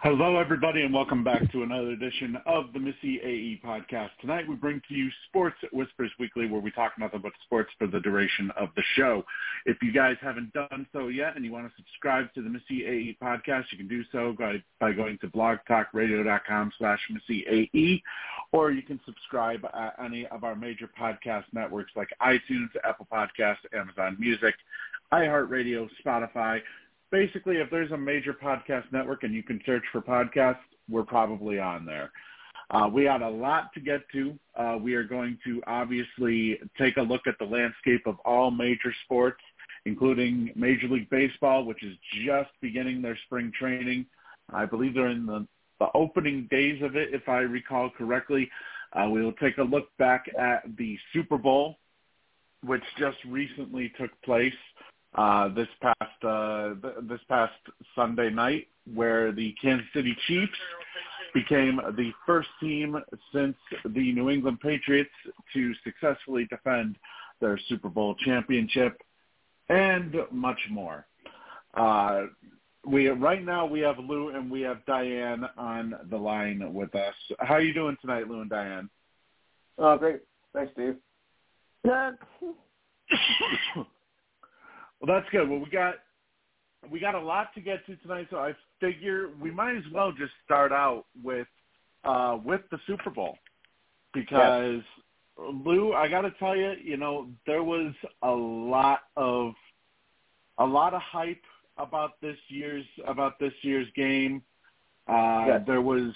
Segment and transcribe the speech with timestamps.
[0.00, 4.10] Hello, everybody, and welcome back to another edition of the Missy AE podcast.
[4.20, 7.88] Tonight, we bring to you Sports Whispers Weekly, where we talk nothing but sports for
[7.88, 9.24] the duration of the show.
[9.66, 12.86] If you guys haven't done so yet and you want to subscribe to the Missy
[12.86, 18.00] AE podcast, you can do so by, by going to blogtalkradio.com slash Missy AE,
[18.52, 23.66] or you can subscribe at any of our major podcast networks like iTunes, Apple Podcasts,
[23.76, 24.54] Amazon Music,
[25.12, 26.60] iHeartRadio, Spotify,
[27.10, 30.58] basically, if there's a major podcast network and you can search for podcasts,
[30.88, 32.10] we're probably on there.
[32.70, 34.38] Uh, we had a lot to get to.
[34.54, 38.92] Uh, we are going to obviously take a look at the landscape of all major
[39.04, 39.40] sports,
[39.86, 41.96] including Major League Baseball, which is
[42.26, 44.04] just beginning their spring training.
[44.52, 45.46] I believe they're in the,
[45.78, 48.50] the opening days of it, if I recall correctly.
[48.92, 51.76] Uh, we will take a look back at the Super Bowl,
[52.64, 54.52] which just recently took place
[55.18, 57.52] uh, this past uh, this past
[57.96, 60.52] Sunday night, where the Kansas City Chiefs
[61.34, 62.96] became the first team
[63.34, 65.10] since the New England Patriots
[65.52, 66.96] to successfully defend
[67.40, 69.02] their Super Bowl championship,
[69.68, 71.04] and much more.
[71.74, 72.26] Uh,
[72.86, 77.14] we right now we have Lou and we have Diane on the line with us.
[77.40, 78.88] How are you doing tonight, Lou and Diane?
[79.78, 80.20] Oh, great.
[80.54, 80.94] Thanks, Steve.
[85.00, 85.48] Well, that's good.
[85.48, 85.96] Well, we got
[86.90, 90.12] we got a lot to get to tonight, so I figure we might as well
[90.12, 91.46] just start out with
[92.04, 93.38] uh, with the Super Bowl
[94.12, 95.54] because yes.
[95.64, 97.92] Lou, I got to tell you, you know, there was
[98.22, 99.54] a lot of
[100.58, 101.42] a lot of hype
[101.76, 104.42] about this year's about this year's game.
[105.06, 105.62] Uh, yes.
[105.66, 106.12] There was,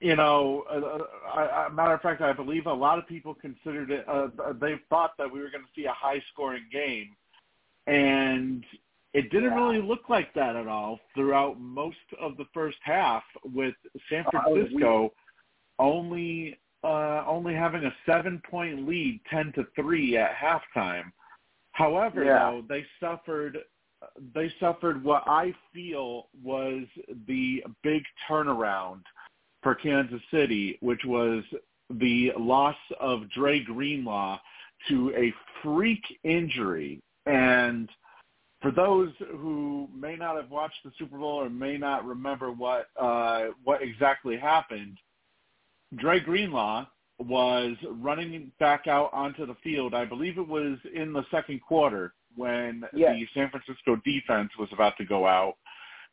[0.00, 3.90] you know, a, a, a matter of fact, I believe a lot of people considered
[3.90, 4.08] it.
[4.08, 4.28] Uh,
[4.60, 7.14] they thought that we were going to see a high-scoring game
[7.86, 8.64] and
[9.12, 9.56] it didn't yeah.
[9.56, 13.74] really look like that at all throughout most of the first half with
[14.10, 15.12] San Francisco oh,
[15.78, 21.04] only uh, only having a seven point lead, ten to three at halftime.
[21.72, 22.38] However, yeah.
[22.38, 23.58] though they suffered
[24.34, 26.82] they suffered what I feel was
[27.26, 29.00] the big turnaround
[29.62, 31.42] for Kansas City, which was
[31.88, 34.38] the loss of Dre Greenlaw
[34.88, 35.32] to a
[35.62, 37.88] freak injury and
[38.64, 42.86] for those who may not have watched the Super Bowl or may not remember what
[42.98, 44.96] uh, what exactly happened,
[45.96, 46.86] Dre Greenlaw
[47.18, 49.94] was running back out onto the field.
[49.94, 53.14] I believe it was in the second quarter when yes.
[53.14, 55.56] the San Francisco defense was about to go out,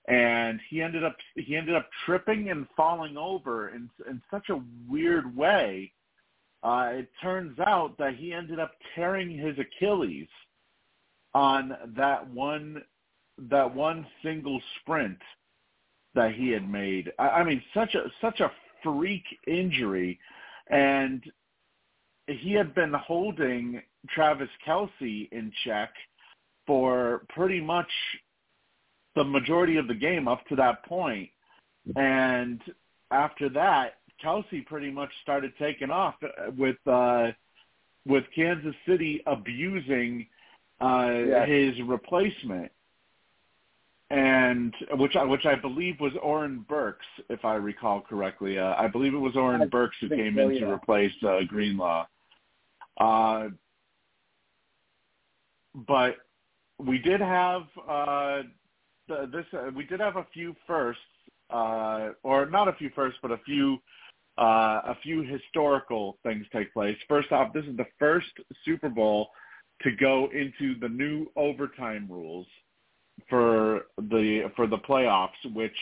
[0.10, 4.62] and he ended up he ended up tripping and falling over in in such a
[4.90, 5.92] weird way.
[6.64, 10.28] Uh, it turns out that he ended up tearing his Achilles
[11.34, 12.82] on that one
[13.50, 15.18] that one single sprint
[16.14, 17.12] that he had made.
[17.18, 18.52] I, I mean, such a such a
[18.84, 20.20] freak injury,
[20.70, 21.24] and
[22.28, 25.92] he had been holding Travis Kelce in check
[26.68, 27.90] for pretty much
[29.16, 31.30] the majority of the game up to that point.
[31.96, 32.62] And
[33.12, 36.16] after that, Kelce pretty much started taking off
[36.58, 37.32] with uh,
[38.06, 40.28] with Kansas City abusing
[40.82, 41.48] uh, yes.
[41.48, 42.72] his replacement,
[44.10, 48.58] and which I, which I believe was Oren Burks, if I recall correctly.
[48.58, 50.60] Uh, I believe it was Oren I Burks who came so, in yeah.
[50.62, 52.08] to replace uh, Greenlaw.
[53.00, 53.50] Uh,
[55.88, 56.18] but
[56.78, 58.42] we did have uh,
[59.08, 59.46] the, this.
[59.54, 61.02] Uh, we did have a few firsts,
[61.50, 63.78] uh, or not a few firsts, but a few
[64.38, 66.98] uh, a few historical things take place.
[67.08, 68.32] First off, this is the first
[68.66, 69.30] Super Bowl
[69.84, 72.48] to go into the new overtime rules
[73.30, 75.76] for the for the playoffs, which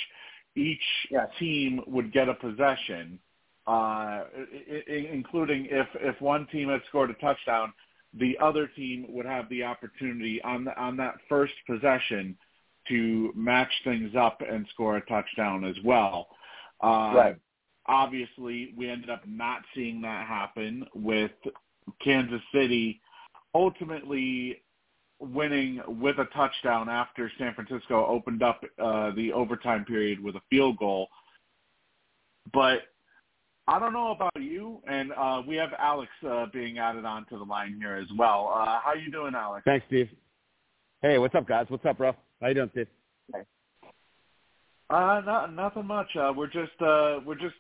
[0.56, 1.28] each yes.
[1.38, 3.20] team would get a possession,
[3.68, 7.74] uh, I- including if if one team had scored a touchdown,
[8.14, 12.38] the other team would have the opportunity on the, on that first possession
[12.88, 16.28] to match things up and score a touchdown as well.
[16.84, 17.36] Uh, right.
[17.86, 21.32] Obviously, we ended up not seeing that happen with
[22.04, 23.02] Kansas City
[23.54, 24.62] ultimately
[25.20, 30.42] winning with a touchdown after San Francisco opened up uh, the overtime period with a
[30.50, 31.08] field goal.
[32.54, 32.84] But
[33.68, 37.44] I don't know about you, and uh, we have Alex uh, being added onto the
[37.44, 38.52] line here as well.
[38.54, 39.64] Uh, how you doing, Alex?
[39.66, 40.10] Thanks, Steve.
[41.02, 41.66] Hey, what's up, guys?
[41.70, 42.14] What's up, bro?
[42.42, 42.88] How you doing, Steve?
[43.34, 43.42] Hey.
[44.90, 46.08] Uh, not nothing much.
[46.16, 47.56] Uh, we're just uh, we're just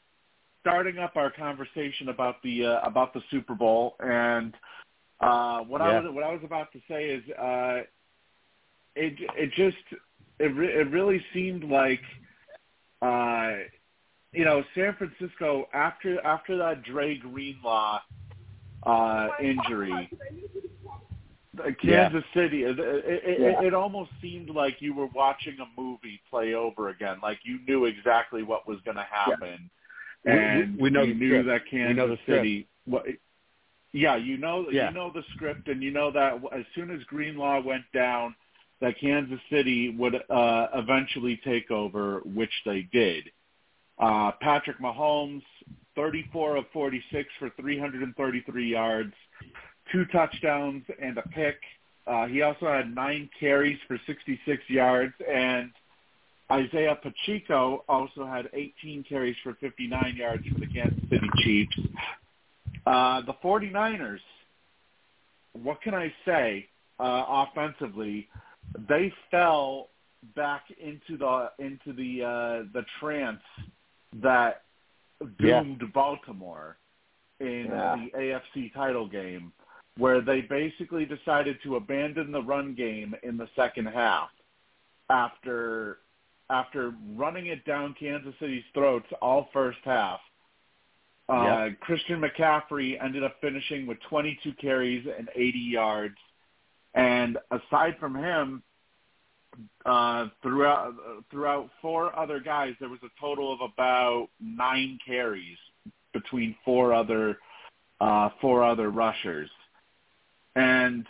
[0.62, 4.56] starting up our conversation about the uh, about the Super Bowl, and
[5.22, 5.88] uh, what Yeah.
[5.88, 7.82] I was what I was about to say is uh,
[8.96, 9.78] it it just
[10.40, 12.02] it re- it really seemed like
[13.02, 13.54] uh,
[14.32, 18.00] you know San Francisco after after that Dre Greenlaw
[18.84, 20.10] uh, injury.
[21.82, 23.62] Kansas City, it, it, it, Yeah.
[23.68, 27.18] it almost seemed like you were watching a movie play over again.
[27.22, 29.70] Like you knew exactly what was going to happen,
[30.24, 32.18] We- we- and we know you knew that Kansas.
[32.26, 32.68] City.
[32.86, 33.06] What,
[33.92, 34.90] yeah, you know, Yeah.
[34.90, 38.36] you know the script, and you know that as soon as Greenlaw went down,
[38.82, 43.30] that Kansas City would uh, eventually take over, which they did.
[43.98, 45.44] Uh, Patrick Mahomes,
[45.96, 49.14] 34 of 46 for 333 yards,
[49.92, 51.58] two touchdowns and a pick.
[52.08, 55.72] Uh, he also had nine carries for 66 yards, and
[56.52, 61.78] Isaiah Pacheco also had 18 carries for 59 yards for the Kansas City Chiefs.
[62.90, 64.20] Uh, the 49ers,
[65.54, 66.68] what can I say
[67.00, 68.28] uh, offensively?
[68.88, 69.90] They fell
[70.36, 73.44] back into the into the uh, the trance
[74.22, 74.64] that
[75.40, 75.62] Yeah.
[75.62, 76.78] doomed Baltimore
[77.40, 77.96] in Yeah.
[77.96, 79.54] the AFC title game,
[79.98, 84.32] where they basically decided to abandon the run game in the second half
[85.12, 86.00] after
[86.50, 90.20] after running it down Kansas City's throats all first half.
[91.30, 91.70] Uh, Yeah.
[91.82, 96.18] Christian McCaffrey ended up finishing with 22 carries and 80 yards.
[96.96, 98.64] And aside from him,
[99.86, 100.96] uh, throughout
[101.30, 105.58] throughout four other guys, there was a total of about nine carries
[106.14, 107.38] between four other
[108.00, 109.50] uh, four other rushers.
[110.56, 111.06] And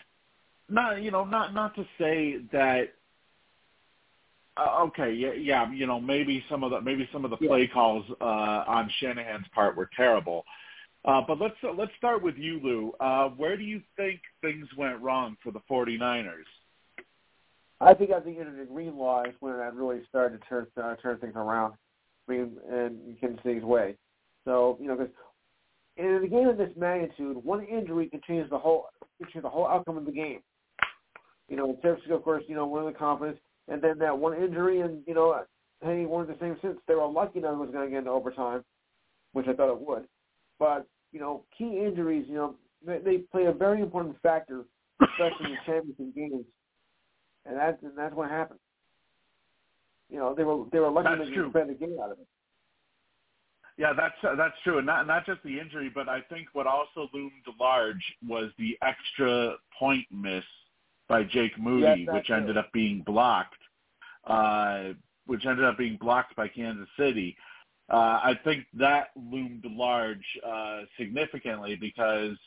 [0.67, 2.93] not you know not not to say that
[4.59, 7.67] uh, okay yeah yeah you know maybe some of the maybe some of the play
[7.67, 10.45] calls uh, on Shanahan's part were terrible.
[11.05, 12.93] Uh, but let's uh, let's start with you, Lou.
[12.99, 16.43] Uh, where do you think things went wrong for the 49ers?
[17.81, 20.67] I think at the end of the Greenlaw is when that really started to turn
[20.81, 21.73] uh, turn things around.
[22.27, 23.95] I mean, and in City's way.
[24.43, 25.13] So you know, because
[25.95, 28.87] in a game of this magnitude, one injury can change the whole
[29.17, 30.41] can change the whole outcome of the game.
[31.47, 33.39] You know, San Francisco, of course, you know, won the confidence,
[33.69, 35.41] and then that one injury, and you know,
[35.81, 38.63] hey, of the same since they were lucky it was going to get into overtime,
[39.33, 40.05] which I thought it would.
[40.57, 44.65] But you know, key injuries, you know, they, they play a very important factor,
[45.01, 46.45] especially in championship games
[47.45, 48.59] and that's and that's what happened.
[50.09, 51.45] You know, they were they were lucky That's to true.
[51.47, 52.27] defend the game out of it.
[53.77, 56.67] Yeah, that's uh, that's true, and not not just the injury, but I think what
[56.67, 60.43] also loomed large was the extra point miss
[61.09, 63.57] by Jake Moody, Yes, which ended up being blocked,
[64.25, 64.89] uh,
[65.25, 67.35] which ended up being blocked by Kansas City.
[67.91, 72.37] Uh, I think that loomed large uh, significantly because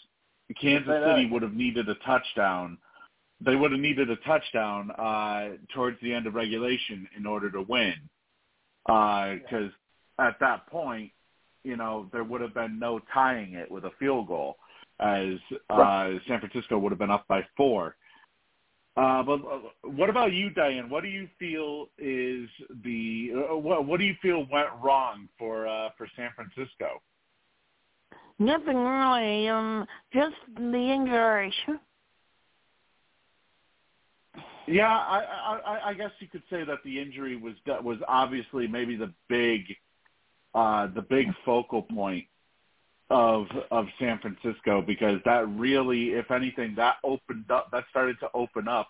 [0.60, 2.78] Kansas City would have needed a touchdown.
[3.44, 7.62] They would have needed a touchdown uh, towards the end of regulation in order to
[7.62, 7.94] win,
[8.86, 9.72] because
[10.20, 11.10] at that point,
[11.64, 14.58] you know, there would have been no tying it with a field goal,
[15.00, 15.34] as
[15.70, 17.96] uh, San Francisco would have been up by four.
[18.96, 20.90] Uh, but uh, what about you, Diane?
[20.90, 22.48] What do you feel is
[22.84, 23.86] the uh, what?
[23.86, 27.00] What do you feel went wrong for uh, for San Francisco?
[28.38, 29.48] Nothing really.
[29.48, 31.54] Um, just the injuries.
[34.68, 38.66] Yeah, I, I, I- I guess you could say that the injury was was obviously
[38.68, 39.62] maybe the big
[40.54, 42.26] uh, the big focal point
[43.12, 48.28] of of San Francisco because that really, if anything, that opened up that started to
[48.32, 48.88] open up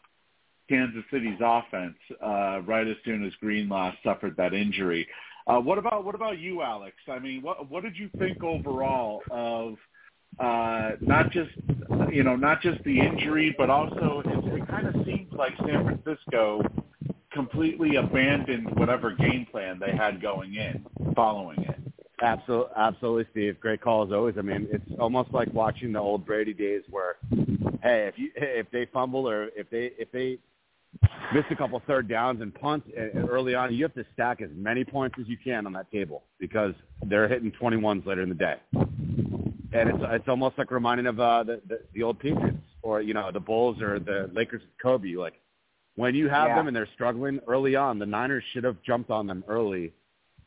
[0.68, 5.08] Kansas City's offense uh, right as soon as Greenlaw suffered that injury.
[5.48, 6.96] Uh, what about what about you, Alex?
[7.08, 9.74] I mean, what what did you think overall of
[10.38, 11.50] uh, not just
[12.12, 15.84] you know not just the injury, but also it, it kind of seemed like San
[15.84, 16.62] Francisco
[17.32, 20.86] completely abandoned whatever game plan they had going in
[21.16, 21.81] following it.
[22.22, 23.60] Absolutely, absolutely, Steve.
[23.60, 24.36] Great call as always.
[24.38, 27.16] I mean, it's almost like watching the old Brady days where,
[27.82, 30.38] hey, if you if they fumble or if they if they
[31.34, 34.50] miss a couple third downs and punt uh, early on, you have to stack as
[34.54, 36.74] many points as you can on that table because
[37.06, 38.56] they're hitting 21s later in the day.
[38.74, 43.14] And it's it's almost like reminding of uh, the, the the old Patriots or you
[43.14, 45.14] know the Bulls or the Lakers with Kobe.
[45.16, 45.34] Like
[45.96, 46.56] when you have Yeah.
[46.56, 49.92] them and they're struggling early on, the Niners should have jumped on them early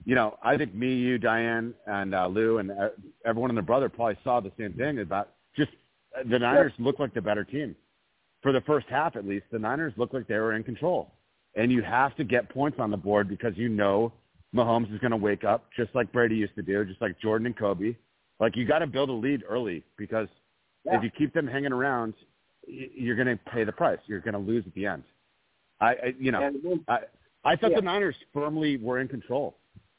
[0.06, 2.90] you know, I think me, you, Diane, and uh, Lou, and uh,
[3.26, 5.72] everyone and their brother probably saw the same thing about just
[6.18, 7.76] uh, the Niners look like the better team.
[8.42, 11.12] for the first half at least, the Niners looked like they were in control.
[11.56, 14.14] And you have to get points on the board because you know
[14.54, 17.48] Mahomes is going to wake up just like Brady used to do, just like Jordan
[17.48, 17.96] and Kobe.
[18.40, 20.28] Like you got to build a lead early because
[20.86, 20.98] Yeah.
[20.98, 22.14] if you keep them hanging around,
[22.68, 24.00] you're going to pay the price.
[24.06, 25.04] You're going to lose at the end.
[25.82, 26.52] I, I you know,
[26.88, 27.00] I
[27.44, 27.78] I thought Yeah.
[27.78, 29.58] the Niners firmly were in control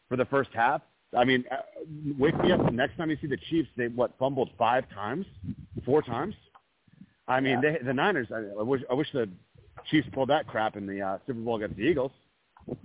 [0.09, 0.83] for the first half.
[1.17, 1.57] I mean, uh,
[2.19, 3.69] wake me up the next time you see the Chiefs.
[3.77, 5.25] They what fumbled five times,
[5.85, 6.35] four times.
[7.29, 7.73] I mean, Yeah.
[7.79, 8.29] they, the Niners.
[8.33, 9.29] I, I wish I wish the
[9.91, 12.13] Chiefs pulled that crap in the uh, Super Bowl against the Eagles.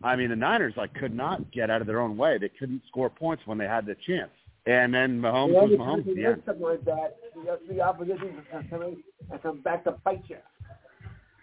[0.03, 2.37] I mean, the Niners like could not get out of their own way.
[2.37, 4.29] They couldn't score points when they had the chance.
[4.67, 6.43] And then Mahomes Yeah, was Mahomes at the end.
[6.45, 10.37] something like that, the, the opposition can come in and come back to bite you.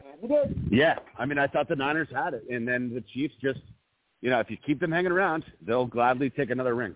[0.06, 0.68] And they did.
[0.70, 3.58] Yeah, I mean, I thought the Niners had it, and then the Chiefs just,
[4.20, 6.94] you know, if you keep them hanging around, they'll gladly take another ring.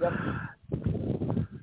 [0.00, 0.12] Yep.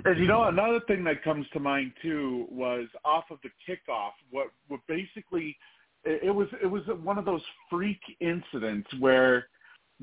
[0.06, 4.12] And you know, another thing that comes to mind too was off of the kickoff.
[4.32, 5.56] What what basically
[6.04, 9.48] it, was it was one of those freak incidents where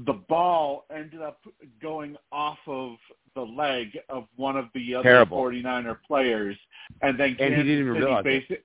[0.07, 1.41] the ball ended up
[1.83, 2.97] going off of
[3.35, 5.37] the leg of one of the other Terrible.
[5.37, 6.57] 49er players,
[7.03, 8.65] and then And he didn't even realize it.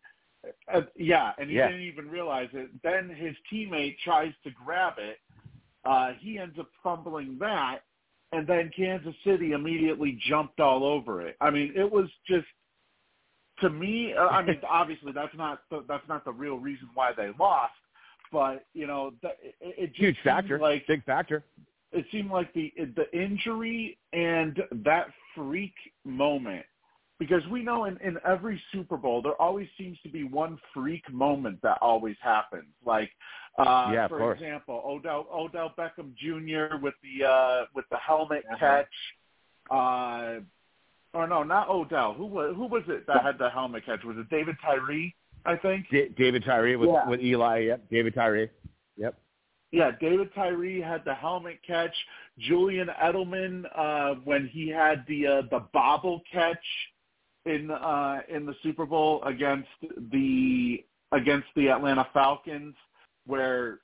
[0.74, 1.68] uh, yeah, and he Yeah.
[1.68, 2.70] didn't even realize it.
[2.82, 5.20] Then his teammate tries to grab it.
[5.86, 7.80] Uh, he ends up fumbling that,
[8.32, 11.36] and then Kansas City immediately jumped all over it.
[11.42, 12.48] I mean, it was just
[13.62, 14.14] to me.
[14.14, 17.74] Uh, I mean, obviously that's not the, that's not the real reason why they lost,
[18.32, 21.44] but you know, the, it, it just Huge factor, Like big factor.
[21.92, 25.74] it seemed like the the injury and that freak
[26.04, 26.66] moment
[27.20, 31.10] because we know in, in every Super Bowl there always seems to be one freak
[31.12, 32.74] moment that always happens.
[32.86, 33.10] Like
[33.58, 34.40] uh Yeah, for course.
[34.40, 36.78] example, Odell Odell Beckham Jr.
[36.82, 38.58] with the uh with the helmet Uh-huh.
[38.60, 38.96] catch.
[39.70, 40.40] Uh
[41.14, 42.14] or no, not Odell.
[42.14, 44.04] Who was who was it that had the helmet catch?
[44.04, 45.86] Was it David Tyree, I think?
[45.90, 47.08] D- David Tyree with Yeah.
[47.08, 47.60] with Eli.
[47.60, 48.50] Yep, David Tyree.
[48.98, 49.16] Yep.
[49.72, 51.96] Yeah, David Tyree had the helmet catch.
[52.38, 56.66] Julian Edelman, uh, when he had the uh, the bobble catch
[57.46, 59.70] in uh, in the Super Bowl against
[60.12, 60.84] the
[61.14, 62.76] against the Atlanta Falcons,
[63.26, 63.80] where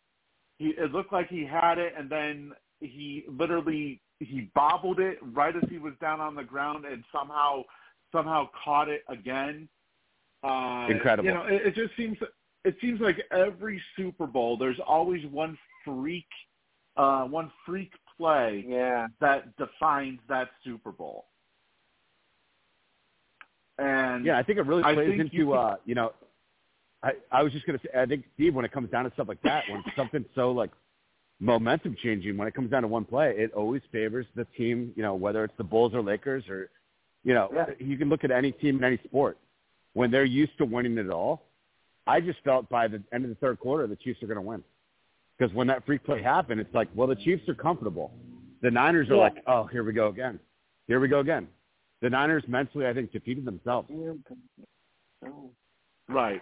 [0.58, 5.56] he it looked like he had it, and then he literally he bobbled it right
[5.56, 7.64] as he was down on the ground, and somehow
[8.12, 9.68] somehow caught it again.
[10.44, 11.28] Uh, Incredible.
[11.28, 12.18] You know, it, it just seems
[12.64, 16.28] it seems like every Super Bowl there's always one freak
[16.98, 19.08] uh one freak play Yeah.
[19.20, 21.26] that defines that Super Bowl.
[23.78, 26.14] And Yeah, I think it really plays into you uh, you know,
[27.04, 29.28] I I was just gonna say I think Steve when it comes down to stuff
[29.28, 30.72] like that, when something's so like
[31.40, 34.94] momentum changing, when it comes down to one play, it always favors the team.
[34.96, 36.70] You know, whether it's the Bulls or Lakers or,
[37.24, 37.66] you know, Yeah.
[37.80, 39.38] you can look at any team in any sport
[39.94, 41.48] when they're used to winning it all.
[42.06, 44.42] I just felt by the end of the third quarter the Chiefs are going to
[44.42, 44.64] win
[45.38, 48.12] because when that freak play happened, it's like, well, the Chiefs are comfortable.
[48.62, 49.22] The Niners are Yeah.
[49.22, 50.40] like, oh, here we go again.
[50.88, 51.48] Here we go again.
[52.02, 53.90] The Niners mentally, I think, defeated themselves.
[56.08, 56.42] Right.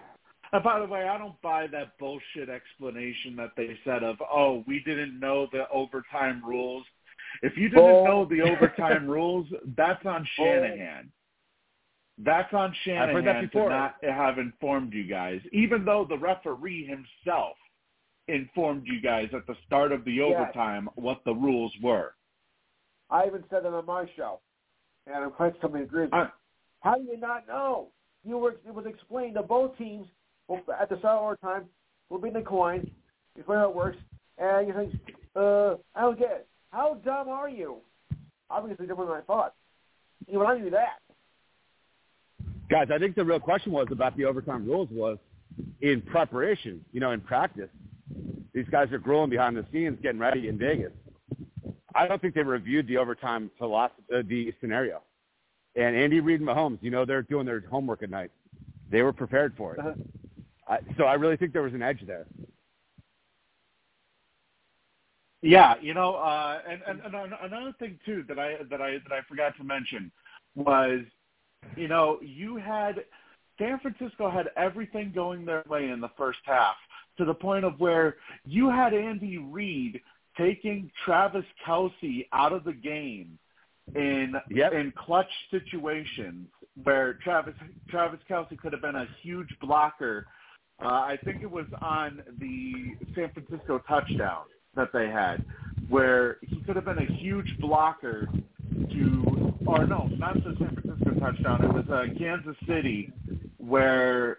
[0.51, 4.63] And by the way, I don't buy that bullshit explanation that they said of, oh,
[4.68, 6.84] we didn't know the overtime rules.
[7.44, 11.12] If you didn't know the overtime rules, that's on Shanahan.
[12.18, 16.18] That's on I've heard that Shanahan to not have informed you guys, even though the
[16.18, 17.56] referee himself
[18.27, 22.13] informed you guys at the start of the overtime what the rules were.
[23.10, 24.39] I even said it on my show,
[25.08, 26.10] and I'm glad somebody agrees.
[26.82, 27.88] How do you not know?
[28.24, 30.08] You were it was explained to both teams
[30.50, 31.65] well, at the start of our time.
[32.10, 32.82] We'll be in the coin.
[33.36, 33.98] You Explain how it works.
[34.38, 34.94] And you think,
[35.36, 36.48] uh, I don't get it.
[36.72, 37.77] How dumb are you?
[38.50, 39.53] Obviously different than I thought.
[40.27, 41.00] You Even I knew that.
[42.70, 45.18] Guys, I think the real question was about the overtime rules was
[45.82, 47.70] in preparation, you know, in practice.
[48.53, 50.91] These guys are growing behind the scenes, getting ready in Vegas.
[51.96, 55.01] I don't think they reviewed the overtime philosophy, uh, the scenario.
[55.75, 58.32] And Andy Reid and Mahomes, you know, they're doing their homework at night.
[58.91, 59.79] They were prepared for it.
[59.79, 59.94] Uh-huh.
[60.69, 62.27] I, so I really think there was an edge there.
[65.41, 69.11] Yeah, you know, uh, and, and, and another thing too that I that I that
[69.11, 70.11] I forgot to mention
[70.55, 71.01] was,
[71.77, 73.05] you know, you had
[73.57, 76.75] San Francisco had everything going their way in the first half
[77.17, 80.01] to the point of where you had Andy Reid
[80.38, 83.39] taking Travis Kelce out of the game
[83.95, 84.73] in Yep.
[84.73, 86.47] in clutch situations
[86.83, 87.55] where Travis
[87.89, 90.27] Travis Kelce could have been a huge blocker.
[90.81, 94.43] Uh, I think it was on the San Francisco touchdown
[94.75, 95.43] that they had,
[95.89, 98.29] where he could have been a huge blocker
[98.91, 101.65] to, or no, not the San Francisco touchdown.
[101.65, 103.12] It was uh, Kansas City,
[103.57, 104.38] where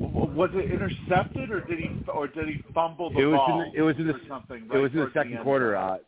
[0.00, 3.60] was it intercepted or did he or did he fumble the it was ball?
[3.62, 4.68] In the, it was in the or something.
[4.72, 5.76] it was in the second end quarter.
[5.76, 5.98] Uh,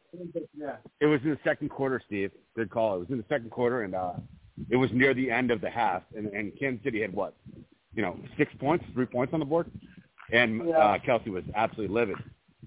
[0.54, 0.76] Yeah.
[1.00, 2.30] it was in the second quarter, Steve.
[2.54, 2.96] Good call.
[2.96, 4.14] It was in the second quarter, and uh,
[4.70, 6.02] it was near the end of the half.
[6.16, 7.34] And, and Kansas City had what,
[7.98, 9.68] you know, six points, three points on the board,
[10.32, 10.78] and Yeah.
[10.78, 12.16] uh, Kelce was absolutely livid.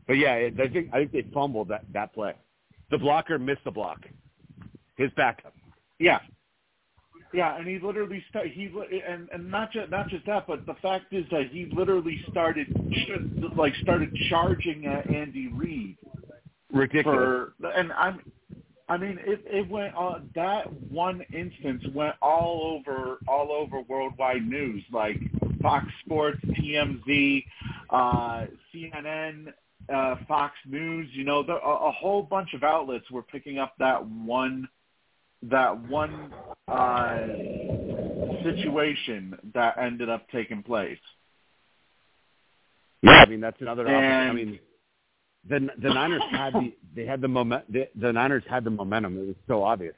[0.06, 2.34] But yeah, it, I think I think they fumbled that that play.
[2.92, 4.02] The blocker missed the block.
[4.98, 5.54] His backup.
[6.00, 6.20] Yeah.
[7.34, 8.70] Yeah, and he literally sta- he
[9.08, 12.68] and and not just not just that, but the fact is that he literally started
[13.56, 15.98] like started charging at Andy Reid
[16.74, 17.16] Ridiculous.
[17.16, 18.20] for and I'm
[18.92, 24.46] I mean it it went uh, that one instance went all over all over worldwide
[24.46, 25.16] news like
[25.62, 27.46] Fox Sports, TMZ,
[27.90, 29.54] uh CNN,
[29.94, 33.76] uh Fox News, you know, the, a, a whole bunch of outlets were picking up
[33.80, 34.68] that one
[35.44, 36.34] that one
[36.68, 37.28] uh
[38.44, 41.00] situation that ended up taking place.
[43.04, 43.84] Yeah, I mean that's another.
[43.84, 44.04] option.
[44.04, 44.60] I mean,
[45.48, 47.72] the the Niners had the they had the moment.
[47.72, 49.18] The, the Niners had the momentum.
[49.18, 49.96] It was so obvious.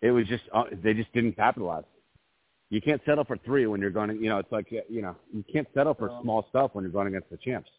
[0.00, 1.84] It was just uh, they just didn't capitalize.
[2.70, 4.08] You can't settle for three when you're going.
[4.10, 6.92] To, you know, it's like you know you can't settle for small stuff when you're
[6.92, 7.70] going against the champs.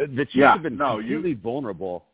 [0.00, 2.04] Uh, The Chiefs Yeah, have been no, you- completely vulnerable.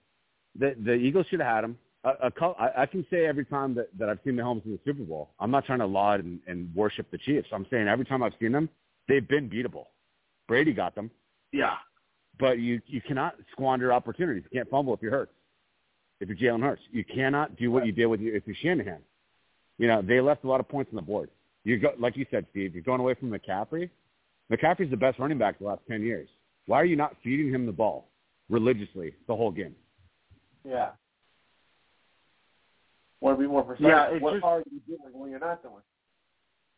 [0.58, 1.78] The the Eagles should have had them.
[2.04, 4.72] A, a, I, I can say every time that, that I've seen the Mahomes in
[4.72, 7.46] the Super Bowl, I'm not trying to laud and, and worship the Chiefs.
[7.52, 8.68] I'm saying every time I've seen them,
[9.08, 9.86] they've been beatable.
[10.48, 11.10] Brady got them,
[11.52, 11.74] Yeah.
[12.42, 14.42] But you you cannot squander opportunities.
[14.50, 15.30] You can't fumble if you're hurt.
[16.18, 18.98] If you're Jalen Hurts, you cannot do what you did with your if you're Shanahan.
[19.78, 21.30] You know they left a lot of points on the board.
[21.62, 22.74] You go like you said, Steve.
[22.74, 23.90] You're going away from McCaffrey.
[24.50, 26.28] McCaffrey's the best running back the last ten years.
[26.66, 28.08] Why are you not feeding him the ball
[28.50, 29.76] religiously the whole game?
[30.64, 30.90] Yeah.
[33.20, 33.86] Want to be more precise?
[33.86, 35.74] Yeah, what just- are you doing when you're not doing?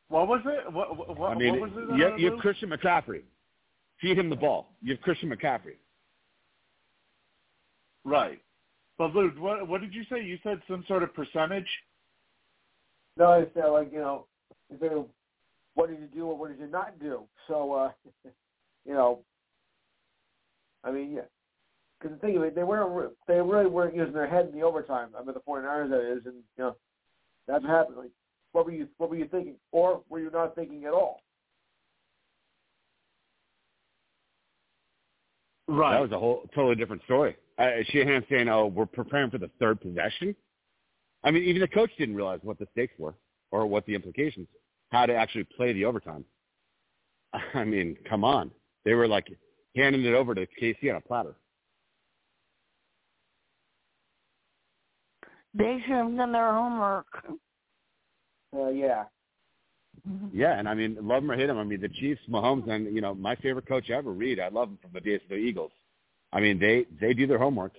[0.09, 0.71] What was it?
[0.71, 1.97] What what, what I mean, what was it?
[1.97, 3.23] you, uh, you have Christian McCaffrey.
[4.01, 4.73] Feed him the ball.
[4.83, 5.77] You have Christian McCaffrey.
[8.05, 8.41] Right.
[8.99, 10.23] But Lou, what what did you say?
[10.23, 11.69] You said some sort of percentage.
[13.17, 14.27] No, I said like you know,
[14.71, 14.89] if they,
[15.75, 17.23] what did you do or what did you not do?
[17.49, 17.91] So, uh,
[18.87, 19.21] you know,
[20.85, 21.23] I mean, yeah.
[21.99, 24.65] Because the thing of it, they weren't, they really weren't using their head in the
[24.65, 25.09] overtime.
[25.19, 26.77] I mean, the 49ers that is, and you know,
[27.49, 27.97] that's what happened.
[27.97, 28.11] Like,
[28.53, 31.23] what were you what were you thinking, or were you not thinking at all?
[35.67, 35.95] Right.
[35.95, 37.37] That was a whole totally different story.
[37.59, 40.37] Uh, Shanahan saying, "Oh, we're preparing for the third possession."
[41.23, 43.15] I mean, even the coach didn't realize what the stakes were
[43.51, 44.49] or what the implications,
[44.91, 46.25] how to actually play the overtime.
[47.55, 48.51] I mean, come on,
[48.85, 49.27] they were like
[49.75, 51.35] handing it over to KC on a platter.
[55.55, 57.07] They should have done their homework.
[58.55, 59.05] Uh, yeah.
[60.09, 60.39] Mm-hmm.
[60.39, 61.57] Yeah, and I mean, love him or hate him.
[61.59, 64.39] I mean, the Chiefs, Mahomes, and you know, my favorite coach ever, Reid.
[64.39, 65.73] I love him from the days of the Eagles.
[66.33, 67.73] I mean, they they do their homework,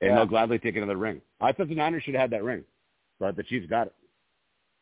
[0.00, 0.14] and Yeah.
[0.16, 1.20] they'll gladly take another ring.
[1.40, 2.64] I thought the Niners should have had that ring,
[3.20, 3.94] but the Chiefs got it.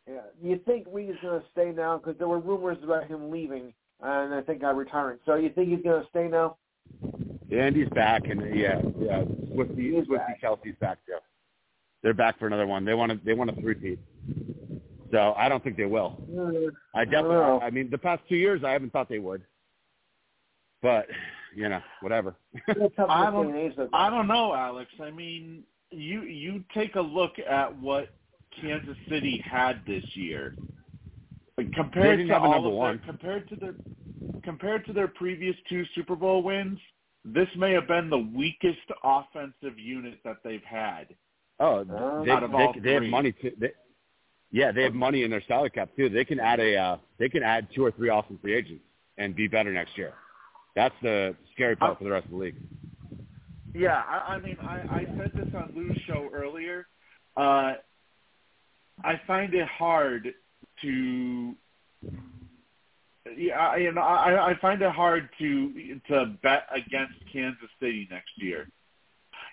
[0.09, 0.21] Yeah.
[0.41, 1.99] You think Reid is going to stay now?
[1.99, 5.19] Because there were rumors about him leaving, and I think not retiring.
[5.27, 6.59] So you think he's going to stay now?
[7.49, 10.41] Yeah, Andy's back, and yeah, yeah, Swifty, He is Swifty back.
[10.43, 11.17] Kelce's back too.
[12.03, 12.85] They're back for another one.
[12.85, 13.99] They want to they want a three-peat.
[15.11, 16.21] So I don't think they will.
[16.95, 17.37] I definitely.
[17.37, 17.61] know.
[17.63, 19.43] I mean, the past two years, I haven't thought they would.
[20.83, 21.07] But
[21.55, 22.37] you know, whatever.
[22.69, 24.91] I don't- say an age like I don't know, Alex.
[25.03, 28.09] I mean, you you take a look at what
[28.61, 30.55] Kansas City had this year.
[31.75, 32.97] Compared to have all number of one.
[32.99, 33.75] Their, compared to their
[34.45, 36.79] compared to their previous two Super Bowl wins,
[37.25, 41.07] this may have been the weakest offensive unit that they've had.
[41.59, 43.53] Oh, Uh, they, Out of all they, they have money too.
[43.59, 43.73] They,
[44.57, 46.09] yeah, they have money in their salary cap too.
[46.09, 48.83] They can add a uh, they can add two or three awesome free agents
[49.19, 50.15] and be better next year.
[50.75, 52.57] That's the scary part Uh, for the rest of the league.
[53.75, 56.87] Yeah, I, I mean, I, I said this on Lou's show earlier.
[57.37, 57.75] Uh,
[59.05, 60.33] I find it hard
[60.81, 61.55] to,
[63.37, 68.09] yeah, I, you know, I, I find it hard to to bet against Kansas City
[68.11, 68.69] next year.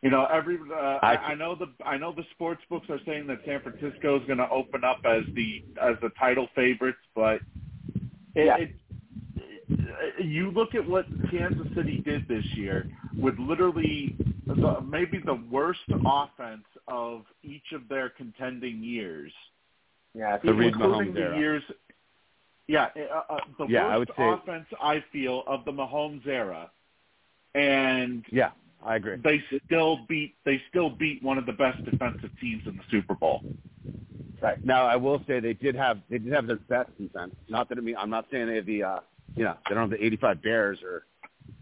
[0.04, 3.00] You know, every uh, I, I- I know the I know the sports books are
[3.06, 7.00] saying that San Francisco is going to open up as the as the title favorites,
[7.16, 7.40] but
[8.36, 8.58] it, Yeah.
[8.58, 8.76] it,
[10.20, 12.86] you look at what Kansas City did this year
[13.18, 19.32] with literally the, maybe the worst offense of each of their contending years,
[20.14, 21.64] Yeah, The including Mahomes the years.
[22.68, 26.28] Yeah, uh, uh, the Yeah, I worst would say- offense I feel of the Mahomes
[26.28, 26.70] era,
[27.56, 28.52] and Yeah,
[28.86, 29.18] I agree.
[29.24, 33.16] they still beat they still beat one of the best defensive teams in the Super
[33.16, 33.44] Bowl.
[34.42, 34.64] Right.
[34.66, 37.34] Now I will say they did have they did have their best defense.
[37.48, 39.00] Not that I mean I'm not saying they have the uh
[39.36, 41.06] you know they don't have the 85 Bears or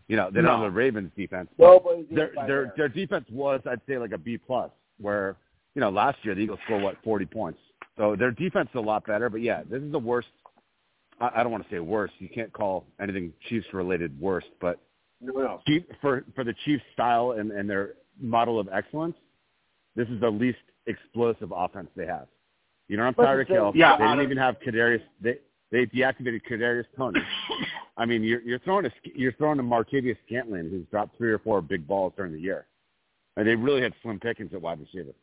[0.07, 1.49] you know they don't have the Ravens defense.
[1.57, 5.37] Nobody's Their their their defense was I'd say like a B plus where
[5.75, 7.59] you know last year the Eagles scored what 40 points.
[7.97, 9.29] So their defense is a lot better.
[9.29, 10.29] But yeah, this is the worst.
[11.19, 12.13] I, I don't want to say worst.
[12.17, 14.79] You can't call anything Chiefs related worst, but
[15.21, 15.61] No, no.
[15.67, 19.15] Chief, for for the Chiefs' style and, and their model of excellence,
[19.95, 20.57] this is the least
[20.87, 22.27] explosive offense they have.
[22.87, 23.71] You have But Tyreek the- Hill.
[23.75, 25.01] Yeah, they didn't even have Kadarius.
[25.21, 25.37] They
[25.71, 27.21] they deactivated Kadarius Toney.
[27.97, 31.39] I mean, you're you're throwing a you're throwing a Martavius Scantling who's dropped three or
[31.39, 32.65] four big balls during the year,
[33.37, 35.13] and they really had slim pickings at wide receiver.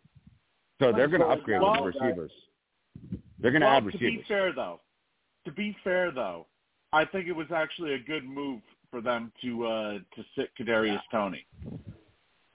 [0.81, 2.31] So they're going to upgrade Well, with the receivers.
[3.41, 4.81] They're going to well, add to be fair though,
[5.45, 6.47] to be fair though,
[6.93, 11.01] I think it was actually a good move for them to uh to sit Kadarius
[11.11, 11.47] Toney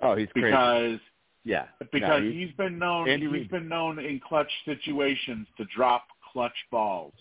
[0.01, 0.47] Oh, he's crazy.
[0.47, 0.99] because
[1.45, 3.51] yeah, because No, he- he's been known Andy he's Reid.
[3.51, 7.13] been known in clutch situations to drop clutch balls.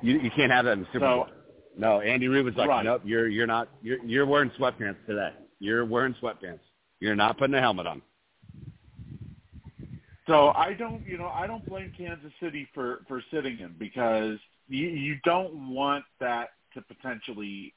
[0.00, 1.26] You you can't have that in the Super So- Bowl.
[1.76, 2.84] No, Andy Reid was like, Right.
[2.84, 5.32] nope, you're you're not you're you're wearing sweatpants today.
[5.60, 6.60] You're wearing sweatpants.
[7.00, 8.02] You're not putting a helmet on.
[10.26, 14.38] So I don't, you know, I don't blame Kansas City for for sitting him because
[14.68, 17.74] you you don't want that to potentially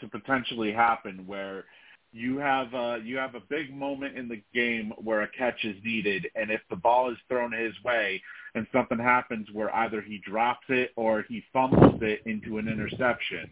[0.00, 1.64] to potentially happen where
[2.12, 5.76] you have uh you have a big moment in the game where a catch is
[5.84, 8.20] needed and if the ball is thrown his way
[8.54, 13.48] and something happens where either he drops it or he fumbles it into an interception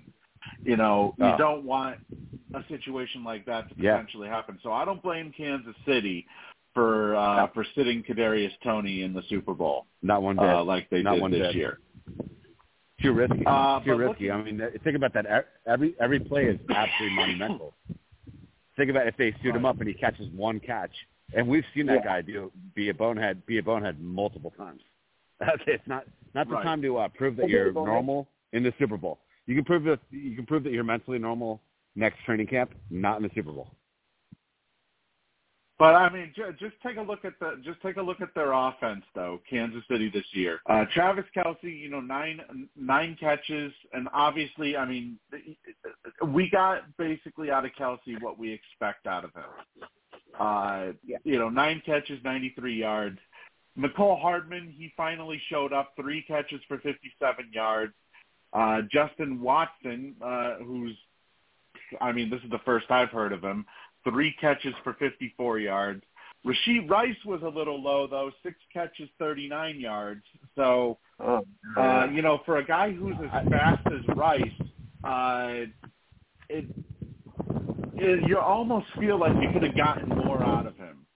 [0.64, 1.96] you know you don't want
[2.54, 3.96] a situation like that to Yeah.
[3.96, 6.26] potentially happen so i don't blame kansas city
[6.74, 10.44] for uh for sitting kadarius toney in the super bowl Not one bit.
[10.44, 11.54] uh like they Not did one this bit.
[11.56, 11.78] year
[13.02, 13.42] Too risky.
[13.46, 14.30] Uh, Too risky.
[14.30, 15.26] I mean, think about that.
[15.66, 17.74] Every every play is absolutely monumental.
[18.76, 20.92] Think about if they suit him up and he catches one catch,
[21.34, 22.04] and we've seen that Yeah.
[22.04, 24.82] guy do be a bonehead, be a bonehead multiple times.
[25.42, 26.62] Okay, it's not not the Right.
[26.62, 29.18] time to uh, prove that you're normal in the Super Bowl.
[29.46, 31.60] You can prove that you can prove that you're mentally normal
[31.96, 33.74] next training camp, not in the Super Bowl.
[35.82, 38.32] But I mean, ju- just take a look at the just take a look at
[38.36, 39.40] their offense, though.
[39.50, 40.60] Kansas City this year.
[40.70, 42.40] Uh, Travis Kelce, you know, nine
[42.76, 45.18] nine catches, and obviously, I mean,
[46.28, 49.88] we got basically out of Kelce what we expect out of him.
[50.38, 51.16] Uh, Yeah.
[51.24, 53.18] You know, nine catches, ninety three yards.
[53.76, 57.92] Mecole Hardman, he finally showed up, three catches for fifty seven yards.
[58.52, 60.96] Uh, Justin Watson, uh, who's,
[62.00, 63.66] I mean, this is the first I've heard of him
[64.04, 66.02] three catches for 54 yards.
[66.44, 70.22] Rashee Rice was a little low though, six catches, 39 yards.
[70.56, 71.42] So, Oh,
[71.76, 74.42] uh, you know, for a guy who's as fast as Rice,
[75.04, 75.66] uh,
[76.48, 76.64] it,
[77.94, 81.06] it you almost feel like you could have gotten more out of him.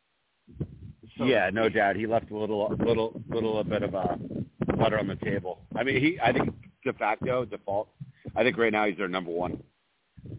[1.18, 1.96] So yeah, no doubt.
[1.96, 4.16] He left a little, little, little bit of uh,
[4.76, 5.62] butter on the table.
[5.74, 6.20] I mean, he.
[6.22, 7.88] I think de facto, default.
[8.36, 9.62] I think right now he's their number one.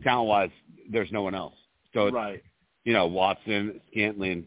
[0.04, 0.50] Talent wise,
[0.90, 1.56] there's no one else.
[1.98, 2.44] So it's, Right.
[2.86, 4.46] you know, Watson, Scantling,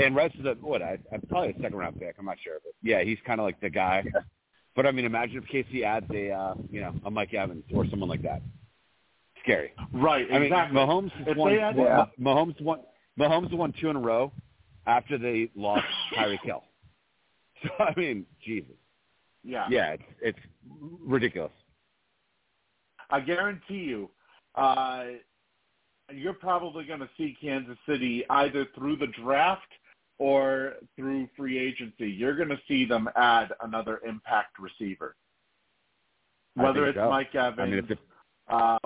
[0.00, 0.82] and Rice is a what?
[0.82, 2.16] I, I'm probably a second round pick.
[2.18, 4.04] I'm not sure, but yeah, he's kind of like the guy.
[4.74, 7.86] But I mean, imagine if KC adds a, uh, you know, a Mike Evans or
[7.88, 8.42] someone like that.
[9.44, 9.72] Scary.
[9.92, 10.26] Right.
[10.32, 10.50] I mean.
[10.50, 11.52] Mahomes has If won.
[11.56, 12.06] had- Yeah.
[12.20, 12.80] Mahomes won.
[13.18, 14.32] Mahomes won two in a row
[14.86, 15.84] after they lost
[16.16, 16.64] Tyreek Hill.
[17.62, 18.74] So I mean, Jesus.
[19.44, 19.66] yeah.
[19.70, 20.38] Yeah, it's it's
[21.00, 21.52] ridiculous.
[23.10, 24.10] I guarantee you,
[24.54, 25.04] uh,
[26.12, 29.68] you're probably going to see Kansas City either through the draft
[30.18, 32.08] or through free agency.
[32.10, 35.14] You're going to see them add another impact receiver,
[36.54, 37.08] whether it's so.
[37.08, 37.98] Mike Evans, I mean, it,
[38.48, 38.78] uh,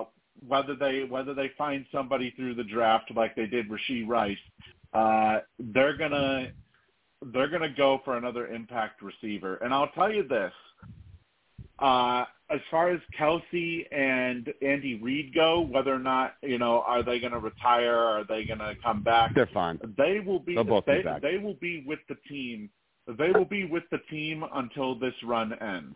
[0.47, 4.37] whether they whether they find somebody through the draft like they did Rashee Rice.
[4.93, 6.51] Uh, they're gonna
[7.33, 10.53] they're gonna go for another impact receiver, and I'll tell you this.
[11.79, 17.03] Uh, as far as Kelce and Andy Reid go, whether or not you know, are
[17.03, 17.95] they going to retire?
[17.95, 19.33] Are they going to come back?
[19.35, 19.79] they're fine.
[19.97, 20.55] They will be.
[20.55, 21.21] They'll both be back.
[21.21, 22.69] they will be with the team.
[23.07, 25.95] They will be with the team until this run ends.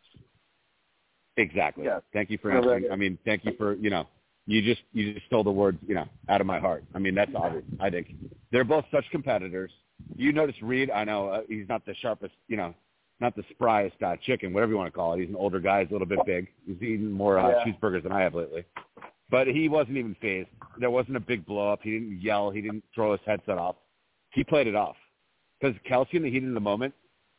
[1.38, 1.86] Exactly.
[1.86, 2.00] Yeah.
[2.14, 2.84] Thank you for No, answering.
[2.84, 4.08] that- I mean, thank you for you know,
[4.48, 6.84] you just you just stole the words you know out of my heart.
[6.96, 7.64] I mean, that's obvious.
[7.80, 8.08] I think
[8.52, 9.72] they're both such competitors.
[10.16, 10.90] You notice Reid.
[10.92, 12.74] I know uh, he's not the sharpest, you know,
[13.20, 15.20] not the spryest uh, chicken, whatever you want to call it.
[15.20, 15.82] He's an older guy.
[15.82, 16.48] He's a little bit big.
[16.66, 17.64] He's eaten more uh, Yeah.
[17.74, 18.64] cheeseburgers than I have lately.
[19.30, 20.50] But he wasn't even fazed.
[20.80, 21.80] There wasn't a big blow up.
[21.82, 22.50] He didn't yell.
[22.52, 23.76] He didn't throw his headset off.
[24.34, 24.96] He played it off
[25.60, 26.94] because Kelce in the heat of the moment,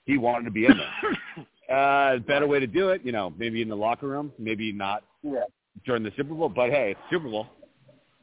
[0.05, 1.47] he wanted to be in there.
[1.69, 5.05] Uh, better way to do it, you know, maybe in the locker room, maybe not
[5.23, 5.41] Yeah.
[5.85, 6.49] during the Super Bowl.
[6.49, 7.47] But hey, it's Super Bowl.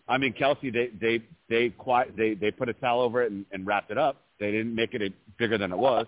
[0.08, 3.46] I mean, Kelce, they they they quiet, they they put a towel over it and,
[3.52, 4.24] and wrapped it up.
[4.39, 6.08] They didn't make it a, bigger than it was.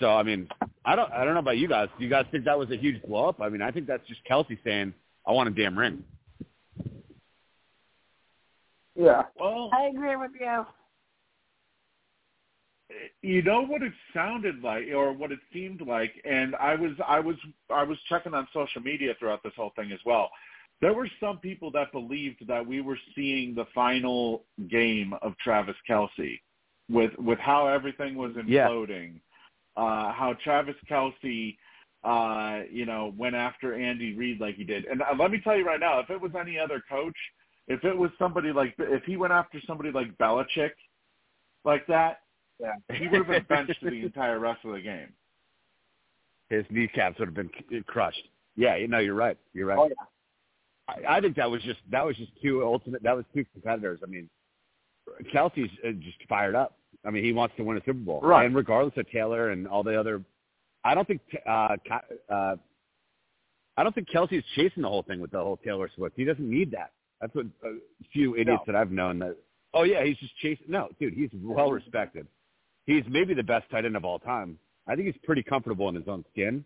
[0.00, 0.48] So I mean,
[0.84, 1.88] I don't I don't know about you guys.
[1.98, 3.40] Do you guys think that was a huge blow up?
[3.40, 4.92] I mean, I think that's just Kelce saying,
[5.26, 6.02] "I want a damn ring."
[8.96, 9.22] Yeah.
[9.38, 10.66] Well, I agree with you.
[13.22, 17.18] you know what it sounded like or what it seemed like and i was i
[17.18, 17.34] was
[17.70, 20.30] i was checking on social media throughout this whole thing as well
[20.80, 25.74] there were some people that believed that we were seeing the final game of travis
[25.88, 26.38] kelce
[26.90, 28.68] with with how everything was Yeah.
[29.76, 31.56] Imploding uh how travis kelce
[32.04, 35.56] uh you know went after andy reid like he did and uh, let me tell
[35.56, 37.16] you right now if it was any other coach
[37.68, 40.72] if it was somebody like if he went after somebody like Belichick
[41.64, 42.20] like that
[42.60, 42.74] Yeah.
[42.94, 45.08] he would have been benched the entire rest of the game.
[46.50, 47.50] His kneecaps would have been
[47.86, 48.28] crushed.
[48.54, 49.38] Yeah, you know, you're right.
[49.54, 49.78] You're right.
[49.78, 51.04] Oh yeah.
[51.08, 53.02] I, I think that was just that was just two ultimate.
[53.02, 54.00] That was two competitors.
[54.02, 54.28] I mean,
[55.34, 56.76] Kelce's uh, just fired up.
[57.06, 58.46] I mean, he wants to win a Super Bowl, Right.
[58.46, 60.22] And regardless of Taylor and all the other,
[60.84, 61.76] I don't think uh,
[62.30, 62.56] uh,
[63.76, 66.14] I don't think Kelce's chasing the whole thing with the whole Taylor Swift.
[66.16, 66.92] He doesn't need that.
[67.20, 67.74] That's what a
[68.12, 68.72] few idiots No.
[68.72, 69.36] that I've known that.
[69.72, 70.66] Oh yeah, he's just chasing.
[70.68, 72.26] No, dude, he's well respected.
[72.86, 74.58] He's maybe the best tight end of all time.
[74.86, 76.64] I think he's pretty comfortable in his own skin.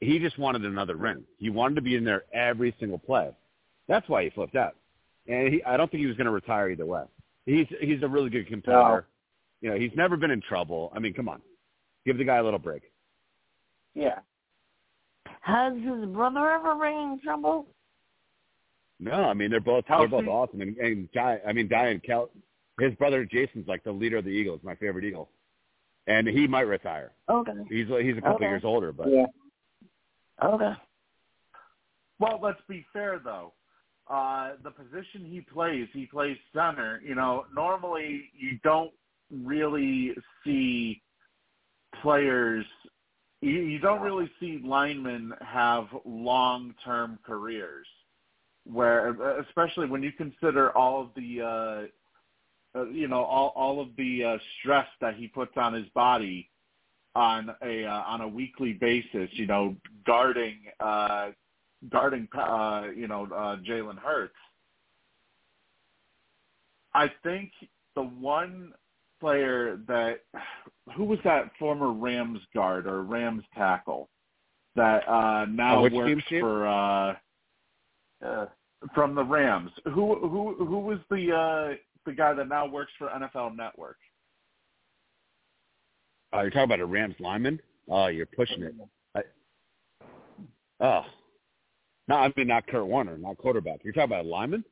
[0.00, 1.24] He just wanted another ring.
[1.38, 3.30] He wanted to be in there every single play.
[3.88, 4.76] That's why he flipped out.
[5.26, 7.02] And he, I don't think he was going to retire either way.
[7.46, 9.06] He's he's a really good competitor.
[9.64, 10.92] You know, he's never been in trouble.
[10.94, 11.40] I mean, come on,
[12.04, 12.82] give the guy a little break.
[13.94, 14.18] Yeah.
[15.40, 17.66] Has his brother ever been in trouble?
[19.00, 20.28] No, I mean they're both they're both Kelce?
[20.28, 20.60] awesome.
[20.60, 22.28] And, and Di, I mean Diane Kel,
[22.78, 25.30] his brother Jason's like the leader of the Eagles, my favorite Eagle,
[26.08, 27.12] and he might retire.
[27.30, 27.52] Okay.
[27.70, 28.44] He's he's a couple Okay.
[28.44, 29.24] years older, but Yeah.
[30.42, 30.72] Okay.
[32.18, 33.54] Well, let's be fair though.
[34.10, 37.00] Uh, the position he plays, he plays center.
[37.02, 38.90] You know, normally you don't
[39.30, 41.02] really see
[42.02, 42.64] players.
[43.40, 47.86] You, you don't really see linemen have long-term careers,
[48.64, 53.88] where especially when you consider all of the, uh, uh, you know, all all of
[53.96, 56.48] the uh, stress that he puts on his body
[57.14, 59.28] on a uh, on a weekly basis.
[59.32, 60.58] You know, guarding.
[60.80, 61.30] Uh,
[61.90, 64.34] guarding, uh, you know, uh, Jalen Hurts.
[66.94, 67.50] I think
[67.94, 68.72] the one
[69.24, 70.20] player that
[70.94, 74.10] who was that former Rams guard or Rams tackle
[74.76, 77.14] that uh, now Oh, which team, works for uh,
[78.22, 78.46] Uh,
[78.94, 79.70] from the Rams.
[79.86, 83.96] Who who who was the uh, the guy that now works for NFL Network?
[86.34, 87.60] oh, you're talking about a Rams lineman.
[87.88, 88.74] Oh, you're pushing it.
[89.14, 89.20] I,
[90.80, 91.02] oh,
[92.08, 93.80] no, I mean not Kurt Warner, not quarterback.
[93.84, 94.64] You're talking about a lineman.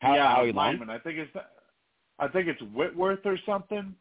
[0.00, 0.78] How, yeah, Howie Long?
[0.78, 0.90] lineman.
[0.90, 1.36] I think it's
[2.18, 3.94] I think it's Whitworth or something.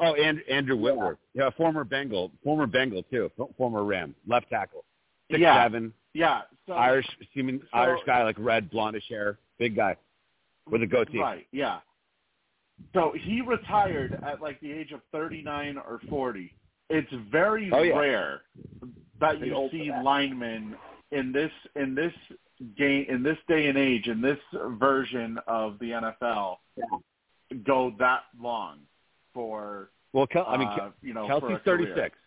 [0.00, 4.84] Oh, and Andrew Whitworth, yeah, former Bengal, former Bengal too, former Ram, left tackle,
[5.30, 5.62] six Yeah.
[5.62, 9.96] seven, Yeah, so Irish, seeming so- Irish guy, like red, blondish hair, big guy
[10.68, 11.18] with a goatee.
[11.20, 11.80] Right, yeah.
[12.92, 16.52] So he retired at like the age of 39 or 40.
[16.90, 17.96] It's very Oh, yeah.
[17.98, 18.42] rare
[19.20, 20.02] that you see that.
[20.04, 20.76] linemen
[21.12, 22.12] in this in this
[22.76, 24.38] game in this day and age in this
[24.78, 26.58] version of the NFL
[27.62, 28.80] go that long
[29.32, 31.94] for Well, Kel- I mean, uh, you know Kelce's for a career.
[31.94, 32.18] 36.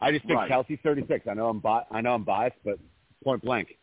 [0.00, 0.50] I just think Right.
[0.50, 1.26] Kelce's 36.
[1.28, 2.78] I know I'm bi- I know I'm biased, but
[3.22, 3.78] point blank,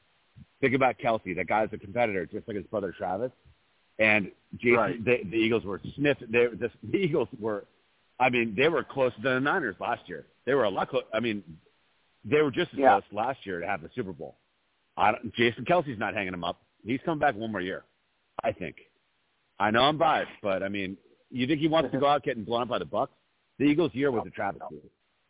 [0.59, 1.35] think about Kelce.
[1.35, 3.31] That guy's a competitor, just like his brother Travis.
[3.99, 5.03] And Jason, Right.
[5.05, 6.21] the, the Eagles were sniffed.
[6.31, 7.65] They, the, the Eagles were,
[8.19, 10.25] I mean, they were closer than the Niners last year.
[10.45, 11.03] They were a lot close.
[11.13, 11.43] I mean,
[12.25, 12.99] they were just as Yeah.
[12.99, 14.35] close last year to have the Super Bowl.
[14.97, 16.61] I don't, Jason Kelce's not hanging him up.
[16.85, 17.83] He's coming back one more year,
[18.43, 18.75] I think.
[19.61, 20.97] I know I'm biased, but I mean,
[21.29, 23.13] you think he wants to go out getting blown up by the Bucks?
[23.59, 24.81] The Eagles' year was a travesty.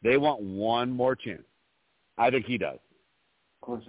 [0.04, 1.44] They want one more chance.
[2.18, 2.80] I think he does.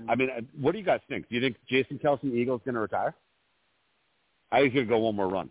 [0.08, 0.28] I mean,
[0.60, 1.28] what do you guys think?
[1.28, 3.14] Do you think Jason Kelce, the Eagles, going to retire?
[4.50, 5.48] I think he's going to go one more run.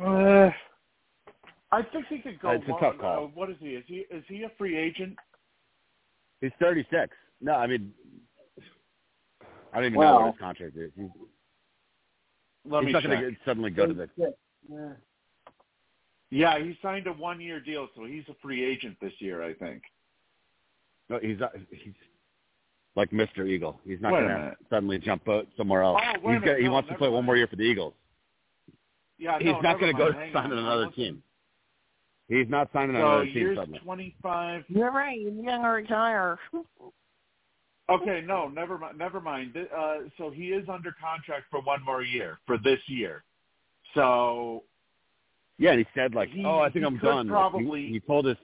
[0.00, 0.50] Uh,
[1.72, 2.50] I think he could go.
[2.50, 3.24] It's a one- tough call.
[3.24, 3.70] uh, what is he?
[3.70, 5.16] Is he is he a free agent?
[6.40, 7.16] He's 36.
[7.40, 7.92] No, I mean,
[9.72, 10.90] I don't even know what his contract is.
[10.96, 11.08] He's,
[12.64, 14.08] Let he's me not going to suddenly go to the.
[14.68, 14.88] Yeah.
[16.30, 19.82] Yeah, he signed a one-year deal, so he's a free agent this year, I think.
[21.10, 21.92] No, he's not, he's
[22.96, 23.46] like Mr.
[23.46, 23.78] Eagle.
[23.84, 26.00] He's not going to suddenly jump out somewhere else.
[26.02, 26.44] Oh, wait a he's minute.
[26.46, 27.92] got, he No, wants to never play one more year for the Eagles.
[29.18, 30.52] Yeah, He's no, not going to go sign on.
[30.52, 31.22] on another team.
[32.28, 33.80] He's not signing So another team years suddenly.
[33.80, 34.64] 25.
[34.68, 35.18] You're right.
[35.18, 36.38] He's gonna retire.
[37.90, 38.96] Okay, no, never mind.
[38.98, 39.56] Never mind.
[39.56, 43.24] Uh, so he is under contract for one more year for this year.
[43.94, 44.64] So
[45.58, 48.00] Yeah, and he said like, He- "Oh, I think I'm could done." Like, he, he
[48.00, 48.36] told us.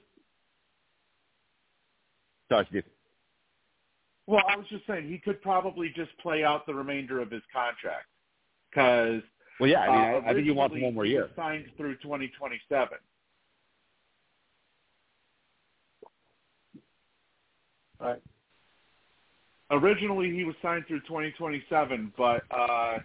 [2.49, 2.85] Sorry, Steve.
[4.27, 7.43] Well, I was just saying he could probably just play out the remainder of his
[7.53, 8.07] contract
[8.71, 9.23] because
[9.59, 11.23] Well, yeah, I mean, uh, I, I think he wants one more year.
[11.23, 12.99] was signed through 2027.
[18.01, 18.23] Right.
[19.71, 22.99] Originally, he was signed through 2027, but uh,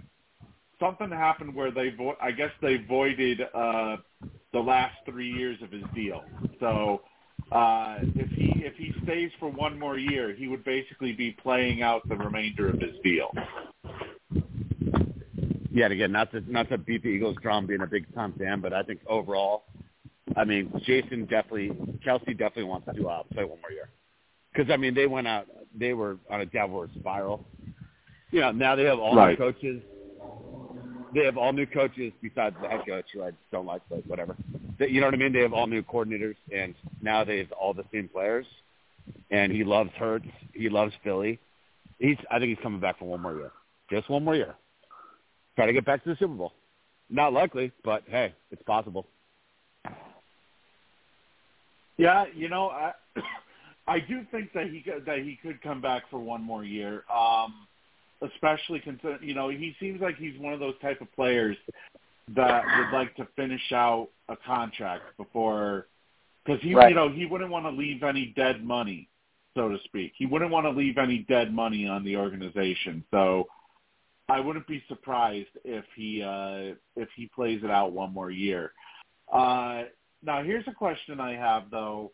[0.80, 3.98] something happened where they, vo- I guess, they voided uh,
[4.54, 6.24] the last three years of his deal.
[6.60, 7.02] So,
[7.52, 11.82] uh, if he if he stays for one more year, he would basically be playing
[11.82, 13.32] out the remainder of his deal.
[15.72, 18.34] Yeah, and again, not to not to beat the Eagles drum being a big time
[18.40, 19.66] fan, but I think overall,
[20.38, 21.70] I mean, Jason definitely,
[22.06, 23.90] Kelce definitely wants to uh, play one more year.
[24.54, 27.46] Because I mean, they went out, they were on a downward spiral.
[28.32, 29.38] You know, now they have all Right.
[29.40, 29.82] new coaches.
[31.14, 34.36] They have all new coaches besides the head coach, who I don't like, but whatever.
[34.80, 35.32] They, you know what I mean?
[35.32, 38.48] They have all new coordinators, and now they have all the same players.
[39.30, 40.26] And he loves Hurts.
[40.54, 41.40] He loves Philly.
[42.00, 43.52] He's, I think he's coming back for one more year,
[43.90, 44.56] just one more year.
[45.56, 46.54] Try to get back to the Super Bowl.
[47.10, 49.06] Not likely, but hey, it's possible.
[51.98, 52.94] Yeah, you know, I
[53.88, 57.04] I do think that he could, that he could come back for one more year.
[57.14, 57.68] Um,
[58.22, 61.58] especially consider, you know, he seems like he's one of those type of players
[62.36, 65.88] that would like to finish out a contract before
[66.46, 66.90] because he, Right.
[66.90, 69.10] you know, he wouldn't want to leave any dead money,
[69.56, 70.14] so to speak.
[70.16, 73.04] He wouldn't want to leave any dead money on the organization.
[73.12, 73.48] So
[74.30, 78.72] I wouldn't be surprised if he uh, if he plays it out one more year.
[79.32, 79.84] Uh,
[80.22, 82.12] now, here's a question I have though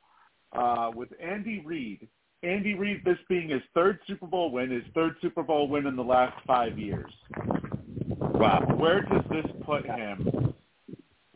[0.53, 2.07] uh, with Andy Reid.
[2.41, 5.95] Andy Reid, this being his third Super Bowl win, his third Super Bowl win in
[5.95, 7.11] the last five years.
[8.19, 8.65] Wow.
[8.77, 10.53] Where does this put him?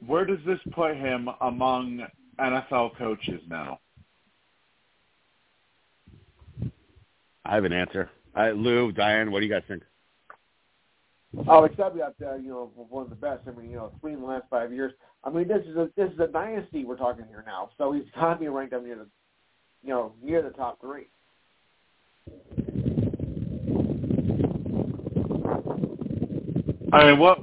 [0.06, 2.06] Where does this put him among
[2.40, 3.80] NFL coaches now?
[7.46, 8.10] I have an answer.
[8.36, 9.84] Uh, Lou, Diane, what do you guys think?
[11.48, 13.42] Oh, to be up there, you know, one of the best.
[13.48, 14.94] I mean, you know, three in the last five years.
[15.24, 17.72] I mean, this is a this is a dynasty we're talking here now.
[17.78, 19.08] So he's got to be ranked up near the,
[19.84, 21.08] you know, near the top three.
[26.94, 27.40] I mean, what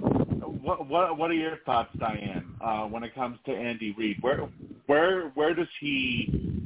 [0.62, 4.18] what what what are your thoughts, Diane, uh, when it comes to Andy Reid?
[4.20, 4.48] Where
[4.86, 6.62] where where does he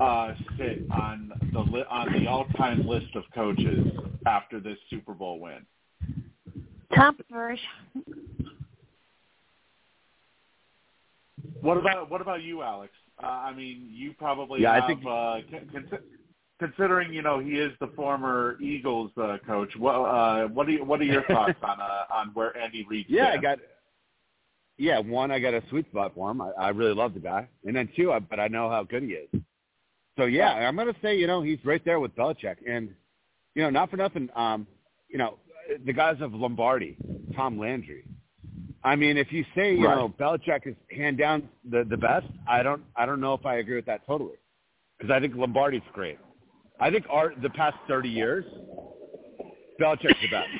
[0.00, 3.86] uh, sit on the on the all time list of coaches
[4.26, 5.64] after this Super Bowl win?
[6.94, 7.62] Top first.
[11.60, 12.92] What about what about you, Alex?
[13.22, 15.98] Uh, I mean, you probably Yeah, I think- uh, con- con-
[16.58, 20.84] considering you know he is the former Eagles uh, coach, what uh, what are you,
[20.84, 23.06] what are your thoughts on uh, on where Andy Reid?
[23.08, 23.58] Yeah, I got.
[24.78, 26.42] Yeah, one, I got a sweet spot for him.
[26.42, 29.02] I, I really love the guy, and then two, I, but I know how good
[29.02, 29.28] he is.
[30.18, 32.90] So yeah, I'm gonna say you know he's right there with Belichick, and
[33.54, 34.66] you know not for nothing, um,
[35.08, 35.38] you know
[35.84, 36.96] the guys of Lombardi,
[37.34, 38.04] Tom Landry.
[38.84, 39.94] I mean, if you say you Right.
[39.96, 43.56] know Belichick is hand down the the best, I don't I don't know if I
[43.56, 44.36] agree with that totally,
[44.98, 46.18] because I think Lombardi's great.
[46.78, 48.44] I think our the past 30 years,
[49.80, 50.50] Belichick's the best.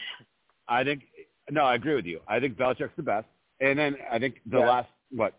[0.68, 1.02] I think
[1.50, 2.20] no, I agree with you.
[2.26, 3.26] I think Belichick's the best,
[3.60, 4.66] and then I think the Yeah.
[4.68, 5.34] last what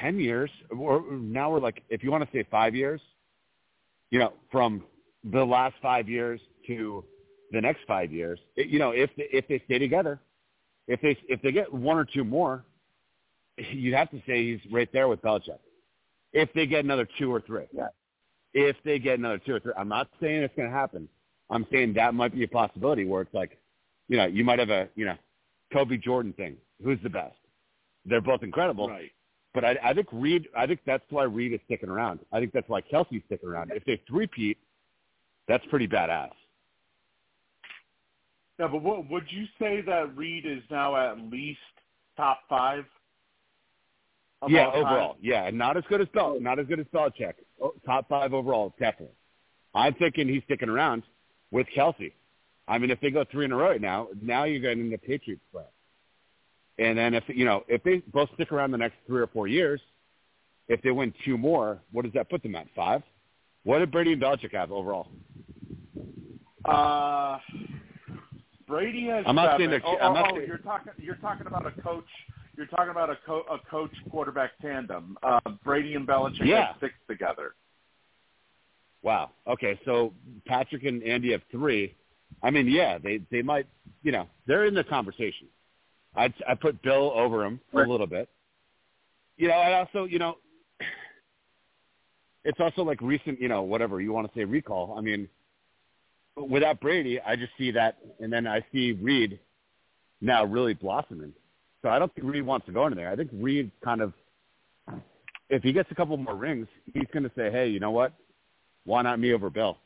[0.00, 3.00] 10 years, or now we're like if you want to say five years,
[4.10, 4.84] you know, from
[5.24, 7.04] the last five years to
[7.52, 10.20] the next five years, you know, if if they stay together,
[10.88, 12.64] if they if they get one or two more,
[13.56, 15.58] you'd have to say he's right there with Belichick.
[16.32, 17.88] If they get another two or three, Yeah.
[18.52, 21.08] If they get another two or three, I'm not saying it's going to happen.
[21.50, 23.58] I'm saying that might be a possibility where it's like,
[24.08, 25.16] you know, you might have a you know,
[25.72, 26.56] Kobe Jordan thing.
[26.82, 27.36] Who's the best?
[28.04, 29.10] They're both incredible, right.
[29.52, 30.48] but I, I think Reid.
[30.56, 32.20] I think that's why Reid is sticking around.
[32.32, 33.72] I think that's why Kelce's sticking around.
[33.74, 34.58] If they three-peat,
[35.48, 36.30] that's pretty badass.
[38.58, 41.58] Yeah, but what, would you say that Reid is now at least
[42.16, 42.84] top five?
[44.48, 44.84] yeah, all time?
[44.84, 47.34] overall, yeah, not as good as Bel, not as good as Belichick.
[47.60, 49.14] Oh, top five overall, definitely.
[49.74, 51.02] I'm thinking he's sticking around
[51.50, 52.12] with Kelce.
[52.68, 54.98] I mean, if they go three in a row right now, now you're getting into
[54.98, 55.64] Patriots play.
[56.78, 59.48] And then if you know if they both stick around the next three or four
[59.48, 59.80] years,
[60.68, 62.66] if they win two more, what does that put them at?
[62.74, 63.02] Five.
[63.64, 65.08] What did Brady and Belichick have overall?
[66.64, 67.38] Uh,
[68.66, 69.24] Brady has.
[69.26, 69.58] I'm not seven.
[69.60, 70.92] saying they're- Oh, I'm oh, not oh, saying- you're talking.
[70.98, 72.04] You're talking about a coach.
[72.56, 75.18] You're talking about a, co- a coach quarterback tandem.
[75.22, 76.68] Uh, Brady and Belichick Yeah.
[76.68, 77.54] have six together.
[79.02, 79.30] Wow.
[79.46, 80.12] Okay, so
[80.46, 81.94] Patrick and Andy have three.
[82.42, 83.66] I mean, yeah, they they might,
[84.02, 85.48] you know, they're in the conversation.
[86.16, 87.88] I I put Bill over him a Right.
[87.88, 88.28] little bit.
[89.36, 90.38] you know, I also, you know,
[92.44, 94.94] it's also like recent, you know, whatever you want to say recall.
[94.96, 95.28] I mean,
[96.36, 99.38] without Brady, I just see that, and then I see Reid
[100.20, 101.32] now really blossoming.
[101.82, 103.10] So I don't think Reid wants to go in there.
[103.10, 104.12] I think Reid kind of,
[105.48, 108.12] if he gets a couple more rings, he's going to say, hey, you know what?
[108.84, 109.78] Why not me over Bill?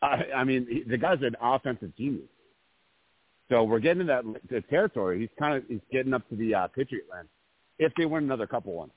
[0.00, 2.28] I, I mean, the guy's an offensive genius.
[3.48, 5.20] So we're getting to that territory.
[5.20, 7.28] He's kind of he's getting up to the uh, Patriot land.
[7.78, 8.92] If they win another couple ones,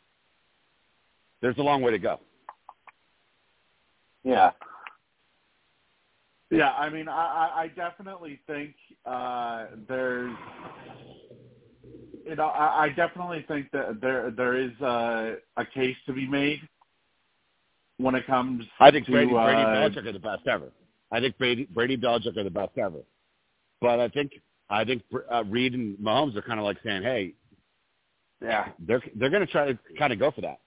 [1.41, 2.19] there's a long way to go.
[4.23, 4.51] Yeah.
[6.51, 8.75] Yeah, I mean, I, I definitely think
[9.05, 10.35] uh, there's,
[12.25, 16.27] you know, I, I definitely think that there there is a, a case to be
[16.27, 16.59] made
[17.97, 18.65] when it comes.
[18.81, 20.71] I think to, Brady, Brady uh, Belichick are the best ever.
[21.09, 22.99] I think Brady Brady Belichick are the best ever.
[23.79, 24.33] But I think
[24.69, 27.33] I think uh, Reid and Mahomes are kind of like saying, "Hey,
[28.41, 30.59] yeah, they're they're going to try to kind of go for that.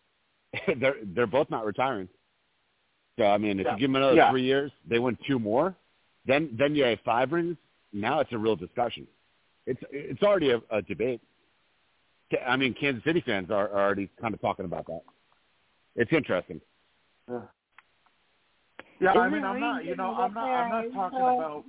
[0.80, 2.08] they're they're both not retiring.
[3.18, 3.72] So I mean, if Yeah.
[3.72, 4.30] you give them another Yeah.
[4.30, 5.74] three years, they win two more,
[6.24, 7.56] then then you have five rings.
[7.92, 9.06] Now it's a real discussion.
[9.66, 11.20] It's it's already a, a debate.
[12.44, 15.02] I mean, Kansas City fans are, are already kind of talking about that.
[15.94, 16.60] It's interesting.
[17.30, 17.42] Yeah,
[19.00, 21.64] Yeah, I mean, I'm not, you know, I'm not, I'm not talking about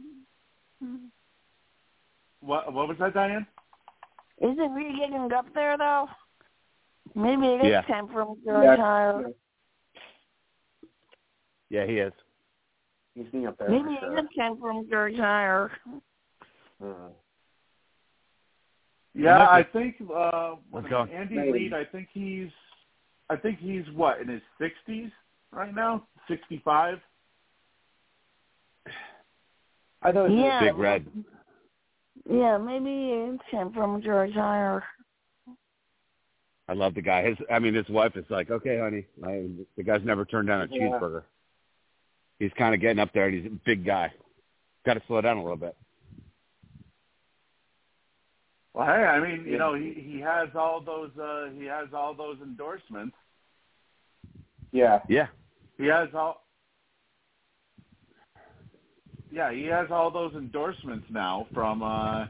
[2.40, 2.74] what.
[2.74, 3.46] What was that, Diane?
[4.42, 6.10] Isn't Reid getting up there though?
[7.14, 7.82] Maybe it is Yeah.
[7.84, 8.72] time for him to Yeah.
[8.72, 9.32] retire.
[11.70, 12.14] Yeah, he is.
[13.16, 14.20] He's being up there Maybe for it sure.
[14.20, 15.72] is time for him to retire.
[16.84, 17.10] Uh,
[19.14, 20.56] Yeah, I think uh,
[21.14, 21.52] Andy Maybe.
[21.52, 21.74] Reid.
[21.74, 22.50] I think he's,
[23.30, 25.12] I think he's what in his 60s
[25.52, 27.00] right now, 65.
[30.02, 30.60] I thought it was Yeah.
[30.60, 31.08] Big Red.
[32.30, 34.82] Yeah, maybe it's time for him to.
[36.68, 37.24] I love the guy.
[37.28, 39.48] His, I mean, his wife is like, okay, honey, I,
[39.78, 40.90] the guy's never turned down a Yeah.
[41.00, 41.24] cheeseburger.
[42.40, 44.12] He's kind of getting up there, and he's a big guy.
[44.86, 45.76] Got to slow down a little bit.
[48.74, 52.14] Well, hey, I mean, you know, he he has all those uh he has all
[52.14, 53.16] those endorsements.
[54.74, 55.00] Yeah.
[55.08, 55.28] Yeah,
[55.78, 56.46] He has all.
[59.32, 62.26] Yeah, he has all those endorsements now from uh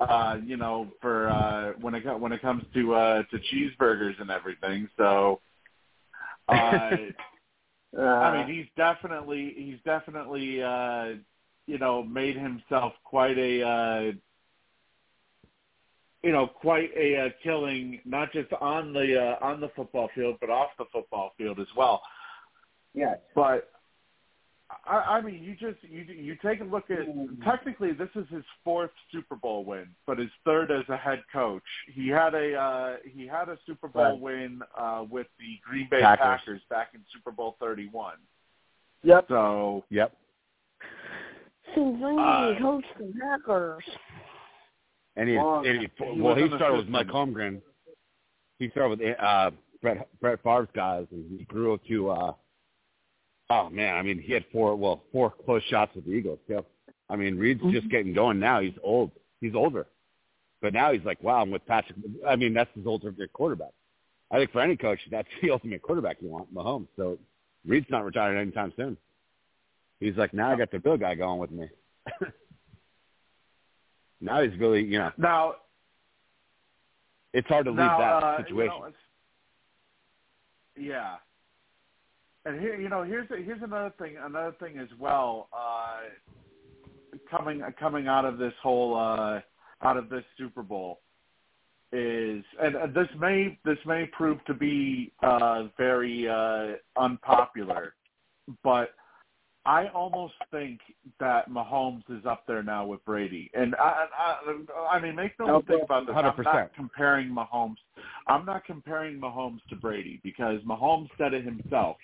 [0.00, 4.18] uh you know for uh when it co- when it comes to uh to cheeseburgers
[4.20, 4.88] and everything.
[4.96, 5.40] So
[6.48, 6.96] uh
[7.96, 11.14] Uh, I mean, he's definitely he's definitely uh,
[11.66, 14.12] you know made himself quite a uh,
[16.22, 20.36] you know quite a uh, killing, not just on the uh, on the football field,
[20.40, 22.02] but off the football field as well.
[22.94, 23.18] yes.
[23.34, 23.70] But
[24.86, 27.06] I, I mean, you just you you take a look at
[27.44, 31.62] technically this is his fourth Super Bowl win, but his third as a head coach.
[31.92, 34.20] He had a uh, he had a Super Bowl Right.
[34.20, 36.24] win uh, with the Green Bay Packers.
[36.24, 38.16] Packers back in Super Bowl thirty one.
[39.02, 39.26] Yep.
[39.28, 40.12] So yep.
[41.74, 43.84] Since when Uh, did he coach the Packers?
[45.16, 46.88] And he, Long- and he, he well, he started with.
[46.88, 47.60] Mike Holmgren.
[48.58, 49.50] He started with uh,
[49.82, 52.10] Brett Brett Favre's guys, and he grew up to.
[52.10, 52.32] uh
[53.50, 56.38] Oh man, I mean, he had four well four close shots with the Eagles.
[56.48, 56.66] Yep.
[57.10, 58.60] I mean, Reid's just getting going now.
[58.60, 59.10] He's old.
[59.40, 59.86] He's older,
[60.62, 61.98] but now he's like, wow, I'm with Patrick.
[62.26, 63.72] I mean, that's his ultimate quarterback.
[64.30, 66.88] I think for any coach, that's the ultimate quarterback you want, Mahomes.
[66.96, 67.18] So
[67.66, 68.96] Reid's not retiring anytime soon.
[70.00, 71.68] He's like, now I got the Bill guy going with me.
[74.20, 75.54] now he's really, you know, now
[77.32, 78.74] it's hard to leave now, that uh, situation.
[80.76, 81.14] You know, yeah.
[82.46, 84.16] And here, you know, here's here's another thing.
[84.22, 85.48] Another thing as well.
[85.52, 86.08] Uh,
[87.30, 89.40] coming coming out of this whole uh,
[89.82, 91.00] out of this Super Bowl
[91.92, 97.94] is, and this may this may prove to be uh, very uh, unpopular,
[98.62, 98.90] but
[99.66, 100.80] I almost think
[101.20, 103.50] that Mahomes is up there now with Brady.
[103.54, 106.14] And I, I, I mean, make no mistake about this.
[106.14, 106.44] I'm 100%.
[106.44, 107.76] not comparing Mahomes.
[108.26, 111.96] I'm not comparing Mahomes to Brady because Mahomes said it himself.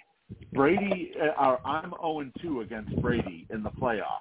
[0.52, 4.20] Brady, uh, I'm 0 2 against Brady in the playoffs.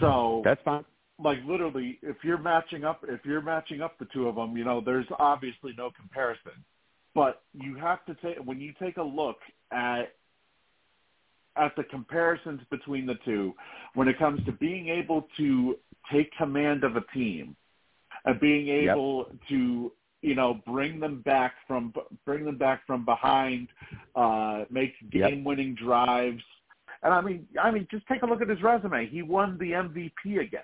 [0.00, 0.84] So That's fine.
[1.22, 4.64] like literally if you're matching up if you're matching up the two of them you
[4.64, 6.52] know there's obviously no comparison
[7.14, 9.36] but you have to take when you take a look
[9.70, 10.14] at
[11.56, 13.52] at the comparisons between the two
[13.94, 15.76] when it comes to being able to
[16.10, 17.54] take command of a team
[18.24, 18.90] and being Yep.
[18.90, 19.92] able to
[20.22, 21.92] you know bring them back from
[22.24, 23.68] bring them back from behind
[24.14, 26.42] uh make game winning drives
[27.02, 29.06] and I mean, I mean, just take a look at his resume.
[29.06, 30.62] He won the MVP again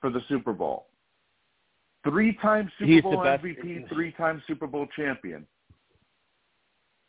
[0.00, 0.86] for the Super Bowl.
[2.04, 5.46] Three-time Super He's Bowl the MVP, three-time Super Bowl champion.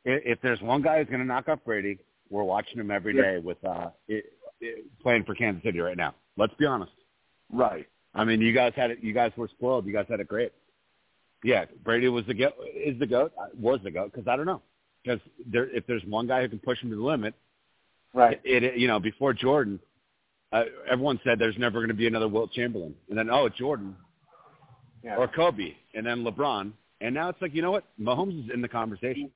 [0.03, 1.99] If there's one guy who's going to knock off Brady,
[2.29, 4.25] we're watching him every day with uh, it,
[4.59, 6.15] it, playing for Kansas City right now.
[6.37, 6.91] Let's be honest.
[7.51, 7.87] Right.
[8.15, 8.99] I mean, you guys had it.
[9.01, 9.85] You guys were spoiled.
[9.85, 10.51] You guys had it great.
[11.43, 12.53] Yeah, Brady was the goat.
[12.75, 13.31] Is the goat?
[13.59, 14.11] Was the goat?
[14.13, 14.61] Because I don't know.
[15.03, 17.33] Because there, if there's one guy who can push him to the limit,
[18.13, 18.39] Right.
[18.43, 19.79] it, it you know before Jordan,
[20.51, 23.95] uh, everyone said there's never going to be another Wilt Chamberlain, and then oh Jordan
[25.03, 25.15] Yeah.
[25.17, 27.85] or Kobe, and then LeBron, and now it's like you know what?
[27.99, 29.31] Mahomes is in the conversation.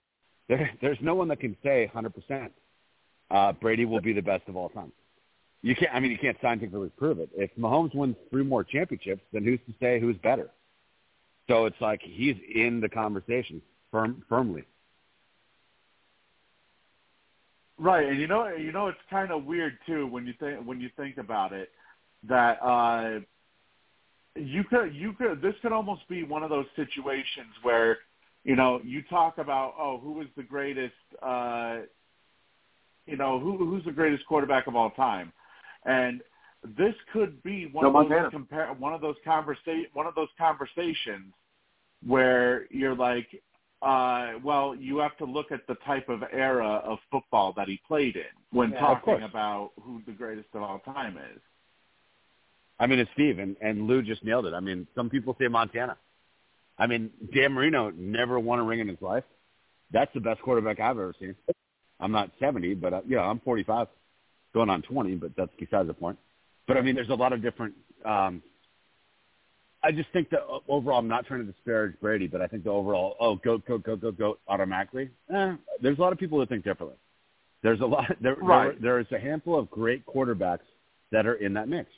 [0.47, 2.49] There, there's no one that can say 100%
[3.31, 4.91] uh, Brady will be the best of all time.
[5.63, 5.91] You can't.
[5.91, 7.29] I mean, you can't scientifically prove it.
[7.35, 10.51] If Mahomes wins three more championships, then who's to say who's better?
[11.47, 14.63] So it's like he's in the conversation firm, firmly.
[17.77, 20.79] Right, and you know, you know, it's kind of weird too when you think when
[20.79, 21.69] you think about it
[22.27, 23.19] that uh,
[24.35, 27.97] you could you could this could almost be one of those situations where
[28.43, 31.79] you know you talk about oh who was the greatest uh,
[33.05, 35.33] you know who who's the greatest quarterback of all time,
[35.85, 36.21] and
[36.77, 40.29] this could be one Joe of those compare one of those conversa- one of those
[40.37, 41.33] conversations
[42.05, 43.27] where you're like
[43.81, 47.79] uh, well, you have to look at the type of era of football that he
[47.87, 51.39] played in when Yeah, talking about who the greatest of all time is.
[52.79, 54.53] I mean, it's Steve and, and Lou just nailed it.
[54.53, 55.97] I mean, some people say Montana.
[56.77, 59.23] I mean, Dan Marino never won a ring in his life.
[59.91, 61.35] That's the best quarterback I've ever seen.
[61.99, 63.87] I'm not 70, but uh, yeah, I'm 45,
[64.53, 66.17] going on 20, but that's besides the point.
[66.67, 67.73] But I mean, there's a lot of different.
[68.03, 68.41] Um,
[69.83, 72.63] I just think that uh, overall, I'm not trying to disparage Brady, but I think
[72.63, 75.09] the overall, oh, go, go, go, go, go, automatically.
[75.33, 76.97] Eh, there's a lot of people that think differently.
[77.61, 78.05] There's a lot.
[78.21, 78.81] There, Right.
[78.81, 80.65] there, there's a handful of great quarterbacks
[81.11, 81.89] that are in that mix,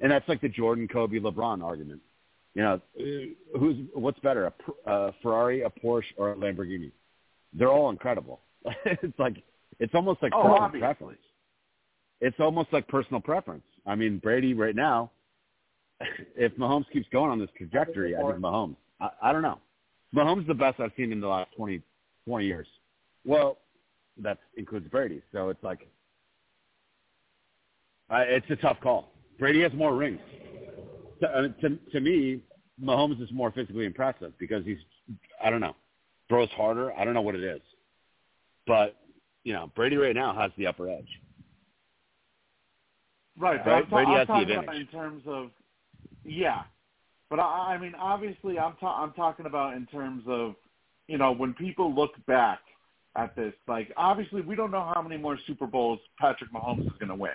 [0.00, 2.00] and that's like the Jordan, Kobe, LeBron argument.
[2.54, 4.46] You know, uh, who's what's better,
[4.86, 6.90] a, a Ferrari, a Porsche, or a Lamborghini?
[7.52, 8.40] They're all incredible.
[8.84, 9.36] it's like
[9.78, 10.80] it's almost like Oh, personal obviously.
[10.86, 11.20] preference.
[12.20, 13.62] It's almost like personal preference.
[13.88, 15.10] I mean, Brady right now,
[16.36, 18.76] if Mahomes keeps going on this trajectory, I think Mahomes.
[19.00, 19.58] I, I don't know.
[20.14, 21.82] Mahomes is the best I've seen in the last 20,
[22.26, 22.66] 20 years.
[23.24, 23.58] Well,
[24.18, 25.22] that includes Brady.
[25.32, 25.88] So it's like,
[28.10, 29.12] uh, it's a tough call.
[29.38, 30.20] Brady has more rings.
[31.20, 32.40] To, uh, to, to me,
[32.82, 34.78] Mahomes is more physically impressive because he's,
[35.42, 35.76] I don't know,
[36.28, 36.92] throws harder.
[36.92, 37.60] I don't know what it is.
[38.66, 38.96] But,
[39.44, 41.08] you know, Brady right now has the upper edge.
[43.38, 45.50] Right, but Right, I'm, ta- I'm has the talking about in terms of
[46.24, 46.62] yeah,
[47.30, 50.54] but I, I mean obviously I'm ta- I'm talking about in terms of
[51.06, 52.60] you know when people look back
[53.16, 56.92] at this, like obviously we don't know how many more Super Bowls Patrick Mahomes is
[56.98, 57.30] going to win,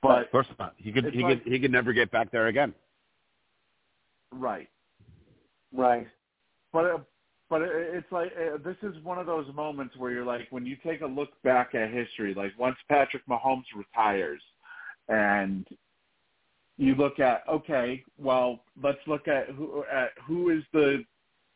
[0.00, 0.74] but of course not.
[0.78, 2.74] He could, he like- could, he could never get back there again.
[4.32, 4.68] right,
[5.72, 6.06] Right.
[6.72, 6.98] but uh,
[7.50, 10.76] but it's like uh, this is one of those moments where you're like when you
[10.84, 14.40] take a look back at history, like once Patrick Mahomes retires,
[15.08, 15.66] and
[16.78, 21.04] you look at okay, well let's look at who at who is the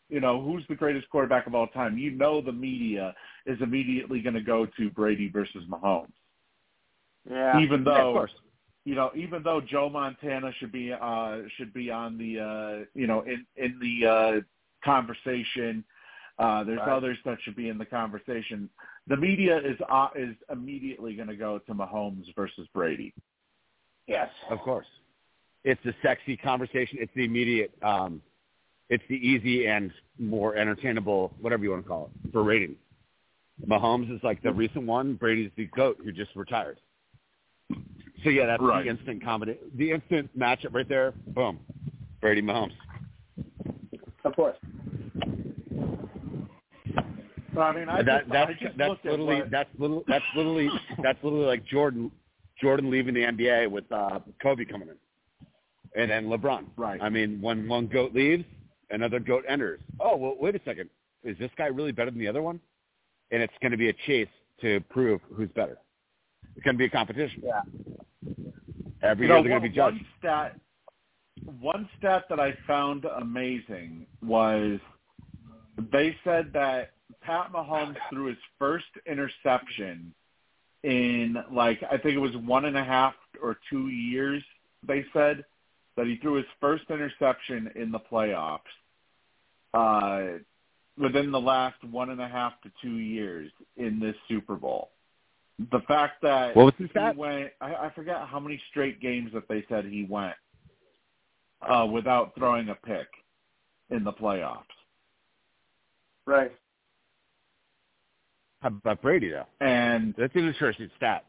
[0.09, 1.99] you know who's the greatest quarterback of all time.
[1.99, 3.15] You know the media
[3.47, 6.13] is immediately going to go to Brady versus Mahomes,
[7.29, 7.61] Yeah.
[7.61, 8.33] even Yeah, of though course.
[8.85, 13.07] you know, even though Joe Montana should be uh should be on the uh you
[13.07, 14.41] know in in the uh
[14.85, 15.83] conversation,
[16.39, 16.93] uh there's Right.
[16.93, 18.71] others that should be in the conversation.
[19.09, 23.13] The media is uh, is immediately going to go to Mahomes versus Brady.
[24.07, 24.29] Yes.
[24.51, 24.87] Of course.
[25.65, 26.99] It's a sexy conversation.
[27.01, 28.23] It's the immediate, um,
[28.89, 32.77] it's the easy and more entertainable, whatever you want to call it, for ratings.
[33.67, 35.15] Mahomes is like the recent one.
[35.15, 36.79] Brady's the GOAT who just retired.
[38.23, 38.85] So yeah, that's Right.
[38.85, 41.13] the instant comedy, the instant matchup right there.
[41.29, 41.59] Boom.
[42.21, 42.73] Brady Mahomes.
[44.25, 44.57] Of course.
[47.55, 50.69] But I mean, I that, just, that's I just that's literally that's little that's literally
[51.03, 52.11] that's literally like Jordan
[52.61, 54.97] Jordan leaving the NBA with uh, Kobe coming in,
[56.01, 56.65] and then LeBron.
[56.77, 57.01] Right.
[57.03, 58.45] I mean, when one goat leaves,
[58.91, 59.81] another goat enters.
[60.01, 60.89] Oh well, wait a second.
[61.25, 62.61] Is this guy really better than the other one?
[63.31, 64.29] And it's going to be a chase
[64.61, 65.79] to prove who's better.
[66.55, 67.43] It's going to be a competition.
[67.45, 67.61] Yeah.
[69.03, 69.97] Every You year know, they're going to be judged.
[69.97, 70.61] one stat,
[71.61, 74.79] one stat that I found amazing was
[75.93, 80.15] they said that Pat Mahomes threw his first interception
[80.87, 84.43] in like I think it was one and a half or two years.
[84.87, 85.45] They said
[85.97, 88.61] that he threw his first interception in the playoffs
[89.75, 90.39] uh,
[90.99, 94.91] within the last one and a half to two years in this Super Bowl.
[95.73, 97.17] The fact that What was he stat?
[97.17, 100.35] went, I, I forget how many straight games that they said he went.
[101.63, 103.09] uh, without throwing a pick
[103.91, 104.65] in the playoffs.
[106.27, 106.53] Right.
[108.67, 109.47] How about Brady though?
[109.65, 111.25] And That's an interesting stat.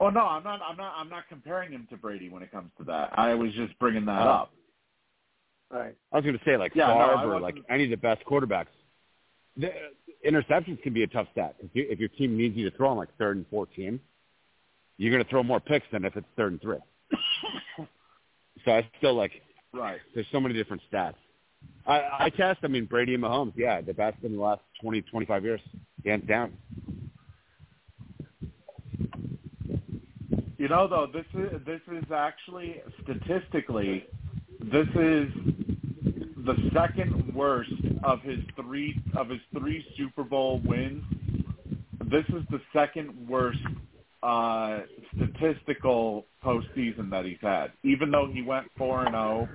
[0.00, 0.60] oh no, I'm not.
[0.68, 0.92] I'm not.
[0.96, 3.10] I'm not comparing him to Brady when it comes to that.
[3.16, 4.30] I was just bringing that Oh.
[4.30, 4.52] up.
[5.70, 5.94] Right.
[6.12, 8.24] I was going to say like Yeah, Favre I or like any of the best
[8.24, 8.66] quarterbacks.
[9.56, 9.70] The,
[10.26, 11.54] interceptions can be a tough stat.
[11.60, 14.00] If, you, if your team needs you to throw on like third and fourteen,
[14.98, 16.78] you're going to throw more picks than if it's third and three.
[18.64, 19.30] so I still like
[19.72, 20.00] Right.
[20.12, 21.14] there's so many different stats.
[21.86, 22.60] I, I test.
[22.62, 23.52] I mean Brady and Mahomes.
[23.56, 25.60] Yeah, the best in the last 20, 25 years,
[26.04, 26.52] hands down.
[30.58, 34.04] You know, though, this is this is actually statistically,
[34.60, 35.28] this is
[36.44, 37.72] the second worst
[38.04, 41.02] of his three of his three Super Bowl wins.
[42.10, 43.58] This is the second worst
[44.22, 44.80] uh,
[45.16, 47.72] statistical postseason that he's had.
[47.82, 49.48] Even though he went four and zero,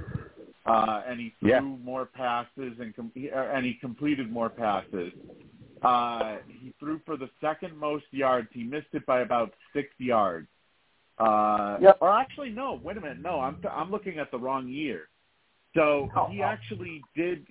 [0.65, 1.59] uh, and he threw Yeah.
[1.61, 5.13] more passes and com- he- uh, and he completed more passes.
[5.81, 8.47] Uh, he threw for the second most yards.
[8.51, 10.47] He missed it by about six yards.
[11.19, 11.97] Uh, Yep.
[12.01, 12.73] Or actually, no.
[12.83, 13.19] Wait a minute.
[13.19, 15.09] No, I'm I'm looking at the wrong year.
[15.75, 16.45] So Oh, he oh.
[16.45, 17.45] actually did.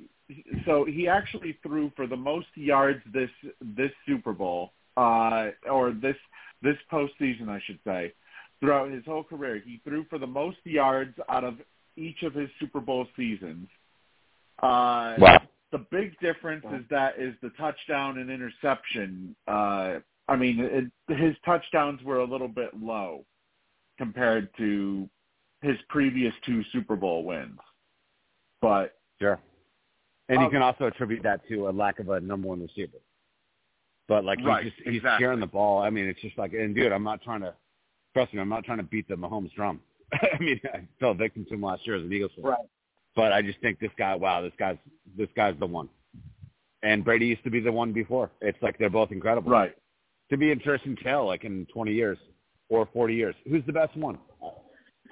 [0.64, 6.16] So he actually threw for the most yards this this Super Bowl, uh, or this
[6.62, 8.12] this postseason, I should say.
[8.60, 11.60] Throughout his whole career, he threw for the most yards out of
[11.96, 13.68] each of his Super Bowl seasons.
[14.62, 15.42] Uh, Wow.
[15.72, 19.34] the big difference is that is the touchdown and interception.
[19.46, 23.24] Uh, I mean, it, his touchdowns were a little bit low
[23.98, 25.08] compared to
[25.62, 27.58] his previous two Super Bowl wins.
[28.60, 29.40] But Sure.
[30.28, 32.98] And you Um, can also attribute that to a lack of a number one receiver.
[34.08, 35.22] But like he's Right, just he's exactly.
[35.24, 35.82] sharing the ball.
[35.82, 37.54] I mean, it's just like and dude, I'm not trying to
[38.14, 39.80] trust me, I'm not trying to beat the Mahomes drum.
[40.12, 42.44] I mean, I fell victim to him last year as an Eagles fan.
[42.44, 42.58] Right.
[43.16, 44.76] But I just think this guy, wow, this guy's
[45.16, 45.88] this guy's the one.
[46.82, 48.30] And Brady used to be the one before.
[48.40, 49.50] It's like they're both incredible.
[49.50, 49.74] right,
[50.30, 52.18] To be interesting tell, like in 20 years
[52.68, 54.18] or 40 years, who's the best one?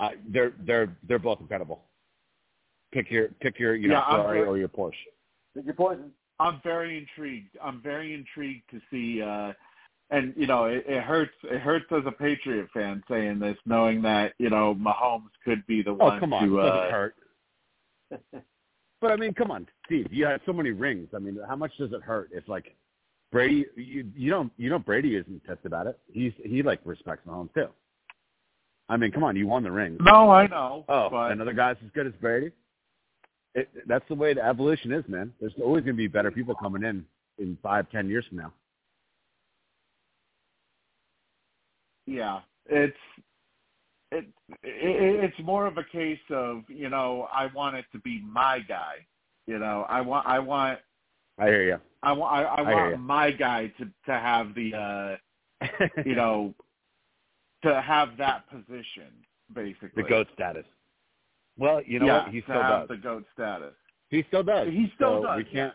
[0.00, 1.82] Uh, they're they're they're both incredible.
[2.92, 4.92] Pick your pick your you know Yeah, I'm Ferrari very- or your Porsche.
[5.54, 6.10] Pick your poison.
[6.40, 7.56] I'm very intrigued.
[7.62, 9.22] I'm very intrigued to see.
[9.22, 9.52] Uh,
[10.12, 11.32] and you know, it, it hurts.
[11.42, 15.82] It hurts as a Patriot fan saying this, knowing that you know Mahomes could be
[15.82, 16.46] the Oh, one come on.
[16.48, 16.58] to.
[16.58, 17.14] It doesn't Uh, hurt.
[19.00, 20.06] But I mean, come on, Steve.
[20.12, 21.08] You have so many rings.
[21.12, 22.76] I mean, how much does it hurt if like
[23.32, 23.66] Brady?
[23.74, 25.98] You, you don't you know Brady isn't pissed about it.
[26.12, 27.66] He's he like respects Mahomes too.
[28.88, 29.96] I mean, come on, you won the ring.
[30.00, 30.84] no, I know.
[30.88, 32.52] Oh, but another guy's as good as Brady.
[33.56, 35.32] It, that's the way the evolution is, man.
[35.40, 37.04] There's always going to be better people coming in
[37.38, 38.52] in five, ten years from now.
[42.06, 42.96] Yeah, it's
[44.10, 44.26] it,
[44.62, 48.60] it it's more of a case of you know I want it to be my
[48.60, 49.06] guy.
[49.46, 50.78] You know, I want I want
[51.38, 51.78] I hear you.
[52.02, 55.18] I want I, I I want my guy to to have the
[55.62, 55.66] uh
[56.04, 56.54] you know
[57.64, 59.12] to have that position
[59.54, 60.02] basically.
[60.02, 60.64] the goat status.
[61.58, 62.32] Well, you know yeah, what?
[62.32, 62.88] He still does.
[62.88, 63.74] the goat status.
[64.08, 64.68] He still does.
[64.68, 65.36] He still So does.
[65.38, 65.74] We can't.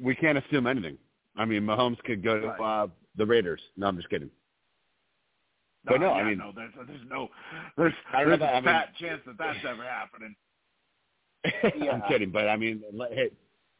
[0.00, 0.96] We can't assume anything.
[1.36, 2.82] I mean, Mahomes could go to Right.
[2.84, 3.60] uh, the Raiders.
[3.76, 4.30] No, I'm just kidding.
[5.84, 7.28] But no, I mean- no, there's there's no
[7.76, 10.34] there's I don't know there's about- I a mean- fat chance that that's ever happening.
[11.82, 11.92] Yeah.
[11.92, 13.30] I'm kidding, but I mean, hey,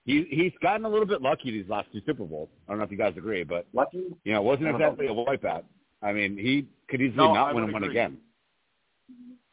[0.05, 2.49] he he's gotten a little bit lucky these last two Super Bowls.
[2.67, 4.05] I don't know if you guys agree, but Lucky.
[4.25, 5.65] you know, it wasn't exactly a wipeout.
[6.01, 8.19] I mean, he could easily No, not I win one again.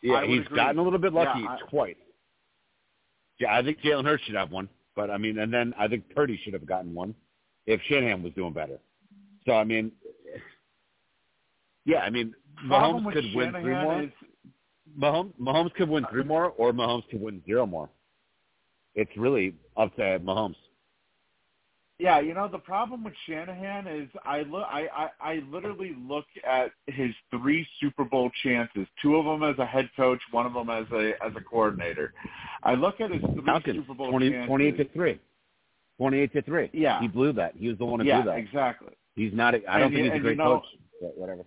[0.02, 0.56] Yeah, he's agree.
[0.56, 1.96] gotten a little bit lucky Yeah, I- twice.
[3.40, 6.08] Yeah, I think Jalen Hurts should have one, but I mean, and then I think
[6.16, 7.16] Purdy should have gotten one
[7.66, 8.78] if Shanahan was doing better.
[9.46, 9.92] So I mean,
[11.86, 12.34] yeah, I mean,
[12.68, 14.02] Problem Mahomes could win three more.
[14.04, 14.10] is
[15.00, 17.90] Mahomes, Mahomes could win three more, or Mahomes could win zero more.
[18.96, 20.56] It's really up to Mahomes.
[21.98, 24.88] Yeah, you know the problem with Shanahan is I look I,
[25.22, 29.66] I I literally look at his three Super Bowl chances, two of them as a
[29.66, 32.14] head coach, one of them as a as a coordinator.
[32.64, 34.48] I look at his three Falcons, Super Bowl 20, chances.
[34.48, 35.20] 28 to three.
[35.98, 36.70] 28 to three.
[36.74, 37.00] Yeah.
[37.00, 37.54] He blew that.
[37.58, 38.40] He was the one who yeah, blew that.
[38.40, 38.92] exactly.
[39.16, 39.56] He's not.
[39.56, 40.66] A, I don't And think he's a great you know- coach.
[41.02, 41.42] But whatever.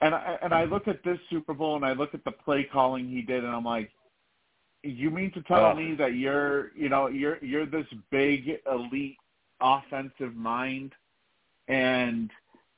[0.00, 0.74] And I, and I mm-hmm.
[0.74, 3.52] look at this Super Bowl and I look at the play calling he did, and
[3.54, 3.90] I'm like,
[4.84, 9.16] you mean to tell me that you're you know you're you're this big elite
[9.60, 10.92] offensive mind,
[11.66, 12.30] and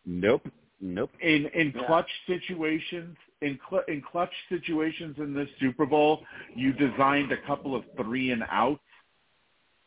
[0.06, 0.48] Nope.
[0.80, 1.10] Nope.
[1.20, 1.86] in in Yeah.
[1.86, 7.74] clutch situations in cl- in clutch situations in this Super Bowl, you designed a couple
[7.74, 8.82] of three and outs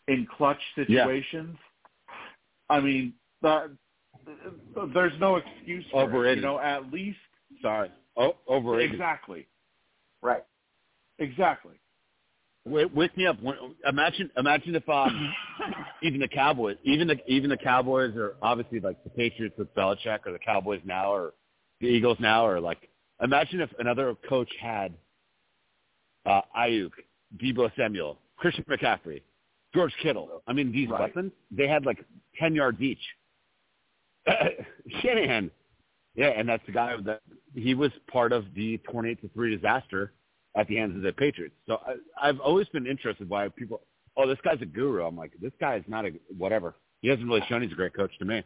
[0.07, 1.57] in clutch situations.
[2.69, 3.69] I mean, that,
[4.93, 6.37] there's no excuse for it.
[6.37, 7.17] You know, at least
[7.61, 7.91] Sorry.
[8.17, 8.91] Oh, overrated.
[8.93, 9.47] exactly.
[10.21, 10.43] Right.
[11.19, 11.73] Exactly.
[12.65, 13.41] Wake, wake me up.
[13.41, 13.55] When,
[13.87, 15.33] imagine, imagine if um,
[16.01, 20.19] even the Cowboys, even the even the Cowboys, are obviously like the Patriots with Belichick,
[20.25, 21.33] or the Cowboys now, or
[21.81, 22.89] the Eagles now, or like,
[23.21, 24.93] imagine if another coach had
[26.25, 26.91] uh, Aiyuk,
[27.37, 29.21] Deebo Samuel, Christian McCaffrey,
[29.73, 30.41] George Kittle.
[30.47, 31.01] I mean, these Right.
[31.01, 32.03] weapons, they had like
[32.39, 33.01] ten yards each.
[35.01, 35.51] Shanahan,
[36.15, 37.21] yeah, and that's the guy that
[37.55, 40.13] he was part of the twenty-eight to three disaster
[40.55, 41.55] at the hands of the Patriots.
[41.67, 43.81] So I, I've always been interested why people,
[44.17, 45.03] oh, this guy's a guru.
[45.03, 46.75] I'm like, this guy is not a whatever.
[47.01, 48.43] He hasn't really shown he's a great coach to me.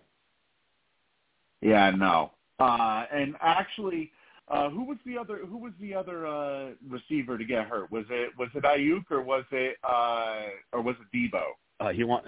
[1.62, 2.32] Yeah, no.
[2.60, 4.12] Uh, and actually,
[4.48, 5.40] uh, who was the other?
[5.46, 7.92] Who was the other uh, receiver to get hurt?
[7.92, 11.44] Was it was it Aiyuk or was it uh, or was it Deebo?
[11.80, 12.26] Uh, he want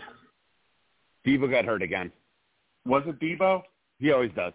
[1.26, 2.12] Deebo got hurt again.
[2.90, 3.62] Was it Deebo?
[4.00, 4.54] He always does.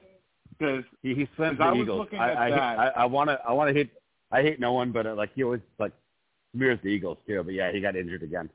[0.58, 1.98] Because He he slams 'Cause I the was Eagles.
[2.00, 2.78] looking I at I, that.
[2.78, 3.90] I I want to I want to hit
[4.32, 5.92] I hate no one, but uh, like he always like
[6.54, 7.42] smears the Eagles too.
[7.44, 8.50] But yeah, he got injured again.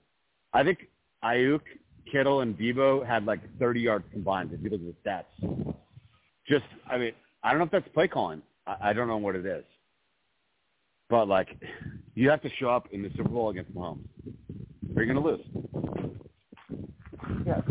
[0.53, 0.87] I think
[1.23, 1.61] Aiyuk,
[2.11, 4.51] Kittle, and Deebo had like 30 yards combined.
[4.53, 5.73] If you look at the stats,
[6.47, 7.13] just I mean
[7.43, 8.41] I don't know if that's play calling.
[8.67, 9.63] I, I don't know what it is,
[11.09, 11.49] but like
[12.15, 14.05] you have to show up in the Super Bowl against Mahomes,
[14.95, 15.45] or you're gonna lose.
[17.45, 17.61] Yeah.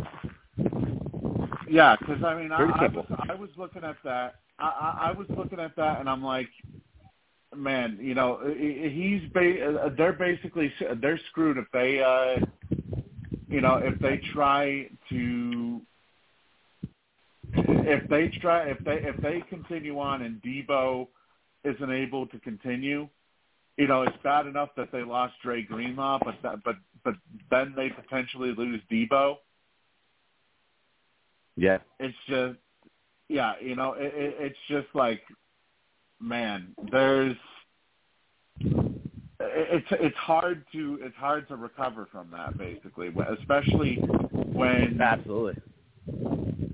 [1.68, 4.36] Yeah, because I mean, I, I was I was looking at that.
[4.58, 6.48] I, I, I was looking at that, and I'm like,
[7.54, 12.44] man, you know, he's ba- uh, they're basically they're screwed if they, uh,
[13.48, 15.80] you know, if they try to.
[17.54, 21.08] If they try, if they if they continue on and Deebo
[21.64, 23.08] isn't able to continue,
[23.78, 27.14] you know, it's bad enough that they lost Dre Greenlaw, but that, but but
[27.50, 29.36] then they potentially lose Deebo.
[31.58, 32.56] Yeah, It's just,
[33.28, 35.22] yeah, you know, it, it, it's just like,
[36.20, 37.36] man, there's,
[39.40, 43.96] it- it's it's hard to it's hard to recover from that basically, especially
[44.52, 45.56] when absolutely.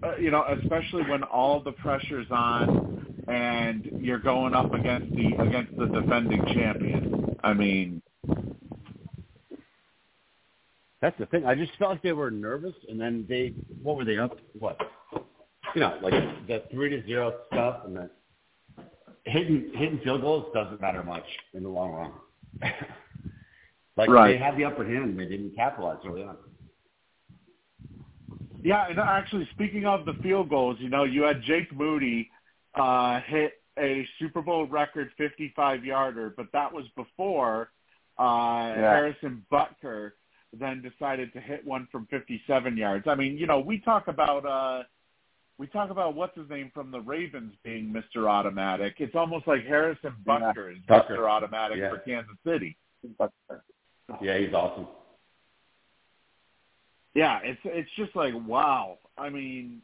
[0.02, 5.34] uh, you know, especially when all the pressure's on and you're going up against the
[5.40, 7.36] against the defending champion.
[7.42, 8.02] I mean,
[11.04, 11.44] That's the thing.
[11.44, 13.52] I just felt like they were nervous, and then they
[13.82, 14.38] what were they up?
[14.58, 14.80] What?
[15.74, 16.14] You know, like
[16.46, 18.10] the three to zero stuff, and then
[19.24, 22.12] hitting hitting field goals doesn't matter much in the long run.
[23.98, 24.32] like Right.
[24.32, 26.38] they had the upper hand, and they didn't capitalize early on.
[28.62, 32.30] Yeah, and actually, speaking of the field goals, you know, you had Jake Moody
[32.76, 37.68] uh, hit a Super Bowl record 55-yarder, but that was before
[38.16, 40.12] uh, Harrison Butker
[40.58, 43.06] then decided to hit one from 57 yards.
[43.08, 44.82] I mean, you know, we talk about uh,
[45.58, 48.28] we talk about what's his name from the Ravens being Mr.
[48.28, 48.94] Automatic.
[48.98, 50.50] It's almost like Harrison Yeah.
[50.50, 51.08] Is Butker.
[51.10, 51.30] Mr.
[51.30, 51.90] Automatic Yeah.
[51.90, 52.76] for Kansas City.
[54.20, 54.86] Yeah, he's awesome.
[57.14, 58.98] Yeah, it's it's just like wow.
[59.16, 59.80] I mean,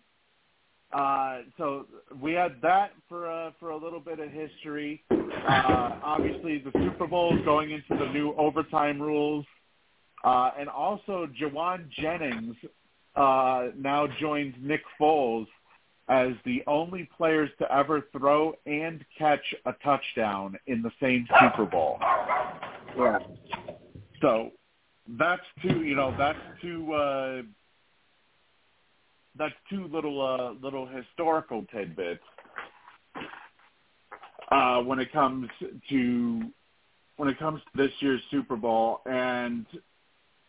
[0.92, 1.86] uh, so
[2.20, 5.04] we had that for a, for a little bit of history.
[5.10, 9.46] Uh, obviously, the Super Bowl going into the new overtime rules,
[10.24, 12.56] uh, and also Jauan Jennings
[13.16, 15.46] uh, now joins Nick Foles
[16.08, 21.64] as the only players to ever throw and catch a touchdown in the same Super
[21.64, 21.98] Bowl.
[22.98, 23.18] yeah.
[24.20, 24.50] So
[25.18, 25.82] that's two.
[25.82, 26.92] You know, that's two.
[26.92, 27.42] Uh,
[29.36, 32.20] that's two little uh, little historical tidbits
[34.50, 35.48] uh, when it comes
[35.88, 36.42] to
[37.16, 39.00] when it comes to this year's Super Bowl.
[39.06, 39.66] And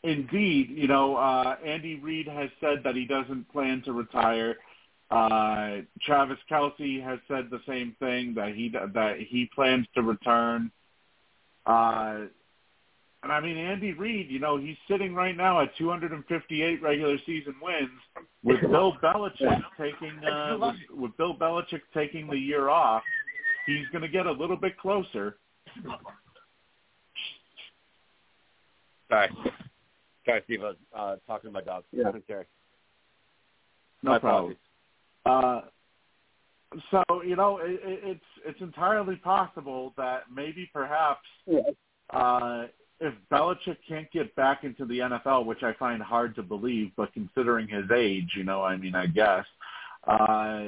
[0.04, 4.58] indeed, you know, uh, Andy Reid has said that he doesn't plan to retire.
[5.10, 10.72] Uh, Travis Kelce has said the same thing that he that he plans to return.
[11.66, 12.22] Uh,
[13.24, 17.54] and I mean, Andy Reid, you know, he's sitting right now at 258 regular season
[17.62, 17.89] wins
[18.43, 23.04] with Bill Belichick taking uh, with, with Bill Belichick taking the year off.
[23.68, 25.38] He's going to get a little bit closer.
[29.10, 29.30] Sorry,
[30.26, 30.61] sorry, Steve.
[30.61, 31.84] I was uh, talking to my dog.
[31.91, 32.11] Yeah.
[32.28, 32.45] Sorry.
[34.03, 34.55] No My problem.
[35.26, 35.61] Uh,
[36.89, 41.59] so you know, it, it, it's it's entirely possible that maybe perhaps Yeah.
[42.11, 42.67] uh,
[42.99, 47.11] if Belichick can't get back into the NFL, which I find hard to believe, but
[47.13, 49.45] considering his age, you know, I mean, I guess
[50.07, 50.67] uh,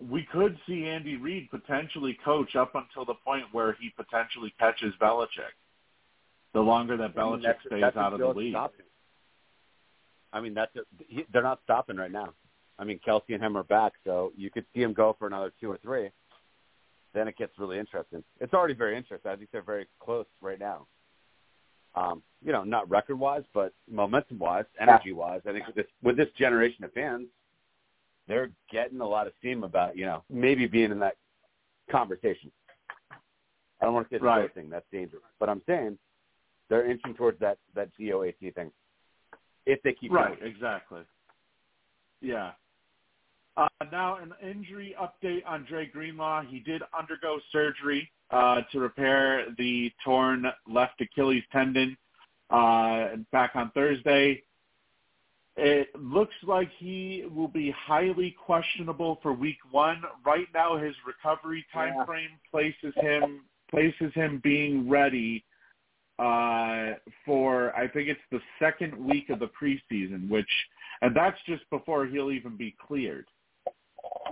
[0.00, 4.94] we could see Andy Reid potentially coach up until the point where he potentially catches
[5.00, 5.52] Belichick.
[6.56, 8.52] The longer that I mean, Belichick that's- stays that's out of the league.
[8.54, 8.86] stopping.
[10.32, 12.32] I mean, that's a, he, they're not stopping right now.
[12.78, 15.52] I mean, Kelce and him are back, so you could see him go for another
[15.60, 16.08] two or three.
[17.12, 18.24] then it gets really interesting.
[18.40, 19.30] It's already very interesting.
[19.30, 20.86] I think they're very close right now.
[21.94, 25.40] Um, you know, not record wise, but momentum wise, energy wise.
[25.46, 27.26] I think with this with this generation of fans,
[28.28, 31.16] they're getting a lot of steam about, you know, maybe being in that
[31.90, 32.50] conversation.
[33.80, 34.54] I don't want to say the Right.
[34.54, 35.22] thing, that's dangerous.
[35.38, 35.98] But I'm saying
[36.68, 38.72] they're inching towards that that GOAT thing.
[39.66, 40.50] If they keep Right, going.
[40.50, 41.02] exactly.
[42.20, 42.52] Yeah.
[43.56, 46.42] Uh, now, an injury update on Dre Greenlaw.
[46.42, 51.96] He did undergo surgery uh, to repair the torn left Achilles tendon
[52.50, 54.42] uh, back on Thursday.
[55.56, 60.02] It looks like he will be highly questionable for Week One.
[60.24, 62.04] Right now, his recovery time Yeah.
[62.04, 65.44] frame places him places him being ready
[66.18, 66.94] uh,
[67.24, 70.48] for I think it's the second week of the preseason, which
[71.02, 73.26] and that's just before he'll even be cleared.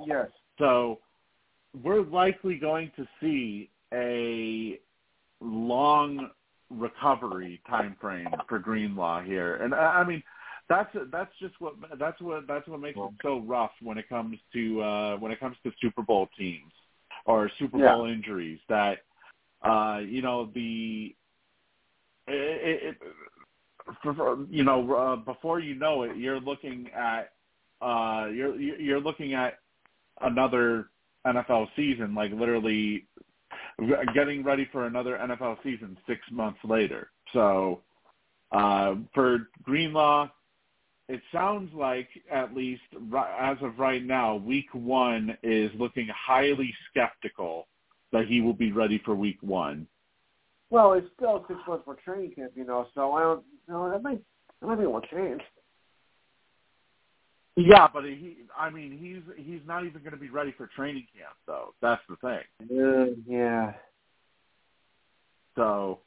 [0.06, 0.28] Yes.
[0.58, 1.00] So
[1.82, 4.80] we're likely going to see a
[5.40, 6.30] long
[6.70, 10.22] recovery time frame for Greenlaw here, and I I mean
[10.68, 14.38] that's that's just what that's what that's what makes it so rough when it comes
[14.54, 16.72] to uh, when it comes to Super Bowl teams
[17.26, 17.94] or Super Yeah.
[17.94, 18.58] Bowl injuries.
[18.68, 19.00] That
[19.62, 21.14] uh, you know the
[22.26, 22.96] it,
[24.50, 27.32] you know uh, before you know it, you're looking at
[27.80, 29.58] uh, you're you're looking at
[30.20, 30.88] another
[31.26, 33.06] NFL season, like literally
[34.14, 37.10] getting ready for another NFL season six months later.
[37.32, 37.80] So
[38.52, 40.30] uh, for Greenlaw,
[41.08, 42.82] it sounds like at least
[43.40, 47.66] as of right now, Week One is looking highly skeptical
[48.12, 49.86] that he will be ready for Week One.
[50.74, 52.88] Well, it's still six months for training camp, you know.
[52.96, 53.44] So I don't.
[53.68, 54.20] You know, that might
[54.60, 55.40] that might be to change.
[57.56, 61.06] Yeah, but he, I mean, he's he's not even going to be ready for training
[61.16, 61.74] camp, though.
[61.80, 62.76] That's the thing.
[62.76, 63.74] Uh, yeah.
[65.54, 66.00] So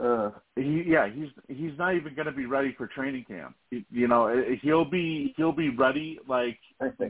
[0.00, 3.54] Uh, he, yeah, he's he's not even going to be ready for training camp.
[3.70, 6.58] He- You know, he'll be he'll be ready like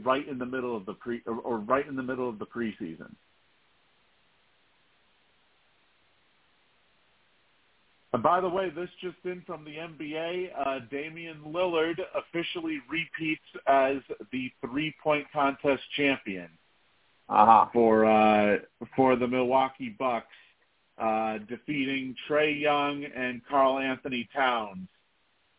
[0.03, 2.45] right in the middle of the pre or, or right in the middle of the
[2.45, 3.13] preseason.
[8.23, 13.97] By the way, this just in from the NBA, uh, Damian Lillard officially repeats as
[14.31, 16.49] the three-point contest champion
[17.27, 17.65] Uh-huh.
[17.73, 18.59] for uh,
[18.95, 20.35] for the Milwaukee Bucks,
[20.97, 24.87] uh, defeating Trae Young and Karl-Anthony Towns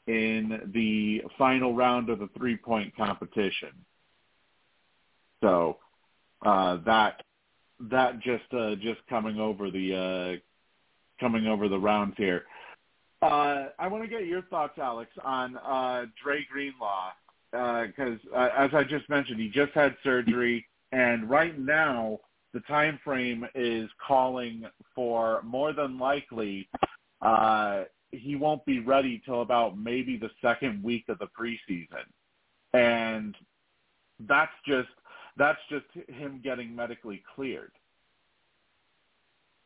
[0.07, 3.73] in the final round of the three-point competition.
[5.43, 5.79] So
[6.45, 7.23] uh, that
[7.91, 10.41] that just uh, just coming over the uh,
[11.21, 12.45] coming over the rounds here.
[13.23, 17.13] Uh, I want to get your thoughts, Alex, on uh, Dre Greenlaw
[17.51, 22.19] because, uh, as I just mentioned, he just had surgery, and right now
[22.53, 26.69] the time frame is calling for more than likely
[27.23, 32.05] uh, he won't be ready till about maybe the second week of the preseason,
[32.73, 33.35] and
[34.21, 34.89] that's just
[35.37, 37.73] that's just him getting medically cleared.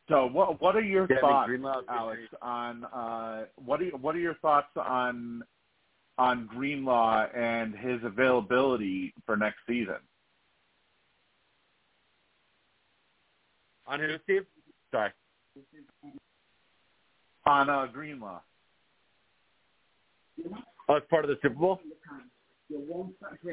[0.09, 4.21] So what what are your Yeah, thoughts, Greenlaw's Alex, on uh, what are what are
[4.21, 5.43] your thoughts on
[6.17, 9.99] on Greenlaw and his availability for next season?
[13.87, 14.47] On who, Steve?
[14.91, 15.11] Sorry.
[17.47, 18.41] On uh, Greenlaw.
[20.89, 21.81] Oh, it's part of the Super Bowl?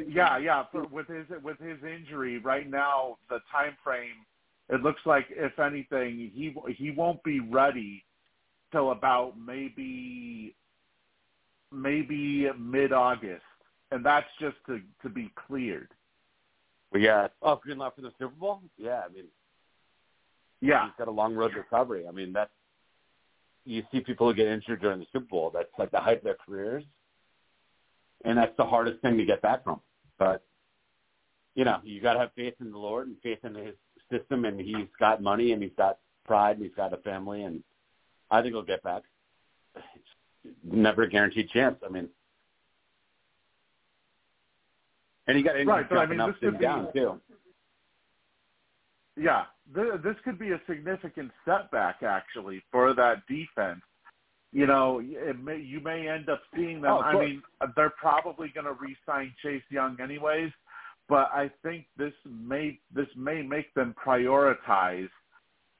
[0.08, 0.64] Yeah, yeah.
[0.72, 4.26] For, with his with his injury right now, the time frame
[4.70, 8.03] it looks like if anything he he won't be ready
[8.72, 10.55] till about maybe
[11.72, 13.43] maybe mid August,
[13.91, 15.89] and that's just to to be cleared.
[16.91, 17.28] Well, yeah.
[17.41, 18.61] Oh, Greenlaw for the Super Bowl?
[18.78, 19.26] Yeah, I mean,
[20.61, 22.07] Yeah, he's got a long road to recovery.
[22.07, 22.51] I mean, that's
[23.66, 25.51] you see people who get injured during the Super Bowl.
[25.53, 26.84] That's like the height of their careers,
[28.24, 29.82] and that's the hardest thing to get back from.
[30.18, 30.43] But
[31.55, 33.76] you know, you got to have faith in the Lord and faith in His
[34.18, 37.63] system, and He's got money and He's got pride and He's got a family, and
[38.32, 39.03] I think he'll get back.
[39.76, 41.78] It's never a guaranteed chance.
[41.86, 42.07] I mean,
[45.28, 47.20] and he got injured Right, but I mean, up this could be- too.
[49.18, 49.45] yeah.
[49.74, 53.82] Th- This could be a significant setback actually for that defense.
[54.51, 56.91] You know, it may, you may end up seeing them.
[56.93, 57.43] Oh, I mean,
[57.76, 60.51] they're probably going to re-sign Chase Young anyways,
[61.08, 65.10] but I think this may this may make them prioritize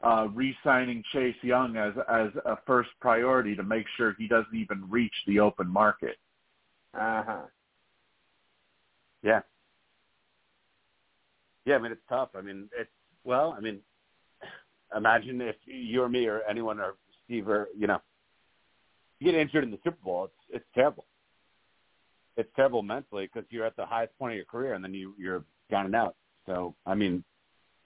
[0.04, 4.84] uh, re-signing Chase Young as as a first priority to make sure he doesn't even
[4.90, 6.18] reach the open market.
[6.94, 7.42] Uh-huh.
[9.24, 9.42] Yeah.
[11.66, 12.30] Yeah, I mean it's tough.
[12.36, 12.90] I mean it's
[13.24, 13.80] Well, I mean,
[14.96, 16.96] imagine if you or me or anyone or
[17.26, 18.00] Steve or you know,
[19.20, 20.26] you get injured in the Super Bowl.
[20.26, 21.06] It's it's terrible.
[22.38, 25.14] It's terrible mentally because you're at the highest point of your career and then you
[25.18, 26.16] you're down and out.
[26.46, 27.24] So I mean,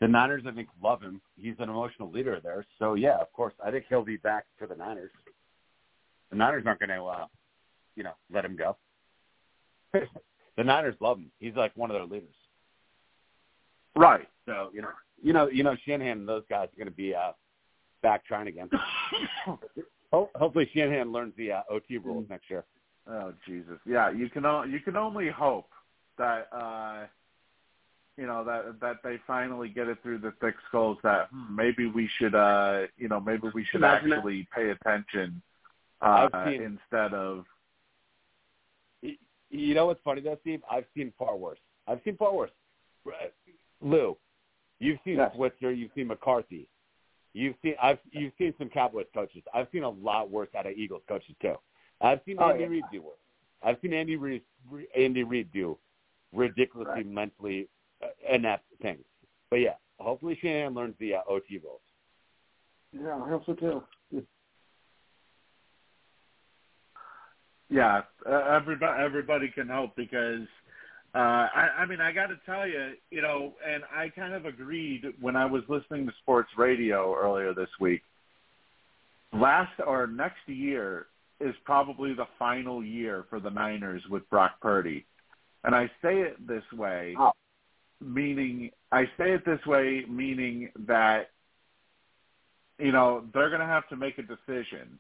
[0.02, 1.22] the Niners I think love him.
[1.38, 2.66] He's an emotional leader there.
[2.80, 5.12] So yeah, of course, I think he'll be back for the Niners.
[6.30, 7.26] The Niners aren't going to, uh,
[7.96, 8.78] you know, let him go.
[9.94, 11.32] the Niners love him.
[11.40, 12.36] He's like one of their leaders.
[13.96, 14.28] Right.
[14.46, 14.90] So you know,
[15.22, 17.32] you know, you know, Shanahan and those guys are going to be uh,
[18.02, 18.70] back trying again.
[20.12, 22.66] Hopefully, Shanahan learns the uh, OT rules next year.
[23.12, 23.80] Oh Jesus!
[23.86, 25.70] Yeah, you can o- you can only hope
[26.18, 27.08] that uh,
[28.18, 31.88] you know that that they finally get it through the thick skulls that hmm, maybe
[31.88, 34.18] we should uh, you know maybe we should Imagine that.
[34.18, 35.42] actually pay attention
[36.02, 37.46] uh, seen- instead of
[39.50, 40.62] You know what's funny though, Steve?
[40.70, 41.58] I've seen far worse.
[41.88, 42.52] I've seen far worse.
[43.82, 44.16] Lou,
[44.80, 45.32] you've seen Yes.
[45.36, 46.68] Switzer, you've seen McCarthy,
[47.34, 49.42] you've seen I've you've seen some Cowboys coaches.
[49.54, 51.56] I've seen a lot worse out of Eagles coaches too.
[52.02, 52.70] I've seen Oh, Andy yeah.
[52.70, 53.16] Reid do worse.
[53.64, 54.42] I've seen Andy Reid
[54.98, 55.78] Andy Reid do
[56.34, 57.06] ridiculously Right.
[57.06, 57.68] mentally
[58.04, 59.04] uh, inept things.
[59.50, 61.82] But yeah, hopefully Shanahan learns the uh, OT rules.
[62.94, 63.84] Yeah, I hope so too.
[67.70, 70.48] yeah uh, everybody everybody can hope because
[71.14, 71.18] uh
[71.54, 75.04] I, I mean I got to tell you you know and I kind of agreed
[75.22, 78.02] when I was listening to sports radio earlier this week
[79.34, 81.06] last or next year
[81.40, 85.06] is probably the final year for the Niners with Brock Purdy
[85.64, 87.32] and I say it this way Oh.
[88.02, 91.32] meaning I say it this way meaning that
[92.78, 95.00] you know they're going to have to make a decision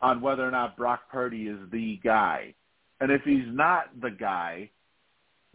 [0.00, 2.54] on whether or not Brock Purdy is the guy.
[3.00, 4.70] And if he's not the guy,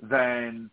[0.02, 0.70] then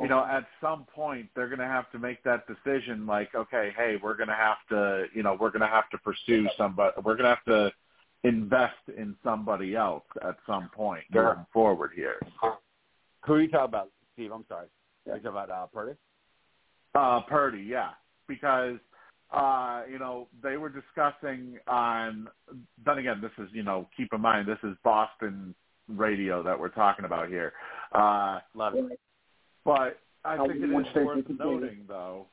[0.00, 3.72] you know at some point they're going to have to make that decision like okay,
[3.76, 6.92] hey, we're going to have to, you know, we're going to have to pursue somebody.
[7.02, 7.72] We're going to have to
[8.24, 11.28] invest in somebody else at some point Sure.
[11.30, 12.16] moving forward here.
[13.26, 14.32] Who are you talking about, Steve?
[14.32, 14.66] I'm sorry.
[15.08, 15.96] Are you talking about uh, Purdy?
[16.94, 17.90] Uh, Purdy, yeah,
[18.26, 18.78] because
[19.32, 22.28] uh, you know they were discussing on.
[22.84, 25.54] Then again, this is you know keep in mind this is Boston
[25.88, 27.52] radio that we're talking about here.
[27.92, 29.00] Uh, Love it.
[29.64, 31.38] but I How think it much worth is.
[31.38, 32.26] noting, though.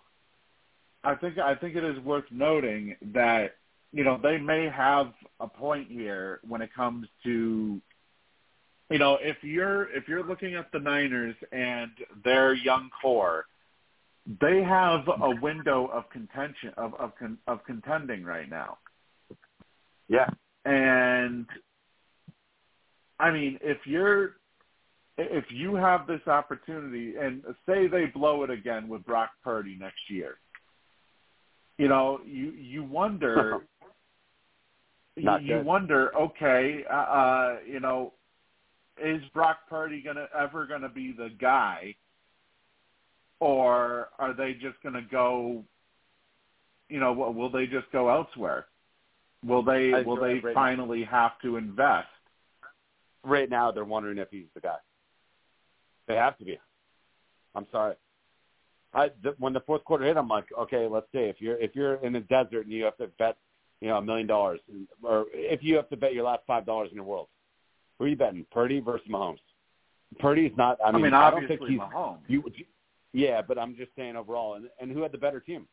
[1.04, 3.56] I think I think it is worth noting that
[3.96, 7.82] you know they may have a point here when it comes to
[8.92, 11.92] you know if you're if you're looking at the Niners and
[12.26, 13.46] their young core,
[14.42, 17.14] they have a window of contention of of
[17.48, 18.78] of contending right now.
[20.10, 20.28] Yeah.
[20.66, 21.46] And
[23.18, 24.34] I mean, if you're
[25.18, 30.10] if you have this opportunity and say they blow it again with Brock Purdy next
[30.10, 30.36] year,
[31.78, 33.60] you know, you you wonder
[35.18, 35.66] Not you good.
[35.66, 38.14] wonder, okay, uh, uh, you know,
[39.02, 41.96] is Brock Purdy gonna ever gonna be the guy,
[43.40, 45.64] or are they just gonna go?
[46.90, 48.68] You know, will will they just go elsewhere?
[49.46, 52.08] Will they I will they right- finally have to invest?
[53.24, 54.78] Right now, they're wondering if he's the guy.
[56.08, 56.60] They have to be.
[57.56, 57.96] I'm sorry.
[58.94, 61.20] I th- when the fourth quarter hit, I'm like, okay, let's see.
[61.20, 63.38] If you're if you're in the desert and you have to bet,
[63.82, 64.60] you know, a million dollars,
[65.04, 67.28] or if you have to bet your last five dollars in the world,
[67.98, 68.46] who are you betting?
[68.52, 69.40] Purdy versus Mahomes.
[70.20, 70.78] Purdy's not.
[70.84, 71.80] I I mean, mean, I don't think he's.
[71.80, 72.20] Mahomes.
[72.28, 72.44] You,
[73.14, 75.68] yeah, but I'm just saying overall, and, and who had the better team?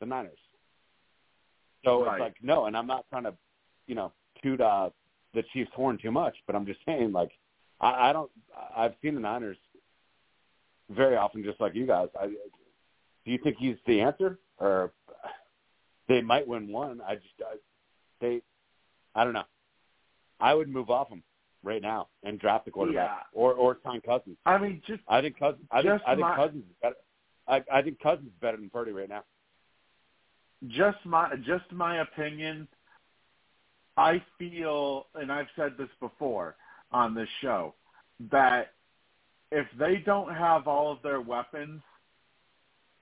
[0.00, 0.38] The Niners.
[1.84, 2.14] So Right.
[2.14, 3.34] it's like no, and I'm not trying to,
[3.86, 4.90] you know, toot uh,
[5.34, 7.30] the Chiefs' horn too much, but I'm just saying like
[7.80, 8.30] I, I don't.
[8.76, 9.56] I've seen the Niners
[10.90, 12.08] very often, just like you guys.
[12.20, 14.92] I, do you think he's the answer, or
[16.08, 17.00] they might win one?
[17.06, 17.56] I just I,
[18.20, 18.42] they.
[19.14, 19.44] I don't know.
[20.40, 21.22] I would move off him
[21.64, 23.38] right now and draft the quarterback, Yeah.
[23.40, 24.36] or or sign Cousins.
[24.46, 25.66] I mean, just I think Cousins.
[25.70, 26.94] I think, I think my- Cousins is better.
[27.48, 29.24] I, I think Cousins is better than Purdy right now.
[30.68, 32.68] just my just my opinion.
[33.96, 36.54] I feel, and I've said this before
[36.92, 37.74] on this show,
[38.30, 38.74] that
[39.50, 41.82] if they don't have all of their weapons,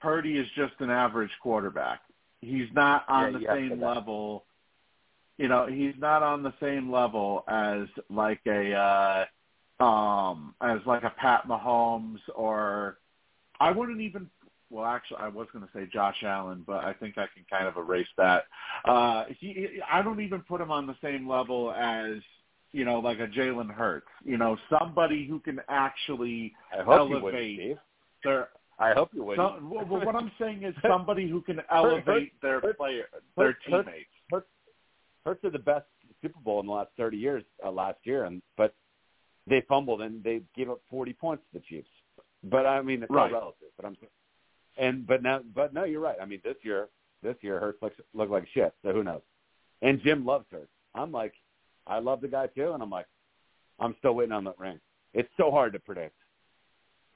[0.01, 2.01] Purdy is just an average quarterback.
[2.41, 4.45] He's not on Yeah, the you have to same level.
[5.39, 11.03] You know, he's not on the same level as like a uh um as like
[11.03, 12.99] a Pat Mahomes or
[13.61, 14.31] I wouldn't even
[14.71, 17.69] well, actually, I was going to say Josh Allen, but I think I can kind
[17.69, 18.45] of erase that.
[18.85, 22.17] Uh, he, I don't even put him on the same level as
[22.73, 24.09] you know, like a Jalen Hurts.
[24.25, 27.79] You know, somebody who can actually I hope you would, elevate
[28.25, 28.49] their
[28.79, 29.37] I hope you win.
[29.37, 33.07] So, well, what I'm saying is somebody who can elevate their player,
[33.37, 34.11] their teammates.
[34.31, 34.49] Hurts,
[35.25, 35.87] Hurts are the best
[36.23, 38.75] Super Bowl in the last 30 years uh, last year, and but
[39.47, 41.89] they fumbled and they gave up 40 points to the Chiefs.
[42.45, 43.33] But I mean, it's Right.
[43.33, 43.69] all relative.
[43.77, 43.97] But I'm
[44.79, 46.17] and but now, but no, you're right.
[46.21, 46.89] I mean, this year,
[47.23, 48.75] this year Hurts looks look like shit.
[48.83, 49.23] So who knows?
[49.83, 50.71] And Jim loves Hurts.
[50.95, 51.35] I'm like,
[51.87, 53.07] I love the guy too, and I'm like,
[53.79, 54.81] I'm still waiting on that ring.
[55.15, 56.17] It's so hard to predict.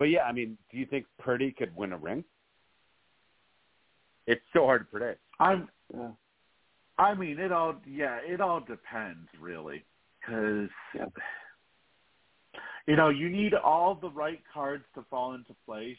[0.01, 2.24] But yeah, I mean, do you think Purdy could win a ring?
[4.26, 5.20] It's so hard to predict.
[5.38, 5.68] I'm.
[5.94, 6.09] Yeah.
[6.98, 7.76] I mean, it all.
[7.86, 9.84] Yeah, it all depends, really,
[10.18, 11.07] because Yeah.
[12.86, 15.98] you know you need all the right cards to fall into place.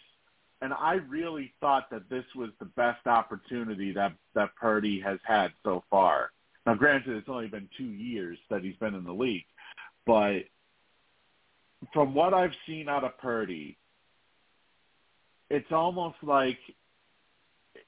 [0.64, 5.52] And I really thought that this was the best opportunity that that Purdy has had
[5.64, 6.32] so far.
[6.66, 9.46] Now, granted, it's only been two years that he's been in the league,
[10.08, 10.46] but
[11.94, 13.78] from what I've seen out of Purdy,
[15.56, 16.58] it's almost like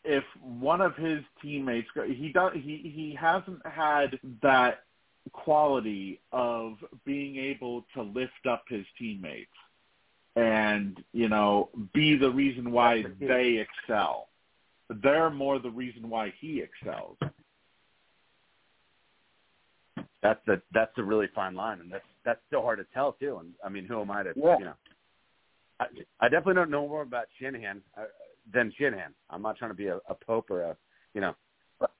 [0.04, 4.84] if one of his teammates he does he he hasn't had that
[5.32, 6.74] quality of
[7.06, 9.58] being able to lift up his teammates
[10.36, 13.28] and you know be the reason why That's the key.
[13.34, 14.28] they excel
[15.02, 17.18] they're more the reason why he excels
[20.22, 23.38] That's the that's the really fine line, and that's that's so hard to tell too.
[23.42, 24.58] And I mean, who am I to Yeah.
[24.58, 24.74] you know?
[25.80, 25.86] I,
[26.20, 28.04] I definitely don't know more about Shanahan uh,
[28.54, 29.14] than Shanahan.
[29.30, 30.78] I'm not trying to be a, a pope or a
[31.14, 31.36] you know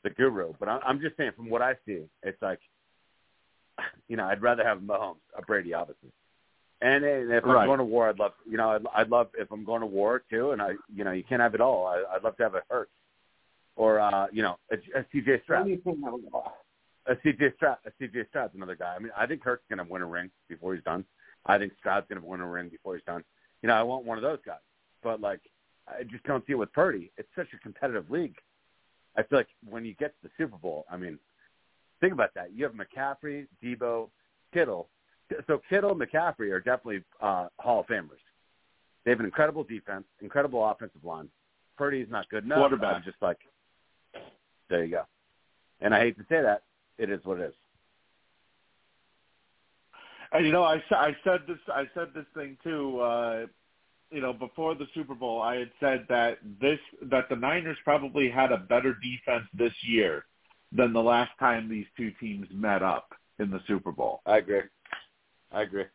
[0.04, 2.60] the guru, but I'm, I'm just saying from what I see, it's like
[4.08, 6.10] you know I'd rather have Mahomes, a Brady, obviously.
[6.82, 9.64] And if I'm going to war, I'd love you know I'd, I'd love if I'm
[9.64, 11.88] going to war too, and I you know you can't have it all.
[11.88, 12.92] I, I'd love to have a Hurts
[13.76, 15.66] or uh, you know a, a CJ Stroud.
[15.68, 16.24] Anything that would-
[17.06, 18.94] A CJ Stroud, a CJ Stroud's another guy.
[18.96, 21.04] I mean, I think Hurts going to win a ring before he's done.
[21.46, 23.24] I think Stroud's going to win a ring before he's done.
[23.64, 24.58] You know, I want one of those guys.
[25.02, 25.42] But like,
[25.88, 27.12] I just don't see it with Purdy.
[27.18, 28.36] It's such a competitive league.
[29.18, 31.18] I feel like when you get to the Super Bowl, I mean,
[32.02, 32.54] think about that.
[32.54, 34.10] You have McCaffrey, Deebo,
[34.54, 34.90] Kittle.
[35.48, 38.22] So Kittle and McCaffrey are definitely uh, Hall of Famers.
[39.04, 41.30] They have an incredible defense, incredible offensive line.
[41.78, 42.60] Purdy's not good enough.
[42.60, 42.96] Quarterback.
[42.96, 43.40] I'm just like,
[44.70, 45.04] there you go.
[45.82, 46.64] And I hate to say that,
[46.98, 47.54] it is what it is.
[50.34, 53.00] And you know, I I said this I said this thing too.
[53.00, 53.46] Uh,
[54.12, 58.30] you know, before the Super Bowl, I had said that this that the Niners probably
[58.30, 60.26] had a better defense this year
[60.72, 64.22] than the last time these two teams met up in the Super Bowl.
[64.26, 64.62] I agree.
[65.52, 65.86] I agree.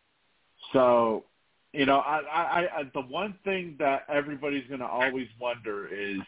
[0.72, 1.24] So,
[1.72, 6.18] you know, I, I, I the one thing that everybody's going to always wonder is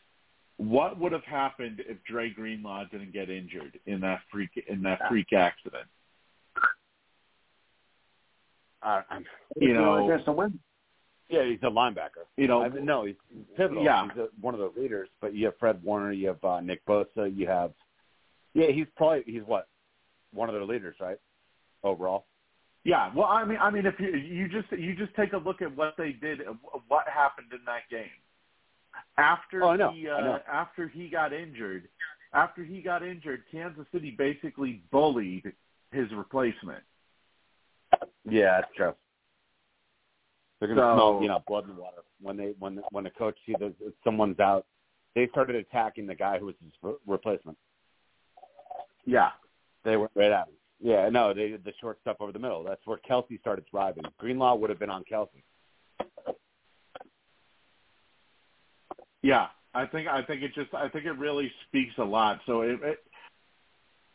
[0.57, 5.01] what would have happened if Dre Greenlaw didn't get injured in that freak in that
[5.09, 5.87] freak accident.
[8.83, 9.25] Uh, I'm,
[9.57, 10.59] You know, there's a win.
[11.29, 12.25] yeah, he's a linebacker.
[12.37, 13.17] you know, I mean, no, he's
[13.57, 13.85] pivotal.
[13.85, 14.09] Yeah.
[14.09, 15.09] He's a, one of the leaders.
[15.21, 17.73] But you have Fred Warner, you have uh, Nick Bosa, you have
[18.55, 19.69] yeah, he's probably he's what
[20.33, 21.19] one of their leaders, right?
[21.83, 22.27] Overall.
[22.85, 25.63] Yeah, well, I mean, I mean, if you you just you just take a look
[25.63, 26.41] at what they did,
[26.89, 28.09] what happened in that game
[29.19, 31.89] after Oh, he uh, after he got injured.
[32.33, 35.53] After he got injured, Kansas City basically bullied
[35.91, 36.83] his replacement.
[38.29, 38.95] Yeah, that's true.
[40.59, 43.37] They're gonna So- smell, you know, blood and water when they when when a coach
[43.47, 43.75] sees that
[44.05, 44.67] someone's out.
[45.15, 47.59] They started attacking the guy who was his re- replacement.
[49.07, 49.33] Yeah,
[49.83, 50.55] They went right at him.
[50.79, 52.63] Yeah, no, they did the short stuff over the middle.
[52.63, 54.05] That's where Kelce started thriving.
[54.19, 55.43] Greenlaw would have been on Kelce.
[59.23, 59.49] yeah.
[59.73, 62.41] I think I think it just I think it really speaks a lot.
[62.45, 62.99] So it, it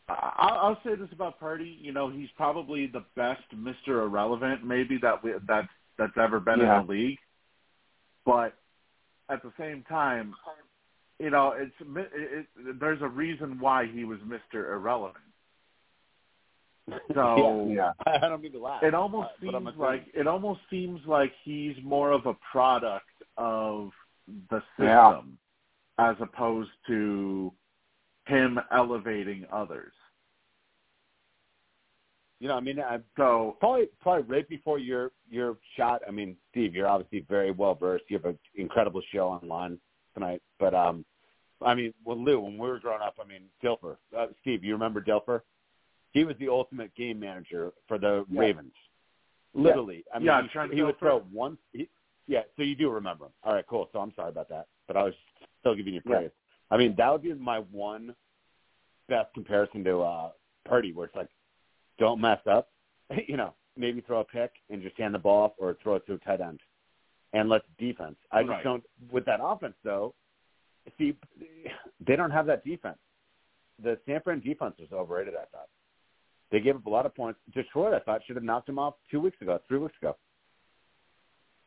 [0.08, 1.78] I'll, I'll say this about Purdy.
[1.80, 5.68] You know, he's probably the best Mister Irrelevant maybe that we, that
[5.98, 6.80] that's ever been Yeah.
[6.80, 7.18] in the league.
[8.24, 8.54] But
[9.28, 10.34] at the same time,
[11.18, 15.24] you know, it's it, it, there's a reason why he was Mister Irrelevant.
[17.14, 17.92] So Yeah.
[18.06, 18.82] I don't mean to laugh.
[18.84, 23.90] it almost Uh, seems like it almost seems like he's more of a product of
[24.50, 24.86] the system
[25.98, 26.10] Yeah.
[26.10, 27.52] as opposed to
[28.26, 29.92] him elevating others.
[32.40, 36.02] You know, I mean, I So probably probably right before your your shot.
[36.06, 38.04] I mean, Steve, you're obviously very well versed.
[38.08, 39.78] You have an incredible show online
[40.14, 40.42] tonight.
[40.58, 41.04] But um,
[41.62, 44.72] I mean, well, Lou, when we were growing up, I mean, Dilfer, uh, Steve, you
[44.74, 45.40] remember Dilfer?
[46.12, 48.40] He was the ultimate game manager for the Yeah.
[48.40, 48.72] Ravens.
[49.54, 51.56] Literally, I mean, Yeah, he, Trent he would throw one.
[51.72, 51.88] He,
[52.26, 53.32] yeah, so you do remember him.
[53.42, 53.88] All right, cool.
[53.92, 55.14] So I'm sorry about that, but I was
[55.60, 56.16] still giving you Yeah.
[56.16, 56.30] praise.
[56.70, 58.14] I mean, that would be my one
[59.08, 60.30] best comparison to uh
[60.64, 61.28] Purdy, where it's like,
[61.98, 62.68] don't mess up,
[63.28, 66.06] you know, maybe throw a pick and just hand the ball off or throw it
[66.06, 66.60] to a tight end.
[67.32, 68.16] and less defense.
[68.30, 68.64] I just Right.
[68.64, 70.14] don't with that offense though.
[70.96, 71.16] See,
[72.06, 72.98] they don't have that defense.
[73.82, 75.34] The San Fran defense was overrated.
[75.34, 75.68] I thought
[76.50, 77.38] they gave up a lot of points.
[77.52, 80.16] Detroit, I thought, should have knocked them off two weeks ago, three weeks ago.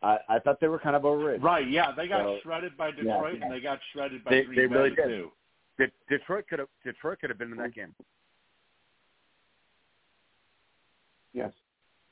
[0.02, 1.44] I, I thought they were kind of overrated.
[1.44, 2.94] Right, yeah, they got So- shredded by Yeah.
[3.04, 5.06] Detroit and they got shredded by They- Green they Bay really did.
[5.08, 5.32] too.
[5.78, 7.94] De- Detroit could have Detroit could have been in that game.
[11.34, 11.52] Yes.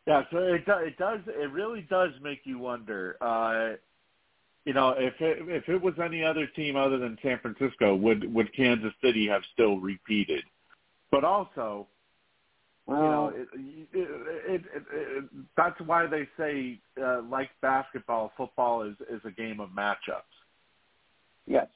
[0.06, 3.18] Yeah, so it do, it does it really does make you wonder.
[3.20, 3.76] Uh,
[4.66, 8.34] you know, if it if it was any other team other than San Francisco, would
[8.34, 10.44] would Kansas City have still repeated?
[11.12, 11.88] But also,
[12.86, 15.24] Well, you know, it, it, it, it, it,
[15.56, 20.24] that's why they say, uh, like basketball, football is is a game of matchups.
[21.46, 21.68] yes.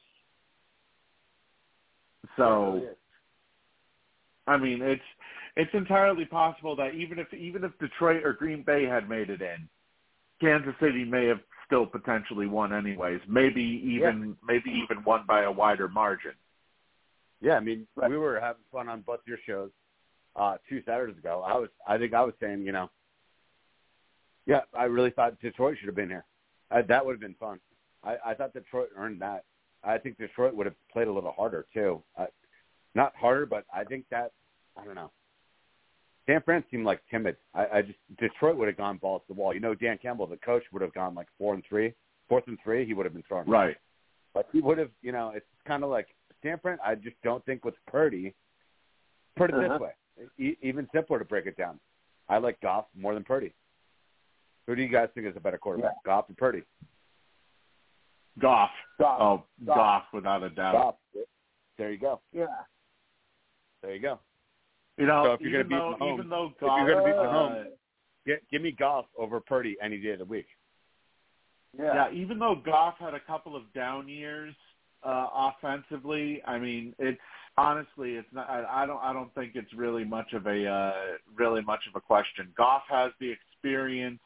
[2.38, 2.82] So,
[4.48, 5.02] I mean, it's
[5.56, 9.42] it's entirely possible that even if even if Detroit or Green Bay had made it
[9.42, 9.68] in,
[10.40, 13.22] Kansas City may have still potentially won anyways.
[13.28, 16.34] Maybe even maybe even won by a wider margin.
[17.42, 19.72] Yeah, I mean, we were having fun on both your shows
[20.36, 21.44] uh, two Saturdays ago.
[21.46, 22.90] I was, I think, I was saying, you know,
[24.46, 26.26] yeah, I really thought Detroit should have been here.
[26.70, 27.60] I, that would have been fun.
[28.04, 29.46] I, I thought Detroit earned that.
[29.84, 32.04] I think Detroit would have played a little harder too.
[32.16, 32.28] Uh,
[32.94, 34.32] not harder, but I think that
[34.78, 35.12] I don't know.
[36.28, 37.36] San Fran seemed like timid.
[37.54, 39.54] I, I just Detroit would have gone balls to the wall.
[39.54, 41.94] You know, Dan Campbell, the coach, would have gone like four and three,
[42.30, 42.86] fourth and three.
[42.86, 43.48] He would have been thrown.
[43.50, 43.76] Right.
[44.34, 46.08] But he would have, you know, it's kind of like
[46.44, 46.78] San Fran.
[46.86, 48.34] I just don't think with Purdy.
[49.36, 49.78] Put it Uh-huh.
[49.78, 49.92] this way,
[50.38, 51.80] e- even simpler to break it down.
[52.30, 53.54] I like Goff more than Purdy.
[54.68, 56.64] Who do you guys think is a better quarterback, Goff or Purdy?
[58.40, 58.70] Goff.
[59.00, 59.20] Goff.
[59.22, 59.76] Oh, Goff.
[59.76, 60.74] Goff, without a doubt.
[60.74, 60.96] Goff.
[61.78, 62.22] There you go.
[62.32, 62.46] Yeah.
[63.82, 64.20] There you go.
[64.98, 67.04] You know, So if you're even gonna though beat Mahomes- even though if you're gonna
[67.04, 67.64] beat uh,
[68.26, 70.46] Get, give me Goff over Purdy any day of the week.
[71.78, 71.94] Yeah.
[71.94, 74.54] yeah, even though Goff had a couple of down years
[75.04, 77.20] uh, offensively, I mean, it's
[77.58, 78.50] honestly, it's not.
[78.50, 79.02] I, I don't.
[79.02, 80.94] I don't think it's really much of a uh,
[81.36, 82.54] really much of a question.
[82.56, 84.20] Goff has the experience.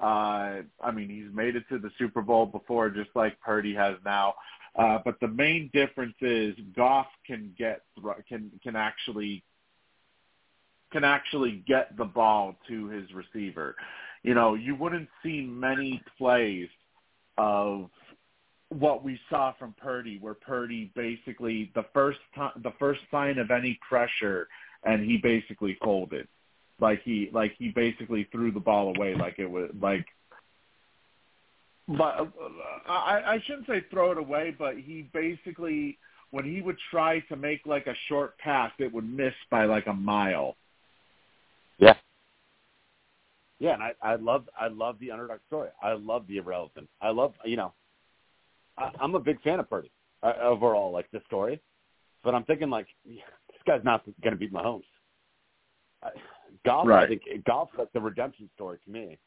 [0.00, 3.96] Uh, I mean, he's made it to the Super Bowl before, just like Purdy has
[4.04, 4.34] now.
[4.76, 9.44] Uh, but the main difference is Goff can get thr- can can actually
[10.92, 13.74] can actually get the ball to his receiver.
[14.22, 16.68] You know, you wouldn't see many plays
[17.38, 17.90] of
[18.68, 23.50] what we saw from Purdy, where Purdy basically the first time, the first sign of
[23.50, 24.48] any pressure,
[24.84, 26.28] and he basically folded,
[26.80, 30.06] like he like he basically threw the ball away, like it was like.
[31.88, 32.26] But uh,
[32.88, 35.98] I, I shouldn't say throw it away, but he basically
[36.32, 39.86] when he would try to make like a short pass, it would miss by like
[39.86, 40.56] a mile.
[41.82, 41.94] Yeah.
[43.58, 45.68] Yeah, and I, I love I love the underdog story.
[45.82, 46.88] I love the irrelevant.
[47.00, 47.72] I love you know,
[48.78, 49.90] I, I'm a big fan of Purdy
[50.22, 51.60] uh, overall, like the story.
[52.24, 54.82] But I'm thinking like this guy's not going to beat Mahomes.
[56.02, 56.10] I,
[56.64, 59.18] Goff, I think Goff like the redemption story to me.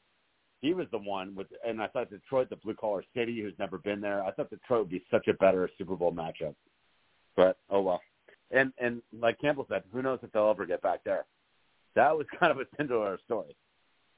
[0.62, 3.78] He was the one with, and I thought Detroit, the blue collar city, who's never
[3.78, 4.24] been there.
[4.24, 6.56] I thought Detroit would be such a better Super Bowl matchup.
[7.36, 8.02] But oh well.
[8.52, 11.26] And and like Campbell said, who knows if they'll ever get back there.
[11.96, 13.56] That was kind of a Cinderella story.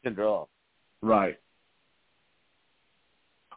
[0.03, 0.45] Cinderella.
[1.01, 1.37] Right.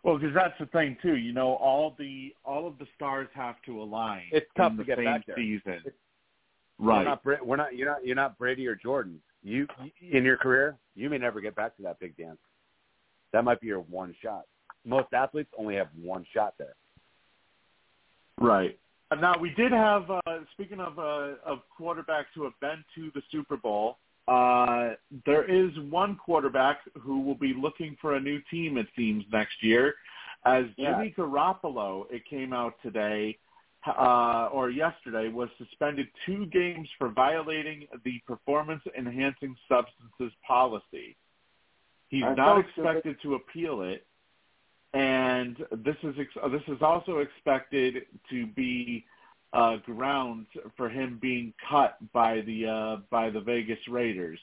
[0.03, 1.17] Well, because that's the thing too.
[1.17, 4.23] You know, all the all of the stars have to align.
[4.33, 5.37] It's tough in to the get same back there.
[5.37, 5.73] season.
[5.73, 5.93] It's-
[6.79, 7.05] We're right.
[7.05, 7.77] not, Bra- we're not.
[7.77, 8.07] You're not.
[8.07, 9.21] You're not Brady or Jordan.
[9.43, 9.67] You
[10.01, 12.39] in your career, you may never get back to that big dance.
[13.33, 14.43] That might be your one shot.
[14.87, 16.75] Most athletes only have one shot there.
[18.39, 18.79] Right.
[19.11, 20.11] Uh, Now we did have.
[20.11, 23.99] Uh, speaking of uh, of quarterbacks who have been to the Super Bowl,
[24.31, 24.95] uh,
[25.27, 28.79] there is one quarterback who will be looking for a new team.
[28.79, 29.95] It seems next year,
[30.47, 30.93] as Yeah.
[30.93, 32.07] Jimmy Garoppolo.
[32.11, 33.39] It came out today
[33.87, 41.17] uh, or yesterday was suspended two games for violating the performance enhancing substances policy.
[42.09, 44.07] He's I not expected to appeal it
[44.93, 49.05] and this is ex- this is also expected to be
[49.53, 50.47] uh, grounds
[50.77, 54.39] for him being cut by the uh, by the Vegas Raiders.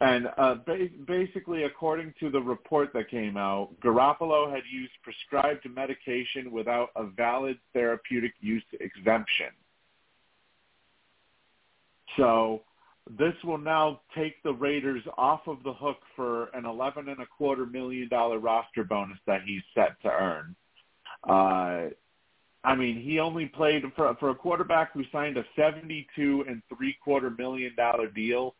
[0.00, 5.66] And uh, ba- basically, according to the report that came out, Garoppolo had used prescribed
[5.74, 9.48] medication without a valid therapeutic use exemption.
[12.16, 12.62] So
[13.18, 17.26] this will now take the Raiders off of the hook for an eleven and a
[17.26, 20.54] quarter million dollar roster bonus that he's set to earn.
[21.28, 21.90] Uh,
[22.64, 26.96] I mean, he only played for for a quarterback who signed a seventy-two and three
[27.02, 28.54] quarter million dollar deal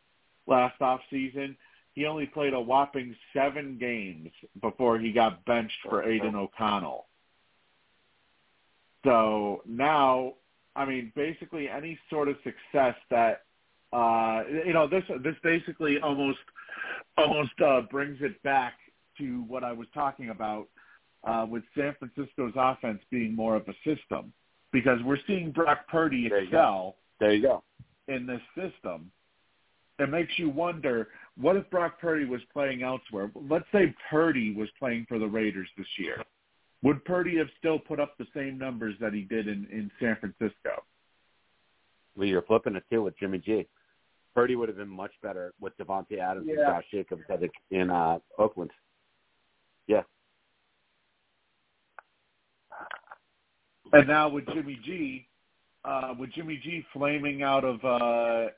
[0.47, 1.57] last off season.
[1.95, 4.31] he only played a whopping seven games
[4.63, 7.07] before he got benched for Aidan O'Connell.
[9.05, 10.35] So now,
[10.77, 13.43] I mean, basically any sort of success that
[13.93, 16.39] uh, you know this this basically almost
[17.17, 18.75] almost uh, brings it back
[19.19, 20.69] to what I was talking about
[21.25, 24.33] uh, with San Francisco's offense being more of a system
[24.73, 27.63] because we're seeing Brock Purdy There you excel There you go.
[28.07, 29.11] in this system.
[29.99, 33.31] It makes you wonder what if Brock Purdy was playing elsewhere?
[33.49, 36.23] Let's say Purdy was playing for the Raiders this year.
[36.83, 40.17] Would Purdy have still put up the same numbers that he did in, in San
[40.21, 40.85] Francisco?
[42.17, 43.67] Well, you're flipping it too with Jimmy G.
[44.35, 47.23] Purdy would have been much better with Davante Adams and Josh Jacobs
[47.73, 48.71] in uh, Oakland.
[49.89, 50.03] Yeah.
[53.93, 55.27] And now with Jimmy G,
[55.85, 58.51] uh, with Jimmy G flaming out of uh,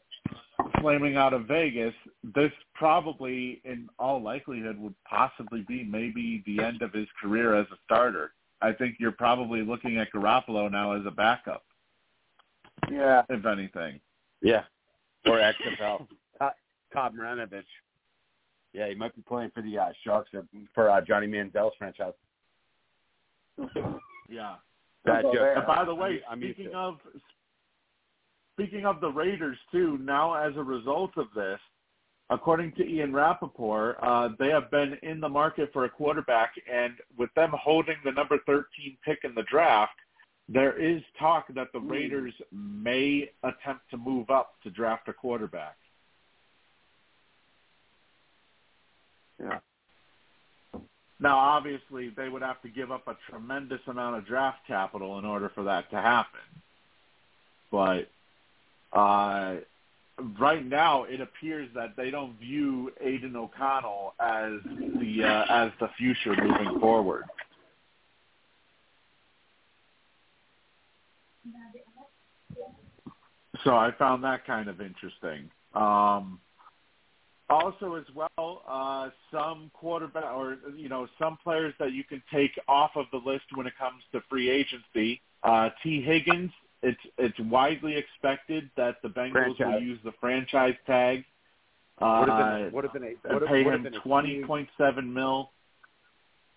[0.80, 1.94] flaming out of Vegas,
[2.34, 7.66] this probably, in all likelihood, would possibly be maybe the end of his career as
[7.72, 8.32] a starter.
[8.62, 11.64] I think you're probably looking at Garoppolo now as a backup,
[12.90, 13.22] Yeah.
[13.30, 14.00] if anything.
[14.42, 14.64] Yeah.
[15.26, 16.06] Or XFL.
[16.38, 16.52] Todd
[16.92, 17.62] Todd Marinovich.
[18.72, 20.44] Yeah, he might be playing for the uh, Sharks or
[20.74, 22.12] for uh, Johnny Manziel's franchise.
[24.28, 24.54] Yeah.
[25.04, 25.56] That there.
[25.56, 26.98] And by the way, I'm speaking of
[28.54, 31.58] speaking of the Raiders too, now as a result of this,
[32.28, 36.94] according to Ian Rapoport, uh, they have been in the market for a quarterback, and
[37.16, 38.64] with them holding the number 13
[39.04, 39.92] pick in the draft,
[40.48, 45.76] there is talk that the Raiders may attempt to move up to draft a quarterback.
[49.40, 49.58] Yeah.
[51.20, 55.24] Now, obviously, they would have to give up a tremendous amount of draft capital in
[55.26, 56.40] order for that to happen.
[57.70, 58.10] But
[58.92, 59.56] uh,
[60.38, 64.52] right now, it appears that they don't view Aidan O'Connell as
[64.98, 67.24] the uh, as the future moving forward.
[73.64, 75.50] So I found that kind of interesting.
[75.74, 76.40] Um,
[77.50, 82.52] also, as well, uh, some quarterback or you know some players that you can take
[82.68, 85.20] off of the list when it comes to free agency.
[85.42, 86.50] Uh, Tee Higgins.
[86.82, 91.24] It's it's widely expected that the Bengals will use the franchise tag.
[92.00, 93.82] Would have Uh, been, would have been a, and would have, pay would have him
[93.82, 95.50] been a twenty huge, point seven mil.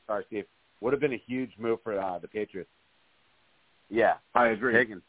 [0.08, 0.46] sorry, Steve.
[0.80, 2.70] Would have been a huge move for uh, the Patriots.
[3.90, 4.74] Yeah, I agree.
[4.74, 5.04] Higgins.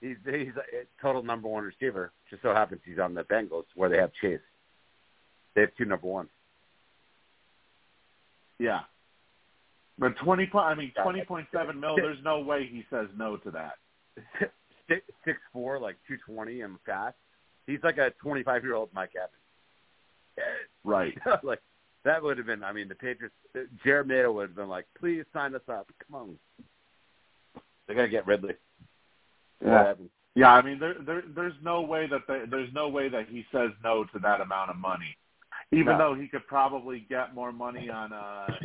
[0.00, 2.12] He's he's a total number one receiver.
[2.30, 4.40] Just so happens he's on the Bengals where they have Chase.
[5.54, 6.28] They have two number ones.
[8.58, 8.80] Yeah.
[9.98, 11.96] But twenty point, I mean twenty point seven mil.
[11.96, 13.78] There's no way he says no to that.
[14.88, 17.16] Six six four, like two twenty, and fast.
[17.66, 20.50] He's like a twenty five year old Mike Evans.
[20.84, 21.16] Right.
[21.42, 21.60] like
[22.04, 22.64] that would have been.
[22.64, 23.34] I mean, the Patriots.
[23.54, 25.88] Uh, Jerod Mayo would have been like, "Please sign us up.
[26.06, 26.38] Come on."
[27.86, 28.54] They gotta get Ridley.
[29.64, 29.94] Yeah.
[30.34, 33.44] Yeah, I mean there there there's no way that they, there's no way that he
[33.52, 35.16] says no to that amount of money.
[35.72, 35.98] Even No.
[35.98, 38.58] though he could probably get more money on uh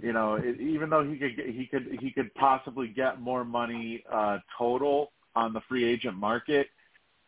[0.00, 4.02] you know, it, even though he could he could he could possibly get more money
[4.10, 6.68] uh total on the free agent market,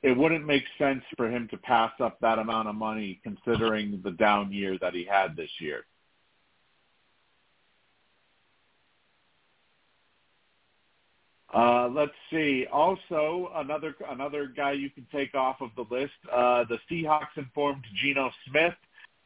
[0.02, 4.10] it wouldn't make sense for him to pass up that amount of money considering the
[4.12, 5.84] down year that he had this year.
[11.54, 12.66] Uh, let's see.
[12.72, 16.12] Also, another another guy you can take off of the list.
[16.32, 18.74] Uh, the Seahawks informed Geno Smith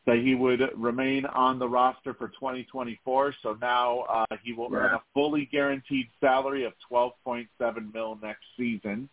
[0.09, 3.35] that he would remain on the roster for 2024.
[3.43, 7.47] So now uh, he will earn a fully guaranteed salary of 12.7
[7.93, 9.10] mil next season.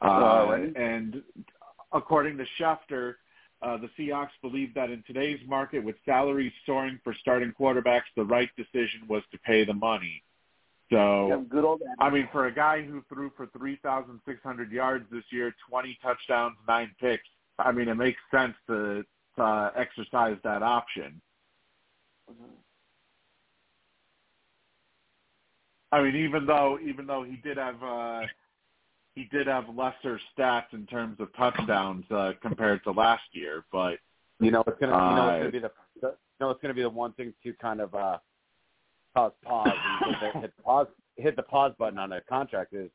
[0.00, 1.20] Uh, and
[1.92, 3.14] according to Schefter,
[3.60, 8.24] uh, the Seahawks believe that in today's market, with salaries soaring for starting quarterbacks, the
[8.24, 10.22] right decision was to pay the money.
[10.92, 11.44] So.
[11.50, 15.98] Good old I mean, for a guy who threw for 3,600 yards this year, 20
[16.00, 17.24] touchdowns, nine picks,
[17.58, 19.04] I mean, it makes sense to
[19.38, 21.20] uh, exercise that option.
[25.90, 28.22] I mean, even though even though he did have uh,
[29.14, 33.98] he did have lesser stats in terms of touchdowns uh, compared to last year, but
[34.40, 34.92] You know, it's gonna.
[35.10, 35.70] you know, Uh, it's gonna be the.
[36.00, 38.18] the you know, it's gonna be the one thing to kind of uh,
[39.14, 40.86] cause pause and hit the, hit the pause
[41.16, 42.90] hit the pause button on a contract is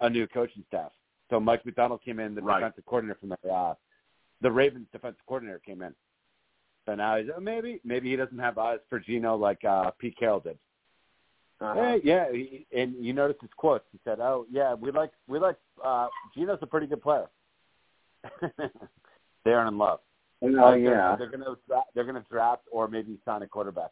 [0.00, 0.92] a new coaching staff.
[1.28, 2.60] So Mike Macdonald came in, the Right.
[2.60, 3.74] defensive coordinator from the uh,
[4.40, 5.94] the Ravens defensive coordinator came in.
[6.86, 10.16] So now he's oh, maybe maybe he doesn't have eyes for Geno like uh, Pete
[10.18, 10.58] Carroll did.
[11.60, 11.74] Uh-huh.
[11.74, 13.84] Hey, yeah, he, and you notice his quotes.
[13.92, 17.26] He said, "Oh, yeah, we like we like uh, Geno's a pretty good player.
[19.44, 20.00] they aren't in love."
[20.40, 21.16] Oh yeah.
[21.18, 23.90] They're gonna dra- they're gonna draft or maybe sign a quarterback.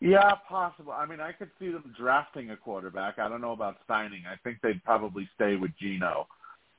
[0.00, 0.92] Yeah, possible.
[0.92, 3.18] I mean, I could see them drafting a quarterback.
[3.18, 4.24] I don't know about signing.
[4.30, 6.26] I think they'd probably stay with Geno.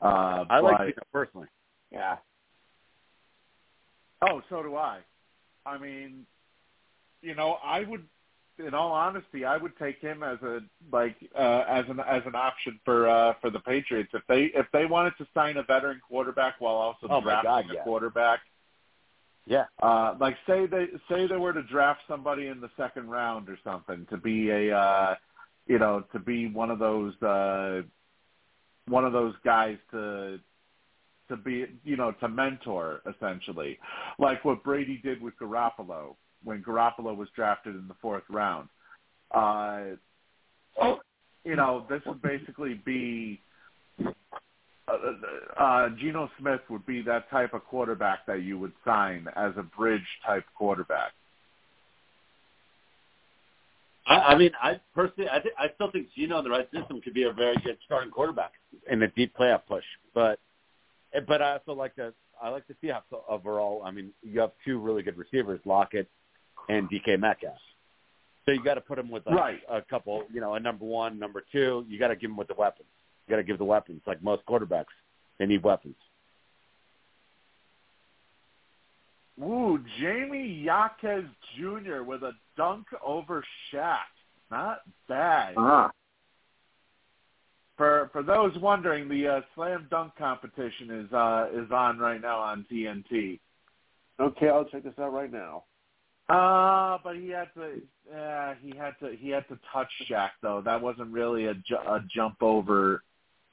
[0.01, 1.47] Uh, I like but- Geno personally.
[1.95, 2.17] Yeah.
[4.21, 4.99] Oh, so do I.
[5.65, 6.25] I mean,
[7.21, 8.03] you know, I would,
[8.59, 10.59] in all honesty, I would take him as a
[10.91, 14.65] like uh, as an as an option for uh, for the Patriots if they if
[14.73, 17.83] they wanted to sign a veteran quarterback while also Oh, drafting God, a yeah.
[17.83, 18.39] quarterback.
[19.47, 19.65] Yeah.
[19.81, 23.57] Uh, like say they say they were to draft somebody in the second round or
[23.63, 25.15] something to be a uh,
[25.67, 27.81] you know to be one of those uh,
[28.87, 30.39] one of those guys to
[31.29, 33.77] to be you know to mentor essentially
[34.19, 38.69] like what Brady did with Garoppolo when Garoppolo was drafted in the fourth round.
[39.31, 39.95] Uh,
[41.43, 43.39] you know this would basically be
[44.87, 44.93] uh,
[45.57, 49.63] uh, Geno Smith would be that type of quarterback that you would sign as a
[49.63, 51.11] bridge type quarterback.
[54.07, 57.01] I, I mean, I personally, I, th- I still think Geno in the right system
[57.01, 58.51] could be a very good starting quarterback.
[58.89, 59.83] in a deep playoff push.
[60.13, 60.39] But
[61.27, 63.83] but I also like to I like to see how so overall.
[63.85, 66.09] I mean, you have two really good receivers, Lockett
[66.69, 67.57] and DK Metcalf.
[68.45, 69.61] So you got to put them with like Right.
[69.69, 71.85] a couple, you know, a number one, number two.
[71.87, 72.87] You got to give them with the weapons.
[73.25, 74.01] You got to give the weapons.
[74.05, 74.85] Like most quarterbacks,
[75.39, 75.95] they need weapons.
[79.41, 81.25] Ooh, Jaime Jaquez
[81.57, 82.03] Jr.
[82.03, 83.97] with a dunk over Shaq.
[84.49, 85.55] Not bad.
[85.57, 85.91] Ah.
[87.77, 92.39] For for those wondering, the uh, slam dunk competition is uh, is on right now
[92.39, 93.39] on TNT.
[94.19, 95.63] Okay, I'll check this out right now.
[96.27, 100.61] Uh, but he had to, uh, he had to, he had to touch Shaq though.
[100.63, 103.03] That wasn't really a, ju- a jump over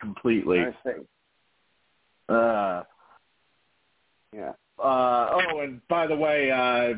[0.01, 0.61] completely.
[0.61, 1.07] I see.
[2.29, 2.83] Uh,
[4.35, 4.53] Yeah.
[4.79, 6.95] uh, oh, and by the way, uh,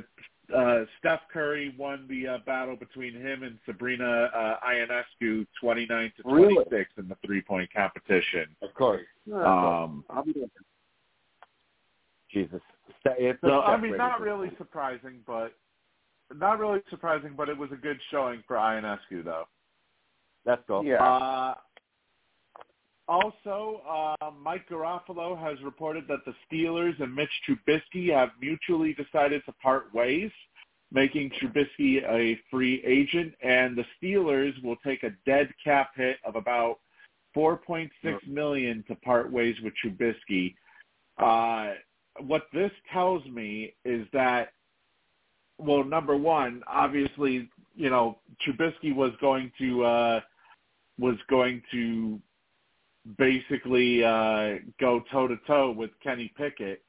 [0.54, 6.12] uh, Steph Curry won the uh, battle between him and Sabrina uh, Ionescu, twenty nine
[6.16, 6.54] to Really?
[6.54, 8.46] twenty six in the three point competition.
[8.62, 9.02] Of course,
[9.32, 10.46] Um, I'll be there.
[12.32, 12.60] Jesus.
[13.06, 14.24] It's so I mean, not system.
[14.24, 15.54] really surprising, but
[16.34, 19.44] not really surprising, but it was a good showing for Ionescu though.
[20.44, 20.84] That's cool.
[20.84, 21.02] Yeah.
[21.02, 21.54] Uh,
[23.08, 29.42] also, uh, Mike Garafolo has reported that the Steelers and Mitch Trubisky have mutually decided
[29.44, 30.30] to part ways,
[30.90, 36.36] making Trubisky a free agent, and the Steelers will take a dead cap hit of
[36.36, 36.78] about
[37.36, 37.90] 4.6
[38.26, 40.54] million to part ways with Trubisky.
[41.18, 41.74] Uh,
[42.20, 44.52] what this tells me is that,
[45.58, 50.20] well, number one, obviously, you know, Trubisky was going to uh,
[50.98, 52.20] was going to
[53.18, 56.82] basically uh, go toe to toe with Kenny Pickett.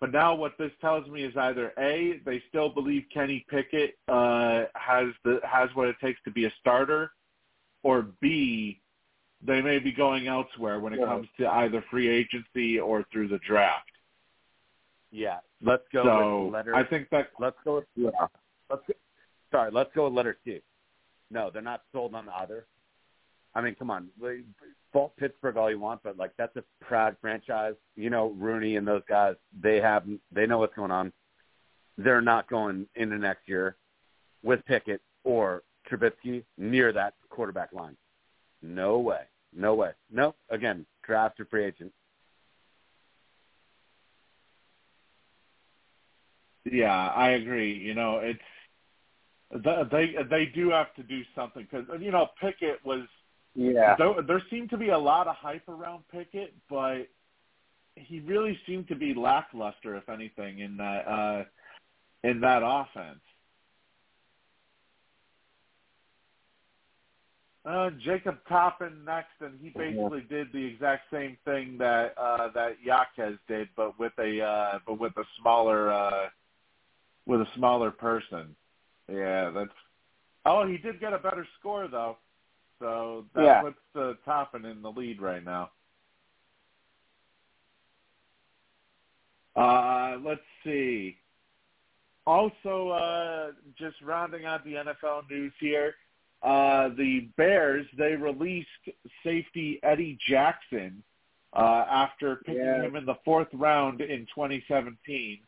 [0.00, 4.64] But now what this tells me is either A, they still believe Kenny Pickett uh,
[4.74, 7.12] has the has what it takes to be a starter,
[7.82, 8.80] or B,
[9.42, 11.06] they may be going elsewhere when it Yeah.
[11.06, 13.90] comes to either free agency or through the draft.
[15.10, 15.40] Yeah.
[15.62, 16.74] Let's go so with letter.
[16.74, 18.10] I think that Let's go with Yeah.
[18.70, 18.94] Let's go,
[19.50, 20.62] sorry, let's go with letter C.
[21.30, 22.66] No, they're not sold on either.
[23.54, 24.08] I mean, come on,
[24.92, 27.74] fault Pittsburgh all you want, but like that's a proud franchise.
[27.96, 31.12] You know, Rooney and those guys, they have they know what's going on.
[31.98, 33.76] They're not going into next year
[34.42, 37.96] with Pickett or Trubisky near that quarterback line.
[38.62, 39.22] No way,
[39.54, 39.90] no way.
[40.10, 41.92] No, again, draft or free agent.
[46.70, 47.72] Yeah, I agree.
[47.72, 48.38] You know, it's
[49.90, 53.02] they they do have to do something because you know Pickett was
[53.54, 53.96] Yeah.
[53.98, 57.08] there, there seemed to be a lot of hype around Pickett, but
[57.96, 61.44] he really seemed to be lackluster, if anything, in that uh,
[62.22, 63.20] in that offense.
[67.62, 72.76] Uh, Jacob Toppin next, and he basically did the exact same thing that uh, that
[72.82, 76.28] Jaquez did, but with a uh, but with a smaller uh,
[77.26, 78.54] with a smaller person.
[79.12, 79.70] Yeah, that's.
[80.46, 82.16] Oh, he did get a better score though,
[82.80, 83.60] so that Yeah.
[83.62, 85.70] puts uh, Toppin in the lead right now.
[89.54, 91.18] Uh, let's see.
[92.26, 95.94] Also, uh, just rounding out the NFL news here,
[96.42, 98.68] uh, the Bears they released
[99.22, 101.02] safety Eddie Jackson
[101.52, 102.82] uh, after picking Yeah.
[102.82, 105.40] him in the fourth round in 2017.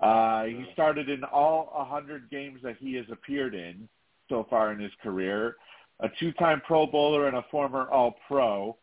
[0.00, 3.88] Uh, he started in all 100 games that he has appeared in
[4.28, 5.56] so far in his career.
[6.02, 8.76] A two-time Pro Bowler and a former All-Pro.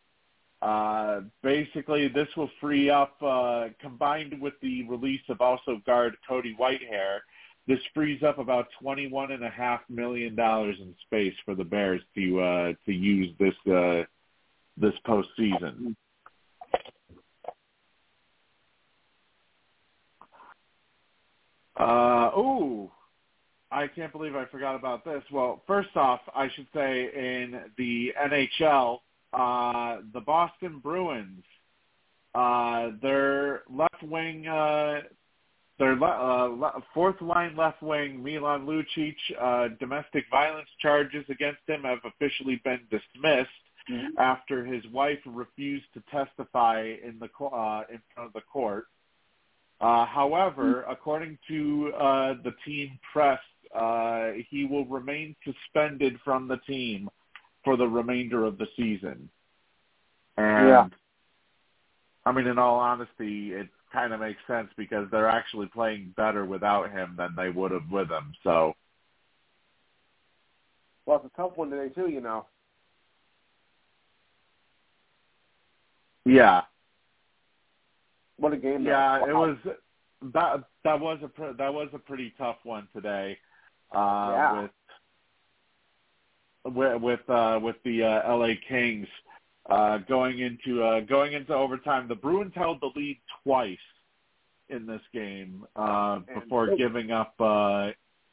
[0.62, 6.56] Uh, basically, this will free up, uh, combined with the release of also guard Cody
[6.58, 7.18] Whitehair,
[7.66, 12.02] this frees up about twenty-one and a half million dollars in space for the Bears
[12.14, 14.02] to uh, to use this uh,
[14.76, 15.94] this postseason.
[21.76, 22.90] Uh, ooh,
[23.70, 25.22] I can't believe I forgot about this.
[25.30, 28.98] Well, first off, I should say in the NHL,
[29.32, 31.44] uh, the Boston Bruins,
[32.34, 35.02] uh, their left wing, uh,
[35.78, 41.82] their le- uh, fourth line left wing, Milan Lucic, uh, domestic violence charges against him
[41.84, 43.50] have officially been dismissed
[43.90, 44.18] mm-hmm.
[44.18, 48.86] after his wife refused to testify in the uh, in front of the court.
[49.80, 50.90] Uh, however, mm-hmm.
[50.90, 53.40] according to uh, the team press,
[53.74, 57.08] uh, he will remain suspended from the team
[57.64, 59.28] for the remainder of the season.
[60.36, 60.88] And yeah.
[62.24, 66.44] I mean, in all honesty, it kind of makes sense because they're actually playing better
[66.44, 68.32] without him than they would have with him.
[68.44, 68.74] So,
[71.06, 72.46] well, it's a tough one today too, you know.
[76.24, 76.62] Yeah.
[78.36, 78.84] What a game!
[78.84, 79.56] Yeah, it was
[80.32, 80.64] that.
[80.84, 83.36] That was a that was a pretty tough one today.
[83.92, 83.98] Uh,
[84.32, 84.68] yeah.
[86.64, 89.08] With with uh, with the uh, LA Kings
[89.68, 93.78] uh, going into uh, going into overtime, the Bruins held the lead twice
[94.68, 97.90] in this game uh, before giving up uh,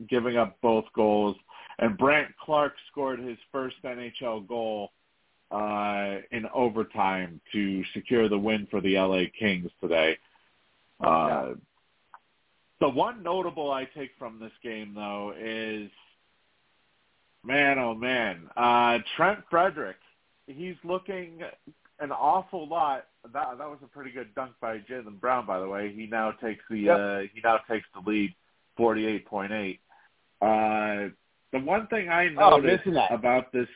[0.10, 1.36] giving up both goals.
[1.80, 4.92] And Brandt Clarke scored his first NHL goal
[5.52, 10.18] uh, in overtime to secure the win for the LA Kings today.
[11.00, 11.54] Uh,
[12.80, 15.90] the one notable I take from this game, though, is
[17.44, 19.98] man, oh man, uh, Trent Frederic.
[20.48, 21.42] He's looking
[22.00, 23.08] an awful lot.
[23.34, 25.92] That that was a pretty good dunk by Jaylen Brown, by the way.
[25.94, 26.98] He now takes the yep.
[26.98, 28.34] uh, he now takes the lead,
[28.76, 29.80] forty eight point eight.
[30.42, 31.10] Uh,
[31.52, 33.12] the one thing I Oh, noticed that.
[33.12, 33.68] about this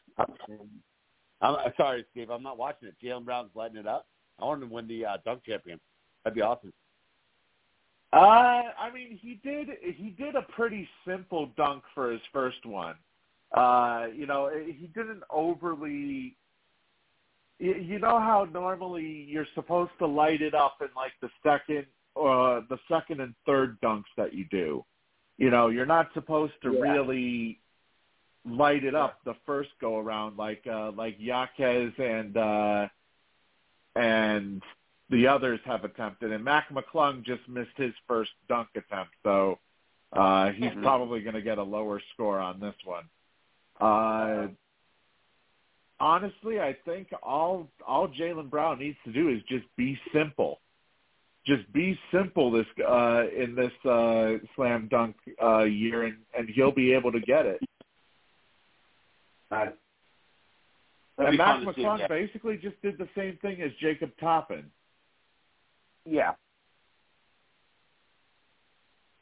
[1.42, 2.30] I'm sorry, Steve.
[2.30, 2.96] I'm not watching it.
[3.04, 4.06] Jaylen Brown's lighting it up.
[4.40, 5.80] I want him to win the uh, dunk champion.
[6.24, 6.72] That'd be awesome.
[8.14, 12.96] Uh, I mean, he did he did a pretty simple dunk for his first one.
[13.54, 16.36] Uh, you know, he didn't overly.
[17.60, 21.86] You, you know how normally you're supposed to light it up in like the second,
[22.18, 24.84] uh, the second and third dunks that you do.
[25.38, 26.92] You know, you're not supposed to Yeah.
[26.92, 27.60] really
[28.44, 32.88] light it up the first go around like uh like Jaquez and uh
[33.96, 34.64] and
[35.12, 39.60] the others have attempted and Mac McClung just missed his first dunk attempt so
[40.14, 40.82] uh he's Mhm.
[40.82, 43.06] probably going to get a lower score on this one.
[43.80, 44.48] Uh
[46.00, 50.60] honestly, I think all all Jaylen Brown needs to do is just be simple.
[51.46, 56.72] Just be simple this uh in this uh slam dunk uh year and and he'll
[56.72, 57.62] be able to get it.
[61.18, 63.72] That'd And be Mac fun to see, McClung basically just did the same thing as
[63.80, 64.72] Jacob Toppin.
[66.06, 66.32] Yeah.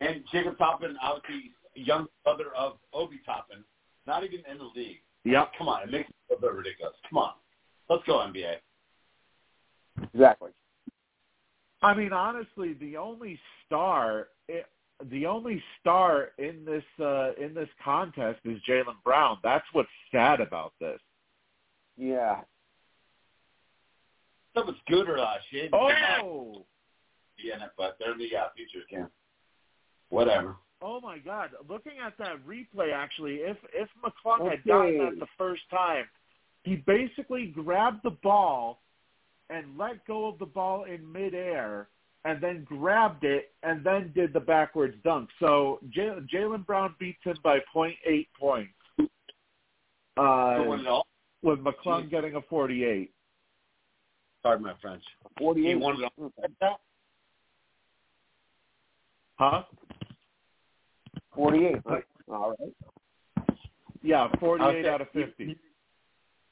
[0.02, 3.64] And Jacob Toppin, obviously, young brother of Obi Toppin,
[4.08, 5.02] not even in the league.
[5.26, 5.52] Yep.
[5.58, 6.96] Come on, it makes it a bit ridiculous.
[7.10, 7.34] Come on,
[7.90, 8.56] let's go NBA.
[10.14, 10.52] Exactly.
[11.82, 14.62] I mean, honestly, the only star, eh,
[15.12, 19.38] the only star in this uh, in this contest is Jaylen Brown.
[19.44, 21.00] That's what's sad about this.
[21.98, 22.42] Yeah.
[24.60, 25.70] That was Scooter uh, Shane.
[25.74, 26.66] Oh,
[27.42, 29.10] Yeah, but they're the uh, futures camp.
[30.10, 30.58] Whatever.
[30.82, 31.52] oh my God!
[31.70, 36.06] Looking at that replay, actually, if if McClung had gotten that the first time,
[36.64, 38.82] he basically grabbed the ball
[39.50, 41.88] and let go of the ball in midair
[42.26, 45.30] and then grabbed it and then did the backwards dunk.
[45.40, 48.74] So Jay- Jaylen Brown beats him by point eight points.
[50.18, 51.08] Uh, So win it all.
[51.44, 53.14] with McClung getting a 48.
[54.44, 55.04] Pardon my French.
[55.38, 55.80] He 48.
[55.80, 56.12] won it
[56.62, 56.82] all.
[59.38, 59.64] Huh?
[61.36, 61.76] 48.
[61.86, 62.04] Right?
[62.30, 63.58] All right.
[64.02, 65.58] Yeah, 48 out of 50.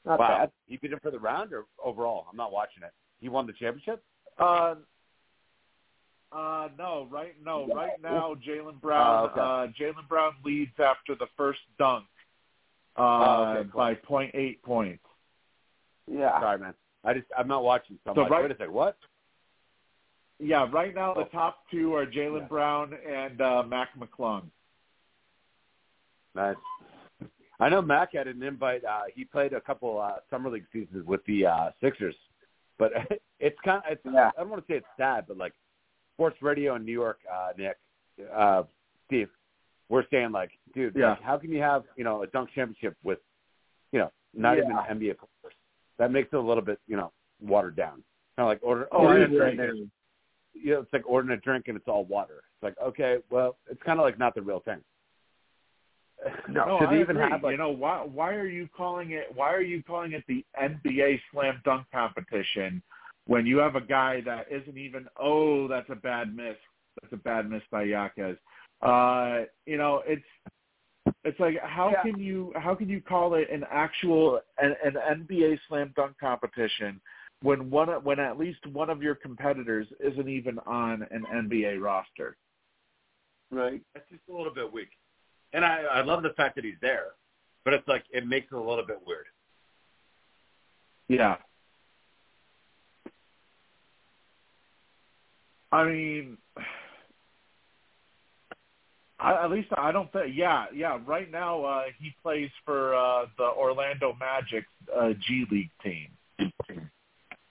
[0.05, 0.27] Not wow.
[0.27, 0.51] bad.
[0.67, 2.27] He beat him for the round or overall?
[2.29, 2.91] I'm not watching it.
[3.19, 4.03] He won the championship?
[4.37, 4.75] Uh,
[6.31, 9.39] uh, no, right, no, right now Jaylen Brown, Oh, okay.
[9.39, 12.05] uh, Jaylen Brown leads after the first dunk,
[12.97, 13.77] uh, Oh, okay, cool.
[13.79, 15.03] by point eight points.
[16.09, 16.39] Yeah.
[16.39, 16.73] Sorry, man.
[17.07, 17.97] I just I'm not watching.
[18.05, 18.97] So So like, right- wait a second, what?
[20.39, 21.29] Yeah, right now the Oh.
[21.31, 22.47] top two are Jaylen Yeah.
[22.47, 24.43] Brown and uh, Mac McClung.
[26.35, 26.55] Nice.
[27.59, 28.83] I know Mac had an invite.
[28.85, 32.15] Uh, he played a couple uh, summer league seasons with the uh, Sixers
[32.77, 32.91] But
[33.39, 34.29] it's kind of it's Yeah.
[34.37, 35.53] I don't want to say it's sad, but like
[36.13, 37.77] sports radio in New York, uh, Nick,
[38.31, 38.63] uh,
[39.07, 39.29] Steve,
[39.89, 41.11] we're saying like, dude, Yeah.
[41.11, 43.19] like, how can you have you know a dunk championship with,
[43.91, 44.65] you know, not Yeah.
[44.65, 45.56] even NBA players?
[45.99, 47.11] That makes it a little bit you know
[47.41, 48.03] watered down.
[48.35, 49.59] Kind of like order Oh, ordering it a drink.
[49.59, 49.91] right and-
[50.53, 52.41] you know, it's like ordering a drink and it's all water.
[52.55, 54.79] It's like okay, well, it's kind of like not the real thing.
[56.49, 57.29] No, Should I even agree.
[57.29, 58.03] have like you know why?
[58.03, 59.27] Why are you calling it?
[59.33, 62.81] Why are you calling it the NBA slam dunk competition
[63.27, 65.07] when you have a guy that isn't even?
[65.19, 66.55] Oh, that's a bad miss.
[67.01, 68.37] That's a bad miss by Jaquez.
[68.81, 70.25] Uh, you know, it's
[71.27, 72.01] it's like how Yeah.
[72.03, 77.01] can you how can you call it an actual an, an NBA slam dunk competition
[77.41, 82.37] when one when at least one of your competitors isn't even on an NBA roster?
[83.51, 83.81] Right.
[83.93, 84.89] That's just a little bit weak.
[85.51, 87.11] And I, I love the fact that he's there,
[87.65, 89.25] but it's like it makes it a little bit weird.
[91.09, 91.35] Yeah.
[95.73, 96.37] I mean,
[99.19, 100.35] I, at least I don't think.
[100.35, 100.99] Yeah, yeah.
[101.05, 104.65] Right now, uh, he plays for uh, the Orlando Magic
[104.95, 106.09] uh, G League team.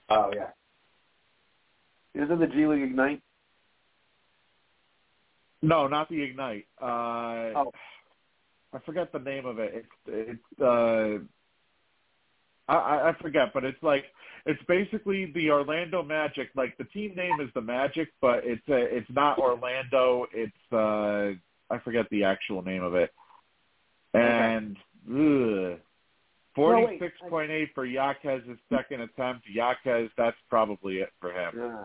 [0.09, 0.51] Oh yeah.
[2.23, 3.21] Isn't the G League Ignite?
[5.61, 6.65] No, not the Ignite.
[6.81, 7.71] Uh, Oh.
[8.73, 9.73] I forget the name of it.
[9.75, 10.61] It's it's.
[10.61, 11.23] Uh,
[12.69, 14.03] I- I, forget, but it's like
[14.45, 16.49] it's basically the Orlando Magic.
[16.55, 20.27] Like the team name is the Magic, but it's uh it's not Orlando.
[20.33, 21.31] It's uh
[21.69, 23.11] I forget the actual name of it.
[24.13, 24.77] And
[26.55, 29.45] forty six point eight for Jaquez's second attempt.
[29.47, 31.53] Jaquez, that's probably it for him.
[31.55, 31.83] Yeah.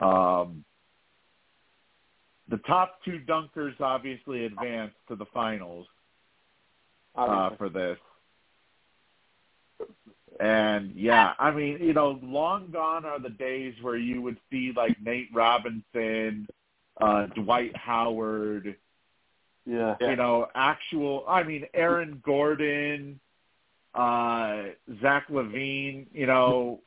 [0.00, 0.64] Um,
[2.48, 5.86] the top two dunkers obviously advanced to the finals
[7.14, 7.98] uh, for this.
[10.40, 14.72] And yeah, I mean, you know, long gone are the days where you would see
[14.74, 16.46] like Nate Robinson,
[17.00, 18.76] uh, Dwight Howard,
[19.68, 19.96] yeah.
[20.00, 21.24] you know, actual.
[21.28, 23.20] I mean, Aaron Gordon,
[23.94, 24.62] uh,
[25.02, 26.06] Zach LaVine.
[26.12, 26.80] You know,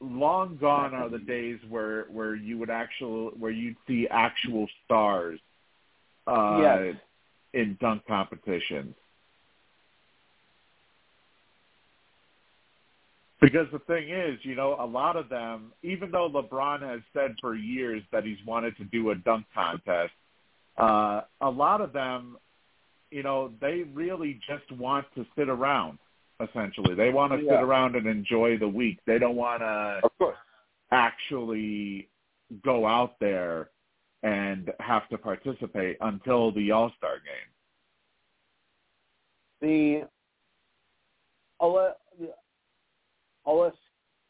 [0.00, 5.38] long gone are the days where where you would actual where you'd see actual stars.
[6.26, 6.96] Uh, Yes.
[7.54, 8.94] in dunk competitions.
[13.40, 17.34] Because the thing is, you know, a lot of them, even though LeBron has said
[17.40, 20.12] for years that he's wanted to do a dunk contest,
[20.80, 22.36] uh, a lot of them,
[23.10, 25.98] you know, they really just want to sit around.
[26.40, 27.56] Essentially, they want to Yeah.
[27.56, 28.98] sit around and enjoy the week.
[29.04, 30.38] They don't want to Of course.
[30.90, 32.08] actually
[32.62, 33.70] go out there
[34.22, 37.50] and have to participate until the All Star game.
[39.60, 40.08] The
[41.58, 42.34] Ola the
[43.44, 43.72] Ola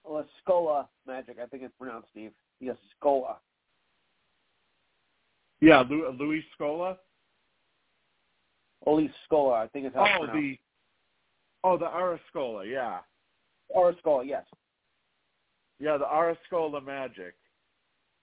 [0.07, 2.33] Olascola Magic, I think it's pronounced Steve.
[2.61, 3.37] The Escola.
[5.61, 6.97] Yeah, Lu- Luis Scola.
[8.87, 10.57] Oli Scola, I think it's how Oh, the
[11.65, 12.71] oh the Arascola.
[12.71, 13.01] Yeah,
[13.69, 14.45] Or Scola, yes.
[15.79, 17.35] yeah, the Arascola Magic.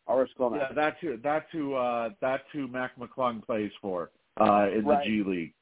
[0.07, 0.75] Or Scola Yeah, Magic.
[0.75, 4.09] that's who that's who uh, that's who Mac McClung plays for
[4.41, 5.03] uh, in Right.
[5.05, 5.53] the G League.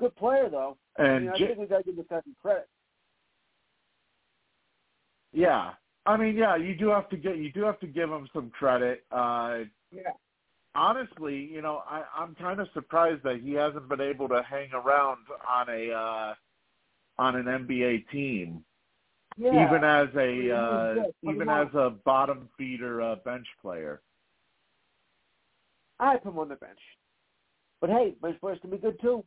[0.00, 0.76] Good player though.
[0.98, 2.68] I And mean, I J- think we gotta give this guy some credit.
[5.32, 5.74] yeah,
[6.06, 8.50] I mean, yeah, you do have to get you do have to give him some
[8.50, 9.04] credit.
[9.12, 9.60] Uh,
[9.92, 10.12] Yeah.
[10.74, 14.70] honestly, you know, I, I'm kind of surprised that he hasn't been able to hang
[14.72, 16.34] around on a uh,
[17.18, 18.64] on an NBA team,
[19.36, 19.66] Yeah.
[19.66, 24.00] even as a mean, he was uh, even as a bottom feeder uh, bench player.
[26.00, 26.80] I put him on the bench.
[27.80, 29.24] But hey, bench players can be good too.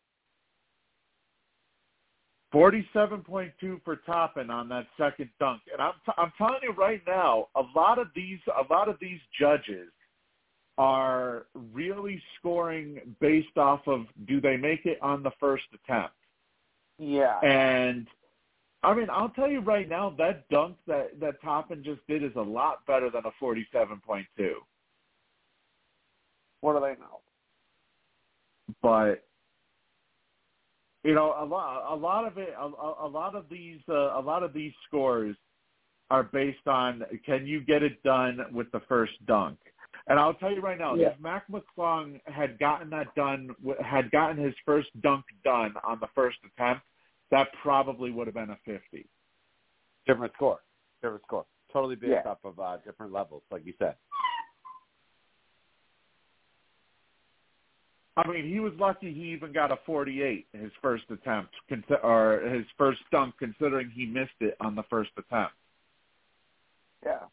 [2.52, 6.72] Forty-seven point two for Toppin on that second dunk, and I'm t- I'm telling you
[6.72, 9.90] right now, a lot of these a lot of these judges
[10.78, 16.16] are really scoring based off of do they make it on the first attempt.
[16.98, 17.40] Yeah.
[17.40, 18.08] And
[18.84, 22.36] I mean, I'll tell you right now, that dunk that that Toppin just did is
[22.36, 24.58] a lot better than a forty-seven point two.
[26.66, 27.22] what do they know?
[28.82, 29.24] But
[31.04, 34.20] you know, a lot a lot of it, a, a a lot of these uh,
[34.20, 35.36] a lot of these scores
[36.10, 39.58] are based on can you get it done with the first dunk.
[40.08, 41.10] And I'll tell you right now, Yeah.
[41.10, 46.08] if Mac McClung had gotten that done, had gotten his first dunk done on the
[46.08, 46.86] first attempt,
[47.32, 49.08] that probably would have been a 50.
[50.06, 50.62] Different score.
[51.02, 51.46] Different score.
[51.74, 52.30] Totally based Yeah.
[52.30, 53.98] off of uh, different levels, like you said.
[58.18, 61.54] I mean, he was lucky he even got a 48 his first attempt,
[62.02, 65.56] or his first dunk, considering he missed it on the first attempt.
[67.04, 67.28] Yeah.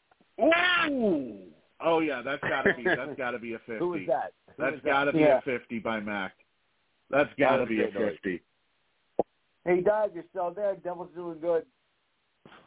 [0.90, 1.51] Ooh.
[1.82, 3.78] Oh yeah, that's gotta be that's gotta be a fifty.
[3.78, 4.32] Who is that?
[4.56, 5.38] Who That's is gotta be Yeah.
[5.38, 6.32] a fifty by Mac.
[7.10, 8.42] That's oh, gotta was be a fifty.
[9.64, 10.74] Hey, Doug, you're still there.
[10.76, 11.64] Devil's doing good.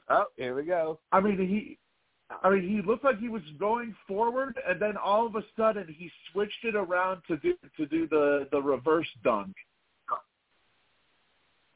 [0.10, 1.00] Oh, here we go.
[1.12, 1.78] I mean he
[2.44, 5.94] I mean he looked like he was going forward and then all of a sudden
[5.98, 9.54] he switched it around to do to do the, the reverse dunk.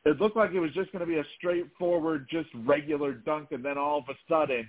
[0.05, 3.77] It looked like it was just gonna be a straightforward, just regular dunk and then
[3.77, 4.67] all of a sudden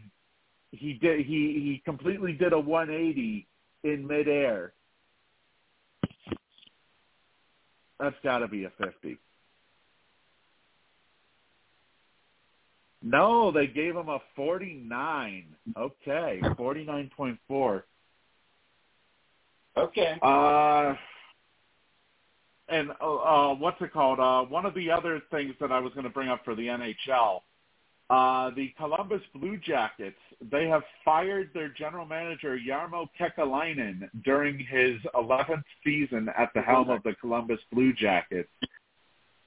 [0.71, 3.47] he did he, he completely did a one eighty
[3.85, 4.73] in midair.
[7.99, 9.19] That's gotta be a fifty.
[13.03, 15.45] No, they gave him a 49.
[15.77, 17.83] Okay, 49.4.
[19.77, 20.19] Okay.
[20.21, 20.95] Uh,
[22.69, 24.21] and uh, uh, what's it called?
[24.21, 26.67] Uh, one of the other things that I was going to bring up for the
[26.67, 27.41] NHL,
[28.11, 30.19] uh, the Columbus Blue Jackets,
[30.51, 36.91] they have fired their general manager Jarmo Kekalainen during his 11th season at the helm
[36.91, 38.49] of the Columbus Blue Jackets.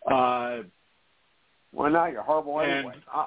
[0.09, 0.59] Uh,
[1.71, 2.13] Why not?
[2.13, 2.95] You're horrible anyway.
[3.13, 3.25] uh,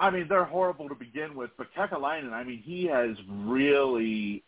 [0.00, 4.44] I mean, they're horrible to begin with, but Kekalainen, I mean, he has really,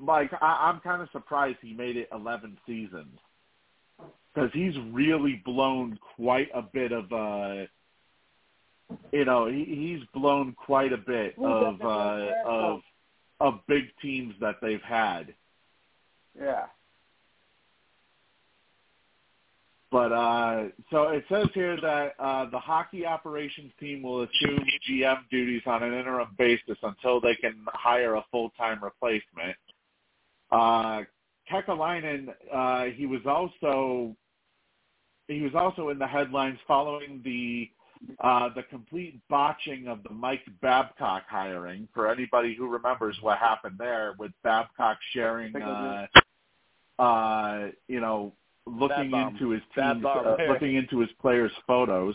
[0.00, 3.18] like, I, I'm kind of surprised he made it 11 seasons
[4.34, 7.66] because he's really blown quite a bit of, uh,
[9.12, 12.80] you know, he, he's blown quite a bit of uh, of
[13.40, 15.34] of big teams that they've had.
[16.38, 16.66] Yeah.
[19.90, 25.18] But uh, so it says here that uh, the hockey operations team will assume GM
[25.30, 29.56] duties on an interim basis until they can hire a full-time replacement.
[30.52, 31.02] Uh,
[31.50, 34.14] Kekalainen, uh, he was also
[35.26, 37.68] he was also in the headlines following the
[38.20, 41.88] uh, the complete botching of the Mike Babcock hiring.
[41.94, 46.06] For anybody who remembers what happened there with Babcock sharing, uh,
[46.98, 48.32] uh, you know,
[48.66, 52.14] looking into his Bad team's, uh, looking into his players' photos.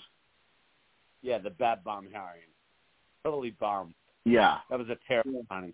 [1.22, 2.42] Yeah, the bad bomb hiring.
[3.24, 3.96] Totally bomb.
[4.26, 5.74] Yeah, That was a terrible signing.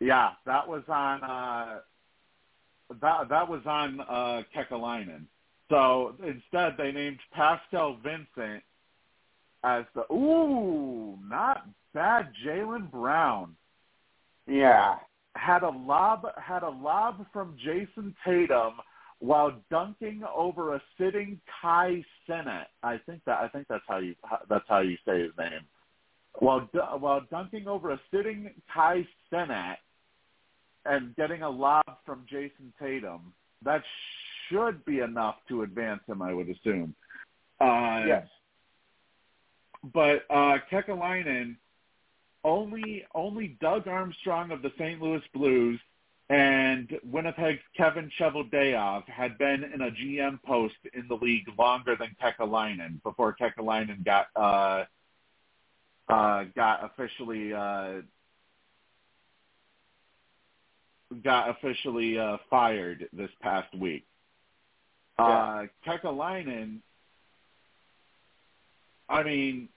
[0.00, 1.78] yeah, that was on uh,
[3.00, 5.24] that that was on uh, Kekalainen.
[5.70, 8.62] So instead, they named Pascal Vincent
[9.64, 13.56] as the ooh, not bad Jaylen Brown.
[14.46, 14.96] Yeah.
[15.36, 18.74] had a lob had a lob from Jayson Tatum
[19.20, 22.66] while dunking over a sitting Kai Cenat.
[22.82, 24.14] I think that I think that's how you
[24.48, 25.62] that's how you say his name.
[26.38, 26.68] While
[26.98, 29.76] while dunking over a sitting Kai Cenat
[30.84, 33.32] and getting a lob from Jayson Tatum,
[33.64, 33.82] that
[34.48, 36.94] should be enough to advance him, I would assume.
[37.60, 38.28] Uh, Yes.
[39.92, 41.56] but uh, Kekalainen,
[42.42, 45.00] only only Doug Armstrong of the St.
[45.00, 45.80] Louis Blues
[46.30, 52.16] and Winnipeg's Kevin Cheveldayoff had been in a GM post in the league longer than
[52.22, 54.84] Kekalainen before Kekalainen got uh,
[56.08, 58.00] uh, got officially uh,
[61.22, 64.06] got officially uh, fired this past week.
[65.18, 66.78] Uh, Kekalainen,
[69.08, 69.68] I mean,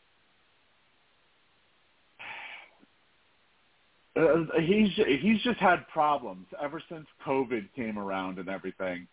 [4.15, 4.89] uh, he's
[5.22, 9.07] he's just had problems ever since COVID came around and everything.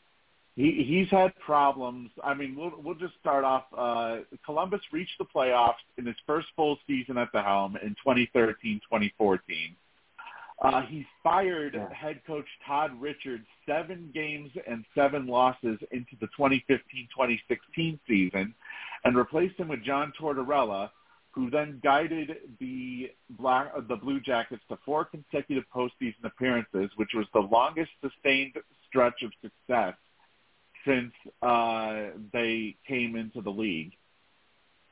[0.57, 2.11] He he's had problems.
[2.23, 3.65] I mean, we'll we'll just start off.
[3.77, 9.41] Uh, Columbus reached the playoffs in his first full season at the helm in 2013-2014.
[10.61, 11.93] Uh, he fired Yeah.
[11.93, 18.55] head coach Todd Richards seven games and seven losses into the 2015-2016 season,
[19.05, 20.91] and replaced him with John Tortorella,
[21.33, 27.13] who then guided the Black, uh, the Blue Jackets to four consecutive postseason appearances, which
[27.15, 28.57] was the longest sustained
[28.87, 29.97] stretch of success
[30.85, 31.13] since
[31.43, 33.93] uh, they came into the league.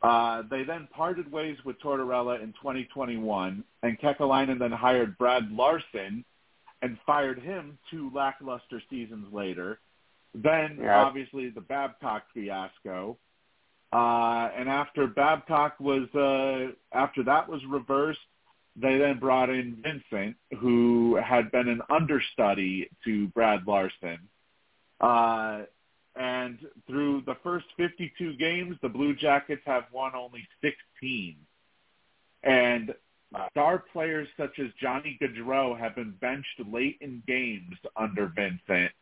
[0.02, 6.24] Uh, they then parted ways with Tortorella in 2021, and Kekalainen then hired Brad Larsen
[6.82, 9.78] and fired him two lackluster seasons later.
[10.34, 11.04] Then, Yeah.
[11.04, 13.18] obviously, the Babcock fiasco.
[13.92, 18.26] Uh, and after Babcock was, uh, after that was reversed,
[18.74, 24.18] they then brought in Vincent, who had been an understudy to Brad Larsen.
[25.00, 25.64] Uh,
[26.16, 31.36] and through the first 52 games, the Blue Jackets have won only 16.
[32.42, 32.94] And
[33.50, 38.92] star players such as Johnny Gaudreau have been benched late in games under Vincent.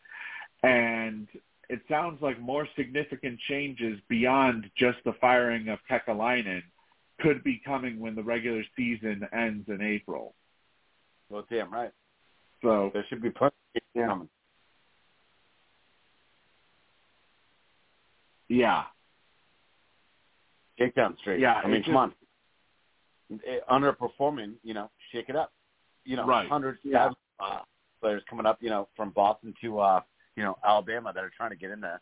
[0.62, 1.27] And
[1.69, 6.62] it sounds like more significant changes beyond just the firing of Kekalainen
[7.20, 10.35] could be coming when the regular season ends in April.
[11.28, 11.93] Well, damn right.
[12.62, 13.55] So there should be plenty
[13.95, 14.28] coming.
[18.51, 18.85] Yeah,
[20.79, 21.41] Shake down straight.
[21.41, 22.15] Yeah, I mean, come on.
[23.31, 25.53] Eh, Underperforming, you know, shake it up.
[26.05, 26.49] You know, Right.
[26.49, 27.09] hundreds Yeah.
[27.09, 27.61] of uh,
[28.01, 30.01] players coming up, you know, from Boston to uh,
[30.37, 32.01] you know Alabama that are trying to get in there.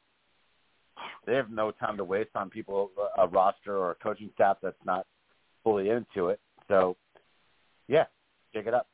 [1.27, 4.85] They have no time to waste on people, a roster or a coaching staff that's
[4.85, 5.07] not
[5.65, 6.41] fully into it.
[6.69, 6.97] So,
[7.89, 8.07] yeah,
[8.55, 8.89] shake it up.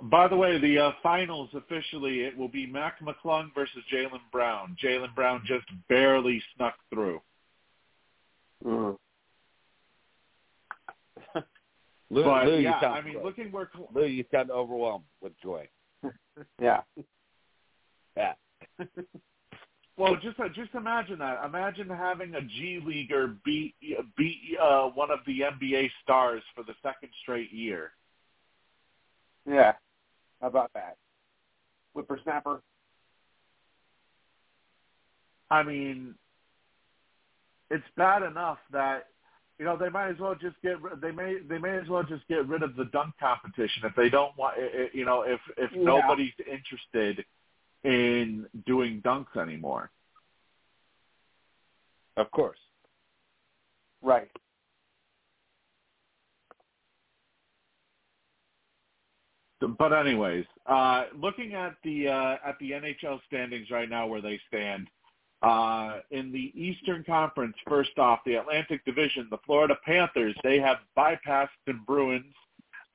[0.00, 4.76] By the way, the uh, finals officially it will be Mac McClung versus Jaylen Brown.
[4.82, 7.20] Jaylen Brown just barely snuck through.
[8.64, 8.96] Mm.
[12.10, 15.32] Lou, but Lou, yeah, sound I mean, looking where Col- Lou, you sound overwhelmed with
[15.42, 15.68] joy.
[16.60, 16.82] Yeah.
[18.16, 18.34] Yeah.
[19.96, 21.44] well, just uh, just imagine that.
[21.44, 23.74] Imagine having a G leaguer beat
[24.16, 27.92] beat uh, one of the NBA stars for the second straight year.
[29.48, 29.72] Yeah.
[30.40, 30.96] How about that?
[31.94, 32.62] Whippersnapper.
[35.50, 36.14] I mean,
[37.70, 39.06] it's bad enough that
[39.58, 42.26] you know they might as well just get they may they may as well just
[42.28, 44.56] get rid of the dunk competition if they don't want
[44.92, 45.82] you know if if Yeah.
[45.82, 47.24] nobody's interested
[47.84, 49.90] in doing dunks anymore.
[52.16, 52.58] Of course.
[54.02, 54.30] Right.
[59.60, 64.40] But anyways, uh, looking at the uh, at the NHL standings right now, where they
[64.46, 64.88] stand
[65.42, 67.54] uh, in the Eastern Conference.
[67.68, 72.34] First off, the Atlantic Division, the Florida Panthers they have bypassed the Bruins,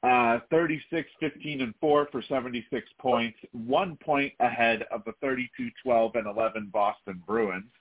[0.03, 6.15] uh, 36, 15, and four for 76 points, one point ahead of the 32, 12,
[6.15, 7.71] and 11 Boston Bruins.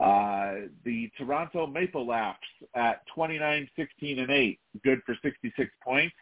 [0.00, 2.38] Uh, the Toronto Maple Leafs
[2.74, 6.14] at 29, 16, and 8, good for 66 points.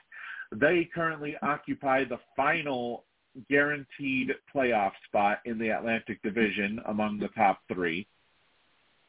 [0.53, 3.05] They currently occupy the final
[3.51, 8.07] guaranteed playoff spot in the Atlantic Division among the top three.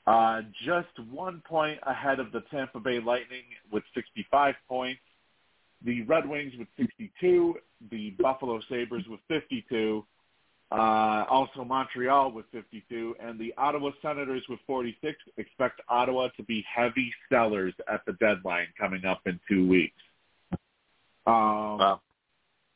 [0.05, 5.01] Uh, just one point ahead of the Tampa Bay Lightning with 65 points,
[5.83, 7.55] the Red Wings with 62,
[7.91, 10.05] the Buffalo Sabres with 52,
[10.71, 10.75] uh,
[11.29, 15.17] also Montreal with 52, and the Ottawa Senators with 46.
[15.37, 19.95] Expect Ottawa to be heavy sellers at the deadline coming up in two weeks.
[21.27, 22.01] Um, Wow.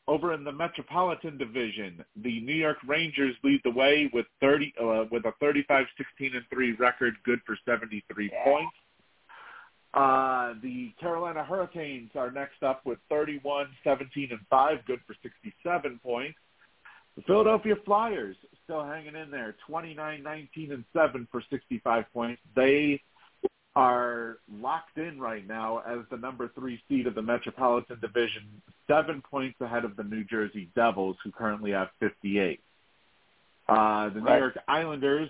[0.07, 5.05] Over in the Metropolitan Division, the New York Rangers lead the way with 30 uh,
[5.09, 8.75] with a 35 16 and 3 record, good for 73 points.
[9.93, 15.99] Uh, the Carolina Hurricanes are next up with 31 17 and 5, good for 67
[16.03, 16.37] points.
[17.15, 22.41] The Philadelphia Flyers still hanging in there, 29 19 and 7 for 65 points.
[22.55, 23.01] They
[23.75, 28.43] are locked in right now as the number three seed of the Metropolitan Division,
[28.87, 32.59] seven points ahead of the New Jersey Devils, who currently have 58.
[33.69, 35.29] Uh, the New York Islanders,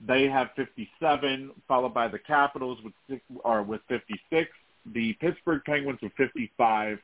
[0.00, 4.50] they have 57, followed by the Capitals with six, or with 56,
[4.94, 6.98] the Pittsburgh Penguins with 55,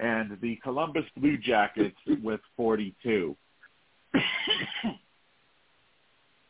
[0.00, 3.36] and the Columbus Blue Jackets with 42.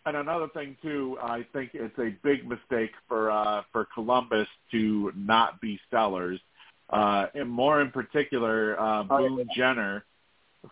[0.06, 5.12] And another thing too, I think it's a big mistake for uh, for Columbus to
[5.16, 6.38] not be sellers,
[6.90, 10.04] uh, and more in particular, uh, Boone Jenner,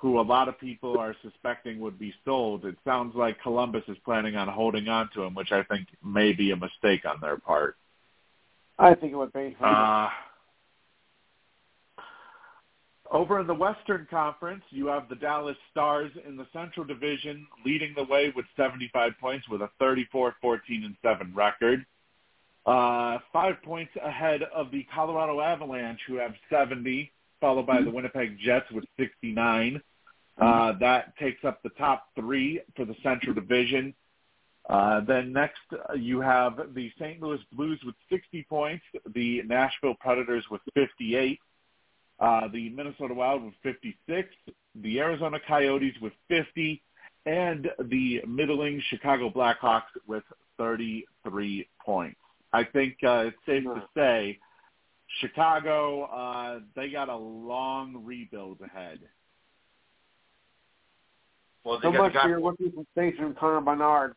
[0.00, 2.66] who a lot of people are suspecting would be sold.
[2.66, 6.34] It sounds like Columbus is planning on holding on to him, which I think may
[6.34, 7.76] be a mistake on their part.
[8.78, 9.56] I think it would be.
[9.62, 10.08] Uh,
[13.12, 17.92] over in the Western Conference, you have the Dallas Stars in the Central Division leading
[17.94, 21.84] the way with 75 points with a 34, 14, and 7 record.
[22.64, 28.38] Uh, five points ahead of the Colorado Avalanche, who have 70, followed by the Winnipeg
[28.38, 29.80] Jets with 69.
[30.40, 33.92] Uh, that takes up the top three for the Central Division.
[34.70, 37.20] Uh, then next, uh, you have the St.
[37.20, 38.84] Louis Blues with 60 points,
[39.14, 41.40] the Nashville Predators with 58,
[42.22, 44.28] uh, the Minnesota Wild with 56,
[44.76, 46.80] the Arizona Coyotes with 50,
[47.26, 50.22] and the middling Chicago Blackhawks with
[50.56, 52.16] 33 points.
[52.52, 54.38] I think uh, it's safe to say
[55.20, 59.00] Chicago, uh, they got a long rebuild ahead.
[61.64, 64.14] Well, they So got much the guy for your rookie sensation, Connor Bernard.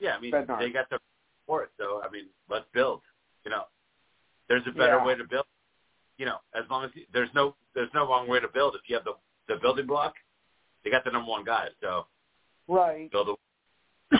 [0.00, 0.60] Yeah, I mean Bedard.
[0.60, 0.98] they got the
[1.42, 3.00] support, so I mean let's build.
[3.44, 3.64] You know,
[4.48, 5.04] there's a better Yeah.
[5.04, 5.44] way to build.
[6.18, 8.74] You know, as long as you, there's no there's no wrong way to build.
[8.74, 9.14] If you have the
[9.48, 10.14] the building block,
[10.84, 11.68] they got the number one guy.
[11.80, 12.06] So
[12.68, 13.10] right.
[13.10, 13.28] build
[14.10, 14.16] a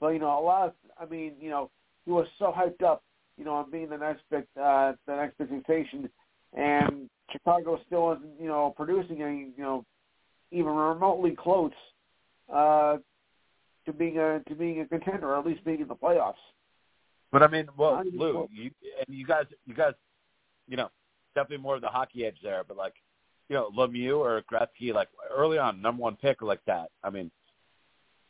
[0.00, 1.70] But you know, a lot of I mean, you know,
[2.04, 3.02] he was so hyped up,
[3.36, 6.08] you know, on being the next big uh the next big sensation
[6.56, 9.84] and Chicago still isn't, you know, producing any, you know,
[10.50, 11.72] even remotely close
[12.52, 12.96] uh
[13.86, 16.34] to being a to being a contender or at least being in the playoffs.
[17.32, 18.70] But I mean, well, Lou, you
[19.06, 19.94] and you guys, you guys,
[20.68, 20.90] you know,
[21.34, 22.64] definitely more of the hockey edge there.
[22.66, 22.94] But like,
[23.48, 26.90] you know, Lemieux or Gretzky, like early on, number one pick like that.
[27.04, 27.30] I mean,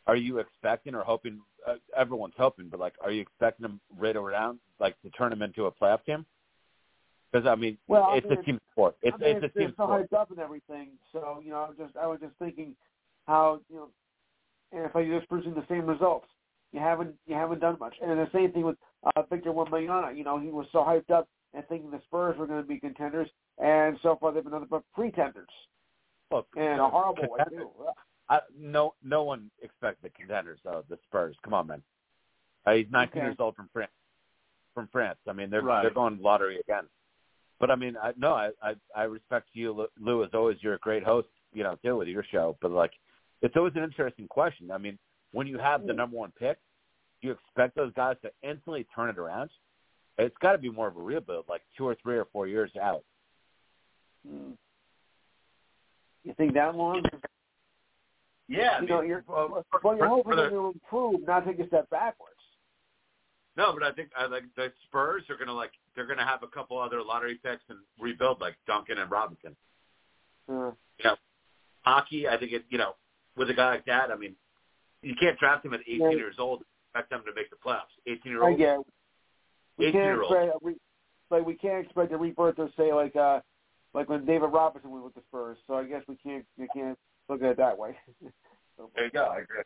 [0.06, 1.40] are you expecting or hoping?
[1.66, 5.42] Uh, everyone's hoping, but like, are you expecting them right around, like to turn them
[5.42, 6.24] into a playoff team?
[7.30, 8.96] Because I mean, Well, I it's mean, a team sport.
[9.02, 10.10] It's I mean, it's a team so sport.
[10.10, 10.88] hyped up and everything.
[11.12, 12.74] So you know, I was just I was just thinking
[13.26, 13.88] how you know,
[14.72, 16.26] and if you're just producing the same results,
[16.72, 17.94] you haven't you haven't done much.
[18.02, 20.16] And the same thing with uh, Victor Wembanyama.
[20.16, 22.78] You know, he was so hyped up and thinking the Spurs were going to be
[22.78, 23.28] contenders,
[23.58, 25.48] and so far they've been nothing but pretenders
[26.30, 27.70] Look, and a horrible way too.
[28.28, 30.84] I, no, no one expects the contenders though.
[30.88, 31.36] The Spurs.
[31.42, 31.82] Come on, man.
[32.66, 33.26] Uh, he's 19 Okay.
[33.26, 33.90] years old from France.
[34.74, 35.18] From France.
[35.26, 35.82] I mean, they're Right.
[35.82, 36.84] they're going lottery again.
[37.58, 40.22] But I mean, I, no, I, I I respect you, Lou-.
[40.24, 41.28] As always, you're a great host.
[41.52, 42.56] You know, too with your show.
[42.62, 42.92] But like,
[43.42, 44.70] it's always an interesting question.
[44.70, 44.96] I mean,
[45.32, 46.58] when you have the number one pick,
[47.22, 49.50] you expect those guys to instantly turn it around?
[50.18, 52.70] It's got to be more of a rebuild, like two or three or four years
[52.80, 53.02] out.
[54.28, 54.52] Hmm.
[56.24, 57.02] You think that long?
[58.48, 61.58] Yeah, you know, you're well, well, you're hoping for the- them to improve, not take
[61.60, 62.34] a step backwards.
[63.56, 66.48] No, but I think I like the Spurs are gonna like they're gonna have a
[66.48, 69.56] couple other lottery picks and rebuild like Duncan and Robinson.
[70.48, 71.16] Uh, You know,
[71.82, 72.28] hockey.
[72.28, 72.64] I think it.
[72.70, 72.96] You know,
[73.36, 74.34] with a guy like that, I mean,
[75.02, 76.10] you can't draft him at 18 Yeah.
[76.10, 77.94] years old and expect them to make the playoffs.
[78.06, 78.58] 18 year I old.
[78.58, 78.74] get.
[78.76, 78.86] it.
[79.78, 80.32] We 18 can't year old.
[80.32, 80.74] expect we,
[81.30, 83.40] like we can't expect a rebirth of say like uh
[83.94, 85.58] like when David Robinson went with the Spurs.
[85.66, 86.98] So I guess we can't we can't
[87.28, 87.96] look at it that way.
[88.96, 89.24] There you go.
[89.24, 89.62] I agree.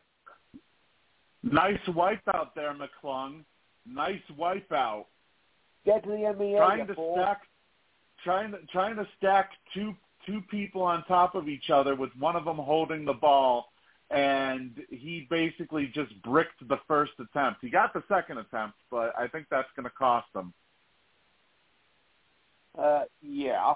[1.41, 3.45] Nice wipe out there, McClung.
[3.87, 5.05] Nice wipe out.
[5.85, 6.57] Get to the NBA.
[6.57, 7.15] trying to fool.
[7.17, 7.43] stack
[8.25, 9.95] trying to trying to stack two
[10.25, 13.71] two people on top of each other with one of them holding the ball
[14.11, 17.59] and he basically just bricked the first attempt.
[17.61, 20.53] He got the second attempt, but I think that's going to cost him.
[22.77, 23.75] Uh, yeah.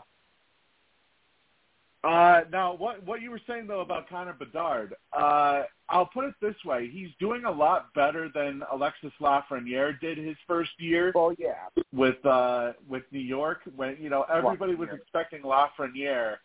[2.02, 6.34] Uh, now, what what you were saying though about Connor Bedard, uh, I'll put it
[6.42, 11.34] this way: he's doing a lot better than Alexis Lafreniere did his first year Well,
[11.38, 11.68] yeah.
[11.92, 13.62] with uh, with New York.
[13.76, 16.38] When you know everybody was expecting Lafreniere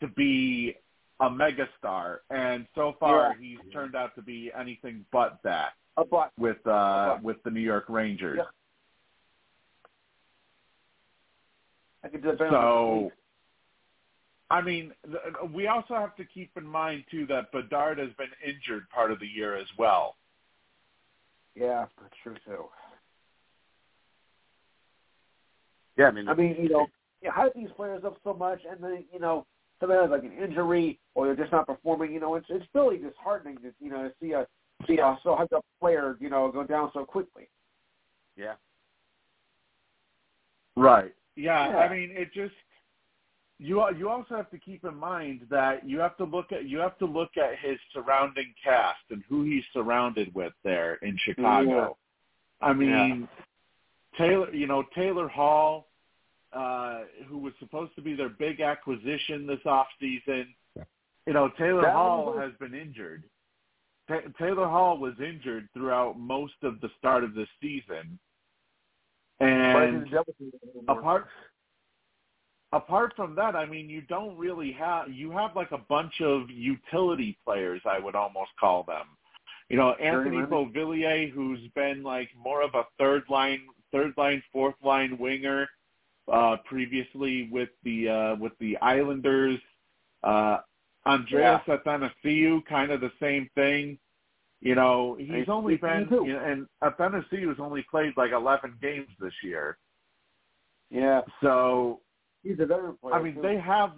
[0.00, 0.76] to be
[1.20, 3.34] a megastar, and so far Yeah.
[3.40, 6.32] he's turned out to be anything but that A but.
[6.38, 8.38] with uh, with the New York Rangers.
[8.38, 8.44] Yeah.
[12.04, 12.50] I could do it better.
[12.52, 13.12] So,
[14.50, 18.30] I mean, th- we also have to keep in mind too that Bedard has been
[18.46, 20.16] injured part of the year as well.
[21.56, 22.66] Yeah, that's true too.
[25.96, 26.86] Yeah, I mean, I mean, you know,
[27.20, 29.44] you hype these players up so much, and then you know
[29.80, 32.12] somebody has like an injury or they're just not performing.
[32.12, 34.46] You know, it's it's really disheartening to you know to see a
[34.86, 37.48] see a so hyped up player you know go down so quickly.
[38.36, 38.54] yeah.
[40.76, 41.14] Right.
[41.34, 41.76] Yeah, Yeah.
[41.78, 42.54] I mean, it just
[43.58, 46.78] you you also have to keep in mind that you have to look at you
[46.78, 51.96] have to look at his surrounding cast and who he's surrounded with there in Chicago.
[52.60, 53.28] I mean,
[54.16, 55.87] Taylor, you know, Taylor Hall,
[56.52, 60.54] uh, who was supposed to be their big acquisition this off season.
[61.26, 63.24] You know, Taylor That Hall was- has been injured.
[64.08, 68.18] Ta Taylor Hall was injured throughout most of the start of the season.
[69.40, 70.08] And
[70.88, 71.28] apart
[72.72, 76.50] apart from that, I mean, you don't really have you have like a bunch of
[76.50, 77.82] utility players.
[77.84, 79.06] I would almost call them.
[79.68, 80.72] You know, Anthony Journeyman.
[80.72, 83.60] Beauvillier, who's been like more of a third line,
[83.92, 85.68] third line, fourth line winger,
[86.32, 89.58] uh, previously with the uh, with the Islanders.
[90.22, 90.58] Uh,
[91.06, 93.98] Andreas Athanasiou, kind of the same thing.
[94.60, 98.74] You know, he's He's- only been, you know, and Athanasiou has only played like 11
[98.82, 99.78] games this year.
[100.90, 102.00] Yeah, So
[102.42, 103.14] he's a veteran player.
[103.14, 103.42] I mean, too.
[103.42, 103.92] they have,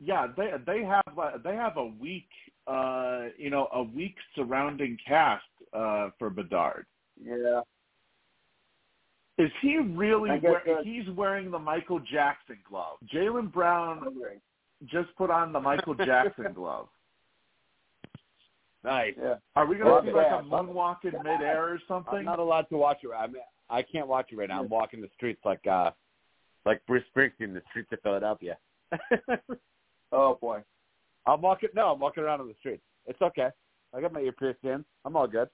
[0.00, 2.28] yeah, they they have uh, they have a weak,
[2.66, 6.86] uh, you know, a weak surrounding cast uh, for Bedard.
[7.22, 7.60] yeah.
[9.36, 10.38] Is he really?
[10.40, 12.98] Wear, he's wearing the Michael Jackson glove.
[13.12, 14.06] Jaylen Brown
[14.86, 16.88] just put on the Michael Jackson glove.
[18.84, 19.14] Nice.
[19.20, 19.36] Yeah.
[19.56, 22.18] Are we going to see like a moonwalk in midair or something?
[22.18, 23.10] I'm not allowed to watch it.
[23.16, 23.36] I mean,
[23.70, 24.60] I can't watch it right now.
[24.60, 25.90] I'm walking the streets like uh,
[26.66, 28.56] like Bruce Springsteen, the streets of Philadelphia.
[30.14, 30.60] Oh boy.
[31.26, 31.70] I'm walking.
[31.74, 32.80] No, I'm walking around on the street.
[33.06, 33.48] It's okay.
[33.92, 34.84] I got my ear pierced in.
[35.04, 35.48] I'm all good.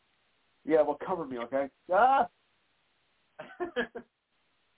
[0.66, 1.69] Yeah, well, cover me, okay?
[1.93, 2.28] Ah.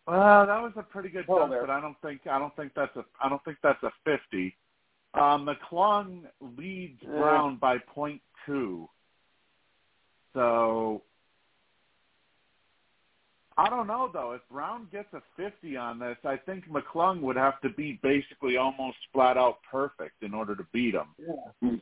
[0.05, 1.61] Well, that was a pretty good Hold dunk, there.
[1.61, 4.57] but I don't think I don't think that's a I don't think that's a fifty.
[5.15, 6.23] Um, McClung
[6.59, 7.19] leads Yeah.
[7.19, 8.89] Brown by point two.
[10.35, 11.03] So
[13.57, 14.33] I don't know though.
[14.33, 18.57] If Brown gets a fifty on this, I think McClung would have to be basically
[18.57, 21.07] almost flat out perfect in order to beat him.
[21.63, 21.77] Yeah.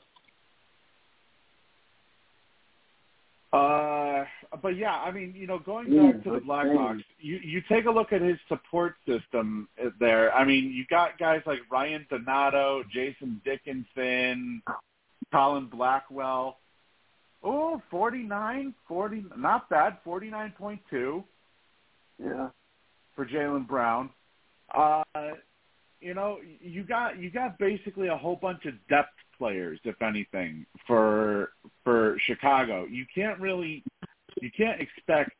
[3.52, 4.24] Uh,
[4.62, 7.90] but yeah, I mean, you know, going back to the Blackhawks, you you take a
[7.90, 10.34] look at his support system uh, there.
[10.34, 14.62] I mean, you got guys like Ryan Donato, Jason Dickinson,
[15.32, 16.58] Colin Blackwell.
[17.42, 21.24] Oh, 49, 40, not bad, 49.2
[22.22, 22.50] Yeah.
[23.16, 24.10] for Jaylen Brown.
[24.74, 25.02] Uh,
[26.00, 30.66] you know, you got you got basically a whole bunch of depth players, if anything,
[30.86, 31.52] for
[31.84, 32.84] for Chicago.
[32.84, 33.82] You can't really
[34.40, 35.32] you can't expect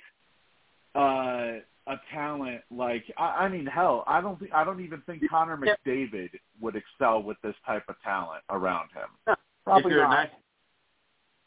[0.95, 5.23] uh, a talent like I, I mean, hell, I don't think I don't even think
[5.29, 9.37] Connor McDavid would excel with this type of talent around him.
[9.65, 10.11] Probably if you're not.
[10.11, 10.29] nine,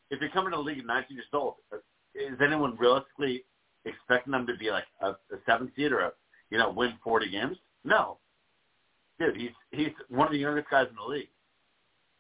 [0.10, 1.56] if you're coming to the league at 19 years old,
[2.16, 3.44] is anyone realistically
[3.86, 6.12] expecting them to be like a, a seven seed or a
[6.50, 7.58] you know win 40 games?
[7.84, 8.18] No,
[9.20, 11.30] dude, he's he's one of the youngest guys in the league.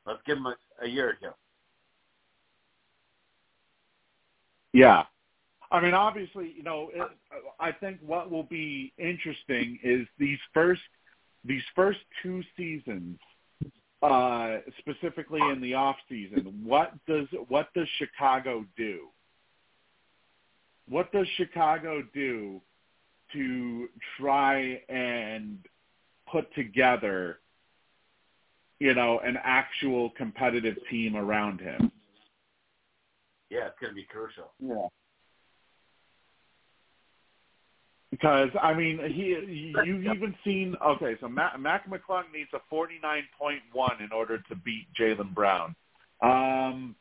[0.05, 1.33] Let's give him a, a year or two.
[4.73, 5.03] Yeah.
[5.73, 7.01] I mean, obviously, you know, it,
[7.59, 10.81] I think what will be interesting is these first
[11.43, 13.17] these first two seasons,
[14.03, 16.61] uh, specifically in the off season.
[16.63, 19.07] What does what does Chicago do?
[20.87, 22.61] What does Chicago do
[23.33, 23.89] to
[24.19, 25.57] try and
[26.31, 27.39] put together,
[28.79, 31.91] you know, an actual competitive team around him?
[33.49, 34.51] Yeah, it's going to be crucial.
[34.59, 34.87] Yeah.
[38.13, 39.29] Because I mean, he
[39.85, 41.15] you've even seen okay.
[41.19, 45.33] So Mac, Mac McClung needs a forty nine point one in order to beat Jaylen
[45.33, 45.75] Brown.
[46.21, 46.95] Um,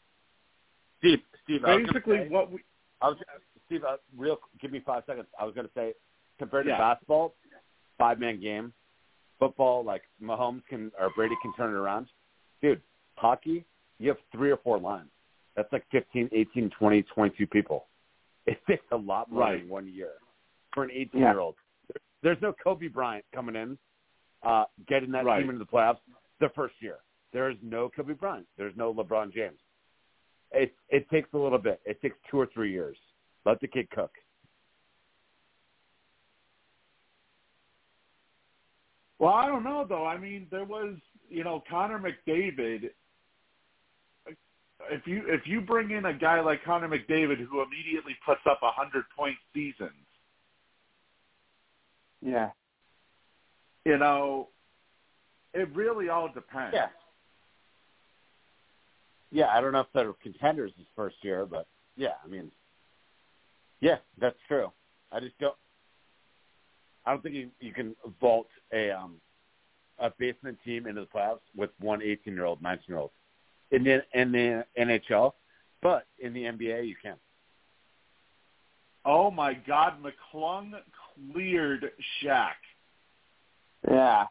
[1.00, 2.60] Steve, Steve, I was gonna basically, say- what we
[3.02, 3.18] I was
[3.66, 3.84] Steve.
[3.84, 5.26] Uh, real, give me five seconds.
[5.38, 5.92] I was going to say,
[6.38, 7.34] compared to basketball,
[7.98, 8.72] five man game,
[9.38, 12.06] football, like Mahomes can or Brady can turn it around.
[12.62, 12.80] Dude,
[13.16, 13.66] hockey,
[13.98, 15.10] you have three or four lines.
[15.56, 17.84] That's like 15, 18, 20, 22 people.
[18.46, 19.60] It takes a lot more Right.
[19.60, 20.12] than one year
[20.72, 21.56] for an 18 year old.
[22.22, 23.78] There's no Kobe Bryant coming in,
[24.42, 25.40] uh, getting that Right.
[25.40, 26.00] team into the playoffs
[26.38, 26.98] the first year.
[27.32, 28.46] There is no Kobe Bryant.
[28.56, 29.58] There's no LeBron James.
[30.52, 31.80] It it takes a little bit.
[31.84, 32.98] It takes two or three years.
[33.44, 34.12] Let the kid cook.
[39.18, 40.04] well, I don't know though.
[40.04, 40.96] I mean, there was
[41.28, 42.90] you know Connor McDavid.
[44.90, 48.58] If you if you bring in a guy like Connor McDavid who immediately puts up
[48.62, 49.92] a hundred point seasons,
[52.24, 52.50] Yeah.
[53.84, 54.48] you know,
[55.52, 56.74] it really all depends.
[56.74, 56.88] Yeah.
[59.30, 61.66] Yeah, I don't know if they're contenders his first year, but
[61.96, 62.50] yeah, I mean,
[63.80, 64.70] yeah, that's true.
[65.10, 65.56] I just don't.
[67.06, 69.16] I don't think you you can vault a um
[69.98, 73.10] a basement team into the playoffs with one 18 year old, 19 year old
[73.70, 75.32] in the in the NHL,
[75.80, 77.16] but in the NBA you can.
[79.04, 80.72] Oh my God, McClung
[81.32, 81.90] cleared
[82.22, 82.52] Shaq.
[83.88, 84.26] Yeah.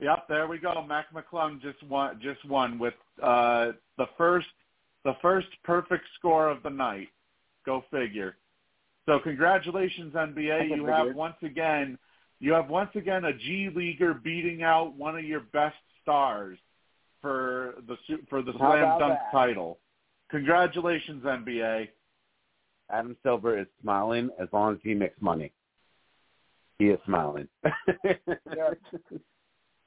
[0.00, 0.84] Yep, there we go.
[0.86, 4.46] Mac McClung just won just won with uh the first
[5.04, 7.08] the first perfect score of the night.
[7.66, 8.36] Go figure.
[9.06, 10.74] So congratulations NBA.
[10.74, 11.98] You have once again
[12.38, 16.58] you have once again a G leaguer beating out one of your best stars
[17.20, 17.96] for the
[18.28, 19.32] for the How slam dunk that?
[19.32, 19.78] title.
[20.30, 21.88] Congratulations NBA.
[22.92, 25.52] Adam Silver is smiling as long as he makes money.
[26.78, 27.48] He is smiling.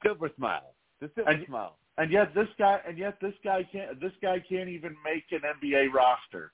[0.04, 0.74] Silver smile.
[1.00, 1.76] The silver And- smile.
[1.96, 5.42] And yet this guy and yet this guy can't this guy can't even make an
[5.62, 6.50] NBA roster.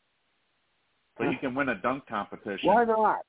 [1.17, 2.69] But he can win a dunk competition.
[2.69, 3.21] Why not?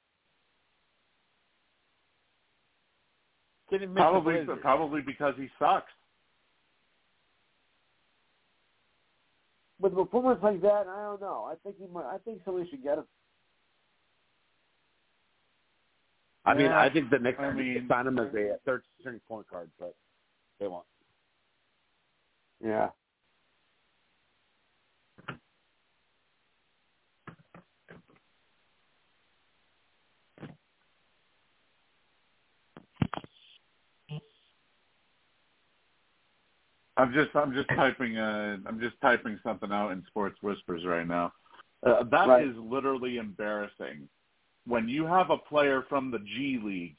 [3.69, 5.91] Didn't Probably, probably because he sucks.
[9.81, 11.49] With a performance like that, I don't know.
[11.51, 12.05] I think he might.
[12.05, 13.05] I think somebody should get him.
[16.45, 18.83] I mean, Yeah, I think the Knicks I should mean- sign him as a third
[18.99, 19.95] string point guard, but
[20.59, 20.85] they won't.
[22.63, 22.89] Yeah.
[37.01, 41.07] I'm just I'm just typing uh I'm just typing something out in Sports Whispers right
[41.07, 41.33] now.
[41.83, 42.47] Uh, that Right.
[42.47, 44.07] is literally embarrassing.
[44.67, 46.95] When you have a player from the G League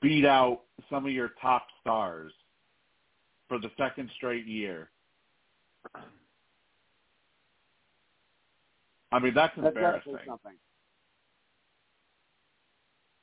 [0.00, 2.32] beat out some of your top stars
[3.46, 4.88] for the second straight year.
[9.12, 10.14] I mean that's That's got to embarrassing.
[10.16, 10.54] say something.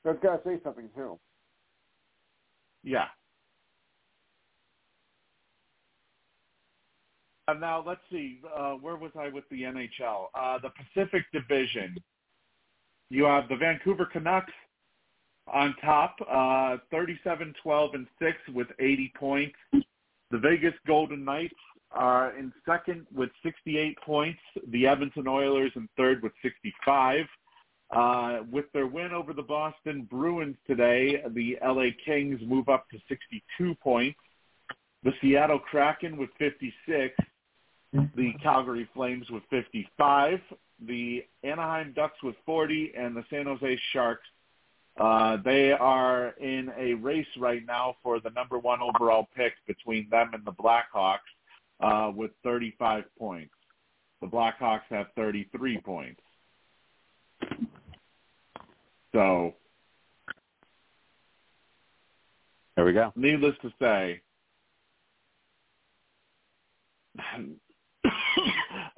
[0.03, 1.17] That's got to say something too.
[2.83, 3.05] Yeah.
[7.53, 8.39] Now let's see.
[8.55, 10.25] Uh, where was I with the NHL?
[10.35, 11.95] Uh, the Pacific Division.
[13.09, 14.53] You have the Vancouver Canucks
[15.51, 19.55] on top, uh, 37, 12, and six with 80 points.
[20.29, 21.55] The Vegas Golden Knights
[21.91, 24.39] are in second with 68 points.
[24.69, 27.25] The Edmonton Oilers in third with 65.
[27.89, 32.97] Uh, with their win over the Boston Bruins today, the LA Kings move up to
[33.07, 34.19] 62 points.
[35.03, 37.15] The Seattle Kraken with 56.
[38.15, 40.39] The Calgary Flames with 55.
[40.87, 42.93] The Anaheim Ducks with 40.
[42.97, 44.27] And the San Jose Sharks,
[44.99, 50.07] uh, they are in a race right now for the number one overall pick between
[50.09, 51.19] them and the Blackhawks
[51.79, 53.53] uh, with 35 points.
[54.21, 56.21] The Blackhawks have 33 points.
[59.13, 59.55] So,
[62.75, 63.11] There we go.
[63.15, 64.21] needless to say,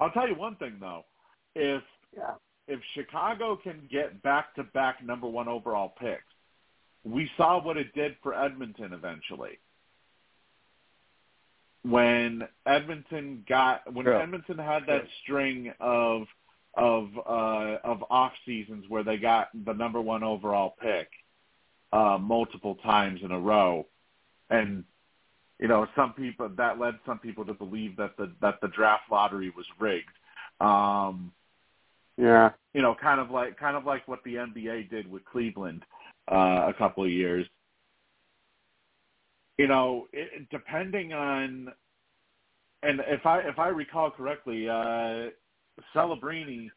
[0.00, 1.04] I'll tell you one thing though.
[1.54, 1.82] If
[2.16, 2.34] Yeah.
[2.66, 6.22] if Chicago can get back-to-back number one overall picks,
[7.04, 9.58] we saw what it did for Edmonton eventually.
[11.82, 14.18] When Edmonton got when True.
[14.20, 16.26] Edmonton had that string of
[16.74, 21.08] of uh, of off seasons where they got the number one overall pick
[21.92, 23.86] uh, multiple times in a row,
[24.50, 24.84] and
[25.60, 29.04] you know some people that led some people to believe that the that the draft
[29.10, 30.08] lottery was rigged.
[30.60, 31.32] Um,
[32.16, 32.50] Yeah.
[32.74, 35.84] you know, kind of like kind of like what the NBA did with Cleveland
[36.30, 37.46] uh, a couple of years.
[39.58, 41.72] You know, it, depending on,
[42.82, 45.30] and if I if I recall correctly, uh,
[45.94, 46.70] Celebrini,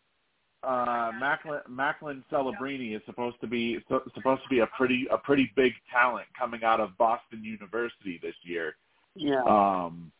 [0.63, 5.17] uh, Macklin, Macklin Celebrini is supposed to be so, supposed to be a pretty a
[5.17, 8.75] pretty big talent coming out of Boston University this year.
[9.15, 9.43] Yeah.
[9.43, 10.11] Um,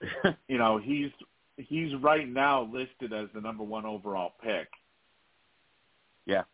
[0.48, 1.10] you know, he's
[1.56, 4.68] he's right now listed as the number one overall pick.
[6.26, 6.44] Yeah.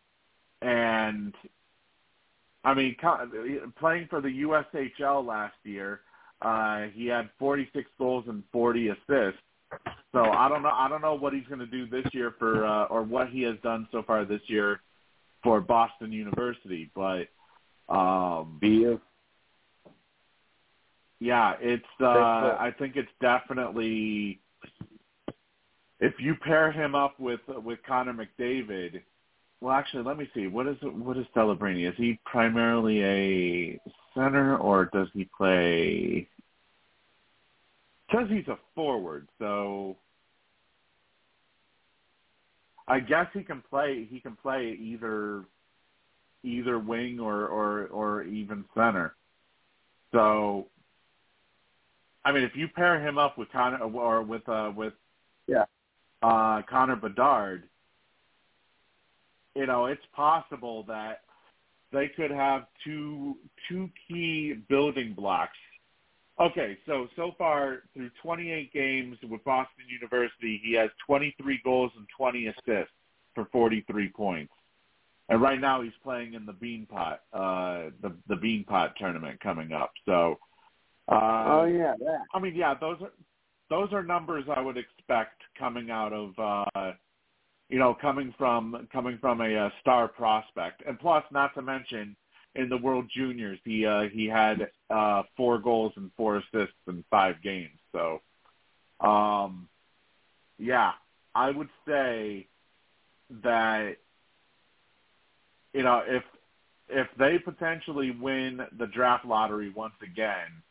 [0.61, 1.33] And
[2.63, 2.95] I mean,
[3.79, 6.01] playing for the USHL last year,
[6.41, 9.39] uh, he had 46 goals and 40 assists.
[10.13, 10.71] So I don't know.
[10.71, 13.41] I don't know what he's going to do this year for, uh, or what he
[13.43, 14.81] has done so far this year
[15.43, 16.89] for Boston University.
[16.95, 17.27] But
[17.93, 18.99] um, BU.
[21.19, 21.83] yeah, it's.
[21.99, 22.05] Uh,
[22.59, 24.39] I think it's definitely.
[25.99, 29.01] If you pair him up with with Connor McDavid,
[29.59, 30.47] well, actually, let me see.
[30.47, 31.89] What is what is Celebrini?
[31.89, 33.79] Is he primarily a
[34.13, 36.27] center or does he play?
[38.11, 39.97] Says he's a forward, so
[42.87, 44.07] I guess he can play.
[44.09, 45.43] He can play either
[46.43, 49.15] either wing or or or even center.
[50.13, 50.67] So,
[52.23, 54.93] I mean, if you pair him up with Connor or with uh with
[55.47, 55.65] Yeah.
[56.23, 57.63] uh Connor Bedard,
[59.53, 61.23] you know, it's possible that
[61.91, 63.35] they could have two
[63.67, 65.57] two key building blocks.
[66.39, 72.05] Okay, so so far through 28 games with Boston University, he has 23 goals and
[72.15, 72.93] 20 assists
[73.33, 74.53] for 43 points.
[75.29, 79.91] And right now he's playing in the Beanpot, uh, the the Beanpot tournament coming up.
[80.05, 80.37] So,
[81.11, 82.19] uh, oh yeah, that.
[82.33, 83.11] I mean, yeah, those are
[83.69, 86.91] those are numbers I would expect coming out of uh,
[87.67, 92.15] you know coming from coming from a, uh star prospect, and plus, not to mention
[92.57, 97.03] in the World Juniors, he uh, he had uh, four goals and four assists in
[97.09, 97.77] five games.
[97.91, 98.21] So,
[98.99, 99.69] um,
[100.57, 100.91] yeah,
[101.35, 102.47] I would say
[103.43, 103.97] that
[105.73, 106.23] you know if
[106.89, 110.63] if they potentially win the draft lottery once again,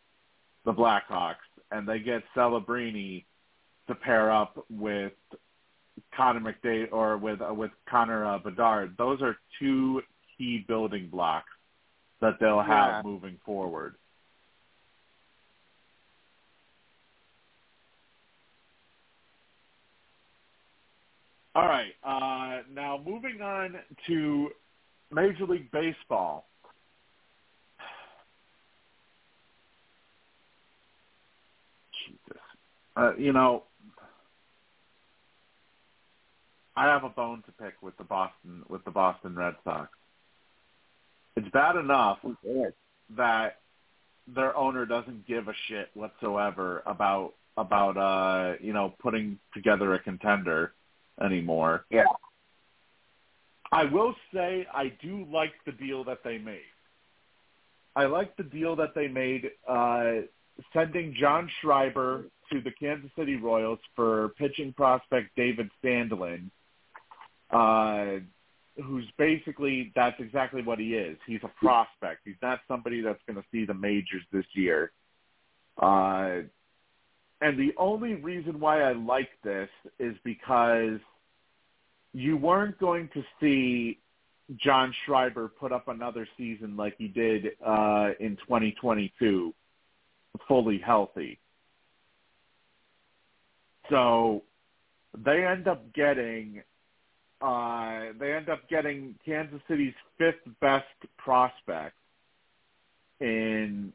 [0.65, 1.37] the Blackhawks,
[1.71, 3.25] and they get Celebrini
[3.87, 5.13] to pair up with
[6.17, 8.97] Connor McDavid or with uh, with Connor uh, Bedard.
[8.99, 10.03] Those are two
[10.37, 11.51] key building blocks
[12.21, 13.03] that they'll have Yeah.
[13.03, 13.97] moving forward.
[21.55, 21.95] All right.
[22.03, 24.53] Uh, now moving on to
[25.11, 26.47] Major League Baseball.
[32.07, 32.43] Jesus.
[32.97, 33.65] uh, you know,
[36.77, 39.96] I have a bone to pick with the Boston with the Boston Red Sox.
[41.37, 42.19] It's bad enough
[43.17, 43.59] that
[44.27, 49.99] their owner doesn't give a shit whatsoever about about uh you know putting together a
[49.99, 50.73] contender
[51.23, 51.85] anymore.
[51.91, 52.05] Yeah.
[53.73, 56.61] I will say I do like the deal that they made.
[57.95, 60.23] I like the deal that they made uh
[60.73, 66.51] sending John Schreiber to the Kansas City Royals for pitching prospect David Sandlin,
[67.51, 68.21] uh,
[68.85, 71.17] who's basically that's exactly what he is.
[71.27, 72.23] He's a prospect.
[72.25, 74.93] He's not somebody that's going to see the majors this year.
[75.81, 76.43] Uh,
[77.41, 80.99] and the only reason why I like this is because
[82.13, 83.99] you weren't going to see
[84.57, 89.55] John Schreiber put up another season like he did uh, in 2022,
[90.49, 91.39] fully healthy.
[93.91, 94.45] So
[95.17, 96.63] they end up getting
[97.41, 100.87] uh, they end up getting Kansas City's fifth best
[101.19, 101.97] prospect
[103.21, 103.93] in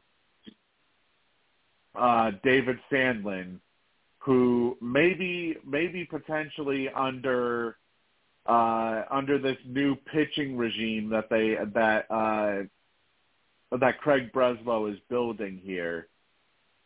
[1.94, 3.58] uh, David Sandlin,
[4.18, 7.76] who maybe maybe potentially under
[8.46, 12.62] uh, under this new pitching regime that they that uh,
[13.76, 16.08] that Craig Breslow is building here,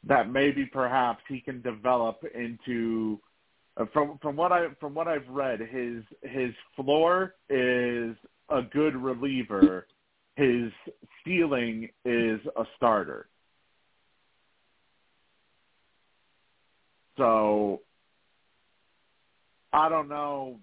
[0.04, 3.20] that maybe perhaps he can develop into
[3.92, 8.16] from from what I from what I've read, his his floor is
[8.48, 9.86] a good reliever.
[10.36, 10.70] His
[11.24, 13.28] ceiling is a starter.
[17.16, 17.80] So
[19.72, 20.58] I don't know.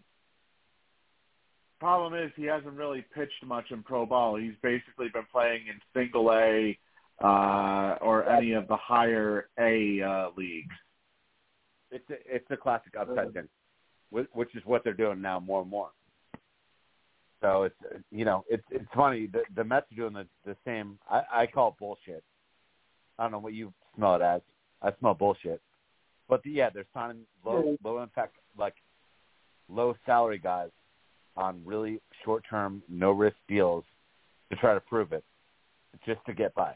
[1.80, 4.38] Problem is he hasn't really pitched much in pro ball.
[4.38, 6.78] He's basically been playing in single A
[7.24, 10.76] uh, or any of the higher A uh, leagues.
[11.94, 13.42] It's a, it's a classic upside uh-huh.
[14.12, 15.90] thing, which is what they're doing now more and more.
[17.42, 17.76] So it's
[18.10, 20.98] you know it's it's funny the the Mets are doing the the same.
[21.10, 22.24] I I call it bullshit.
[23.20, 24.42] I don't know what you smell it as.
[24.82, 25.62] I smell bullshit.
[26.30, 28.76] But the, yeah, they're signing low low impact like
[29.70, 30.70] low salary guys
[31.36, 33.84] on really short term no risk deals
[34.50, 35.24] to try to prove it,
[36.06, 36.74] just to get by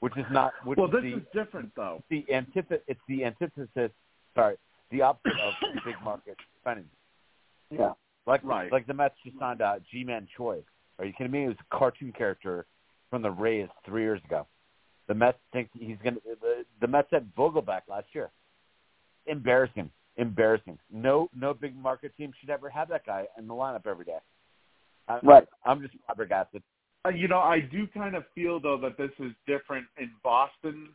[0.00, 0.52] which is not.
[0.64, 2.02] Which well, is this the, is different though.
[2.10, 2.82] The antithesis.
[2.88, 3.90] It's the antithesis.
[4.34, 4.56] Sorry,
[4.90, 5.54] the opposite of
[5.84, 6.86] big market spending.
[7.70, 7.92] Yeah.
[8.26, 8.70] Like right.
[8.70, 10.58] like the Mets just signed uh, Ji-Man Choi.
[10.98, 11.42] Are you kidding me?
[11.42, 12.66] He was a cartoon character
[13.08, 14.46] from the Rays three years ago.
[15.08, 16.20] The Mets think he's going to.
[16.40, 18.30] The, the Mets had Vogelbach last year.
[19.26, 19.90] Embarrassing.
[20.16, 20.78] Embarrassing.
[20.92, 24.18] No, no big market team should ever have that guy in the lineup every day.
[25.08, 25.48] I, right.
[25.64, 26.62] I'm just flabbergasted.
[27.04, 30.90] Uh, you know, I do kind of feel though that this is different in Boston's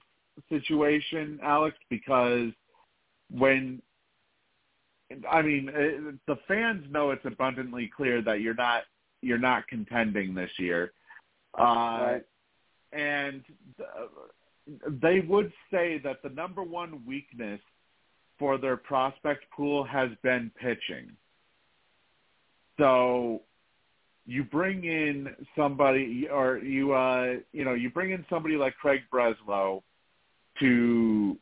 [0.50, 2.52] situation, Alex, because
[3.32, 3.82] when
[5.30, 8.84] I mean, uh, the fans know it's abundantly clear that you're not
[9.22, 10.92] you're not contending this year,
[11.58, 12.22] uh, right.
[12.92, 13.44] and
[15.02, 17.62] they would say that the number one weakness
[18.38, 21.12] for their prospect pool has been pitching.
[22.78, 23.42] So
[24.26, 29.02] you bring in somebody or you uh you know you bring in somebody like Craig
[29.12, 29.82] Breslow
[30.60, 31.38] to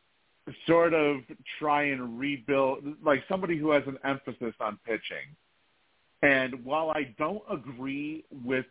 [0.67, 1.21] sort of
[1.59, 5.35] try and rebuild like somebody who has an emphasis on pitching.
[6.21, 8.65] And while I don't agree with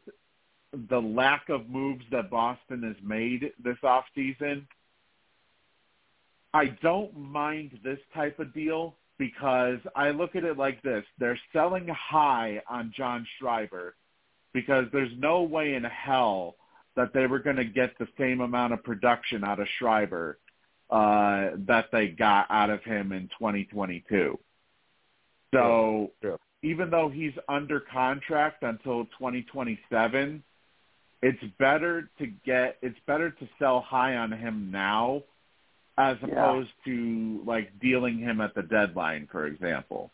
[0.88, 4.66] the lack of moves that Boston has made this off season,
[6.54, 11.04] I don't mind this type of deal because I look at it like this.
[11.18, 13.94] They're selling high on John Schreiber
[14.52, 16.56] because there's no way in hell
[16.96, 20.38] that they were going to get the same amount of production out of Schreiber
[20.90, 24.38] uh, that they got out of him in 2022.
[25.54, 26.36] So yeah, yeah.
[26.62, 30.42] even though he's under contract until 2027,
[31.22, 35.22] it's better to get it's better to sell high on him now
[35.98, 36.92] as opposed yeah.
[36.92, 40.10] to like dealing him at the deadline, for example.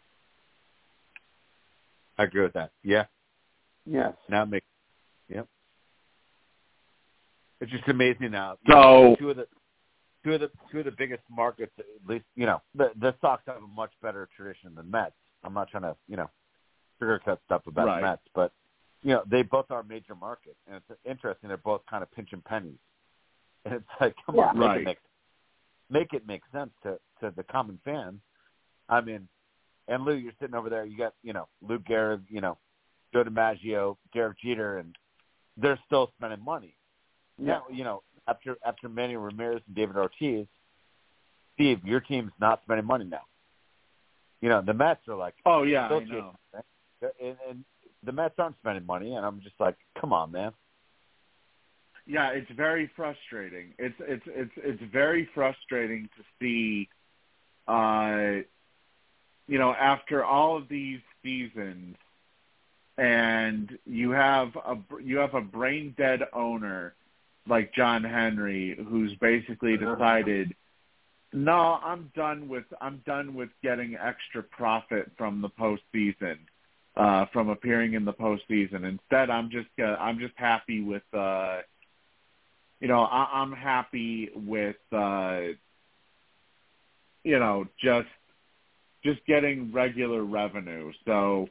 [2.18, 2.72] I agree with that.
[2.82, 3.04] Yeah,
[3.88, 4.14] Yes.
[4.28, 4.66] Now it makes.
[5.28, 5.46] Yep.
[7.60, 8.56] It's just amazing now.
[8.68, 9.46] So two of the
[10.24, 13.42] two of the two of the biggest markets, at least you know, the the Sox
[13.46, 15.12] have a much better tradition than Mets.
[15.42, 16.30] I'm not trying to you know
[17.00, 18.00] sugarcoat stuff about right.
[18.00, 18.52] the Mets, but
[19.02, 21.48] you know they both are major markets, and it's interesting.
[21.48, 22.78] They're both kind of pinching pennies,
[23.64, 24.48] and it's like, come yeah.
[24.48, 24.80] on, make right.
[24.80, 24.98] it make
[25.90, 28.20] make it make sense to to the common fan.
[28.88, 29.28] I mean,
[29.88, 30.84] and Lou, you're sitting over there.
[30.84, 32.58] You got you know Lou Gehrig, you know
[33.12, 34.94] Joe DiMaggio, Derek Jeter, and
[35.56, 36.74] they're still spending money.
[37.38, 37.46] Yeah.
[37.46, 40.46] Now, you know, after after Manny Ramirez and David Ortiz,
[41.54, 43.22] Steve, your team's not spending money now.
[44.40, 46.34] You know, the Mets are like, Oh yeah, I know.
[47.02, 47.64] and, and
[48.04, 50.52] the Mets aren't spending money, and I'm just like, come on, man.
[52.06, 53.74] Yeah, it's very frustrating.
[53.78, 56.88] It's it's it's it's very frustrating to see
[57.66, 58.42] uh
[59.46, 61.96] you know, after all of these seasons
[62.98, 66.94] and you have a you have a brain dead owner
[67.48, 70.54] like John Henry who's basically decided
[71.32, 76.38] no, I'm done with I'm done with getting extra profit from the postseason,
[76.96, 78.84] uh, from appearing in the postseason.
[78.88, 81.58] Instead, I'm just uh, I'm just happy with uh,
[82.80, 85.40] you know I, I'm happy with uh,
[87.24, 88.08] you know just
[89.04, 90.92] just getting regular revenue.
[91.04, 91.48] So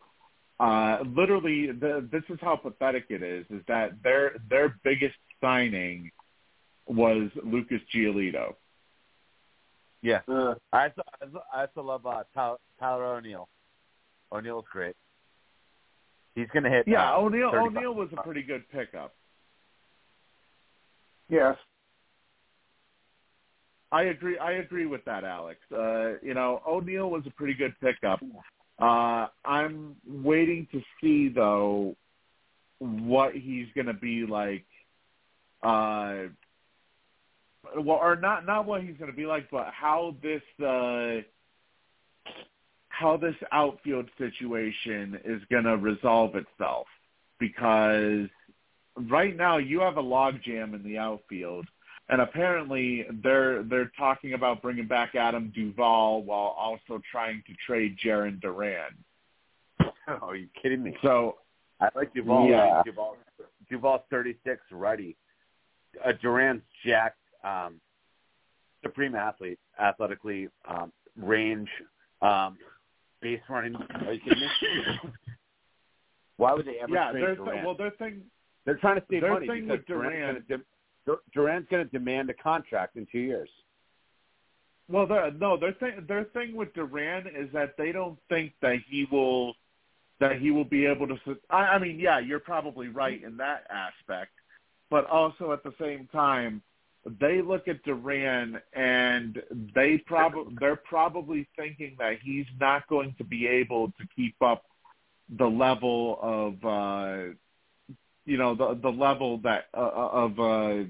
[0.60, 6.12] uh, literally, the, this is how pathetic it is: is that their their biggest signing
[6.88, 8.56] was Lucas Giolito.
[10.02, 13.50] Yeah, Uh, I also, I also- I also love uh, Tyler, Tyler O'Neill.
[14.32, 14.96] O'Neill's great.
[16.36, 16.88] He's gonna hit.
[16.88, 17.78] Yeah, uh, O'Neill 35.
[17.78, 19.16] O'Neill was a pretty good pickup.
[21.30, 21.56] yes.
[23.92, 24.38] I agree.
[24.38, 25.60] I agree with that, Alex.
[25.72, 28.20] Uh, you know, O'Neill was a pretty good pickup.
[28.80, 31.96] Uh, I'm waiting to see though
[32.80, 34.66] what he's going to be like.
[35.64, 36.30] Uh,
[37.76, 41.22] well, or not not what he's going to be like, but how this uh,
[42.90, 46.88] how this outfield situation is going to resolve itself.
[47.40, 48.28] Because
[49.10, 51.68] right now you have a logjam in the outfield
[52.10, 57.98] and apparently they're they're talking about bringing back Adam Duvall while also trying to trade
[58.04, 58.92] Jarren Duran.
[59.82, 60.96] Oh, are you kidding me?
[61.02, 61.38] So
[61.82, 62.50] I like Duvall.
[62.50, 62.82] Yeah.
[62.86, 63.18] Duvall.
[63.70, 65.18] Duvall's 36, ready.
[66.06, 67.82] Uh, Duran's jacked, um,
[68.82, 71.68] supreme athlete, athletically, um, range,
[72.22, 72.58] um,
[73.22, 73.76] base running.
[73.76, 74.48] Are you kidding me?
[76.38, 77.54] Why would they ever yeah, trade their Duran?
[77.54, 78.22] th- well their thing
[78.66, 80.44] They're trying to save their money thing because with Duran-
[81.34, 83.50] Duran's going to demand a contract in two years.
[84.90, 88.78] well their no their thing their thing with Duran is that they don't think that
[88.88, 89.56] he will
[90.20, 91.18] that he will be able to.
[91.50, 94.32] I, I mean, yeah, you're probably right in that aspect,
[94.90, 96.62] but also at the same time,
[97.20, 99.42] they look at Duran and
[99.76, 104.64] they probably they're probably thinking that he's not going to be able to keep up
[105.38, 107.34] the level of uh
[108.28, 110.84] you know the the level that uh, of uh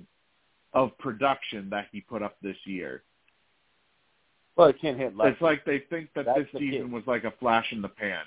[0.74, 3.04] of production that he put up this year.
[4.58, 5.34] Well, he can't hit lefties.
[5.34, 6.94] It's like they think that That's this season key.
[6.94, 8.24] was like a flash in the pan.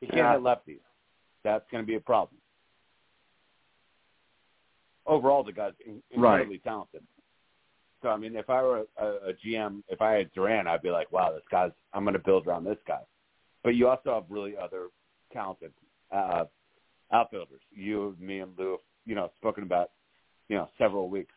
[0.00, 0.32] He can't Yeah.
[0.32, 0.80] hit lefties.
[1.44, 2.38] That's going to be a problem.
[5.06, 6.40] Overall, the guy's in- Right.
[6.40, 7.06] incredibly talented.
[8.02, 10.90] So, I mean, if I were a, a GM, if I had Duran, I'd be
[10.90, 13.00] like, wow, this guy's, I'm going to build around this guy.
[13.62, 14.88] But you also have really other
[15.32, 15.72] talented
[16.10, 16.46] uh,
[17.14, 17.62] outfielders.
[17.72, 19.90] You, me, and Lou, you know, spoken about,
[20.48, 21.32] you know, several weeks.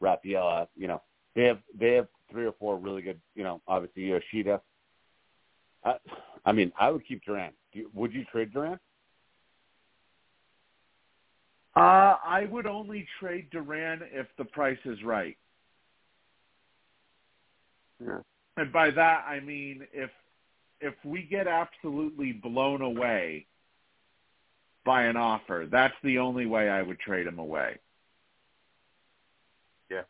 [0.00, 1.00] Rafaela, you know,
[1.34, 4.60] they have they have three or four really good, you know, obviously Yoshida.
[5.84, 5.94] I,
[6.44, 7.52] I mean, I would keep Duran.
[7.72, 8.78] Do you, would you trade Duran?
[11.76, 15.36] Uh, I would only trade Duran if the price is right.
[18.04, 18.18] Yeah.
[18.56, 20.10] And by that I mean if
[20.80, 23.46] if we get absolutely blown away
[24.84, 27.78] by an offer, that's the only way I would trade him away.
[29.90, 30.02] Yeah,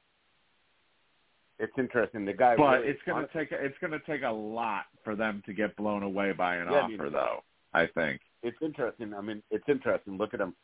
[1.59, 2.25] it's interesting.
[2.25, 5.43] The guy, But really, it's gonna honestly, take it's gonna take a lot for them
[5.47, 7.45] to get blown away by an Yeah, I mean- offer, though.
[7.73, 8.21] I think.
[8.43, 9.13] It's interesting.
[9.15, 10.17] I mean, it's interesting.
[10.17, 10.55] Look at him.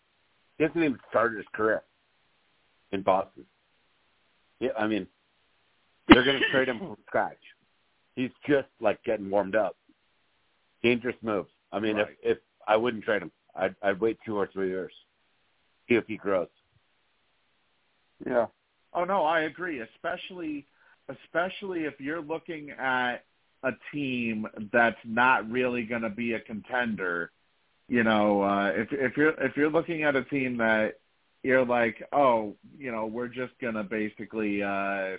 [0.58, 1.82] He hasn't even started his career
[2.92, 3.44] in Boston.
[4.60, 5.08] Yeah, I mean,
[6.08, 7.40] they're going to trade him from scratch.
[8.14, 9.76] He's just like getting warmed up.
[10.82, 11.50] Dangerous moves.
[11.72, 12.16] I mean, Right.
[12.22, 14.92] if if I wouldn't trade him, I'd I'd wait two or three years,
[15.88, 16.48] see if he grows.
[18.26, 18.46] Yeah.
[18.92, 19.80] Oh no, I agree.
[19.80, 20.66] Especially,
[21.08, 23.24] especially if you're looking at
[23.62, 27.30] a team that's not really going to be a contender.
[27.88, 30.94] You know, uh, if if you're if you're looking at a team that
[31.42, 34.62] you're like, oh, you know, we're just going to basically.
[34.62, 35.16] uh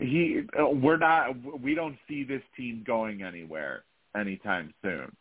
[0.00, 3.84] he uh, we're not we don't see this team going anywhere
[4.16, 5.14] anytime soon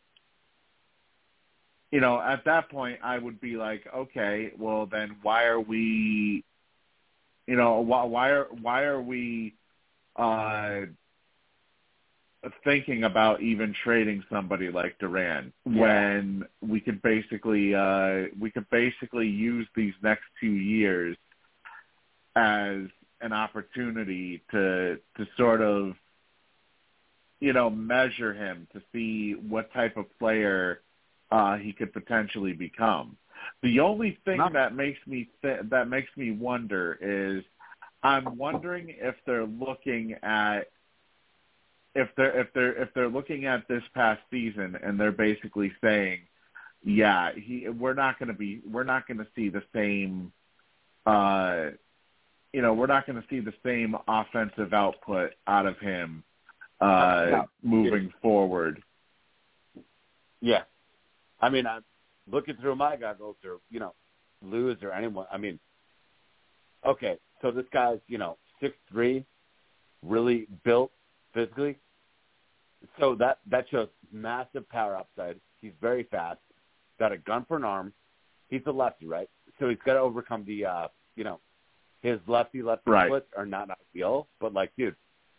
[1.92, 6.44] you know at that point i would be like okay well then why are we
[7.46, 9.54] you know why why are why are we
[10.16, 10.82] uh
[12.64, 19.28] thinking about even trading somebody like Duran when we could basically uh we could basically
[19.28, 21.18] use these next two years
[22.36, 22.84] as
[23.22, 25.94] an opportunity to to sort of
[27.40, 30.82] you know measure him to see what type of player
[31.32, 33.18] uh, he could potentially become.
[33.62, 37.44] The only thing Not- that makes me th- that makes me wonder is
[38.04, 40.70] I'm wondering if they're looking at
[41.96, 46.20] if they're if they're if they're looking at this past season and they're basically saying,
[46.84, 50.32] yeah, he we're not going to be we're not going to see the same
[51.06, 51.72] uh
[52.54, 56.24] you know, we're not going to see the same offensive output out of him
[56.80, 57.46] uh No.
[57.64, 58.84] moving forward.
[60.42, 60.64] Yeah.
[61.40, 61.84] I mean, I'm
[62.30, 63.94] looking through my goggles or, you know,
[64.42, 65.28] lose or anyone.
[65.32, 65.60] I mean,
[66.86, 69.26] okay, so this guy's, you know, six three,
[70.04, 70.92] really built
[71.34, 71.78] physically.
[73.00, 75.40] So that that shows massive power upside.
[75.62, 76.40] He's very fast.
[77.00, 77.94] Got a gun for an arm.
[78.50, 79.30] He's a lefty, right?
[79.60, 81.40] So he's got to overcome the, uh, you know,
[82.02, 83.08] his lefty lefty Right.
[83.08, 84.28] splits are not ideal.
[84.40, 84.96] But like, dude,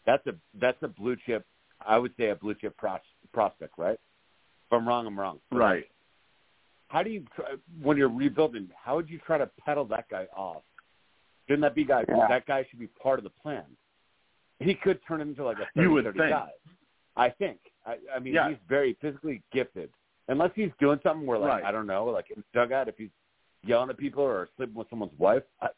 [0.06, 1.46] that's a that's a blue chip.
[1.86, 3.00] I would say a blue chip pros,
[3.32, 3.98] prospect, right?
[4.69, 5.39] If I'm wrong, I'm wrong.
[5.51, 5.85] Right.
[6.89, 7.24] how do you
[7.82, 8.69] when you're rebuilding?
[8.82, 10.62] How would you try to pedal that guy off?
[11.47, 12.05] Shouldn't that be guy?
[12.09, 12.27] Yeah.
[12.28, 13.65] That guy should be part of the plan.
[14.59, 16.31] He could turn into like a 30, You would 30 think.
[16.31, 16.51] guy.
[17.16, 17.59] I think.
[17.86, 18.51] I, I mean, Yeah.
[18.51, 19.90] he's very physically gifted.
[20.28, 21.65] Unless he's doing something where, like, Right.
[21.65, 23.09] I don't know, like in the dugout, if he's
[23.65, 25.43] yelling at people or sleeping with someone's wife.
[25.62, 25.69] I,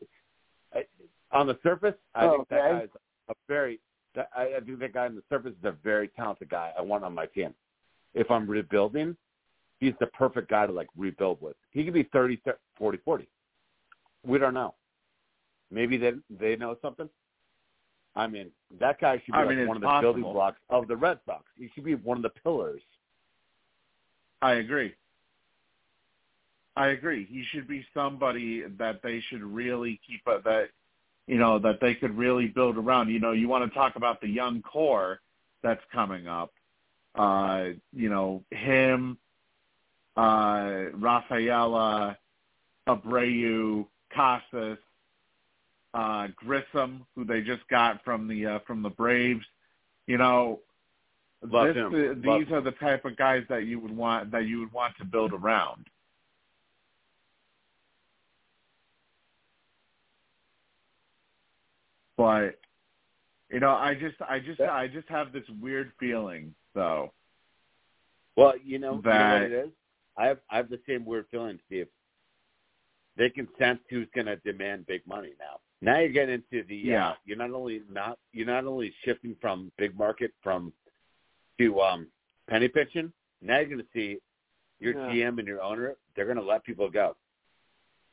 [0.74, 0.84] I,
[1.30, 2.78] on the surface, I think that Okay.
[2.80, 2.88] guy's
[3.28, 3.78] a very.
[4.16, 6.72] I, I think that guy on the surface is a very talented guy.
[6.76, 7.54] I want on my team.
[8.14, 9.16] If I'm rebuilding,
[9.78, 11.56] he's the perfect guy to like rebuild with.
[11.70, 12.40] He could be 30,
[12.76, 13.28] 40, 40.
[14.26, 14.74] We don't know.
[15.70, 17.08] Maybe they they know something.
[18.16, 18.50] I mean,
[18.80, 21.20] that guy should be I like mean, one of the building blocks of the Red
[21.26, 21.44] Sox.
[21.56, 22.82] He should be one of the pillars.
[24.42, 24.94] I agree.
[26.76, 27.26] I agree.
[27.30, 30.68] He should be somebody that they should really keep a, that
[31.26, 33.10] you know that they could really build around.
[33.10, 35.20] You know, you want to talk about the young core
[35.62, 36.52] that's coming up.
[37.14, 39.18] Uh, you know, him,
[40.16, 42.16] uh, Rafaela,
[42.88, 44.78] Abreu, Casas,
[45.94, 49.44] uh, Grissom, who they just got from the uh, from the Braves.
[50.06, 50.60] You know,
[51.42, 51.94] Love this, him.
[51.94, 54.72] uh, Love these are the type of guys that you would want that you would
[54.72, 55.86] want to build around.
[62.16, 62.58] But
[63.50, 67.12] you know, I just I just I just have this weird feeling though.
[68.36, 69.70] Well, you know, you know what it is.
[70.16, 71.88] I have I have the same weird feeling, Steve.
[73.16, 75.60] They can sense who's going to demand big money now.
[75.82, 77.10] Now you're getting into the Yeah.
[77.10, 80.72] uh, you're not only not you're not only shifting from big market from
[81.58, 82.06] to um
[82.48, 83.12] penny pitching.
[83.42, 84.18] Now you're going to see
[84.78, 85.12] your Yeah.
[85.28, 85.96] GM and your owner.
[86.14, 87.16] They're going to let people go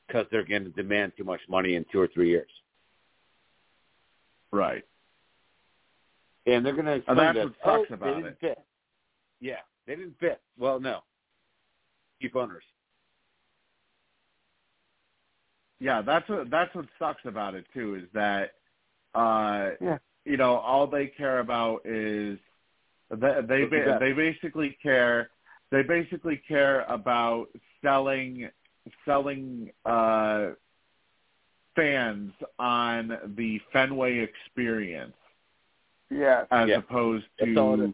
[0.08, 2.50] because they're going to demand too much money in two or three years,
[4.52, 4.86] Right.
[6.48, 8.38] And they're going to And explain that's that, what sucks oh, about they didn't it.
[8.42, 8.60] fit.
[9.40, 10.42] Yeah, they didn't fit.
[10.58, 11.02] Well, no,
[12.22, 12.64] keep owners.
[15.80, 18.54] Yeah, that's what that's what sucks about it too is that
[19.14, 20.00] uh Yeah.
[20.26, 22.40] you know, all they care about is
[23.12, 25.30] they they ba- they basically care
[25.70, 27.48] they basically care about
[27.84, 28.50] selling
[29.06, 30.52] selling uh
[31.76, 35.14] fans on the Fenway experience
[36.10, 36.46] Yeah.
[36.52, 36.78] as Yeah.
[36.78, 37.94] opposed That's all it to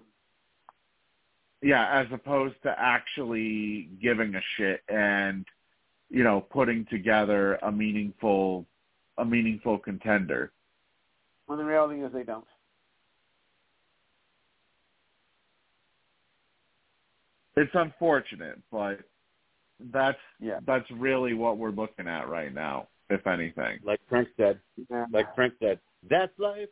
[1.64, 5.45] yeah, as opposed to actually giving a shit and
[6.10, 8.65] you know putting together a meaningful
[9.18, 10.52] a meaningful contender.
[11.45, 12.45] When the reality is they don't.
[17.56, 18.99] It's unfortunate, but
[19.91, 20.60] that's Yeah.
[20.65, 23.80] that's really what we're looking at right now, if anything.
[23.84, 24.60] Like Frank said,
[24.90, 25.06] Yeah.
[25.11, 26.69] like Frank said, that's life.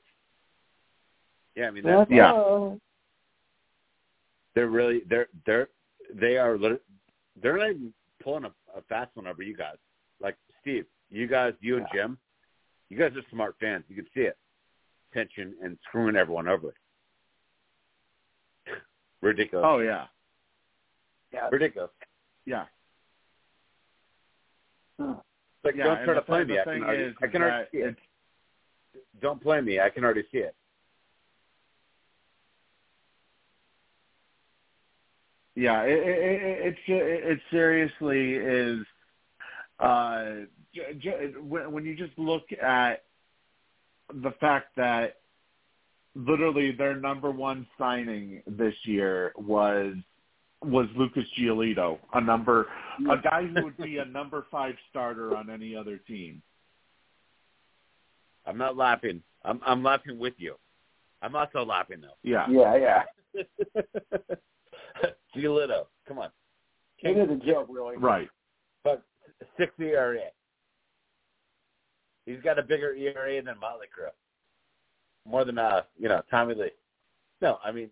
[1.55, 2.31] Yeah, I mean that's That's Yeah.
[2.31, 2.79] all.
[4.55, 5.69] they're really they're they're
[6.13, 6.57] they are
[7.41, 9.77] they're not even pulling a, a fast one over you guys.
[10.21, 12.17] Like Steve, you guys, you and Jim,
[12.89, 13.83] you guys are smart fans.
[13.89, 14.37] You can see it,
[15.13, 16.73] tension and screwing everyone over.
[19.21, 19.65] Ridiculous.
[19.67, 20.05] Oh yeah,
[21.33, 21.47] Yeah.
[21.51, 21.91] Ridiculous.
[22.45, 22.65] yeah,
[24.97, 25.83] Like yeah.
[25.83, 26.59] don't try to play me.
[26.59, 27.95] I can already, I can already see it.
[29.21, 29.79] Don't play me.
[29.79, 30.55] I can already see it.
[35.61, 38.79] Yeah, it, it, it, it's it seriously is.
[39.79, 43.03] Uh, j- j- when when you just look at
[44.11, 45.17] the fact that
[46.15, 49.93] literally their number one signing this year was
[50.63, 52.65] was Lucas Giolito, a number
[53.11, 56.41] a guy who would be a number five starter on any other team.
[58.47, 59.21] I'm not laughing.
[59.45, 60.55] I'm I'm laughing with you.
[61.21, 62.17] I'm also laughing though.
[62.23, 62.47] Yeah.
[62.49, 63.03] Yeah,
[63.35, 63.43] yeah.
[65.35, 66.29] Giolito, come on.
[66.99, 67.97] It is a joke, really.
[67.97, 68.29] Right.
[68.83, 69.03] But
[69.57, 70.19] six ERA.
[72.25, 74.09] He's got a bigger ERA than Motley Crue.
[75.29, 76.71] More than uh, you know, Tommy Lee.
[77.41, 77.89] No, I mean,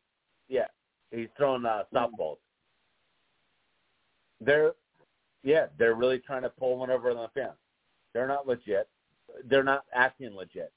[0.48, 0.68] yeah,
[1.12, 2.38] he's throwing uh, softballs.
[4.42, 4.74] They're,
[5.44, 7.58] yeah, they're really trying to pull one over on the fans.
[8.14, 8.88] They're not legit.
[9.50, 10.72] They're not acting legit.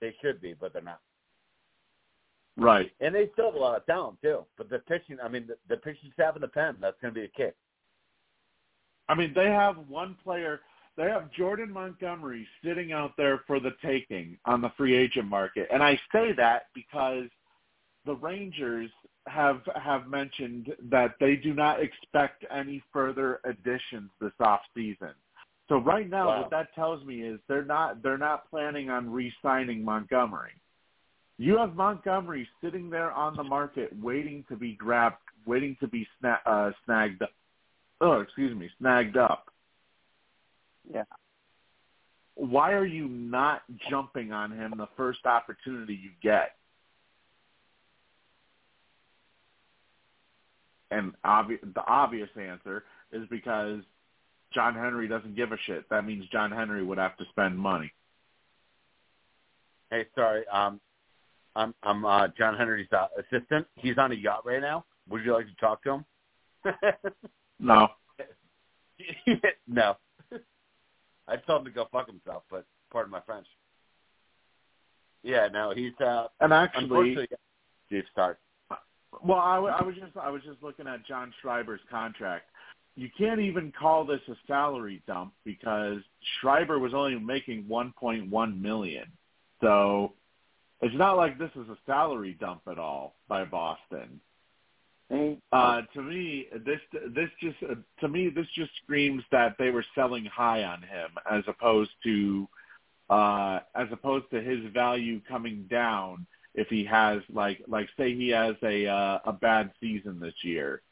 [0.00, 1.00] They should be, but they're not.
[2.58, 2.90] Right.
[3.00, 4.44] And they still have a lot of talent too.
[4.56, 7.20] But the pitching, I mean, the, the pitching staff in the pen, that's going to
[7.20, 7.54] be a kick.
[9.08, 10.60] I mean, they have one player.
[10.96, 15.68] They have Jordan Montgomery sitting out there for the taking on the free agent market,
[15.72, 17.26] and I say that because
[18.04, 18.90] the Rangers
[19.28, 25.12] have have mentioned that they do not expect any further additions this off season.
[25.68, 26.40] So right now, Wow.
[26.40, 30.52] what that tells me is they're not they're not planning on re-signing Montgomery.
[31.38, 36.06] You have Montgomery sitting there on the market, waiting to be grabbed, waiting to be
[36.20, 37.22] sna- uh, snagged.
[38.00, 39.46] Oh, excuse me, snagged up.
[40.92, 41.04] Yeah.
[42.34, 46.56] Why are you not jumping on him the first opportunity you get?
[50.90, 53.82] And obvi- the obvious answer is because
[54.52, 55.88] John Henry doesn't give a shit.
[55.90, 57.92] That means John Henry would have to spend money.
[59.90, 60.80] Hey, sorry, um,
[61.58, 63.66] I'm I'm uh, John Henry's uh, assistant.
[63.74, 64.84] He's on a yacht right now.
[65.08, 66.04] Would you like to talk to him?
[67.60, 67.88] No.
[69.66, 69.96] no.
[71.28, 73.48] I told him to go fuck himself, but pardon my French.
[75.24, 77.18] Yeah, no, he's uh And actually,
[77.86, 78.38] Steve Stark.
[79.24, 82.44] Well, I, w- I was just I was just looking at John Schreiber's contract.
[82.94, 85.98] You can't even call this a salary dump because
[86.40, 89.04] Schreiber was only making 1.1 million.
[89.60, 90.12] So
[90.80, 94.20] it's not like this is a salary dump at all by Boston.
[95.52, 96.80] Uh, to me, this
[97.14, 101.10] this just uh, to me this just screams that they were selling high on him
[101.30, 102.46] as opposed to
[103.08, 108.28] uh, as opposed to his value coming down if he has like like say he
[108.28, 110.82] has a uh, a bad season this year.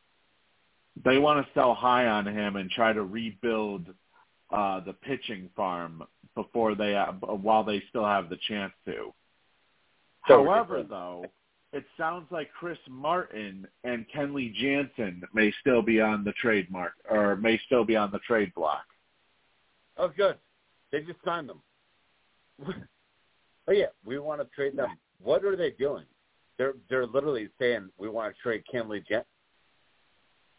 [1.04, 3.86] They want to sell high on him and try to rebuild
[4.50, 6.02] uh, the pitching farm
[6.34, 9.12] before they uh, while they still have the chance to.
[10.28, 11.24] So However, though,
[11.72, 17.36] it sounds like Chris Martin and Kenley Jansen may still be on the trademark or
[17.36, 18.84] may still be on the trade block.
[19.96, 20.36] Oh, good.
[20.92, 21.60] They just signed them.
[23.68, 24.96] oh yeah, we want to trade them.
[25.22, 26.04] What are they doing?
[26.58, 29.24] They're they're literally saying we want to trade Kenley Jen.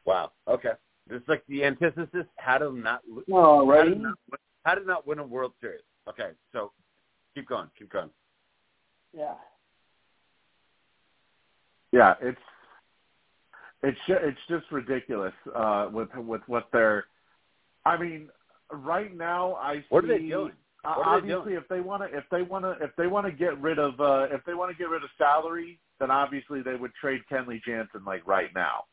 [0.06, 0.32] Wow.
[0.48, 0.72] Okay.
[1.10, 2.26] This is like the antithesis.
[2.38, 3.86] How to not lo- well, how right?
[3.86, 4.18] to not,
[4.64, 5.82] how to not win a World Series.
[6.08, 6.72] Okay, so
[7.34, 8.10] keep going, keep going.
[9.18, 9.34] Yeah.
[11.98, 12.38] Yeah, it's
[13.82, 17.06] it's it's just ridiculous uh, with with what they're.
[17.86, 18.30] I mean,
[18.72, 19.86] right now I see.
[19.90, 20.52] What are they doing?
[20.86, 21.64] uh, What are they obviously, doing?
[21.64, 24.00] if they want to, if they want to, if they want to get rid of,
[24.00, 27.60] uh, if they want to get rid of salary, then obviously they would trade Kenley
[27.66, 28.84] Jansen like right now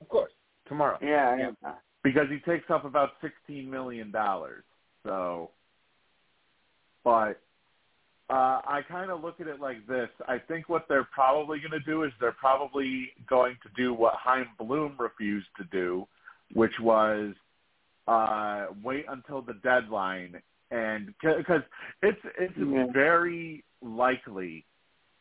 [0.00, 0.30] Of course,
[0.68, 0.98] tomorrow.
[1.02, 1.36] Yeah.
[1.36, 1.50] Yeah.
[1.64, 1.74] yeah.
[2.04, 4.62] because he takes up about sixteen million dollars.
[5.02, 5.50] So,
[7.02, 7.40] but
[8.30, 10.08] uh, I kind of look at it like this.
[10.26, 14.14] I think what they're probably going to do is they're probably going to do what
[14.14, 16.06] Chaim Bloom refused to do,
[16.54, 17.34] which was
[18.08, 21.62] uh, wait until the deadline, and because
[22.02, 22.86] it's it's Yeah.
[22.92, 24.64] very likely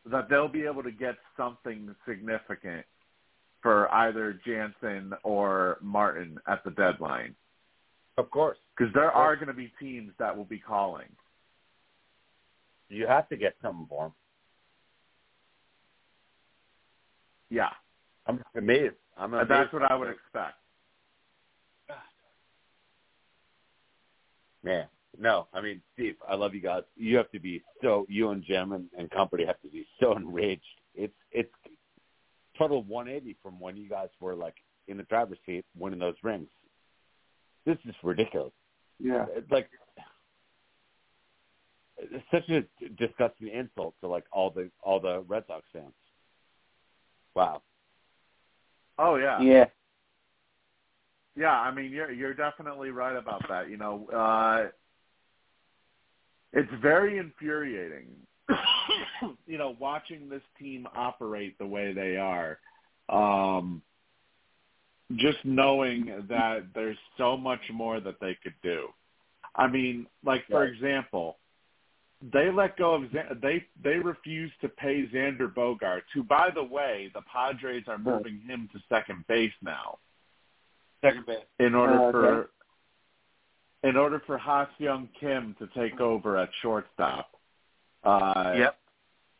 [0.05, 2.85] that they'll be able to get something significant
[3.61, 7.35] for either Jansen or Martin at the deadline
[8.17, 11.07] Of course, because there are going to be teams that will be calling.
[12.93, 14.13] You have to get something for them.
[17.49, 17.69] Yeah,
[18.25, 18.95] I'm amazed.
[19.17, 19.49] I'm amazed.
[19.49, 20.55] that's what I would expect.
[24.63, 24.87] Man,
[25.19, 26.83] no, I mean, Steve, I love you guys.
[26.95, 30.15] You have to be so you and Jim and, and company have to be so
[30.15, 30.63] enraged.
[30.95, 31.53] It's it's
[32.57, 34.55] total 180 from when you guys were like
[34.87, 36.47] in the driver's seat winning those rings.
[37.65, 38.53] This is ridiculous.
[38.99, 39.25] Yeah.
[39.35, 39.69] It's like
[42.11, 42.63] it's such a
[42.97, 45.93] disgusting insult to like all the all the Red Sox fans.
[47.35, 47.61] Wow.
[48.99, 49.65] Oh yeah, Yeah.
[51.35, 51.59] yeah.
[51.59, 53.69] I mean, you're you're definitely right about that.
[53.69, 54.69] You know, uh,
[56.53, 58.07] it's very infuriating.
[59.47, 62.59] you know, watching this team operate the way they are.
[63.09, 63.81] Um,
[65.17, 68.87] just knowing that there's so much more that they could do.
[69.55, 70.73] I mean, like for Right.
[70.73, 71.37] example,
[72.31, 73.03] they let go of
[73.41, 78.39] they they refused to pay Xander Bogaerts, who by the way, the Padres are moving
[78.47, 79.97] him to second base now.
[81.01, 81.43] Second base.
[81.59, 82.49] In order Uh, for okay.
[83.83, 87.29] in order for Ha Young Kim to take over at shortstop.
[88.03, 88.77] Uh Yep.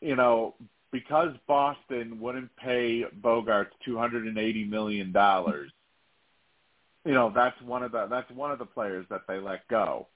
[0.02, 0.54] you know,
[0.90, 5.70] because Boston wouldn't pay Bogaerts two hundred and eighty million dollars,
[7.06, 10.06] you know, that's one of the that's one of the players that they let go.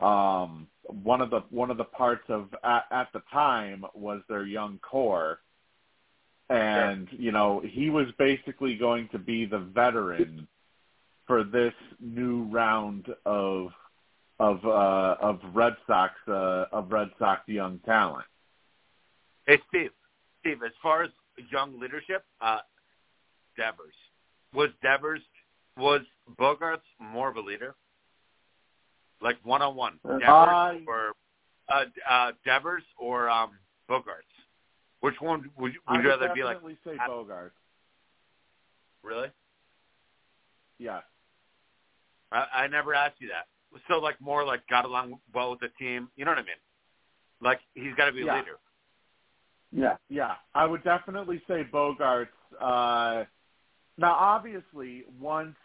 [0.00, 4.44] Um one of the one of the parts of at, at the time was their
[4.44, 5.40] young core.
[6.50, 10.46] And, you know, he was basically going to be the veteran
[11.26, 13.70] for this new round of
[14.38, 18.26] of uh of Red Sox uh of Red Sox young talent.
[19.46, 19.90] Hey, Steve.
[20.40, 21.10] Steve, as far as
[21.50, 22.58] young leadership, uh,
[23.56, 23.94] Devers
[24.52, 25.22] was Devers
[25.78, 26.02] was
[26.38, 27.74] Bogaerts more of a leader,
[29.24, 31.12] like one on one, Devers or
[31.68, 33.52] uh, uh, Devers or um,
[33.90, 34.30] Bogaerts.
[35.00, 36.50] Which one would you, would you rather be like?
[36.50, 37.52] I definitely say uh, Bogart.
[39.02, 39.28] Really?
[40.78, 41.00] Yeah.
[42.30, 43.46] I, I never asked you that.
[43.88, 46.08] So like more like got along well with the team.
[46.16, 46.54] You know what I mean?
[47.40, 48.58] Like he's got to be a leader.
[49.72, 49.96] Yeah.
[50.08, 52.28] Yeah, I would definitely say Bogaerts.
[52.60, 53.24] Uh,
[53.96, 55.56] now, obviously, once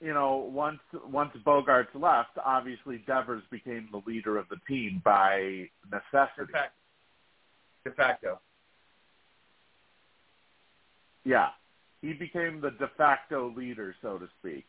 [0.00, 5.68] you know, once once Bogaerts left, obviously Devers became the leader of the team by
[5.90, 6.52] necessity.
[7.84, 8.40] De facto.
[11.24, 11.48] Yeah,
[12.02, 14.66] he became the de facto leader, so to speak.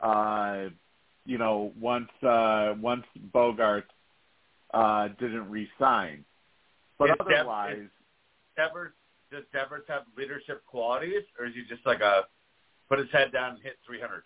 [0.00, 0.66] Uh,
[1.24, 3.86] you know, once uh, once Bogart
[4.72, 6.24] uh, didn't resign,
[6.98, 7.88] but Is Dev- otherwise,
[8.56, 8.92] Devers
[9.30, 12.24] does Devers have leadership qualities, or is he just like a
[12.88, 14.22] put his head down and hit 300?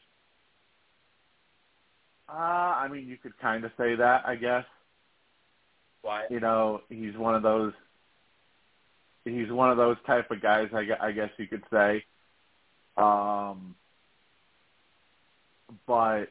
[2.29, 4.65] Uh, I mean, you could kind of say that, I guess.
[6.03, 6.27] Why?
[6.31, 7.73] you know, he's one of those.
[9.25, 10.69] He's one of those type of guys.
[10.73, 12.05] I, I guess you could say.
[12.97, 13.75] Um,
[15.87, 16.27] but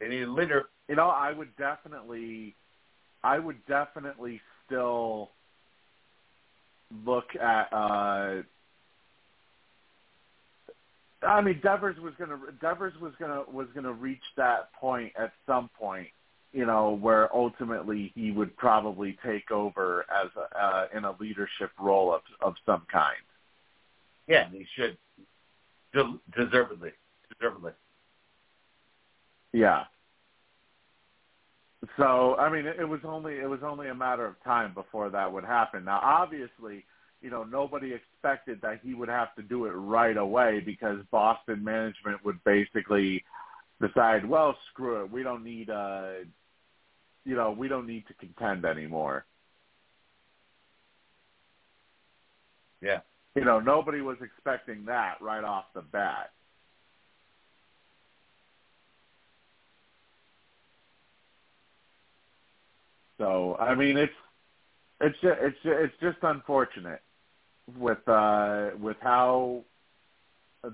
[0.00, 0.68] They need a leader.
[0.88, 2.54] you know, I would definitely,
[3.22, 5.30] I would definitely still
[7.04, 7.72] look at.
[7.72, 8.42] uh
[11.22, 15.68] I mean, Devers was gonna Devers was gonna was gonna reach that point at some
[15.78, 16.08] point,
[16.52, 21.70] you know, where ultimately he would probably take over as a, uh, in a leadership
[21.78, 23.16] role of of some kind.
[24.26, 24.96] Yeah, and he should
[25.92, 26.92] de- deservedly,
[27.38, 27.72] deservedly.
[29.52, 29.84] Yeah.
[31.96, 35.10] So I mean, it, it was only it was only a matter of time before
[35.10, 35.84] that would happen.
[35.84, 36.84] Now, obviously,
[37.22, 41.62] you know, nobody expected that he would have to do it right away because Boston
[41.64, 43.24] management would basically
[43.80, 46.12] decide, well, screw it, we don't need uh,
[47.24, 49.26] you know, we don't need to contend anymore.
[52.82, 53.00] Yeah.
[53.34, 56.32] You know, nobody was expecting that right off the bat.
[63.18, 64.12] So I mean, it's
[65.00, 67.02] it's just, it's ju- it's just unfortunate
[67.78, 69.64] with uh, with how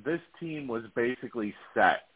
[0.05, 2.09] this team was basically set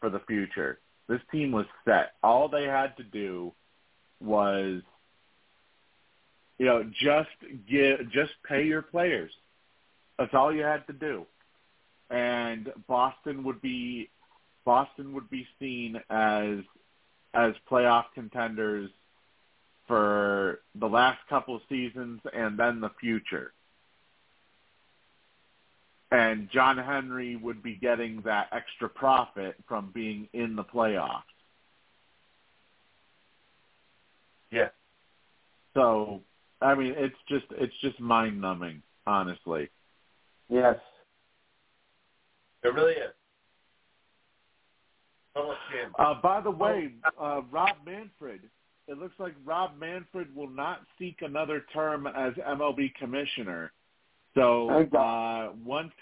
[0.00, 0.78] for the future.
[1.08, 2.12] This team was set.
[2.22, 3.52] All they had to do
[4.20, 4.82] was,
[6.58, 7.30] you know, just
[7.68, 9.32] give, just pay your players.
[10.18, 11.24] That's all you had to do,
[12.10, 14.10] and Boston would be
[14.64, 16.58] Boston would be seen as
[17.34, 18.90] as playoff contenders
[19.86, 23.52] for the last couple seasons and then the future.
[26.10, 31.22] And John Henry would be getting that extra profit from being in the playoffs.
[34.50, 34.68] Yeah.
[35.74, 36.22] So,
[36.62, 39.68] I mean, it's just it's just mind numbing, honestly.
[40.48, 40.76] Yes.
[42.64, 43.12] It really is.
[45.98, 48.40] Uh, by the way, uh, Rob Manfred,
[48.88, 53.72] it looks like Rob Manfred will not seek another term as MLB commissioner.
[54.34, 55.92] So Thank uh, once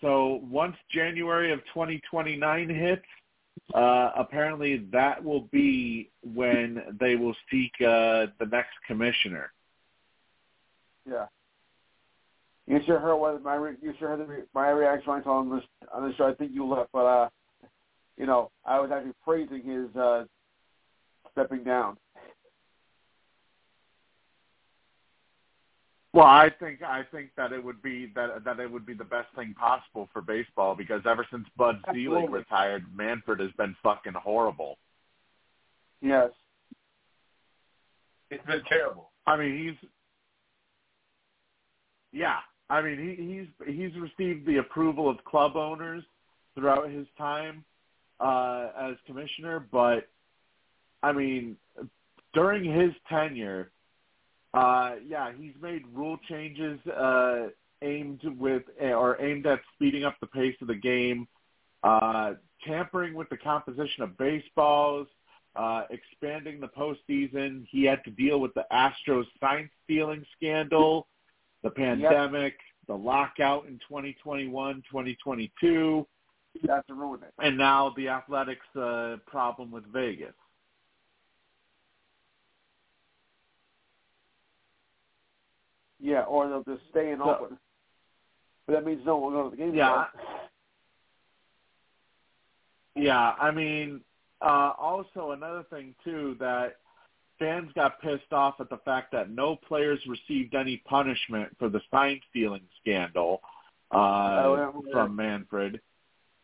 [0.00, 3.02] so once January of 2029 hits,
[3.74, 9.52] uh, apparently that will be when they will seek uh, the next commissioner.
[11.08, 11.26] Yeah.
[12.66, 15.24] You sure heard what my re- you sure heard the re- my reaction when I
[15.24, 16.26] told him this on the show.
[16.26, 17.28] I think you left, but uh,
[18.16, 20.24] you know, I was actually praising his uh
[21.32, 21.96] stepping down.
[26.16, 29.04] Well, I think I think that it would be that that it would be the
[29.04, 34.14] best thing possible for baseball because ever since Bud Selig retired, Manfred has been fucking
[34.14, 34.78] horrible.
[36.00, 36.30] Yes.
[38.30, 39.10] It's been terrible.
[39.26, 39.90] I mean, he's
[42.12, 42.38] yeah.
[42.70, 46.02] I mean, he, he's he's received the approval of club owners
[46.54, 47.62] throughout his time
[48.20, 50.08] uh, as commissioner, but
[51.02, 51.58] I mean,
[52.32, 53.70] during his tenure,
[54.54, 57.48] uh, yeah, he's made rule changes uh,
[57.82, 61.28] aimed with or aimed at speeding up the pace of the game,
[61.82, 62.32] uh,
[62.66, 65.06] tampering with the composition of baseballs,
[65.56, 67.66] uh, expanding the postseason.
[67.70, 71.06] He had to deal with the Astros sign stealing scandal,
[71.62, 72.86] the pandemic, yep.
[72.88, 76.06] the lockout in 2021, 2022.
[76.62, 77.32] That's ruin it.
[77.38, 80.34] And now the Athletics' uh, problem with Vegas.
[86.06, 87.56] Yeah, or they'll just stay in so, Oakland.
[88.66, 89.74] But that means no one will go to the game.
[89.74, 90.04] Yeah.
[92.94, 94.02] Yeah, I mean,
[94.40, 96.76] uh, also another thing too that
[97.40, 101.80] fans got pissed off at the fact that no players received any punishment for the
[101.90, 103.40] sign stealing scandal
[103.92, 104.92] uh, oh, yeah.
[104.92, 105.80] from Manfred,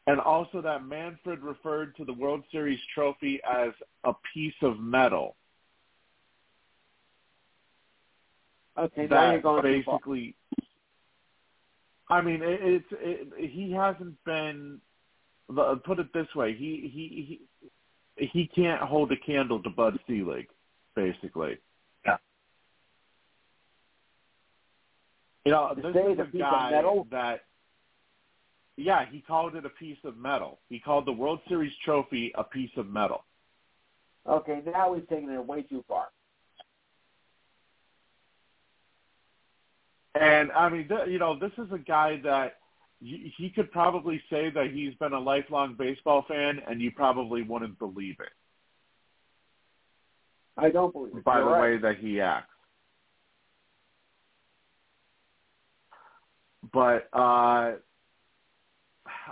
[0.09, 3.71] and also that Manfred referred to the World Series trophy as
[4.03, 5.37] a piece of metal.
[8.79, 10.35] Okay, that now you're going basically.
[12.09, 14.81] I mean, it, it's it, he hasn't been.
[15.85, 17.41] Put it this way, he he
[18.17, 20.49] he he can't hold a candle to Bud Selig,
[20.95, 21.59] basically.
[22.07, 22.17] Yeah.
[25.45, 27.07] You know, this is a a guy metal?
[27.11, 27.45] that.
[28.79, 30.59] Yeah, he called it a piece of metal.
[30.71, 33.25] He called the World Series trophy a piece of metal.
[34.27, 36.07] Okay, now he's taking it way too far.
[40.15, 42.57] And I mean, th- you know, this is a guy that
[43.01, 47.79] he could probably say that he's been a lifelong baseball fan, and you probably wouldn't
[47.79, 48.29] believe it.
[50.57, 51.25] I don't believe it.
[51.25, 51.61] By You're the right.
[51.61, 52.49] way that he acts.
[56.73, 57.73] But uh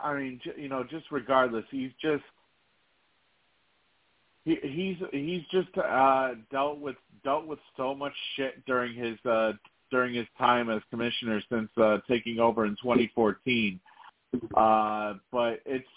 [0.02, 2.24] I mean, you know, just regardless, he's just
[4.44, 9.52] he, he's he's just uh dealt with dealt with so much shit during his uh
[9.90, 13.80] during his time as commissioner since uh, taking over in 2014.
[14.56, 15.88] Uh, but it's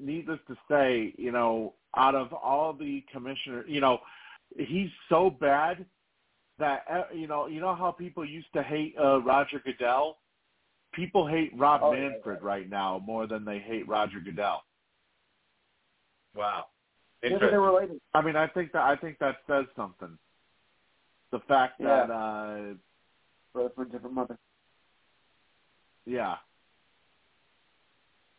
[0.00, 3.98] needless to say, you know, out of all the commissioners, you know,
[4.56, 5.84] he's so bad
[6.58, 10.18] that uh, you know, you know how people used to hate uh, Roger Goodell.
[10.92, 12.46] People hate Rob oh, Manfred yeah.
[12.46, 14.62] right now more than they hate Roger Goodell.
[16.34, 16.66] Wow.
[17.22, 18.00] Maybe they're related.
[18.14, 20.18] I mean, I think that I think that says something
[21.32, 22.06] the fact Yeah.
[22.06, 22.74] that uh
[23.52, 24.38] For, for a different mother.
[26.06, 26.36] yeah.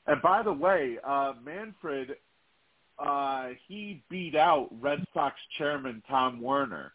[0.07, 2.15] And by the way, uh Manfred
[2.99, 6.93] uh he beat out Red Sox chairman Tom Werner.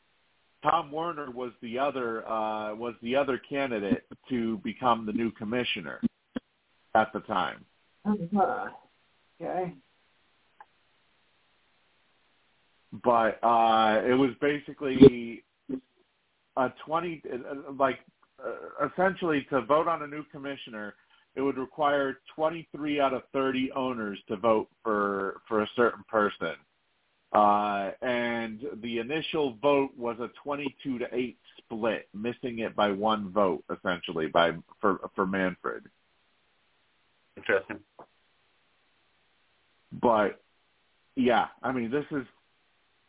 [0.63, 6.01] Tom Werner was the other uh was the other candidate to become the new commissioner
[6.95, 7.65] at the time.
[8.05, 8.69] Uh-huh.
[9.41, 9.75] Okay.
[13.05, 15.45] But uh it was basically
[16.59, 18.01] a 20 uh, like
[18.45, 20.95] uh, essentially to vote on a new commissioner
[21.37, 26.55] it would require 23 out of 30 owners to vote for for a certain person
[27.33, 33.31] uh and the initial vote was a 22 to 8 split missing it by one
[33.31, 35.85] vote essentially by for for Manfred
[37.37, 37.79] Interesting.
[39.93, 40.41] but
[41.15, 42.27] yeah i mean this is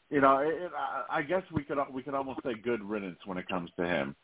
[0.09, 0.71] you know, it, it,
[1.09, 4.15] I guess we could we could almost say good riddance when it comes to him.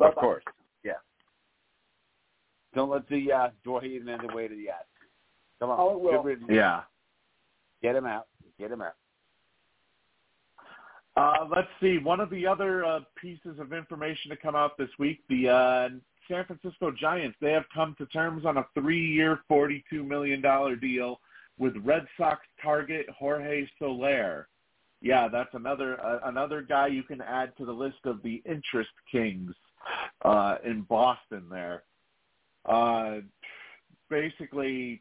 [0.00, 0.44] Of course.
[0.84, 0.92] Yeah.
[2.74, 4.84] Don't let the uh, door hit in the way to the ass.
[5.60, 5.76] Come on.
[5.80, 6.10] Oh.
[6.10, 6.50] Good riddance.
[6.52, 6.82] Yeah.
[7.82, 8.26] Get him out.
[8.58, 8.94] Get him out.
[11.16, 11.98] Uh, let's see.
[11.98, 15.88] One of the other uh, pieces of information to come out this week: the uh,
[16.28, 17.36] San Francisco Giants.
[17.40, 21.20] They have come to terms on a three-year, forty-two million dollar deal
[21.58, 24.48] with Red Sox target Jorge Soler.
[25.00, 28.90] Yeah, that's another uh, another guy you can add to the list of the interest
[29.10, 29.54] kings
[30.24, 31.44] uh, in Boston.
[31.48, 31.84] There,
[32.64, 33.18] uh,
[34.10, 35.00] basically,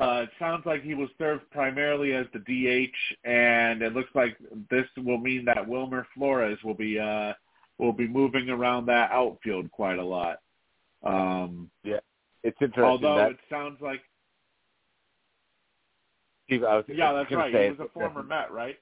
[0.00, 4.36] uh, it sounds like he will serve primarily as the DH, and it looks like
[4.70, 7.32] this will mean that Wilmer Flores will be uh,
[7.78, 10.38] will be moving around that outfield quite a lot.
[11.02, 12.00] Um, Yeah.
[12.42, 12.84] It's interesting.
[12.84, 14.02] although that, it sounds like
[16.46, 17.52] Steve, I was yeah, that's right.
[17.52, 18.76] Say, He was a former Met, right?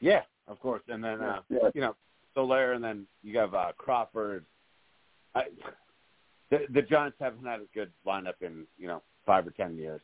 [0.00, 0.82] Yeah, of course.
[0.88, 1.70] And then uh, Yeah.
[1.74, 1.94] you know,
[2.34, 4.44] Soler, and then you have uh, Crawford.
[5.34, 5.44] I,
[6.50, 10.00] the the Giants haven't had a good lineup in you know five or ten years.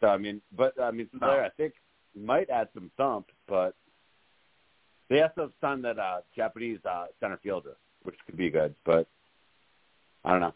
[0.00, 1.30] So I mean, but I mean, No.
[1.30, 1.74] I think
[2.14, 3.74] might add some thump, but
[5.08, 8.74] they also signed that uh, Japanese uh, center fielder, which could be good.
[8.84, 9.06] But
[10.24, 10.54] I don't know.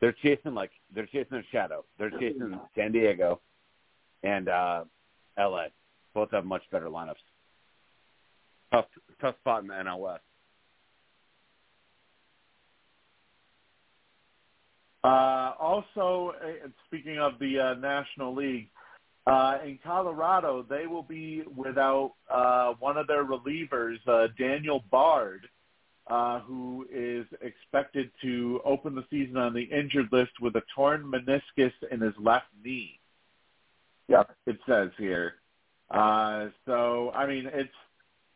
[0.00, 1.84] They're chasing like they're chasing a shadow.
[1.98, 3.40] They're chasing San Diego
[4.26, 4.84] and uh,
[5.38, 5.68] L.A.
[6.14, 7.14] Both have much better lineups.
[8.72, 8.86] Tough,
[9.20, 10.22] tough spot in the NL West.
[15.04, 18.68] Uh, also, uh, speaking of the uh, National League,
[19.26, 25.46] uh, in Colorado, they will be without uh, one of their relievers, uh, Daniel Bard,
[26.08, 31.04] uh, who is expected to open the season on the injured list with a torn
[31.04, 32.98] meniscus in his left knee.
[34.08, 34.30] Yep.
[34.46, 35.34] It says here.
[35.90, 37.70] Uh, so, I mean, it's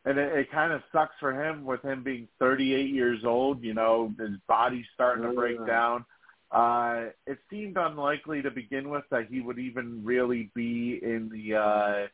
[0.04, 3.62] and it, it kind of sucks for him with him being 38 years old.
[3.62, 6.04] You know, his body's starting to break down.
[6.50, 11.56] Uh, it seemed unlikely to begin with that he would even really be in the
[11.56, 12.06] uh,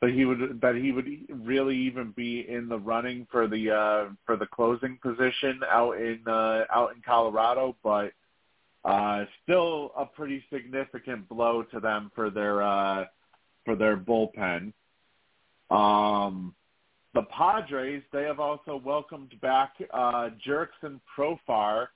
[0.00, 1.06] that he would that he would
[1.44, 6.20] really even be in the running for the uh, for the closing position out in
[6.26, 8.12] uh, out in Colorado, but
[8.84, 13.04] uh, still a pretty significant blow to them for their uh,
[13.64, 14.72] for their bullpen.
[15.70, 16.54] Um,
[17.14, 21.88] the Padres they have also welcomed back uh, Jurickson Profar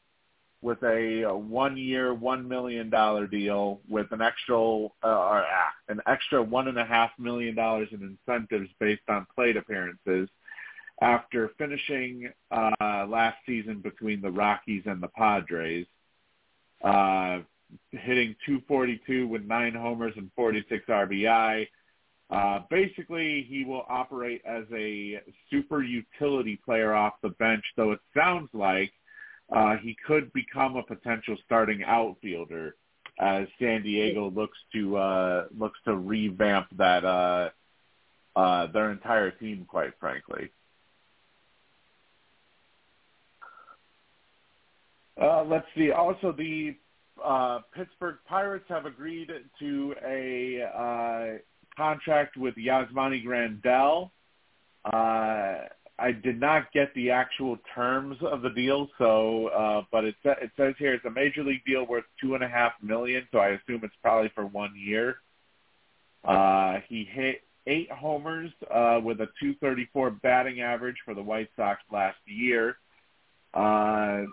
[0.65, 5.45] with a, a one-year, one million dollar deal with an extra, uh, ah,
[5.89, 10.29] an extra one and a half million dollars in incentives based on plate appearances.
[11.03, 15.87] After finishing uh, last season between the Rockies and the Padres,
[16.85, 17.41] uh,
[17.91, 21.67] hitting 242 with nine homers and 46 RBI.
[22.31, 28.01] Uh, basically, he will operate as a super utility player off the bench, though it
[28.17, 28.93] sounds like
[29.55, 32.77] uh, he could become a potential starting outfielder
[33.19, 37.51] as San Diego looks to uh, looks to revamp that uh,
[38.35, 39.67] uh, their entire team.
[39.69, 40.51] Quite frankly,
[45.21, 45.91] uh, let's see.
[45.91, 46.77] Also, the
[47.23, 51.39] uh, Pittsburgh Pirates have agreed to a uh,
[51.77, 54.11] contract with Yasmani Grandal.
[54.85, 60.17] Uh, I did not get the actual terms of the deal, so uh, but it
[60.25, 63.39] it says here it's a major league deal worth two and a half million, so
[63.39, 65.19] I assume it's probably for one year.
[66.25, 71.81] Uh, he hit eight homers uh, with a 234 batting average for the White Sox
[71.93, 72.77] last year.
[73.53, 74.25] Uh,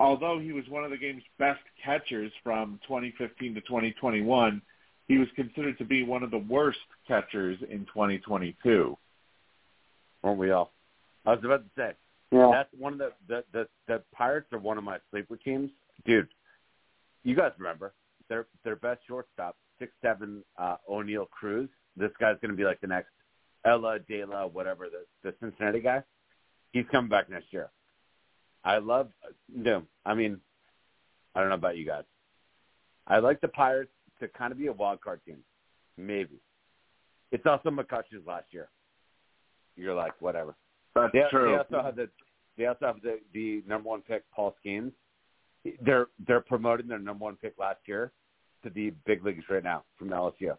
[0.00, 4.62] although he was one of the game's best catchers from 2015 to 2021,
[5.08, 8.96] he was considered to be one of the worst catchers in 2022.
[10.22, 10.72] Weren't we all?
[11.26, 11.92] I was about to say
[12.30, 12.50] Yeah.
[12.52, 15.70] that's one of the the the, the Pirates are one of my sleeper teams,
[16.04, 16.28] dude.
[17.24, 17.92] You guys remember
[18.28, 21.68] their their best shortstop, six seven uh, Oneil Cruz.
[21.96, 23.10] This guy's going to be like the next
[23.64, 26.02] Elly De La, whatever the the Cincinnati guy.
[26.72, 27.70] He's coming back next year.
[28.64, 29.08] I love
[29.54, 29.82] no.
[30.04, 30.40] I mean,
[31.34, 32.04] I don't know about you guys.
[33.06, 35.38] I like the Pirates to kind of be a wild card team,
[35.96, 36.40] maybe.
[37.30, 38.68] It's also McCutcheon's last year.
[39.76, 40.56] You're like whatever.
[40.94, 41.52] That's They, true.
[41.52, 42.08] they also have the
[42.56, 44.92] they also have the, the number one pick, Paul Skenes.
[45.80, 48.12] They're they're promoting their number one pick last year
[48.64, 50.56] to the big leagues right now from LSU.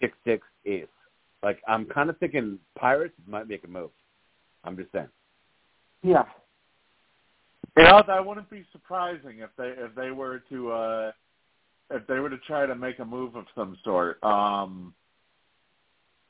[0.00, 0.86] Six six ace.
[1.42, 3.90] Like I'm kind of thinking Pirates might make a move.
[4.64, 5.08] I'm just saying.
[6.02, 6.24] Yeah.
[7.76, 11.12] You know, that wouldn't be surprising if they if they were to uh
[11.90, 14.22] if they were to try to make a move of some sort.
[14.22, 14.94] Um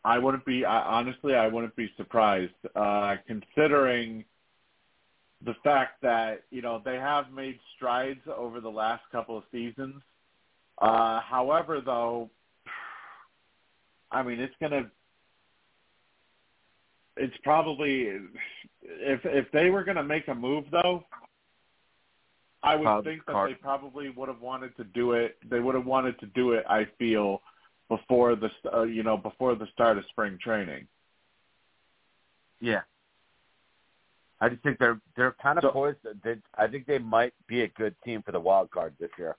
[0.04, 4.24] I wouldn't be I, honestly I wouldn't be surprised uh considering
[5.44, 10.02] the fact that, you know, they have made strides over the last couple of seasons.
[10.78, 12.30] Uh however though
[14.10, 14.90] I mean it's going to
[17.16, 18.08] it's probably
[18.82, 21.04] if if they were going to make a move though
[22.64, 25.36] I would think that card- they probably would have wanted to do it.
[25.48, 26.64] They would have wanted to do it.
[26.68, 27.42] I feel
[27.88, 30.86] before the uh, you know before the start of spring training.
[32.60, 32.80] Yeah.
[34.40, 35.98] I just think they're they're kind of So- poised.
[36.22, 39.36] They, I think they might be a good team for the wild card this year.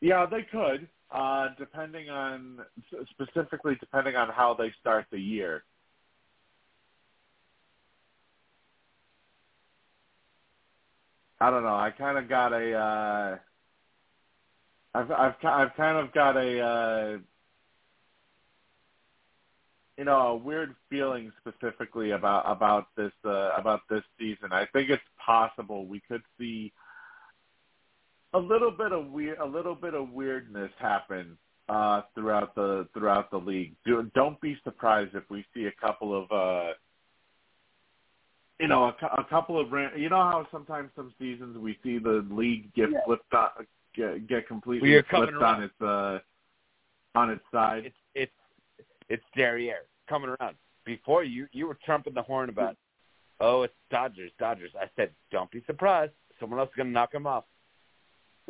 [0.00, 2.60] Yeah, they could, uh, depending on
[3.10, 5.64] specifically depending on how they start the year.
[11.40, 11.76] I don't know.
[11.76, 12.72] I kind of got a.
[12.74, 13.38] Uh,
[14.94, 16.60] I've I've I've kind of got a.
[16.60, 17.18] Uh,
[19.96, 24.52] you know, a weird feeling specifically about about this uh, about this season.
[24.52, 26.72] I think it's possible we could see
[28.32, 31.36] a little bit of weird a little bit of weirdness happen
[31.68, 33.74] uh, throughout the throughout the league.
[33.84, 36.72] Do, don't be surprised if we see a couple of uh,
[38.60, 42.26] you know a, a couple of you know how sometimes some seasons we see the
[42.30, 42.98] league get Yeah.
[43.06, 43.48] flipped on,
[43.94, 46.18] get, get completely Well, you're flipped on its uh,
[47.14, 47.84] on its side.
[47.86, 48.32] It's it's
[49.08, 50.56] it's Derriere coming around.
[50.84, 52.76] Before you you were trumping the horn about,
[53.40, 54.70] oh, it's Dodgers, Dodgers.
[54.80, 56.12] I said, don't be surprised.
[56.40, 57.44] Someone else is going to knock them off.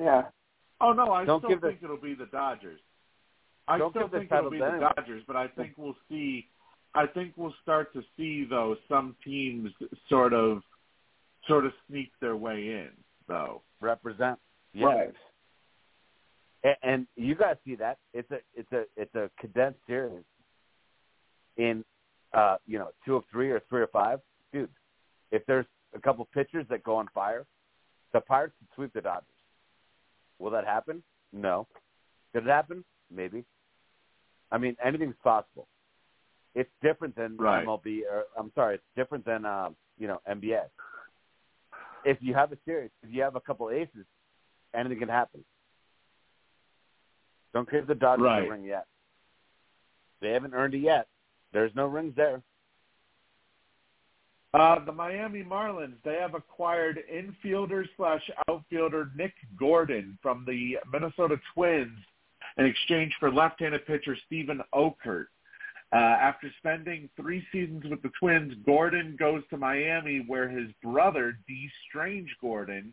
[0.00, 0.22] Yeah.
[0.80, 2.80] Oh no, I Don't still give the- think it'll be the Dodgers.
[3.66, 4.92] I Don't still give the think it'll be the anyone.
[4.96, 6.48] Dodgers, but I think we'll see.
[6.98, 9.70] I think we'll start to see though some teams
[10.08, 10.62] sort of,
[11.46, 12.88] sort of sneak their way in
[13.28, 13.62] though.
[13.80, 14.36] Represent.
[14.74, 14.86] Yeah.
[14.86, 15.14] Right.
[16.64, 20.24] And, and you guys see that it's a it's a it's a condensed series
[21.56, 21.84] in
[22.32, 24.18] uh you know two of three or three or five
[24.52, 24.68] dude
[25.30, 27.46] if there's a couple pitchers that go on fire
[28.12, 29.24] the pirates can sweep the dodgers
[30.40, 31.00] will that happen
[31.32, 31.66] no
[32.34, 33.44] did it happen maybe
[34.50, 35.68] i mean anything's possible
[36.60, 37.64] it's different than Right.
[37.66, 40.62] mlb or i'm sorry it's different than um you know nba
[42.04, 44.06] if you have a series if you have a couple aces
[44.74, 45.42] anything can happen
[47.54, 48.46] don't give the Dodgers Right.
[48.46, 48.86] a ring yet.
[50.20, 51.08] They haven't earned it yet.
[51.52, 52.42] There's no rings there.
[54.54, 61.36] Uh, the Miami Marlins they have acquired infielder slash outfielder Nick Gordon from the Minnesota
[61.54, 61.98] Twins
[62.56, 65.26] in exchange for left-handed pitcher Steven Okert.
[65.90, 71.38] Uh, after spending three seasons with the Twins, Gordon goes to Miami, where his brother
[71.46, 71.68] D.
[71.88, 72.92] Strange Gordon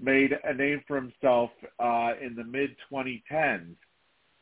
[0.00, 3.74] made a name for himself uh, in the mid 2010s.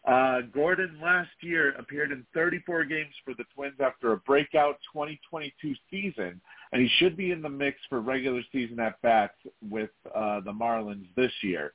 [0.06, 5.74] Uh, Gordon last year appeared in 34 games for the Twins after a breakout 2022
[5.90, 6.40] season,
[6.72, 9.34] and he should be in the mix for regular season at bats
[9.68, 11.72] with uh, the Marlins this year.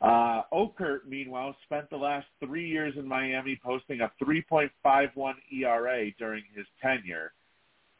[0.00, 6.44] Uh, Okert, meanwhile, spent the last three years in Miami, posting a 3.51 ERA during
[6.54, 7.32] his tenure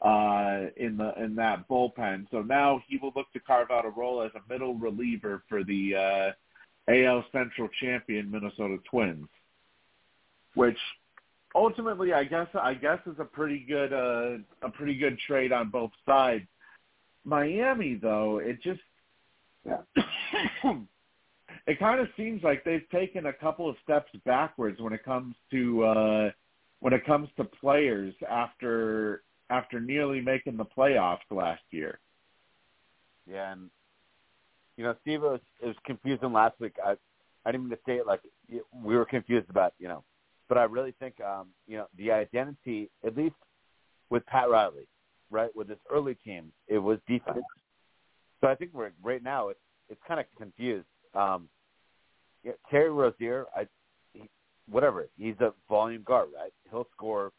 [0.01, 2.25] uh, in the in that bullpen.
[2.31, 5.63] So now he will look to carve out a role as a middle reliever for
[5.63, 5.95] the
[6.87, 9.27] uh, AL Central champion Minnesota Twins,
[10.55, 10.77] which
[11.53, 15.69] ultimately I guess I guess is a pretty good uh, a pretty good trade on
[15.69, 16.45] both sides.
[17.25, 18.79] Miami though, it just
[19.65, 20.73] Yeah.
[21.67, 25.35] It kind of seems like they've taken a couple of steps backwards when it comes
[25.51, 26.31] to uh
[26.79, 31.99] when it comes to players after after nearly making the playoffs last year.
[33.29, 33.69] Yeah, and
[34.77, 36.73] you know, Steve was, it was confusing last week.
[36.83, 36.95] I
[37.45, 40.03] I didn't mean to say it like we were confused about you know,
[40.47, 43.35] but I really think um, you know the identity, at least
[44.09, 44.87] with Pat Riley,
[45.29, 47.43] right, with his early teams, it was defense.
[48.41, 50.85] So I think we're right now it's it's kind of confused.
[51.13, 51.49] Um,
[52.43, 53.67] yeah, Terry Rozier, I
[54.13, 54.29] he,
[54.69, 56.53] whatever, he's a volume guard, right?
[56.69, 57.31] He'll score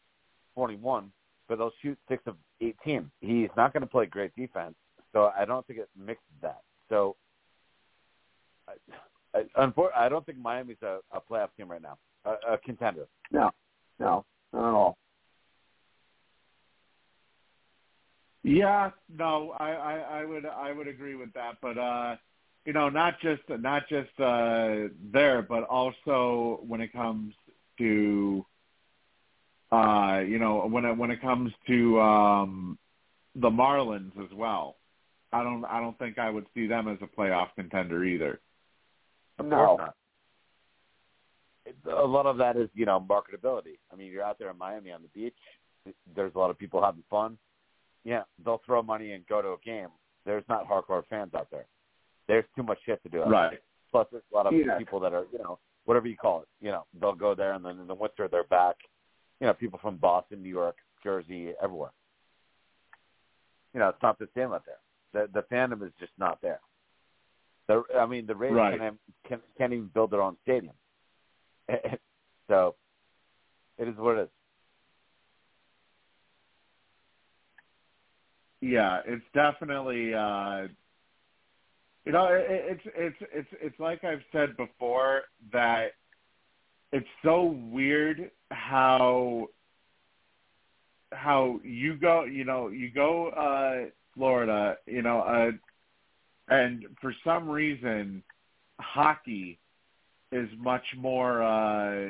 [0.55, 1.11] 21,
[1.47, 3.09] but he'll shoot six of 18.
[3.21, 4.75] He's not going to play great defense,
[5.13, 6.61] so I don't think it mixes that.
[6.89, 7.15] So,
[8.67, 8.73] I,
[9.37, 13.07] I, unfor- I don't think Miami's a, a playoff team right now, a, a contender.
[13.31, 13.49] No,
[13.99, 14.97] no, not at all.
[18.43, 22.15] Yeah, no, I, I, I would I would agree with that, but uh,
[22.65, 27.33] you know, not just not just uh, there, but also when it comes
[27.77, 28.45] to
[29.71, 32.77] uh, you know when it when it comes to um,
[33.35, 34.77] the Marlins as well.
[35.33, 38.39] I don't I don't think I would see them as a playoff contender either.
[39.39, 39.77] Of No.
[41.89, 43.77] A lot of that is, you know, marketability.
[43.93, 45.37] I mean, you're out there in Miami on the beach.
[46.15, 47.37] There's a lot of people having fun.
[48.03, 49.87] Yeah, they'll throw money and go to a game.
[50.25, 51.67] There's not hardcore fans out there.
[52.27, 53.19] There's too much shit to do.
[53.19, 53.27] there.
[53.27, 53.59] Right.
[53.91, 54.77] Plus, there's a lot of Yeah.
[54.77, 56.47] people that are, you know, whatever you call it.
[56.61, 58.77] You know, they'll go there and then in the winter they're back.
[59.39, 61.91] You know, people from Boston, New York, Jersey, everywhere.
[63.73, 64.79] You know, it's not the same out there.
[65.13, 66.61] The the fandom is just not there.
[67.67, 68.79] The I mean, the Raiders Right.
[68.79, 70.73] can, can can't even build their own stadium.
[72.47, 72.75] so,
[73.77, 74.29] it is what it is.
[78.61, 80.67] Yeah, it's definitely uh
[82.05, 85.23] you know, it, it's it's it's it's like I've said before
[85.53, 85.93] that
[86.91, 89.47] it's so weird how
[91.11, 95.51] how you go, you know, you go uh Florida, you know, uh
[96.53, 98.23] and for some reason
[98.79, 99.59] hockey
[100.31, 102.09] is much more uh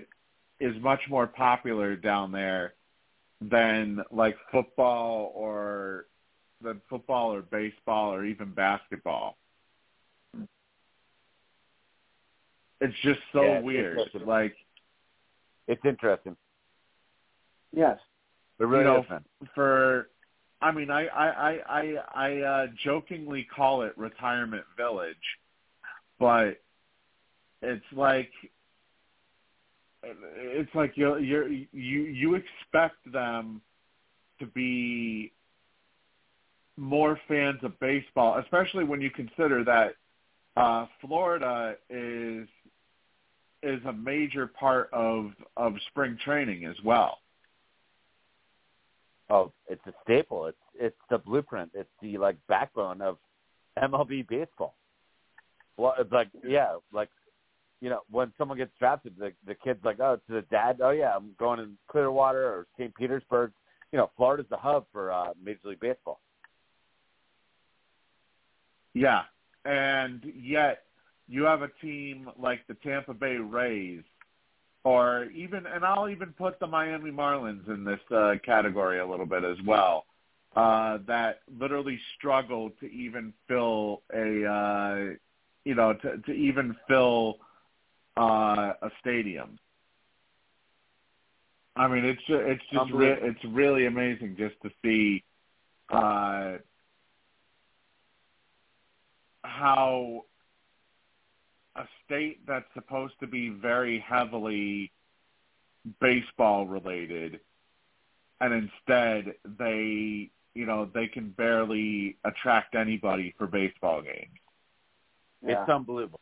[0.59, 2.75] is much more popular down there
[3.41, 6.05] than like football or
[6.61, 9.37] than football or baseball or even basketball.
[12.81, 13.97] It's just so Yeah, it's weird.
[13.97, 14.25] interesting.
[14.27, 14.55] Like
[15.67, 16.35] it's interesting.
[17.71, 17.97] Yes.
[18.59, 19.05] It really You know,
[19.41, 20.09] is, for
[20.61, 25.15] I mean I I I I, I uh, jokingly call it retirement village,
[26.19, 26.59] but
[27.61, 28.31] it's like
[30.03, 33.61] it's like you you you you expect them
[34.39, 35.31] to be
[36.77, 39.93] more fans of baseball, especially when you consider that
[40.57, 42.47] uh, Florida is
[43.63, 47.19] is a major part of of spring training as well.
[49.29, 50.47] Oh, it's a staple.
[50.47, 51.71] It's it's the blueprint.
[51.73, 53.17] It's the like backbone of
[53.81, 54.75] MLB baseball.
[55.77, 57.09] Well, it's like yeah, like
[57.81, 60.91] you know, when someone gets drafted, the the kid's like, oh, to the dad, oh
[60.91, 62.93] yeah, I'm going in Clearwater or St.
[62.95, 63.51] Petersburg.
[63.91, 66.19] You know, Florida's the hub for uh, Major League Baseball.
[68.93, 69.23] Yeah,
[69.65, 70.83] and yet
[71.31, 74.03] you have a team like the Tampa Bay Rays,
[74.83, 79.25] or even, and I'll even put the Miami Marlins in this uh, category a little
[79.25, 80.05] bit as well,
[80.57, 85.13] uh, that literally struggle to even fill a, uh,
[85.63, 87.37] you know, to, to even fill
[88.17, 89.57] uh, a stadium.
[91.77, 95.23] I mean, it's it's just re- it's really amazing just to see
[95.89, 96.57] uh,
[99.43, 100.25] how
[101.75, 104.91] a state that's supposed to be very heavily
[105.99, 107.39] baseball related
[108.39, 114.37] and instead they you know they can barely attract anybody for baseball games
[115.43, 115.61] Yeah.
[115.61, 116.19] It's unbelievable.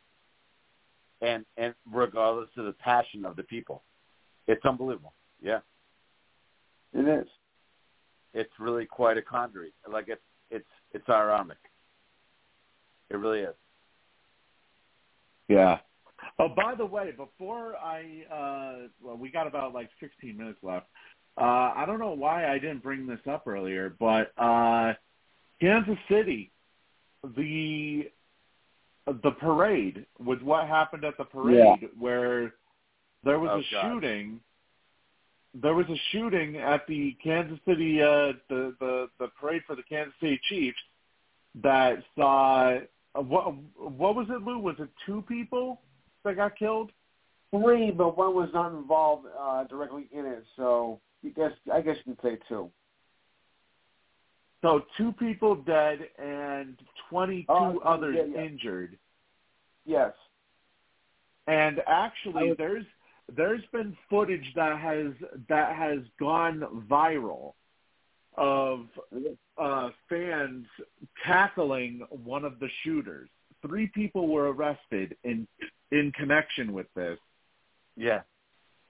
[1.20, 3.82] And and regardless of the passion of the people,
[4.46, 5.12] it's unbelievable.
[5.42, 5.60] Yeah,
[6.94, 7.28] It is.
[8.32, 9.72] it's really quite a conjuring.
[9.86, 11.58] Like it's it's it's ironic.
[13.10, 13.54] It really is.
[15.50, 15.78] Yeah.
[16.38, 20.86] Oh by the way before i uh well we got about like 16 minutes left.
[21.38, 24.92] Uh i don't know why i didn't bring this up earlier but uh
[25.60, 26.50] kansas city
[27.36, 28.10] the
[29.24, 32.54] the parade with what happened at the parade where
[33.24, 33.92] there was Oh, a God.
[33.92, 34.40] shooting
[35.52, 39.82] there was a shooting at the Kansas City uh the the the parade for the
[39.82, 40.78] Kansas City Chiefs
[41.62, 42.78] that saw
[43.14, 45.80] uh, what what was it Lou was it two people
[46.24, 46.92] that got killed
[47.52, 51.96] Three, but one was not involved uh, directly in it, so you guess I guess
[52.04, 52.70] you can say two.
[54.62, 58.46] so two people dead and 22 Oh, others yeah, yeah.
[58.46, 58.96] injured
[59.86, 60.12] Yes.
[61.46, 62.84] And actually, was- there's
[63.34, 65.12] there's been footage that has
[65.48, 67.54] that has gone viral
[68.36, 68.86] of
[69.58, 70.66] uh, fans
[71.26, 73.28] tackling one of the shooters.
[73.66, 75.46] Three people were arrested in
[75.90, 77.18] in connection with this,
[77.96, 78.22] Yeah.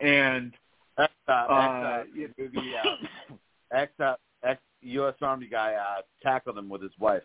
[0.00, 0.52] and
[0.98, 3.36] Ex, uh, uh, ex, uh, uh,
[3.72, 5.14] ex, uh, ex U.S.
[5.22, 7.22] Army guy uh, tackled him with his wife.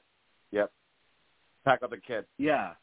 [0.52, 0.72] Yep.
[1.66, 2.26] Tackled the kid.
[2.38, 2.74] yeah,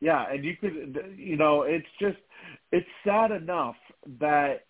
[0.00, 2.18] yeah, and you could, you know, it's just
[2.72, 3.76] it's sad enough
[4.20, 4.66] that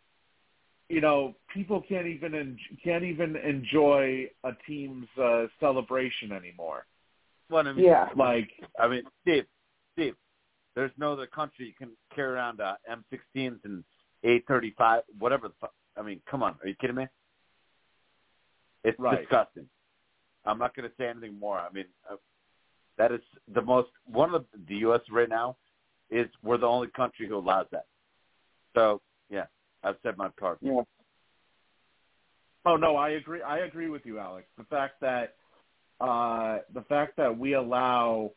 [0.88, 6.86] you know people can't even en- can't even enjoy a team's uh, celebration anymore.
[7.50, 8.08] Well, I mean, Yeah.
[8.16, 9.44] Like, I mean, Steve,
[9.94, 10.14] Steve,
[10.74, 13.84] there's no other country you can carry around uh, M16s and
[14.24, 15.72] A35, whatever the fuck.
[15.96, 17.06] I mean, come on, are you kidding me?
[18.82, 19.20] It's Right.
[19.20, 19.68] disgusting.
[20.44, 21.58] I'm not going to say anything more.
[21.58, 22.16] I mean, uh,
[22.98, 23.20] that is
[23.54, 25.00] the most one of the, the U.S.
[25.10, 25.56] right now
[26.10, 27.86] is we're the only country who allows that.
[28.74, 29.00] So yeah,
[29.84, 30.58] I've said my part.
[30.60, 30.82] Yeah.
[32.66, 33.42] oh no, I agree.
[33.42, 34.48] I agree with you, Alex.
[34.58, 35.34] The fact that
[36.00, 38.32] uh, the fact that we allow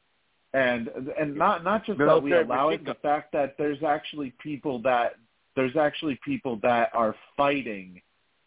[0.54, 4.82] and and not not just that we allow it, the fact that there's actually people
[4.84, 5.16] that
[5.56, 8.02] there's actually people that are fighting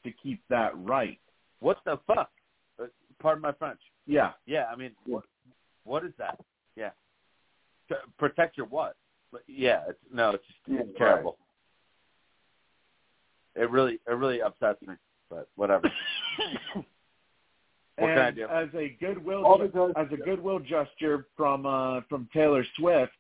[0.04, 1.18] to keep that right.
[1.58, 2.30] What the fuck?
[2.80, 2.86] Uh,
[3.20, 3.80] Pardon my French.
[4.06, 5.24] Yeah, Yeah, I mean, what,
[5.84, 6.38] what is that?
[6.74, 6.90] Yeah,
[7.88, 8.96] to protect your what?
[9.30, 11.36] But yeah, it's no, it's just Yeah, it's terrible.
[13.56, 14.94] It really, it really upsets me.
[15.28, 15.90] But whatever.
[18.00, 18.46] What and can I do?
[18.46, 23.12] as a goodwill All because as a goodwill gesture from uh, from Taylor Swift.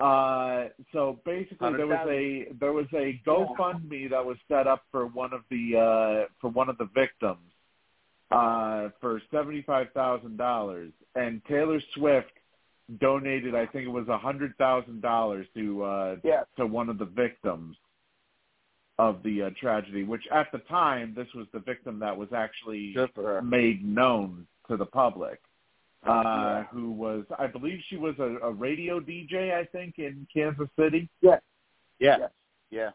[0.00, 5.06] Uh, so basically, there was a there was a GoFundMe that was set up for
[5.06, 7.38] one of the uh, for one of the victims
[8.30, 12.32] uh, for seventy five thousand dollars, and Taylor Swift
[13.00, 16.42] donated I think it was a hundred thousand dollars to uh, yeah.
[16.58, 17.76] to one of the victims
[18.98, 20.04] of the uh, tragedy.
[20.04, 22.92] Which at the time, this was the victim that was actually
[23.42, 25.40] made known to the public.
[26.04, 26.64] Uh, Yeah.
[26.72, 31.08] who was, I believe she was a, a radio DJ, I think, in Kansas City.
[31.20, 31.38] Yeah,
[32.00, 32.18] Yes.
[32.70, 32.90] yeah.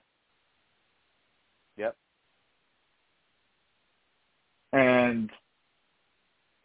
[1.77, 1.95] Yep.
[4.73, 5.29] And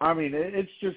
[0.00, 0.96] I mean, it, it's just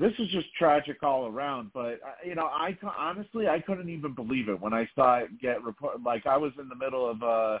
[0.00, 1.70] this is just tragic all around.
[1.72, 5.40] But uh, you know, I honestly I couldn't even believe it when I saw it
[5.40, 6.02] get report.
[6.02, 7.58] Like I was in the middle of uh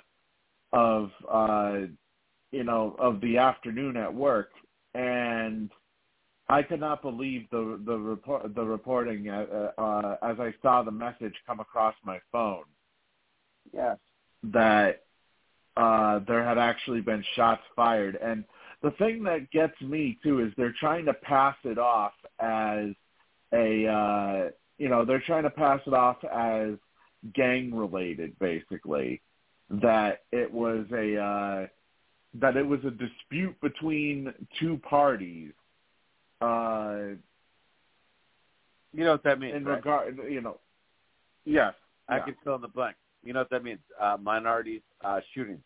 [0.72, 1.86] of uh
[2.50, 4.50] you know of the afternoon at work,
[4.94, 5.70] and
[6.48, 10.90] I could not believe the the report the reporting uh, uh, as I saw the
[10.90, 12.64] message come across my phone
[13.72, 13.98] Yes.
[14.42, 15.04] that
[15.76, 18.16] uh, there had actually been shots fired.
[18.16, 18.44] And
[18.82, 22.86] the thing that gets me too is they're trying to pass it off as
[23.52, 26.74] a uh, you know they're trying to pass it off as
[27.34, 29.20] gang related, basically.
[29.70, 31.66] That it was a uh,
[32.34, 35.52] that it was a dispute between two parties.
[36.40, 37.16] Uh,
[38.92, 39.76] You know what that means, in right?
[39.76, 40.58] regard, you know,
[41.44, 41.74] yes,
[42.08, 42.24] I yeah.
[42.24, 42.96] can fill in the blank.
[43.22, 43.78] You know what that means?
[44.00, 45.62] Uh, minorities uh, shooting.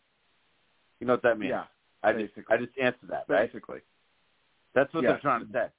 [0.99, 1.49] You know what that means?
[1.51, 1.63] yeah,
[2.05, 2.33] I just.
[2.49, 3.47] I just answered that, right?
[3.51, 3.79] basically.
[4.73, 5.11] That's what Yes.
[5.13, 5.69] they're trying to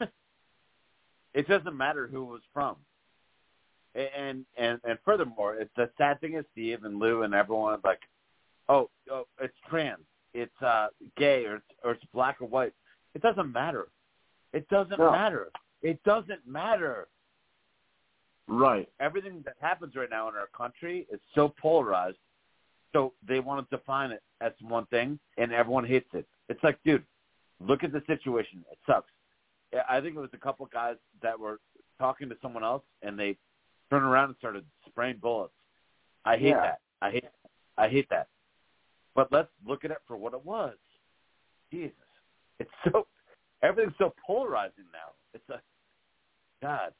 [0.00, 0.06] say.
[1.34, 2.76] it doesn't matter who it was from.
[3.94, 8.00] And and and furthermore, it's the sad thing is Steve and Lou and everyone like,
[8.68, 12.72] oh, oh it's trans, it's uh gay or it's, or it's black or white.
[13.14, 13.88] It doesn't matter.
[14.52, 15.12] It doesn't No.
[15.12, 15.50] matter.
[15.82, 17.06] It doesn't matter.
[18.48, 18.88] Right.
[18.98, 22.18] Everything that happens right now in our country is so polarized.
[22.94, 26.26] So they want to define it as one thing, and everyone hates it.
[26.48, 27.04] It's like, dude,
[27.60, 28.64] look at the situation.
[28.70, 29.10] It sucks.
[29.88, 31.60] I think it was a couple guys that were
[31.98, 33.36] talking to someone else, and they
[33.90, 35.52] turned around and started spraying bullets.
[36.24, 36.60] I hate Yeah.
[36.60, 36.80] that.
[37.02, 37.24] I hate.
[37.76, 38.28] I hate that.
[39.14, 40.76] But let's look at it for what it was.
[41.72, 41.96] Jesus,
[42.60, 43.08] it's so
[43.62, 45.12] everything's so polarizing now.
[45.32, 45.60] It's a
[46.62, 46.94] God.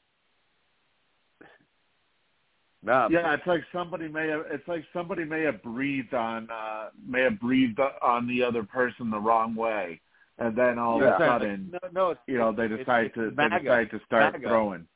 [2.85, 6.89] No, Yeah, it's like somebody may have it's like somebody may have breathed on uh
[7.05, 9.99] may have breathed on the other person the wrong way.
[10.37, 11.15] And then all Yeah.
[11.15, 13.99] of a sudden, no, no, it's, you know, they decide it's to they decide to
[14.05, 14.47] start MAGA.
[14.47, 14.87] throwing.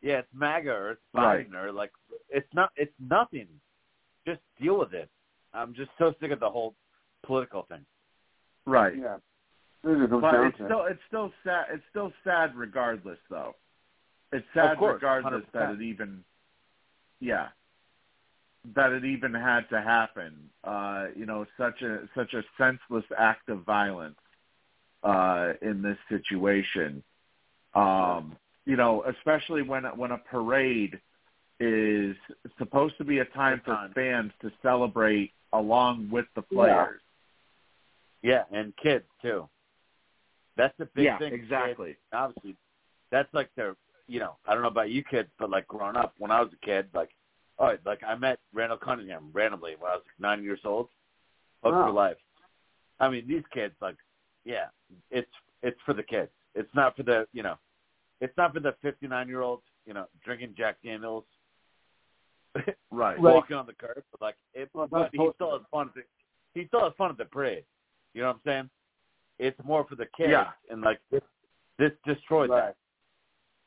[0.00, 1.46] Yeah, it's MAGA or it's Right.
[1.54, 1.92] Or like
[2.30, 2.70] it's not.
[2.76, 3.46] It's nothing.
[4.26, 5.08] Just deal with it.
[5.54, 6.74] I'm just so sick of the whole
[7.22, 7.84] political thing.
[8.66, 8.96] Right.
[8.96, 9.18] Yeah.
[9.84, 13.18] This is what it comes But it's still it's still sad it's still sad regardless
[13.30, 13.54] though.
[14.32, 15.74] It's sad course, regardless that 100%.
[15.80, 16.24] it even
[17.20, 17.48] yeah.
[18.74, 20.50] That it even had to happen.
[20.64, 24.18] Uh, you know, such a such a senseless act of violence
[25.02, 27.02] uh in this situation.
[27.74, 31.00] Um, you know, especially when when a parade
[31.60, 32.16] is
[32.58, 37.00] supposed to be a time for fans to celebrate along with the players.
[38.22, 39.48] Yeah, and kids too.
[40.56, 41.32] That's the big Yeah, thing.
[41.32, 41.90] exactly.
[41.90, 42.56] Kids, obviously,
[43.10, 43.76] that's like their.
[44.08, 46.50] You know, I don't know about you kids, but like growing up, when I was
[46.52, 47.10] a kid, like,
[47.58, 50.88] oh, like I met Randall Cunningham randomly when I was like nine years old.
[51.62, 51.86] Hooked Wow.
[51.88, 52.16] for life.
[53.00, 53.96] I mean, these kids, like,
[54.44, 54.66] yeah,
[55.10, 55.30] it's
[55.62, 56.30] it's for the kids.
[56.54, 57.56] It's not for the you know,
[58.20, 59.62] it's not for the fifty nine year olds.
[59.86, 61.24] You know, drinking Jack Daniels,
[62.54, 62.74] Right.
[62.90, 63.20] Right.
[63.20, 64.02] walking on the curb.
[64.10, 65.88] But like, it, Well, but he still has fun.
[65.88, 66.02] At the,
[66.54, 67.64] he still has fun at the parade.
[68.14, 68.70] You know what I'm saying?
[69.38, 70.48] It's more for the kids, Yeah.
[70.70, 71.22] and like this,
[71.78, 72.66] this destroyed Right.
[72.66, 72.76] that.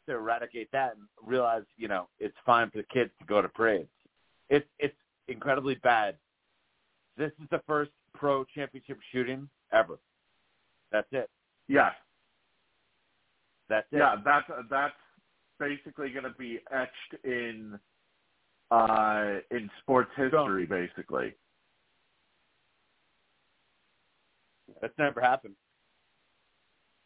[0.08, 3.48] To eradicate that and realize, you know, it's fine for the kids to go to
[3.48, 3.88] parades.
[4.50, 4.96] It's it's
[5.28, 6.16] incredibly bad.
[7.18, 10.00] This is the first pro championship shooting ever.
[10.92, 11.30] That's it.
[11.68, 11.92] Yeah.
[13.70, 13.98] That's it.
[13.98, 14.94] Yeah, that's that's
[15.60, 17.80] basically going to be etched in
[18.72, 21.36] uh in sports history basically.
[24.82, 25.56] That's never happened.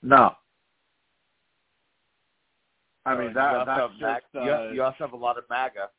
[0.01, 0.35] No.
[3.06, 4.01] I mean you that also that's have just
[4.34, 5.90] Mag- uh, you, you also have a lot of MAGA,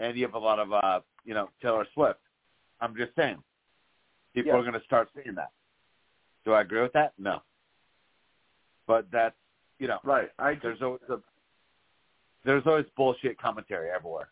[0.00, 2.18] and you have a lot of uh, you know Taylor Swift.
[2.80, 3.42] I'm just saying,
[4.34, 4.58] people Yeah.
[4.58, 5.52] are going to start saying that.
[6.44, 7.12] Do I agree with that?
[7.18, 7.42] No.
[8.86, 9.36] But that's
[9.78, 10.30] you know, right.
[10.38, 11.18] I just, there's always a,
[12.44, 14.28] there's always bullshit commentary everywhere.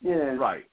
[0.00, 0.36] Yeah.
[0.36, 0.64] right.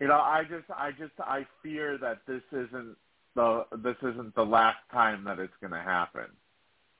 [0.00, 2.96] You know, I just I just I fear that this isn't
[3.34, 6.26] the this isn't the last time that it's going to happen.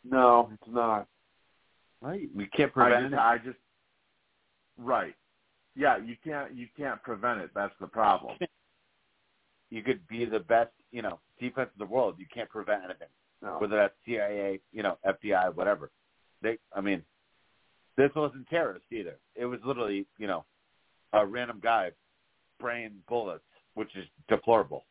[0.05, 1.07] No, it's not.
[2.01, 2.29] Right.
[2.35, 3.19] We can't I prevent just, it.
[3.19, 3.59] I just
[4.79, 5.15] right.
[5.75, 7.51] Yeah, you can't you can't prevent it.
[7.55, 8.37] That's the problem.
[9.71, 12.17] You could be the best, you know, defense in the world.
[12.19, 13.09] You can't prevent anything.
[13.43, 13.59] No.
[13.59, 15.91] whether that's CIA, you know, FBI, whatever.
[16.43, 17.03] They, I mean,
[17.97, 19.17] this wasn't terrorist either.
[19.35, 20.45] It was literally, you know,
[21.13, 21.91] a random guy
[22.59, 23.45] spraying bullets,
[23.75, 24.85] which is deplorable.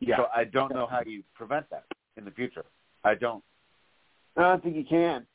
[0.00, 0.16] Yeah.
[0.16, 1.84] So I don't know how you prevent that
[2.16, 2.64] in the future.
[3.04, 3.42] I don't.
[4.36, 5.26] I don't think you can.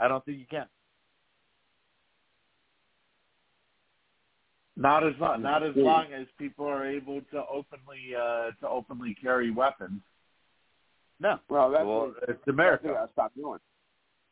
[0.00, 0.66] I don't think you can.
[4.76, 9.14] Not as long, not as long as people are able to openly uh, to openly
[9.20, 10.00] carry weapons.
[11.20, 11.38] No.
[11.50, 13.06] Well, that's well, what, it's that's what America.
[13.08, 13.58] I stopped doing.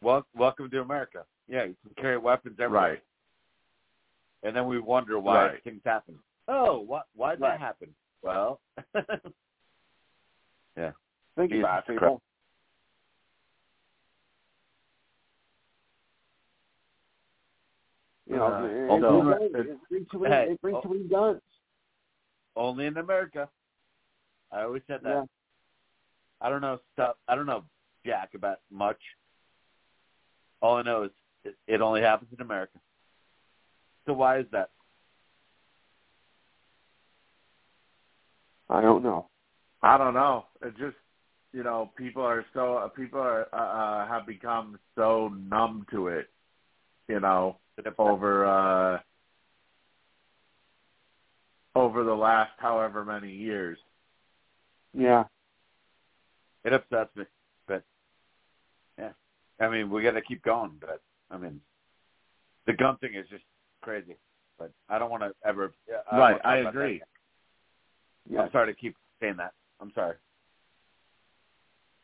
[0.02, 1.24] Well, welcome to America.
[1.48, 2.90] Yeah, you can carry weapons everywhere.
[2.90, 3.02] Right.
[4.42, 5.64] And then we wonder why Right.
[5.64, 6.14] things happen.
[6.47, 7.06] Oh, what?
[7.14, 7.50] Why did Right.
[7.50, 7.94] that happen?
[8.22, 8.60] Well,
[10.76, 10.92] yeah.
[11.36, 12.22] Think Jesus about it, people.
[18.28, 20.82] You know, Uh, it, although- it, it, it brings too many, Hey, it brings oh.
[20.82, 21.40] too many guns.
[22.57, 23.48] Only in America.
[24.52, 25.10] I always said that.
[25.10, 25.24] Yeah.
[26.40, 27.16] I don't know stuff.
[27.26, 27.65] I don't know
[28.05, 28.98] jack about much.
[30.60, 31.10] All I know is
[31.44, 32.78] it, it only happens in America.
[34.07, 34.70] So why is that?
[38.70, 39.28] I don't know.
[39.82, 40.47] I don't know.
[40.62, 40.97] It just
[41.52, 46.28] you know people are so people are uh, uh, have become so numb to it.
[47.08, 47.57] You know
[47.98, 48.98] over uh
[51.74, 53.78] over the last however many years.
[54.92, 55.24] Yeah.
[56.65, 57.24] It upsets me,
[57.66, 57.82] but
[58.98, 59.10] yeah.
[59.60, 61.00] I mean, we got to keep going, but
[61.31, 61.60] I mean,
[62.66, 63.44] the gun thing is just
[63.81, 64.16] crazy.
[64.58, 65.73] But I don't want to ever.
[66.10, 67.00] I Right, I agree.
[68.28, 68.42] Yeah.
[68.42, 69.52] I'm sorry to keep saying that.
[69.81, 70.16] I'm sorry.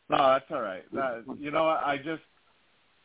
[0.09, 0.85] No, that's all right.
[0.93, 1.83] That, you know what?
[1.85, 2.23] I just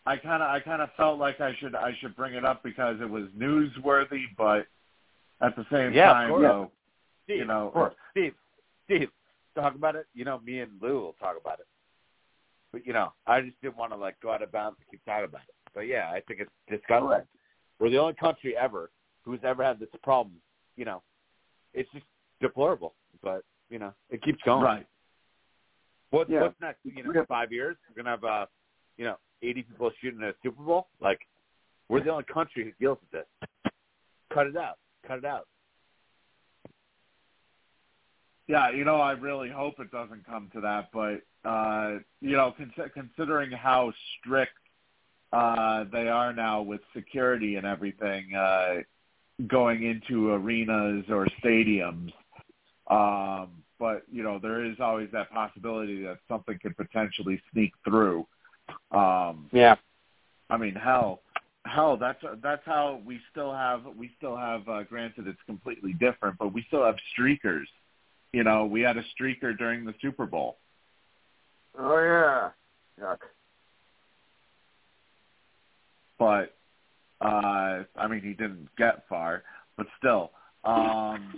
[0.10, 2.64] I kind of I kind of felt like I should I should bring it up
[2.64, 4.66] because it was newsworthy, but
[5.40, 6.72] at the same Yeah, time, you know,
[7.26, 7.94] Steve, you know, of course.
[8.10, 8.34] Steve,
[8.86, 9.10] Steve,
[9.54, 10.08] talk about it.
[10.16, 11.68] You know, me and Lou will talk about it.
[12.72, 15.06] But you know, I just didn't want to like go out of bounds and keep
[15.06, 15.54] talking about it.
[15.76, 17.08] But yeah, I think it's disgusting.
[17.08, 17.28] Correct.
[17.80, 18.90] We're the only country ever
[19.24, 20.38] who's ever had this problem.
[20.76, 21.04] You know,
[21.76, 22.06] it's just
[22.42, 22.96] deplorable.
[23.22, 24.64] But you know, it keeps going.
[24.64, 24.88] right.
[26.10, 26.42] What, Yeah.
[26.42, 26.80] What's next?
[26.84, 28.46] You know, five years we're gonna have uh,
[28.98, 30.88] you know, eighty people shooting a Super Bowl.
[31.02, 31.20] Like,
[31.88, 33.50] we're the only country who deals with this.
[34.34, 34.78] Cut it out.
[35.08, 35.48] Cut it out.
[38.48, 42.54] Yeah, you know, I really hope it doesn't come to that, but uh, you know,
[42.58, 44.58] cons- considering how strict
[45.32, 48.78] uh, they are now with security and everything, uh,
[49.48, 52.12] going into arenas or stadiums,
[52.90, 58.26] um, but you know, there is always that possibility that something could potentially sneak through.
[58.92, 59.76] Um, Yeah.
[60.50, 61.22] I mean, hell,
[61.66, 64.68] hell, that's that's how we still have we still have.
[64.68, 67.66] Uh, granted, it's completely different, but we still have streakers.
[68.34, 70.58] You know, we had a streaker during the Super Bowl.
[71.78, 72.50] Oh yeah.
[73.04, 73.20] Yuck.
[76.18, 76.56] but
[77.22, 79.44] uh I mean he didn't get far,
[79.78, 80.32] but still,
[80.64, 81.34] um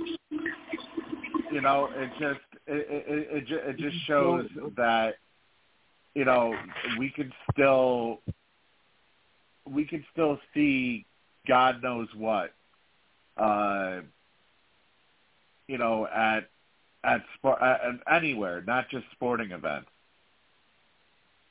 [1.52, 4.48] you know, it just it it it, it just shows
[4.78, 5.16] that
[6.16, 6.56] you know
[6.98, 8.20] we can still
[9.66, 11.06] we can still see
[11.48, 12.54] God knows what
[13.38, 14.02] uh
[15.68, 16.50] you know at
[17.04, 17.60] at sport
[18.12, 19.90] anywhere, not just sporting events.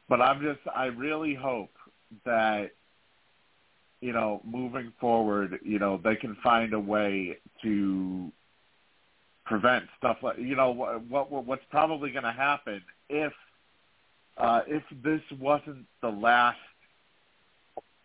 [0.09, 1.73] But I'm just I really hope
[2.25, 2.71] that
[4.01, 8.33] you know, moving forward, you know, they can find a way to
[9.45, 13.33] prevent stuff like, you know, what, what what's probably going to happen if
[14.41, 16.59] uh, if this wasn't the last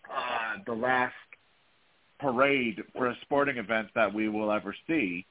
[0.09, 1.13] uh, the last
[2.19, 5.25] parade for a sporting event that we will ever see.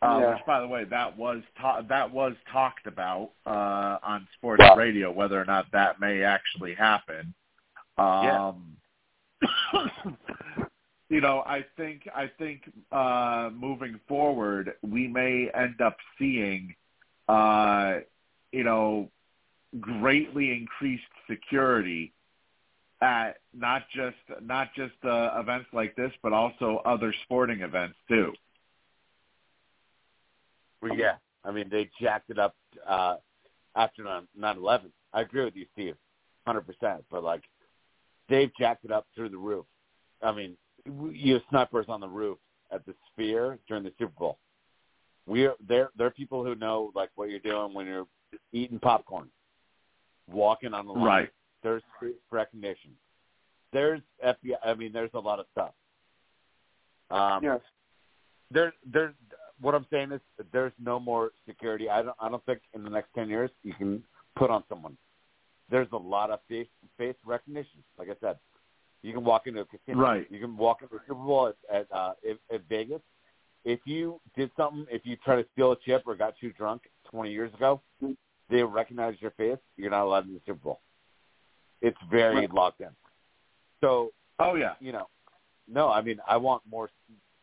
[0.00, 0.30] Uh, Yeah.
[0.34, 4.74] Which, by the way, that was ta- that was talked about uh, on sports Yeah.
[4.74, 7.32] radio, whether or not that may actually happen.
[7.98, 8.48] Yeah.
[8.48, 8.76] Um,
[11.08, 16.74] you know, I think I think uh, moving forward, we may end up seeing,
[17.28, 17.98] uh,
[18.50, 19.08] you know,
[19.80, 22.12] greatly increased security
[23.00, 28.32] at not just not just uh, events like this, but also other sporting events too.
[30.80, 31.14] Well, yeah.
[31.44, 32.54] I mean, they jacked it up
[32.86, 33.16] uh,
[33.74, 34.90] after 9/11.
[35.12, 35.96] I agree with you, Steve,
[36.46, 37.04] hundred percent.
[37.10, 37.42] But like,
[38.28, 39.66] they've jacked it up through the roof.
[40.22, 42.38] I mean, you have snipers on the roof
[42.72, 44.38] at the Sphere during the Super Bowl.
[45.26, 48.06] We're they're they're people who know like what you're doing when you're
[48.52, 49.28] eating popcorn,
[50.30, 51.04] walking on the line.
[51.04, 51.28] Right.
[51.62, 51.82] There's
[52.30, 52.90] recognition.
[53.72, 54.56] There's FBI.
[54.64, 55.72] I mean, there's a lot of stuff.
[57.10, 57.60] Um, Yes.
[58.50, 59.14] there there
[59.60, 61.88] what I'm saying is that there's no more security.
[61.88, 64.02] I don't I don't think in the next ten years you can
[64.36, 64.96] put on someone.
[65.70, 66.68] There's a lot of face
[66.98, 67.82] face recognition.
[67.98, 68.38] Like I said,
[69.02, 69.98] you can walk into a casino.
[69.98, 70.26] Right.
[70.30, 73.00] You can walk into a Super Bowl at at, uh, at, at Vegas.
[73.64, 76.82] If you did something, if you try to steal a chip or got too drunk
[77.10, 77.80] 20 years ago,
[78.52, 79.58] they recognize your face.
[79.76, 80.80] You're not allowed in the Super Bowl.
[81.80, 82.52] It's very Right.
[82.52, 82.94] locked in.
[83.80, 84.74] So Oh yeah.
[84.80, 85.08] you know,
[85.68, 86.90] no, I mean, I want more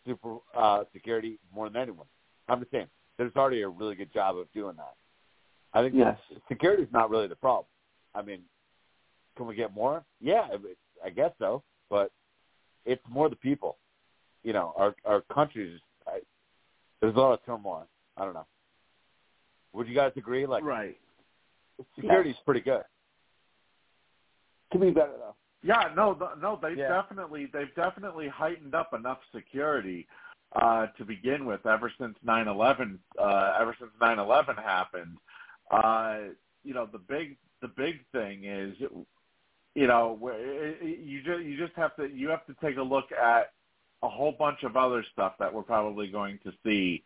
[0.06, 2.08] super uh, security more than anyone.
[2.48, 4.96] I'm just saying, there's already a really good job of doing that.
[5.74, 6.18] I think Yes.
[6.48, 7.66] security is not really the problem.
[8.16, 8.42] I mean,
[9.36, 10.04] can we get more?
[10.20, 10.48] Yeah,
[11.04, 11.64] I guess so.
[11.90, 12.12] But
[12.86, 13.78] it's more the people.
[14.44, 15.82] You know, our our country is.
[16.08, 16.20] I,
[17.02, 17.88] there's a lot of turmoil.
[18.18, 18.48] I don't know.
[19.74, 20.46] Would you guys agree?
[20.46, 20.98] Like, right.
[21.96, 22.82] security's pretty good.
[24.72, 25.36] Could be better though.
[25.62, 26.90] Yeah, no, th- no, they've Yeah.
[26.90, 30.08] definitely they've definitely heightened up enough security
[30.56, 31.66] uh, to begin with.
[31.66, 35.18] Ever since nine eleven, uh, ever since nine eleven happened,
[35.72, 36.20] uh,
[36.64, 38.78] you know, the big the big thing is,
[39.76, 43.12] you know, where- you just you just have to you have to take a look
[43.12, 43.54] at
[44.02, 47.04] a whole bunch of other stuff that we're probably going to see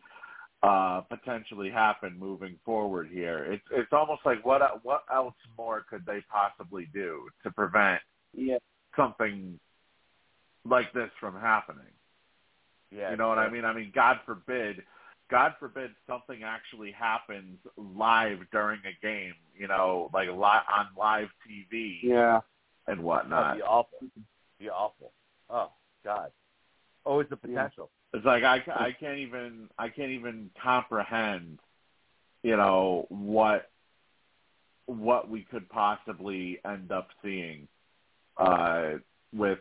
[0.64, 3.44] uh, potentially happen moving forward here.
[3.52, 8.00] It's it's almost like what what else more could they possibly do to prevent
[8.32, 8.58] Yeah.
[8.96, 9.58] something
[10.64, 11.92] like this from happening?
[12.90, 13.64] Yeah, you know what I mean?
[13.64, 14.82] I mean, God forbid,
[15.30, 19.34] God forbid something actually happens live during a game.
[19.56, 20.34] You know, like li-
[20.78, 22.36] on live TV Yeah.
[22.86, 23.56] and That'd whatnot.
[23.56, 23.98] be awful.
[24.58, 25.12] Be awful.
[25.50, 25.70] Oh
[26.04, 26.30] God.
[27.04, 27.90] Always the potential.
[28.14, 31.58] It's like I, I can't even I can't even comprehend,
[32.44, 33.70] you know, what
[34.86, 37.66] what we could possibly end up seeing
[38.36, 38.92] uh,
[39.32, 39.58] with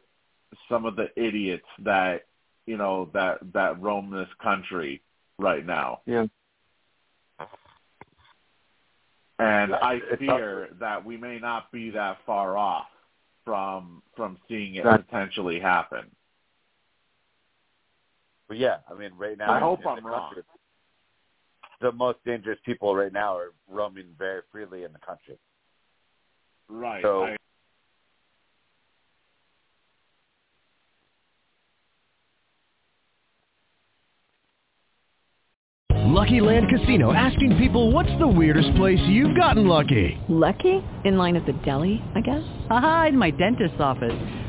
[0.70, 2.28] some of the idiots that
[2.68, 5.02] you know that that roam this country
[5.40, 6.02] right now.
[6.06, 6.28] Yeah.
[9.40, 12.86] And Yeah, I fear that we may not be that far off
[13.46, 15.04] from from seeing it Right.
[15.04, 16.06] potentially happen.
[18.54, 20.28] But yeah, I mean, right now I hope I'm wrong.
[20.28, 20.44] country,
[21.82, 25.40] The most dangerous people right now are roaming very freely in the country.
[26.70, 27.02] Right.
[27.02, 27.36] So- I,
[36.06, 40.16] Lucky Land Casino asking people what's the weirdest place you've gotten lucky?
[40.30, 40.84] Lucky?
[41.06, 42.44] In line at the deli, I guess?
[42.70, 44.14] Aha, in my dentist's office.